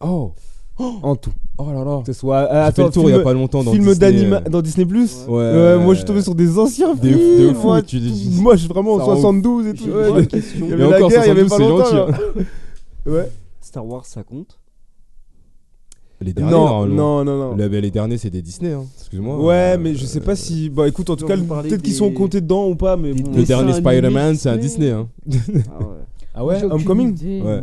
Oh. 0.00 0.32
En 0.78 1.16
tout, 1.16 1.30
Oh 1.58 1.66
là 1.72 1.84
là. 1.84 2.00
que 2.04 2.12
ce 2.12 2.18
soit. 2.18 2.36
Euh, 2.36 2.48
fait 2.70 2.82
le 2.82 2.88
attends, 2.88 2.90
tour 2.90 3.10
il 3.10 3.16
y 3.16 3.18
a 3.18 3.20
pas 3.20 3.32
longtemps 3.32 3.64
dans 3.64 3.72
film 3.72 3.84
Disney, 3.86 3.98
d'anima 4.12 4.36
euh, 4.46 4.48
dans 4.50 4.62
Disney 4.62 4.86
Plus. 4.86 5.24
Ouais. 5.28 5.76
Moi 5.78 5.94
je 5.94 5.98
suis 5.98 6.06
tombé 6.06 6.22
sur 6.22 6.34
des 6.34 6.58
anciens 6.58 6.94
Des- 6.94 7.12
films. 7.12 7.48
de 7.48 7.54
fou, 7.54 7.66
moi, 7.66 7.82
tu 7.82 7.98
dis- 7.98 8.38
moi 8.40 8.54
je 8.54 8.60
suis 8.60 8.68
vraiment 8.68 8.94
en 8.94 8.98
Ça 8.98 9.04
rend 9.04 9.12
ouf. 9.14 9.20
72 9.20 9.66
et 9.66 9.74
tout. 9.74 9.84
Ouais, 9.88 10.26
il 10.54 10.68
y 10.68 10.72
avait 10.72 10.76
la 10.88 10.96
encore, 10.96 11.08
guerre, 11.10 11.24
il 11.24 11.28
y 11.28 11.30
avait 11.30 11.48
72, 11.48 11.48
pas 11.48 11.58
longtemps. 11.68 12.06
gentil, 12.12 12.20
là. 13.06 13.12
Ouais. 13.12 13.28
Star 13.60 13.86
Wars, 13.86 14.04
ça 14.06 14.22
compte? 14.22 14.58
Les 16.20 16.32
derniers, 16.32 16.50
Non, 16.50 16.84
non, 16.86 17.24
non, 17.24 17.36
non. 17.36 17.56
Les, 17.56 17.80
les 17.80 17.90
derniers, 17.92 18.18
c'est 18.18 18.30
des 18.30 18.42
Disney. 18.42 18.72
Hein. 18.72 18.84
Excuse-moi. 18.98 19.38
Ouais, 19.40 19.54
Euh, 19.74 19.78
mais 19.80 19.94
je 19.94 20.04
sais 20.04 20.18
pas 20.20 20.34
si. 20.34 20.68
Bah 20.68 20.88
écoute, 20.88 21.08
en 21.10 21.14
tout 21.16 21.26
cas, 21.26 21.36
peut-être 21.36 21.80
qu'ils 21.82 21.92
des- 21.92 21.98
sont 21.98 22.10
comptés 22.10 22.40
dedans 22.40 22.66
ou 22.68 22.74
pas, 22.74 22.96
mais 22.96 23.12
des 23.14 23.22
bon. 23.22 23.30
Le 23.36 23.44
dernier 23.44 23.72
Spider-Man, 23.72 24.34
c'est 24.36 24.48
un 24.48 24.56
Disney. 24.56 24.90
Hein. 24.90 25.06
Ah 25.28 25.34
ouais. 25.80 25.84
Ah 26.40 26.44
ouais, 26.44 26.62
Homecoming 26.64 27.10
idée, 27.10 27.40
Ouais. 27.40 27.60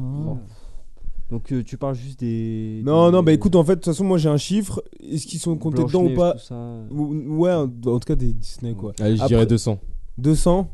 Donc 1.31 1.51
euh, 1.51 1.63
tu 1.63 1.77
parles 1.77 1.95
juste 1.95 2.19
des. 2.19 2.81
Non, 2.85 3.07
des- 3.07 3.11
non, 3.13 3.23
bah 3.23 3.33
écoute, 3.33 3.55
en 3.55 3.63
fait, 3.63 3.71
de 3.71 3.79
toute 3.81 3.85
façon, 3.85 4.03
moi 4.03 4.17
j'ai 4.19 4.29
un 4.29 4.37
chiffre. 4.37 4.83
Est-ce 5.01 5.25
qu'ils 5.25 5.39
sont 5.39 5.57
comptés 5.57 5.83
dedans 5.83 6.03
ou 6.05 6.13
pas 6.15 6.33
tout 6.33 6.39
ça. 6.39 6.55
Ou- 6.91 7.37
Ouais, 7.39 7.51
en 7.53 7.67
tout 7.67 7.99
cas 7.99 8.15
des 8.15 8.31
Disney 8.33 8.73
quoi. 8.75 8.93
Allez, 8.99 9.15
je 9.17 9.21
Après- 9.21 9.29
dirais 9.29 9.45
200. 9.47 9.79
200 10.17 10.69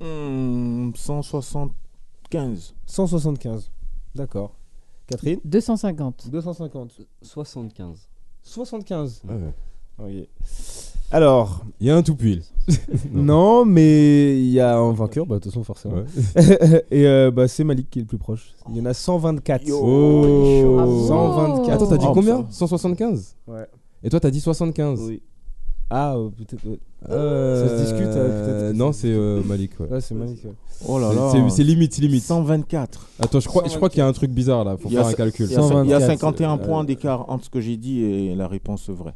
Hmm, 0.00 0.90
175. 0.94 2.74
175. 2.84 3.70
D'accord. 4.14 4.56
Catherine 5.06 5.38
250. 5.44 6.28
250. 6.30 7.00
75. 7.22 8.08
75. 8.42 9.22
Ouais, 9.28 9.34
ouais. 10.04 10.24
Ok. 10.24 10.28
Alors, 11.14 11.64
Il 11.80 11.86
y 11.86 11.90
a 11.90 11.96
un 11.96 12.02
tout 12.02 12.16
pile. 12.16 12.42
non, 13.12 13.64
mais 13.64 14.36
il 14.36 14.48
y 14.50 14.58
a 14.58 14.76
un 14.76 14.92
vainqueur, 14.92 15.26
bah 15.26 15.36
de 15.36 15.40
toute 15.40 15.52
façon, 15.52 15.62
forcément. 15.62 15.94
Ouais. 15.96 16.82
Et 16.90 17.06
euh, 17.06 17.30
bah, 17.30 17.46
c'est 17.46 17.62
Malik 17.62 17.88
qui 17.88 18.00
est 18.00 18.02
le 18.02 18.08
plus 18.08 18.18
proche. 18.18 18.54
Il 18.70 18.76
y 18.76 18.80
en 18.80 18.86
a 18.86 18.94
124. 18.94 19.62
Oh. 19.70 20.76
Ah 20.80 20.84
bon 20.84 21.06
124. 21.06 21.70
Attends, 21.70 21.86
t'as 21.86 21.96
dit 21.98 22.06
Oh, 22.08 22.12
combien 22.14 22.38
ça. 22.38 22.66
175 22.66 23.36
Ouais. 23.46 23.66
Et 24.02 24.08
toi, 24.10 24.18
t'as 24.18 24.30
dit 24.32 24.40
75 24.40 25.02
Oui. 25.06 25.22
Ah, 25.88 26.16
euh, 26.16 26.30
peut-être. 26.30 26.66
ouais. 26.66 26.80
Euh, 27.10 27.62
Ça 27.68 27.76
se 27.76 27.82
discute, 27.82 28.06
euh, 28.16 28.72
que 28.72 28.76
Non, 28.76 28.92
se 28.92 29.02
c'est 29.02 29.12
euh, 29.12 29.40
Malik. 29.44 29.78
Ouais. 29.78 29.88
Ouais, 29.88 30.00
c'est 30.00 30.14
Malik. 30.16 30.42
ouais. 30.44 30.52
Oh 30.88 30.98
là 30.98 31.12
là. 31.12 31.30
C'est- 31.50 31.62
limite, 31.62 31.92
c'est 31.94 32.02
limite. 32.02 32.24
124. 32.24 33.08
Attends, 33.20 33.38
je 33.38 33.46
crois, 33.46 33.62
je 33.68 33.76
crois 33.76 33.88
qu'il 33.88 33.98
y 33.98 34.02
a 34.02 34.06
un 34.06 34.12
truc 34.12 34.32
bizarre 34.32 34.64
là. 34.64 34.76
Faut 34.76 34.88
faire 34.88 35.06
un 35.06 35.12
calcul. 35.12 35.46
Il 35.46 35.52
y 35.52 35.56
a, 35.56 35.60
cin- 35.60 35.84
il 35.84 35.90
y 35.90 35.94
a 35.94 36.00
124, 36.00 36.06
51 36.20 36.54
euh, 36.54 36.56
points 36.56 36.82
d'écart 36.82 37.30
entre 37.30 37.44
ce 37.44 37.50
que 37.50 37.60
j'ai 37.60 37.76
dit 37.76 38.00
et 38.02 38.34
la 38.34 38.48
réponse 38.48 38.88
vraie. 38.90 39.14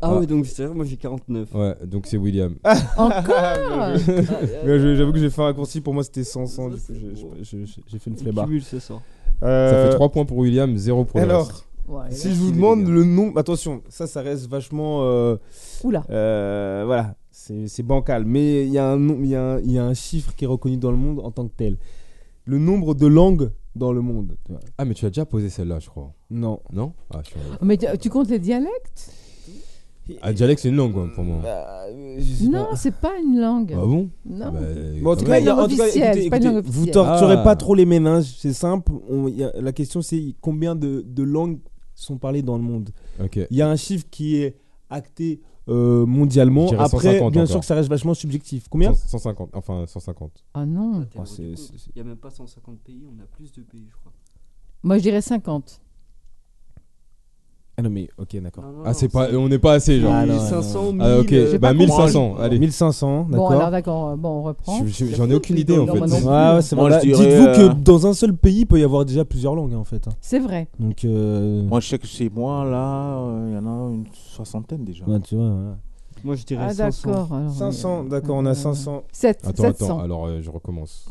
Ah, 0.00 0.10
Ah. 0.12 0.18
ouais, 0.20 0.26
donc 0.26 0.46
c'est 0.46 0.64
vrai, 0.64 0.74
moi 0.74 0.84
j'ai 0.84 0.96
49. 0.96 1.52
Ouais, 1.54 1.74
donc 1.86 2.06
c'est 2.06 2.16
William. 2.16 2.54
Encore 2.96 3.24
je- 3.96 4.94
J'avoue 4.96 5.12
que 5.12 5.18
j'ai 5.18 5.30
fait 5.30 5.42
un 5.42 5.46
raccourci, 5.46 5.80
pour 5.80 5.94
moi 5.94 6.04
c'était 6.04 6.24
100, 6.24 6.46
100 6.46 6.68
du 6.70 6.76
coup, 6.76 6.82
j'ai- 6.90 7.14
j'ai- 7.42 7.66
j'ai- 7.66 7.82
j'ai 7.86 7.98
fait 7.98 8.10
une 8.10 8.16
flemmard. 8.16 8.44
cumule, 8.46 8.62
c'est 8.62 8.80
ça. 8.80 8.94
Ça 9.40 9.46
Euh, 9.46 9.90
fait 9.90 9.94
3 9.96 10.08
points 10.10 10.24
pour 10.24 10.38
William, 10.38 10.76
0 10.76 11.04
pour 11.04 11.18
le 11.20 11.24
Alors, 11.24 11.46
reste. 11.48 11.64
Ouais, 11.88 12.10
si 12.10 12.28
là, 12.28 12.34
je 12.34 12.38
vous 12.40 12.50
demande 12.52 12.86
le 12.86 13.02
nom, 13.04 13.34
attention, 13.36 13.82
ça, 13.88 14.06
ça 14.06 14.20
reste 14.20 14.46
vachement. 14.48 15.00
euh, 15.04 15.36
Oula. 15.84 16.04
euh, 16.10 16.82
voilà, 16.84 17.16
c'est 17.30 17.66
c'est 17.66 17.82
bancal. 17.82 18.24
Mais 18.26 18.66
il 18.66 18.72
y, 18.72 18.78
a 18.78 18.86
un 18.90 18.98
nom- 18.98 19.18
il 19.22 19.28
y, 19.30 19.34
a 19.36 19.42
un- 19.54 19.60
il 19.60 19.72
y 19.72 19.78
a 19.78 19.84
un 19.84 19.94
chiffre 19.94 20.34
qui 20.36 20.44
est 20.44 20.48
reconnu 20.48 20.76
dans 20.76 20.90
le 20.90 20.96
monde 20.98 21.20
en 21.20 21.30
tant 21.30 21.46
que 21.48 21.54
tel. 21.56 21.78
Le 22.44 22.58
nombre 22.58 22.94
de 22.94 23.06
langues 23.06 23.50
dans 23.74 23.92
le 23.92 24.00
monde. 24.02 24.36
tu 24.44 24.52
vois. 24.52 24.60
Ah, 24.76 24.84
mais 24.84 24.92
tu 24.94 25.06
as 25.06 25.10
déjà 25.10 25.24
posé 25.24 25.48
celle-là, 25.48 25.78
je 25.78 25.88
crois. 25.88 26.12
Non. 26.30 26.60
Non? 26.72 26.92
Ah, 27.14 27.20
je 27.22 27.28
suis 27.30 27.38
Mais 27.62 27.76
tu, 27.78 27.86
tu 27.98 28.10
comptes 28.10 28.28
les 28.28 28.38
dialectes? 28.40 29.12
Ah, 30.22 30.32
dialecte, 30.32 30.60
c'est 30.62 30.68
une 30.70 30.76
langue 30.76 30.96
ouais, 30.96 31.08
pour 31.14 31.24
moi. 31.24 31.40
Bah, 31.42 31.84
euh, 31.88 32.20
Non, 32.50 32.68
c'est 32.76 32.94
pas 32.94 33.18
une 33.18 33.38
langue. 33.40 33.72
Ah 33.74 33.84
bon? 33.84 34.10
Non. 34.26 34.46
Ah 34.48 34.50
bah, 34.50 34.60
Bon, 35.02 35.10
en 35.12 35.16
tout 35.16 35.24
cas, 35.24 35.38
il 35.38 35.44
y 35.44 35.48
a- 35.48 35.54
langue 35.54 35.64
en 35.64 35.68
tout 35.68 35.76
cas, 35.76 35.86
écoutez, 35.86 36.22
c'est 36.22 36.30
pas 36.30 36.36
une 36.38 36.42
écoutez, 36.44 36.54
langue 36.54 36.64
vous 36.64 36.86
torturez 36.86 37.34
Ah. 37.38 37.42
pas 37.44 37.56
trop 37.56 37.74
les 37.74 37.84
ménages, 37.86 38.36
c'est 38.38 38.52
simple. 38.52 38.92
on- 39.08 39.28
il 39.28 39.36
y 39.36 39.44
a- 39.44 39.52
la 39.60 39.72
question 39.72 40.00
c'est 40.02 40.34
combien 40.40 40.74
de, 40.74 41.04
de 41.06 41.22
langues 41.22 41.58
sont 41.94 42.16
parlées 42.18 42.42
dans 42.42 42.56
le 42.56 42.62
monde? 42.62 42.90
Il 43.50 43.56
y 43.56 43.62
a 43.62 43.68
un 43.68 43.76
chiffre 43.76 44.06
qui 44.10 44.36
est 44.36 44.56
acté 44.90 45.40
euh, 45.70 46.06
mondialement. 46.06 46.68
Après, 46.78 46.86
150 46.88 47.32
bien 47.32 47.42
encore. 47.42 47.50
sûr 47.50 47.60
que 47.60 47.66
ça 47.66 47.74
reste 47.74 47.90
vachement 47.90 48.14
subjectif. 48.14 48.68
Combien? 48.70 48.94
100 48.94 49.18
150, 49.18 49.50
enfin 49.52 49.84
150. 49.86 50.32
Ah 50.54 50.64
non. 50.64 51.04
Ah, 51.14 51.24
Il 51.38 51.56
n'y 51.94 52.00
a 52.00 52.04
même 52.04 52.16
pas 52.16 52.30
150 52.30 52.78
pays, 52.78 53.04
on 53.06 53.22
a 53.22 53.26
plus 53.26 53.52
de 53.52 53.60
pays, 53.60 53.84
je 53.90 53.94
crois. 53.96 54.12
Moi, 54.82 54.96
je 54.96 55.02
dirais 55.02 55.20
50. 55.20 55.82
Ah 57.78 57.82
non, 57.82 57.90
mais 57.90 58.08
ok, 58.18 58.40
d'accord. 58.42 58.64
Ah, 58.84 58.92
c'est 58.92 59.06
pas, 59.08 59.28
on 59.34 59.48
n'est 59.48 59.60
pas 59.60 59.74
assez, 59.74 60.00
genre. 60.00 60.12
Ah, 60.12 60.26
non, 60.26 60.32
1500 60.34 60.92
non. 60.94 60.98
Ah, 61.04 61.18
ok, 61.20 61.28
J'ai 61.28 61.58
bah 61.58 61.68
pas 61.68 61.74
1500, 61.74 62.34
Allez. 62.34 62.44
allez. 62.46 62.58
1500, 62.58 63.26
Bon, 63.30 63.46
alors 63.50 63.70
d'accord, 63.70 64.08
euh, 64.08 64.16
bon, 64.16 64.28
on 64.30 64.42
reprend. 64.42 64.84
Je- 64.84 65.04
je- 65.06 65.14
J'en 65.14 65.30
ai 65.30 65.34
aucune 65.34 65.56
idée 65.58 65.78
en 65.78 65.86
fait. 65.86 65.92
plus. 65.92 66.12
Ouais, 66.26 66.54
ouais, 66.54 66.62
c'est 66.62 66.74
bon. 66.74 66.88
Dites-vous 66.88 67.22
euh, 67.22 67.68
que 67.68 67.74
dans 67.80 68.04
un 68.08 68.14
seul 68.14 68.34
pays, 68.36 68.62
il 68.62 68.66
peut 68.66 68.80
y 68.80 68.82
avoir 68.82 69.04
déjà 69.04 69.24
plusieurs 69.24 69.54
langues 69.54 69.74
en 69.74 69.84
fait. 69.84 70.08
hein. 70.08 70.12
C'est 70.20 70.40
vrai. 70.40 70.66
Donc, 70.80 71.04
euh, 71.04 71.62
Moi, 71.68 71.78
je 71.78 71.86
sais 71.88 71.98
que 72.00 72.06
chez 72.08 72.28
moi, 72.28 72.64
là, 72.64 73.18
euh, 73.20 73.46
il 73.48 73.54
y 73.54 73.58
en 73.58 73.66
a 73.66 73.90
une 73.94 74.06
soixantaine 74.12 74.82
déjà. 74.84 75.04
ouais, 75.04 75.20
tu 75.20 75.36
vois. 75.36 75.48
voilà. 75.50 75.76
Moi, 76.24 76.34
je 76.34 76.42
dirais 76.42 76.64
Ah 76.68 76.74
500. 76.74 77.10
d'accord. 77.12 77.32
alors, 77.32 77.52
500, 77.52 78.04
euh, 78.06 78.08
d'accord, 78.08 78.36
on 78.38 78.46
a 78.46 78.50
euh, 78.50 78.54
500. 78.54 79.04
7, 79.12 79.38
Attends, 79.46 79.62
700. 79.62 79.84
attends, 79.86 80.00
alors 80.00 80.26
euh, 80.26 80.40
je 80.42 80.50
recommence. 80.50 81.08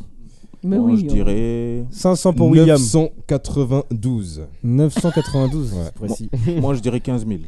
Mais 0.63 0.77
Moi, 0.77 0.91
oui. 0.91 0.97
je 1.01 1.05
on- 1.05 1.13
dirais. 1.13 1.85
500 1.91 2.33
pour 2.33 2.47
William. 2.49 2.77
992. 2.79 4.47
992, 4.63 5.73
Ouais. 5.73 5.79
c'est 5.85 5.93
précis. 5.93 6.29
Moi, 6.59 6.73
je 6.73 6.79
dirais 6.81 6.99
15 6.99 7.25
000. 7.27 7.39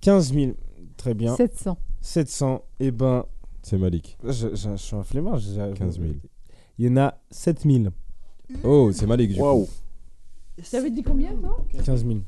15 0.00 0.32
000, 0.32 0.52
très 0.96 1.14
bien. 1.14 1.34
700. 1.36 1.76
700, 2.00 2.62
et 2.80 2.90
ben, 2.90 3.24
C'est 3.62 3.78
Malik. 3.78 4.16
je, 4.24 4.30
je- 4.54 4.70
je 4.72 4.76
suis 4.76 4.96
un 4.96 5.02
flemmard. 5.02 5.38
j'ai- 5.38 5.72
15 5.74 5.98
000. 5.98 6.12
Il 6.78 6.86
y 6.86 6.88
en 6.88 6.96
a 6.98 7.14
7000. 7.30 7.90
Oh, 8.62 8.90
c'est 8.92 9.06
Malik 9.06 9.30
du 9.30 9.36
coup. 9.36 9.42
Waouh. 9.42 9.66
T'avais 10.70 10.90
dit 10.90 11.02
combien 11.02 11.34
toi? 11.34 11.56
15 11.84 12.04
000. 12.04 12.18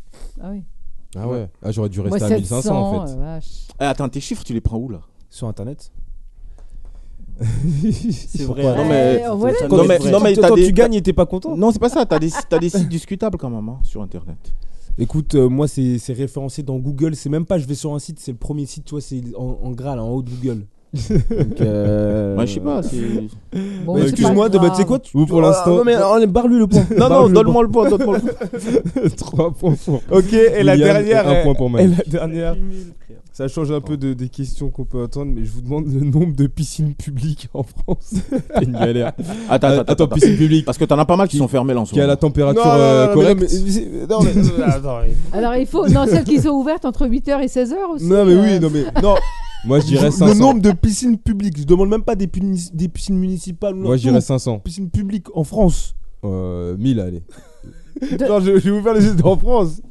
Ah 0.41 0.51
oui. 0.53 0.62
Ah 1.16 1.28
ouais. 1.28 1.49
Ah, 1.62 1.70
j'aurais 1.72 1.89
dû 1.89 2.01
Moi 2.01 2.11
rester 2.11 2.24
à 2.34 2.36
1500 2.36 2.57
en 2.76 2.91
700, 2.93 3.07
fait. 3.07 3.12
euh, 3.12 3.16
vache. 3.24 3.68
Eh, 3.80 3.84
attends, 3.84 4.09
tes 4.09 4.20
chiffres, 4.20 4.45
tu 4.45 4.53
les 4.53 4.61
prends 4.61 4.78
où 4.78 4.89
là? 4.89 5.01
Sur 5.30 5.47
internet. 5.49 5.91
C'est 7.41 8.43
vrai. 8.45 8.62
Non, 8.76 8.84
mais- 8.89 9.22
Non, 9.68 9.84
mais- 9.84 9.99
Quand- 9.99 10.11
non, 10.11 10.20
mais 10.20 10.34
quand 10.34 10.41
t'as 10.43 10.55
des- 10.57 10.66
tu 10.66 10.72
gagnes 10.72 10.95
et 10.95 11.03
t'es 11.03 11.12
pas 11.12 11.26
content. 11.26 11.57
Non, 11.57 11.70
c'est 11.70 11.78
pas 11.78 11.89
ça. 11.89 12.05
T'as 12.07 12.18
des, 12.18 12.30
t'as 12.49 12.59
des 12.59 12.68
sites 12.68 12.89
discutables 12.89 13.39
quand 13.39 13.51
même 13.51 13.68
hein, 13.68 13.78
sur 13.82 14.03
internet. 14.03 14.36
Écoute, 15.01 15.36
euh, 15.36 15.49
moi, 15.49 15.68
c'est 15.68 15.99
c'est 15.99 16.12
référencé 16.12 16.62
dans 16.64 16.76
Google. 16.78 17.14
C'est 17.14 17.28
même 17.28 17.47
pas, 17.47 17.59
je 17.59 17.66
vais 17.66 17.76
sur 17.76 17.95
un 17.95 18.01
site, 18.01 18.18
c'est 18.18 18.32
le 18.32 18.39
premier 18.39 18.66
site, 18.66 18.84
tu 18.84 18.91
vois, 18.91 19.01
c'est 19.01 19.22
en, 19.36 19.59
en 19.62 19.70
gras, 19.70 19.95
là, 19.95 20.03
en 20.03 20.11
haut 20.11 20.22
de 20.22 20.30
Google. 20.30 20.64
Donc, 20.95 21.61
euh, 21.61 22.36
Ouais, 22.36 22.47
je 22.47 22.55
sais 22.55 22.61
pas. 22.61 22.80
Bon, 23.84 23.95
Bah, 23.95 24.01
c'est 24.03 24.09
Excuse-moi, 24.09 24.49
de 24.49 24.59
bah, 24.59 24.70
tu 24.70 24.76
sais 24.76 24.84
quoi 24.86 24.99
tu- 24.99 25.16
Ou 25.16 25.26
pour 25.26 25.39
Ah, 25.41 25.49
l'instant- 25.49 25.76
Non, 25.76 25.84
mais 25.84 25.95
allez, 25.95 26.26
barre-lui 26.26 26.59
le 26.59 26.66
point. 26.66 26.84
Non, 26.99 27.09
non, 27.09 27.28
donne-moi 27.28 27.62
le 27.62 27.68
point, 27.68 27.89
donne-moi 27.91 28.18
le 28.18 28.22
point. 28.22 29.09
3 29.16 29.51
points 29.53 29.74
pour. 29.84 30.01
point. 30.01 30.18
Ok, 30.18 30.32
et 30.32 30.62
la 30.62 30.76
dernière. 30.76 31.30
et 31.30 31.41
un 31.41 31.43
point 31.45 31.55
pour 31.55 31.66
et 31.68 31.70
Malik. 31.72 31.99
la 31.99 32.05
dernière. 32.05 32.57
Ça 33.32 33.47
change 33.47 33.70
un 33.70 33.80
peu 33.80 33.97
de, 33.97 34.14
des 34.14 34.28
questions 34.28 34.68
qu'on 34.68 34.84
peut 34.84 35.01
entendre, 35.01 35.30
mais 35.32 35.45
je 35.45 35.53
vous 35.53 35.61
demande 35.61 35.86
le 35.86 36.01
nombre 36.01 36.34
de 36.34 36.49
piscines 36.49 36.95
publiques 36.95 37.49
en 37.55 37.62
France. 37.62 38.14
C'est 38.57 38.64
une 38.64 38.72
galère. 38.72 39.12
Attends, 39.49 39.68
attends, 39.68 39.93
attends. 39.93 40.09
piscine 40.09 40.36
publique. 40.36 40.64
Parce 40.64 40.76
que 40.76 40.84
t'en 40.84 40.99
as 40.99 41.05
pas 41.05 41.14
mal 41.16 41.28
qui 41.28 41.32
Qui- 41.32 41.39
sont 41.39 41.47
fermés 41.47 41.72
là 41.72 41.80
en 41.80 41.84
ce 41.84 41.93
Qui 41.93 41.99
a 42.01 42.03
la 42.03 42.09
moment. 42.09 42.16
température 42.16 42.64
Non, 42.64 42.70
non, 42.72 42.76
euh, 42.78 43.07
non, 43.07 43.09
mais 43.11 43.14
non, 43.14 43.22
correcte. 43.36 43.53
mais 43.53 44.07
non, 44.09 44.18
mais- 44.59 44.64
attends, 44.64 44.99
Alors 45.32 45.55
il 45.55 45.66
faut. 45.66 45.86
Non, 45.86 46.07
celles 46.09 46.24
qui 46.24 46.41
sont 46.41 46.49
ouvertes 46.49 46.84
entre 46.84 47.07
8h 47.07 47.41
et 47.41 47.47
16h 47.47 47.76
aussi. 47.95 48.07
Non, 48.07 48.24
mais 48.24 48.32
euh, 48.32 48.43
oui, 48.43 48.61
non, 48.61 48.70
mais. 48.72 48.84
Non, 49.03 49.14
Moi 49.64 49.80
je 49.80 49.86
dirais 49.86 50.06
le 50.06 50.11
500. 50.12 50.34
nombre 50.36 50.61
de 50.62 50.70
piscines 50.72 51.18
publiques. 51.18 51.59
Je 51.59 51.64
demande 51.64 51.88
même 51.88 52.02
pas 52.04 52.14
des, 52.14 52.26
puni- 52.28 52.70
des 52.72 52.88
piscines 52.88 53.18
municipales. 53.18 53.74
Moi 53.74 53.96
je 53.96 54.02
dirais 54.02 54.20
tout. 54.20 54.26
500. 54.26 54.61
Piscines 54.61 54.90
publiques 54.90 55.26
en 55.36 55.44
France. 55.44 55.94
Euh, 56.24 56.76
1000 56.76 57.00
allez. 57.00 57.22
De- 58.00 58.24
Genre, 58.26 58.40
je, 58.40 58.59
je 58.59 58.70
vais 58.70 58.78
vous 58.78 58.82
faire 58.82 58.94
les 58.94 59.06
études 59.06 59.24
en 59.26 59.36
France. 59.36 59.82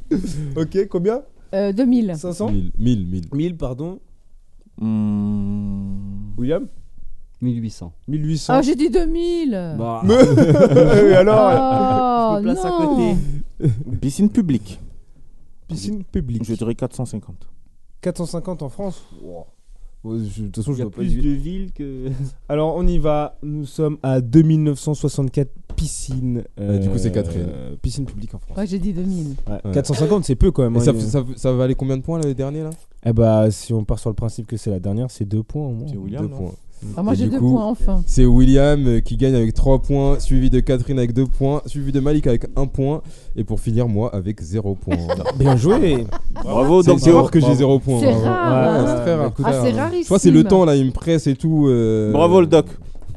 ok, 0.56 0.88
combien? 0.90 1.22
Euh, 1.54 1.72
2000. 1.74 2.14
500 2.18 2.52
1000, 2.52 2.72
1000, 2.78 3.08
1000. 3.08 3.22
1000, 3.34 3.58
pardon. 3.58 4.00
Hmm. 4.80 6.32
William? 6.38 6.68
1800. 7.42 7.94
1800. 8.08 8.54
Ah, 8.54 8.62
j'ai 8.62 8.76
dit 8.76 8.90
2000. 8.90 9.76
Bah, 9.78 10.02
Mais- 10.06 10.14
Et 11.10 11.14
alors 11.16 12.34
Oh, 12.34 12.38
je 12.42 12.48
me 12.48 12.54
place 12.54 12.66
à 12.66 12.70
non. 12.70 12.88
côté. 12.96 13.70
Piscine 14.02 14.30
publique. 14.30 14.80
Piscine 15.68 16.04
publique. 16.04 16.44
Je 16.46 16.54
dirais 16.56 16.76
450. 16.76 17.36
450 18.02 18.62
en 18.64 18.70
France? 18.70 19.04
Wow. 19.22 19.46
Je- 20.16 20.42
De 20.42 20.46
toute 20.48 20.56
façon, 20.58 20.72
Il 20.72 20.76
je 20.76 20.80
y 20.80 20.82
a 20.82 20.86
dois 20.86 20.92
pas 20.92 20.98
plus 20.98 21.08
dire. 21.10 21.24
de 21.24 21.30
villes 21.30 21.72
que. 21.74 22.08
Alors, 22.50 22.76
on 22.76 22.86
y 22.88 22.98
va. 22.98 23.38
Nous 23.44 23.66
sommes 23.66 23.98
à 24.04 24.22
2964 24.22 25.50
piscines. 25.76 26.44
Euh, 26.60 26.78
du 26.80 26.90
coup, 26.90 26.98
c'est 26.98 27.12
Catherine. 27.12 27.48
Piscines 27.82 28.06
publiques 28.06 28.34
en 28.34 28.40
France. 28.40 28.58
Ouais, 28.58 28.66
j'ai 28.68 28.80
dit 28.80 28.94
2000. 28.94 29.36
Ouais, 29.48 29.54
Ouais. 29.66 29.72
450, 29.74 30.24
c'est 30.26 30.36
peu 30.36 30.52
quand 30.52 30.64
même. 30.64 30.76
Et 30.76 30.80
hein, 30.80 30.82
ça, 30.82 30.92
il 30.94 31.02
ça, 31.02 31.24
ça 31.36 31.52
valait 31.54 31.76
combien 31.76 31.98
de 31.98 32.02
points 32.04 32.20
le 32.20 32.34
dernier 32.34 32.64
là? 32.64 32.70
Eh 33.06 33.14
bah, 33.14 33.50
si 33.52 33.74
on 33.74 33.84
part 33.86 34.00
sur 34.00 34.10
le 34.10 34.16
principe 34.16 34.48
que 34.48 34.58
c'est 34.58 34.70
la 34.72 34.80
dernière, 34.80 35.12
c'est 35.12 35.26
deux 35.26 35.44
points 35.44 35.68
au 35.68 35.72
moins. 35.72 35.88
C'est 35.88 35.98
William. 35.98 36.24
Deux 36.26 36.32
non? 36.32 36.38
points. 36.38 36.52
Ah, 36.96 37.02
moi 37.02 37.16
j'ai 37.16 37.28
deux 37.28 37.40
coup- 37.40 37.54
points 37.54 37.66
enfin. 37.66 38.02
C'est 38.06 38.26
William 38.26 38.86
euh, 38.88 39.00
qui 39.00 39.18
gagne 39.18 39.34
avec 39.36 39.54
3 39.54 39.80
points, 39.80 40.20
suivi 40.20 40.50
de 40.52 40.60
Catherine 40.60 41.00
avec 41.00 41.12
2 41.14 41.26
points, 41.26 41.62
suivi 41.66 41.92
de 41.92 42.00
Malik 42.00 42.28
avec 42.28 42.46
1 42.56 42.68
point, 42.68 43.02
et 43.36 43.44
pour 43.44 43.60
finir, 43.60 43.88
moi 43.88 44.14
avec 44.14 44.40
0 44.42 44.76
point. 44.76 44.96
Bien 45.40 45.58
joué. 45.58 46.06
Bravo, 46.44 46.84
C'est 46.84 46.92
Docteur. 46.92 47.16
rare 47.16 47.32
que 47.32 47.40
j'ai 47.40 47.56
0 47.56 47.80
point. 47.80 48.00
C'est 48.00 48.14
rare, 48.14 48.24
Ouais, 48.24 48.80
hein. 48.80 48.86
c'est 48.96 49.02
très 49.04 49.16
rare. 49.16 49.32
Ah, 49.44 49.52
c'est 49.64 49.72
Je 49.72 49.76
rarissime. 49.78 50.06
crois 50.06 50.18
que 50.18 50.22
c'est 50.24 50.32
le 50.32 50.44
temps 50.44 50.66
là, 50.66 50.76
il 50.76 50.86
me 50.86 50.92
presse 50.92 51.26
et 51.28 51.36
tout. 51.36 51.66
euh, 51.68 52.12
Bravo, 52.12 52.42
le 52.42 52.48
doc. 52.48 52.68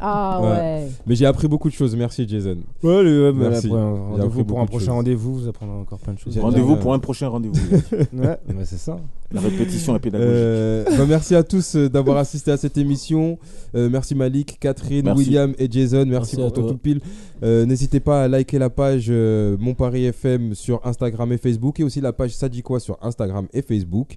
Ah 0.00 0.40
Ouais. 0.42 0.48
ouais. 0.48 0.88
Mais 1.06 1.14
j'ai 1.14 1.26
appris 1.26 1.46
beaucoup 1.48 1.68
de 1.68 1.74
choses, 1.74 1.94
merci 1.96 2.26
Jason. 2.28 2.56
Ouais, 2.82 3.02
le, 3.02 3.26
ouais, 3.26 3.32
mais 3.32 3.50
Merci. 3.50 3.68
rendez-vous 3.68 4.44
pour 4.44 4.60
un 4.60 4.66
prochain 4.66 4.92
rendez-vous, 4.92 5.34
vous 5.40 5.48
apprendrez 5.48 5.76
encore 5.76 5.98
plein 5.98 6.14
de 6.14 6.18
choses. 6.18 6.38
Rendez-vous 6.38 6.76
pour 6.76 6.94
un 6.94 6.98
prochain 6.98 7.28
rendez-vous. 7.28 7.54
Ouais, 8.12 8.38
bah, 8.48 8.62
c'est 8.64 8.78
ça. 8.78 8.98
La 9.32 9.40
répétition 9.40 9.94
est 9.94 10.00
pédagogique. 10.00 10.32
Euh, 10.34 10.84
bah, 10.98 11.04
merci 11.06 11.34
à 11.36 11.42
tous 11.44 11.76
euh, 11.76 11.88
d'avoir 11.88 12.16
assisté 12.16 12.50
à 12.50 12.56
cette 12.56 12.76
émission. 12.78 13.38
Euh, 13.76 13.88
merci 13.90 14.14
Malik, 14.14 14.58
Catherine, 14.58 15.04
Merci. 15.04 15.22
William 15.24 15.54
et 15.58 15.70
Jason. 15.70 15.98
Merci, 16.06 16.10
Merci 16.10 16.36
pour 16.36 16.52
ton 16.52 16.68
tout 16.68 16.78
pile. 16.78 17.00
Euh, 17.42 17.64
N'hésitez 17.64 18.00
pas 18.00 18.24
à 18.24 18.28
liker 18.28 18.58
la 18.58 18.68
page 18.70 19.06
euh, 19.08 19.56
Mon 19.58 19.74
Paris 19.74 20.04
FM 20.04 20.54
sur 20.54 20.86
Instagram 20.86 21.32
et 21.32 21.38
Facebook 21.38 21.80
et 21.80 21.84
aussi 21.84 22.00
la 22.00 22.12
page 22.12 22.32
Sadikwa 22.34 22.80
sur 22.80 22.98
Instagram 23.02 23.46
et 23.52 23.62
Facebook. 23.62 24.16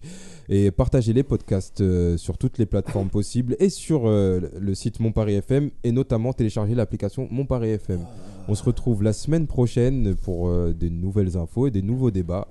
Et 0.49 0.71
partagez 0.71 1.13
les 1.13 1.24
podcasts 1.24 1.80
euh, 1.82 2.17
sur 2.17 2.38
toutes 2.38 2.57
les 2.57 2.65
plateformes 2.65 3.09
possibles 3.19 3.55
et 3.59 3.69
sur 3.69 4.07
euh, 4.07 4.41
le 4.59 4.76
site 4.76 4.99
Mon 4.99 5.11
Paris 5.11 5.36
FM 5.36 5.69
et 5.84 5.91
notamment 5.91 6.34
télécharger 6.34 6.76
l'application 6.76 7.28
Mon 7.32 7.45
Paris 7.45 7.69
FM. 7.69 8.01
On 8.49 8.55
se 8.55 8.63
retrouve 8.63 9.03
la 9.03 9.13
semaine 9.13 9.47
prochaine 9.47 10.15
pour 10.15 10.49
euh, 10.49 10.74
des 10.74 10.89
nouvelles 10.89 11.38
infos 11.38 11.67
et 11.67 11.71
des 11.71 11.82
nouveaux 11.82 12.11
débats. 12.11 12.47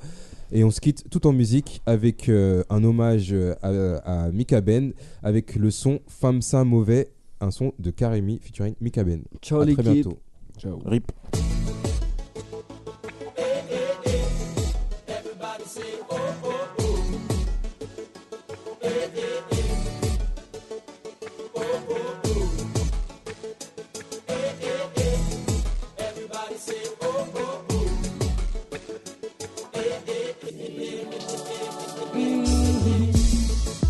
Et 0.53 0.65
on 0.65 0.71
se 0.71 0.81
quitte 0.81 1.05
tout 1.11 1.27
en 1.27 1.33
musique 1.33 1.83
avec 1.85 2.29
euh, 2.29 2.63
un 2.71 2.83
hommage 2.85 3.35
à, 3.63 3.69
à 4.27 4.31
Mika 4.31 4.61
Ben 4.63 4.93
avec 5.23 5.57
le 5.57 5.71
son 5.71 6.01
Femme 6.07 6.41
Saint 6.41 6.65
Mauvais, 6.65 7.09
un 7.41 7.51
son 7.51 7.73
de 7.79 7.91
Karemi 7.91 8.39
featuring 8.43 8.75
Mika 8.81 9.05
Ben. 9.05 9.23
Ciao 9.43 9.61
À 9.61 9.67
très 9.67 9.83
bientôt. 9.83 10.19
Ciao. 10.59 10.81
RIP. 10.87 11.13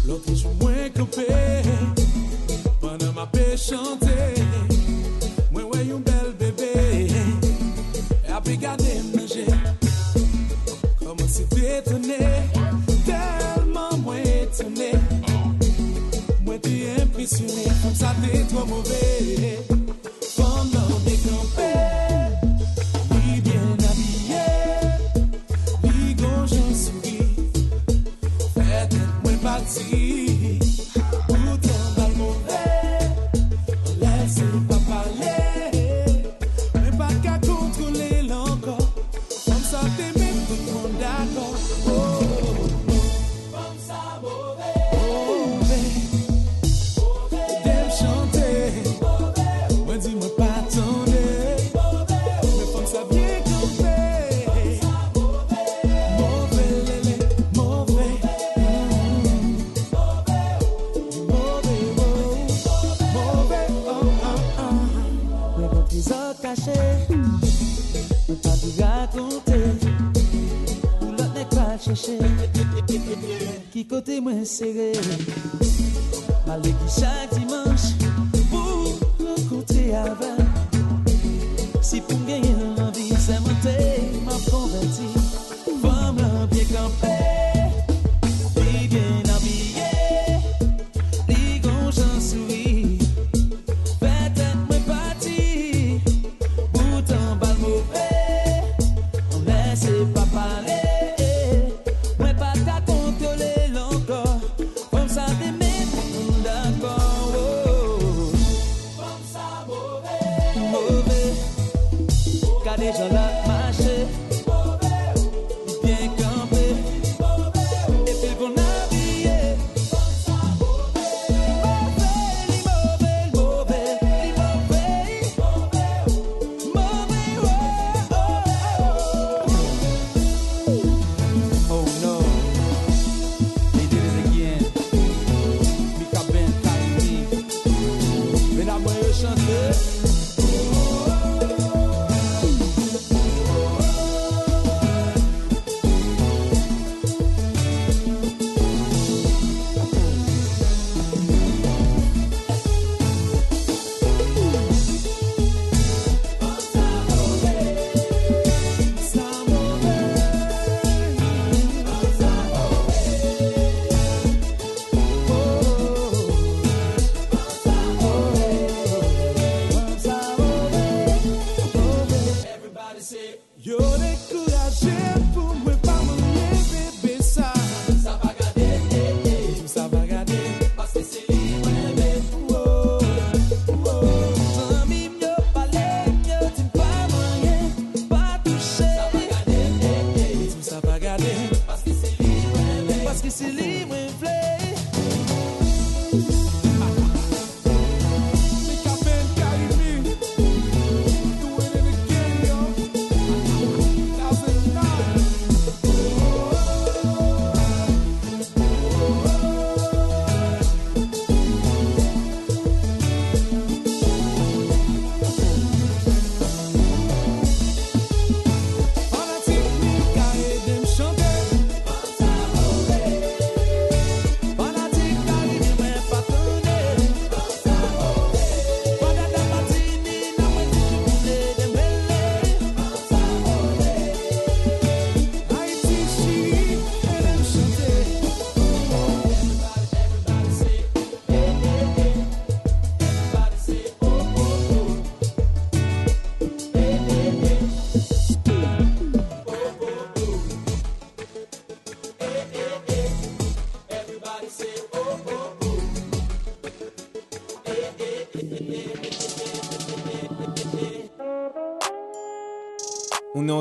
L'autre 0.07 0.35
jour, 0.35 0.53
moins 0.61 0.89
paix 3.27 3.57
chanter. 3.57 4.42
Comme 18.23 18.85
ça, 18.85 19.22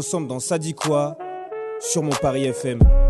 ensemble 0.02 0.28
dans 0.28 0.40
Ça 0.40 0.58
sur 1.80 2.02
mon 2.02 2.10
Paris 2.10 2.46
FM. 2.46 3.01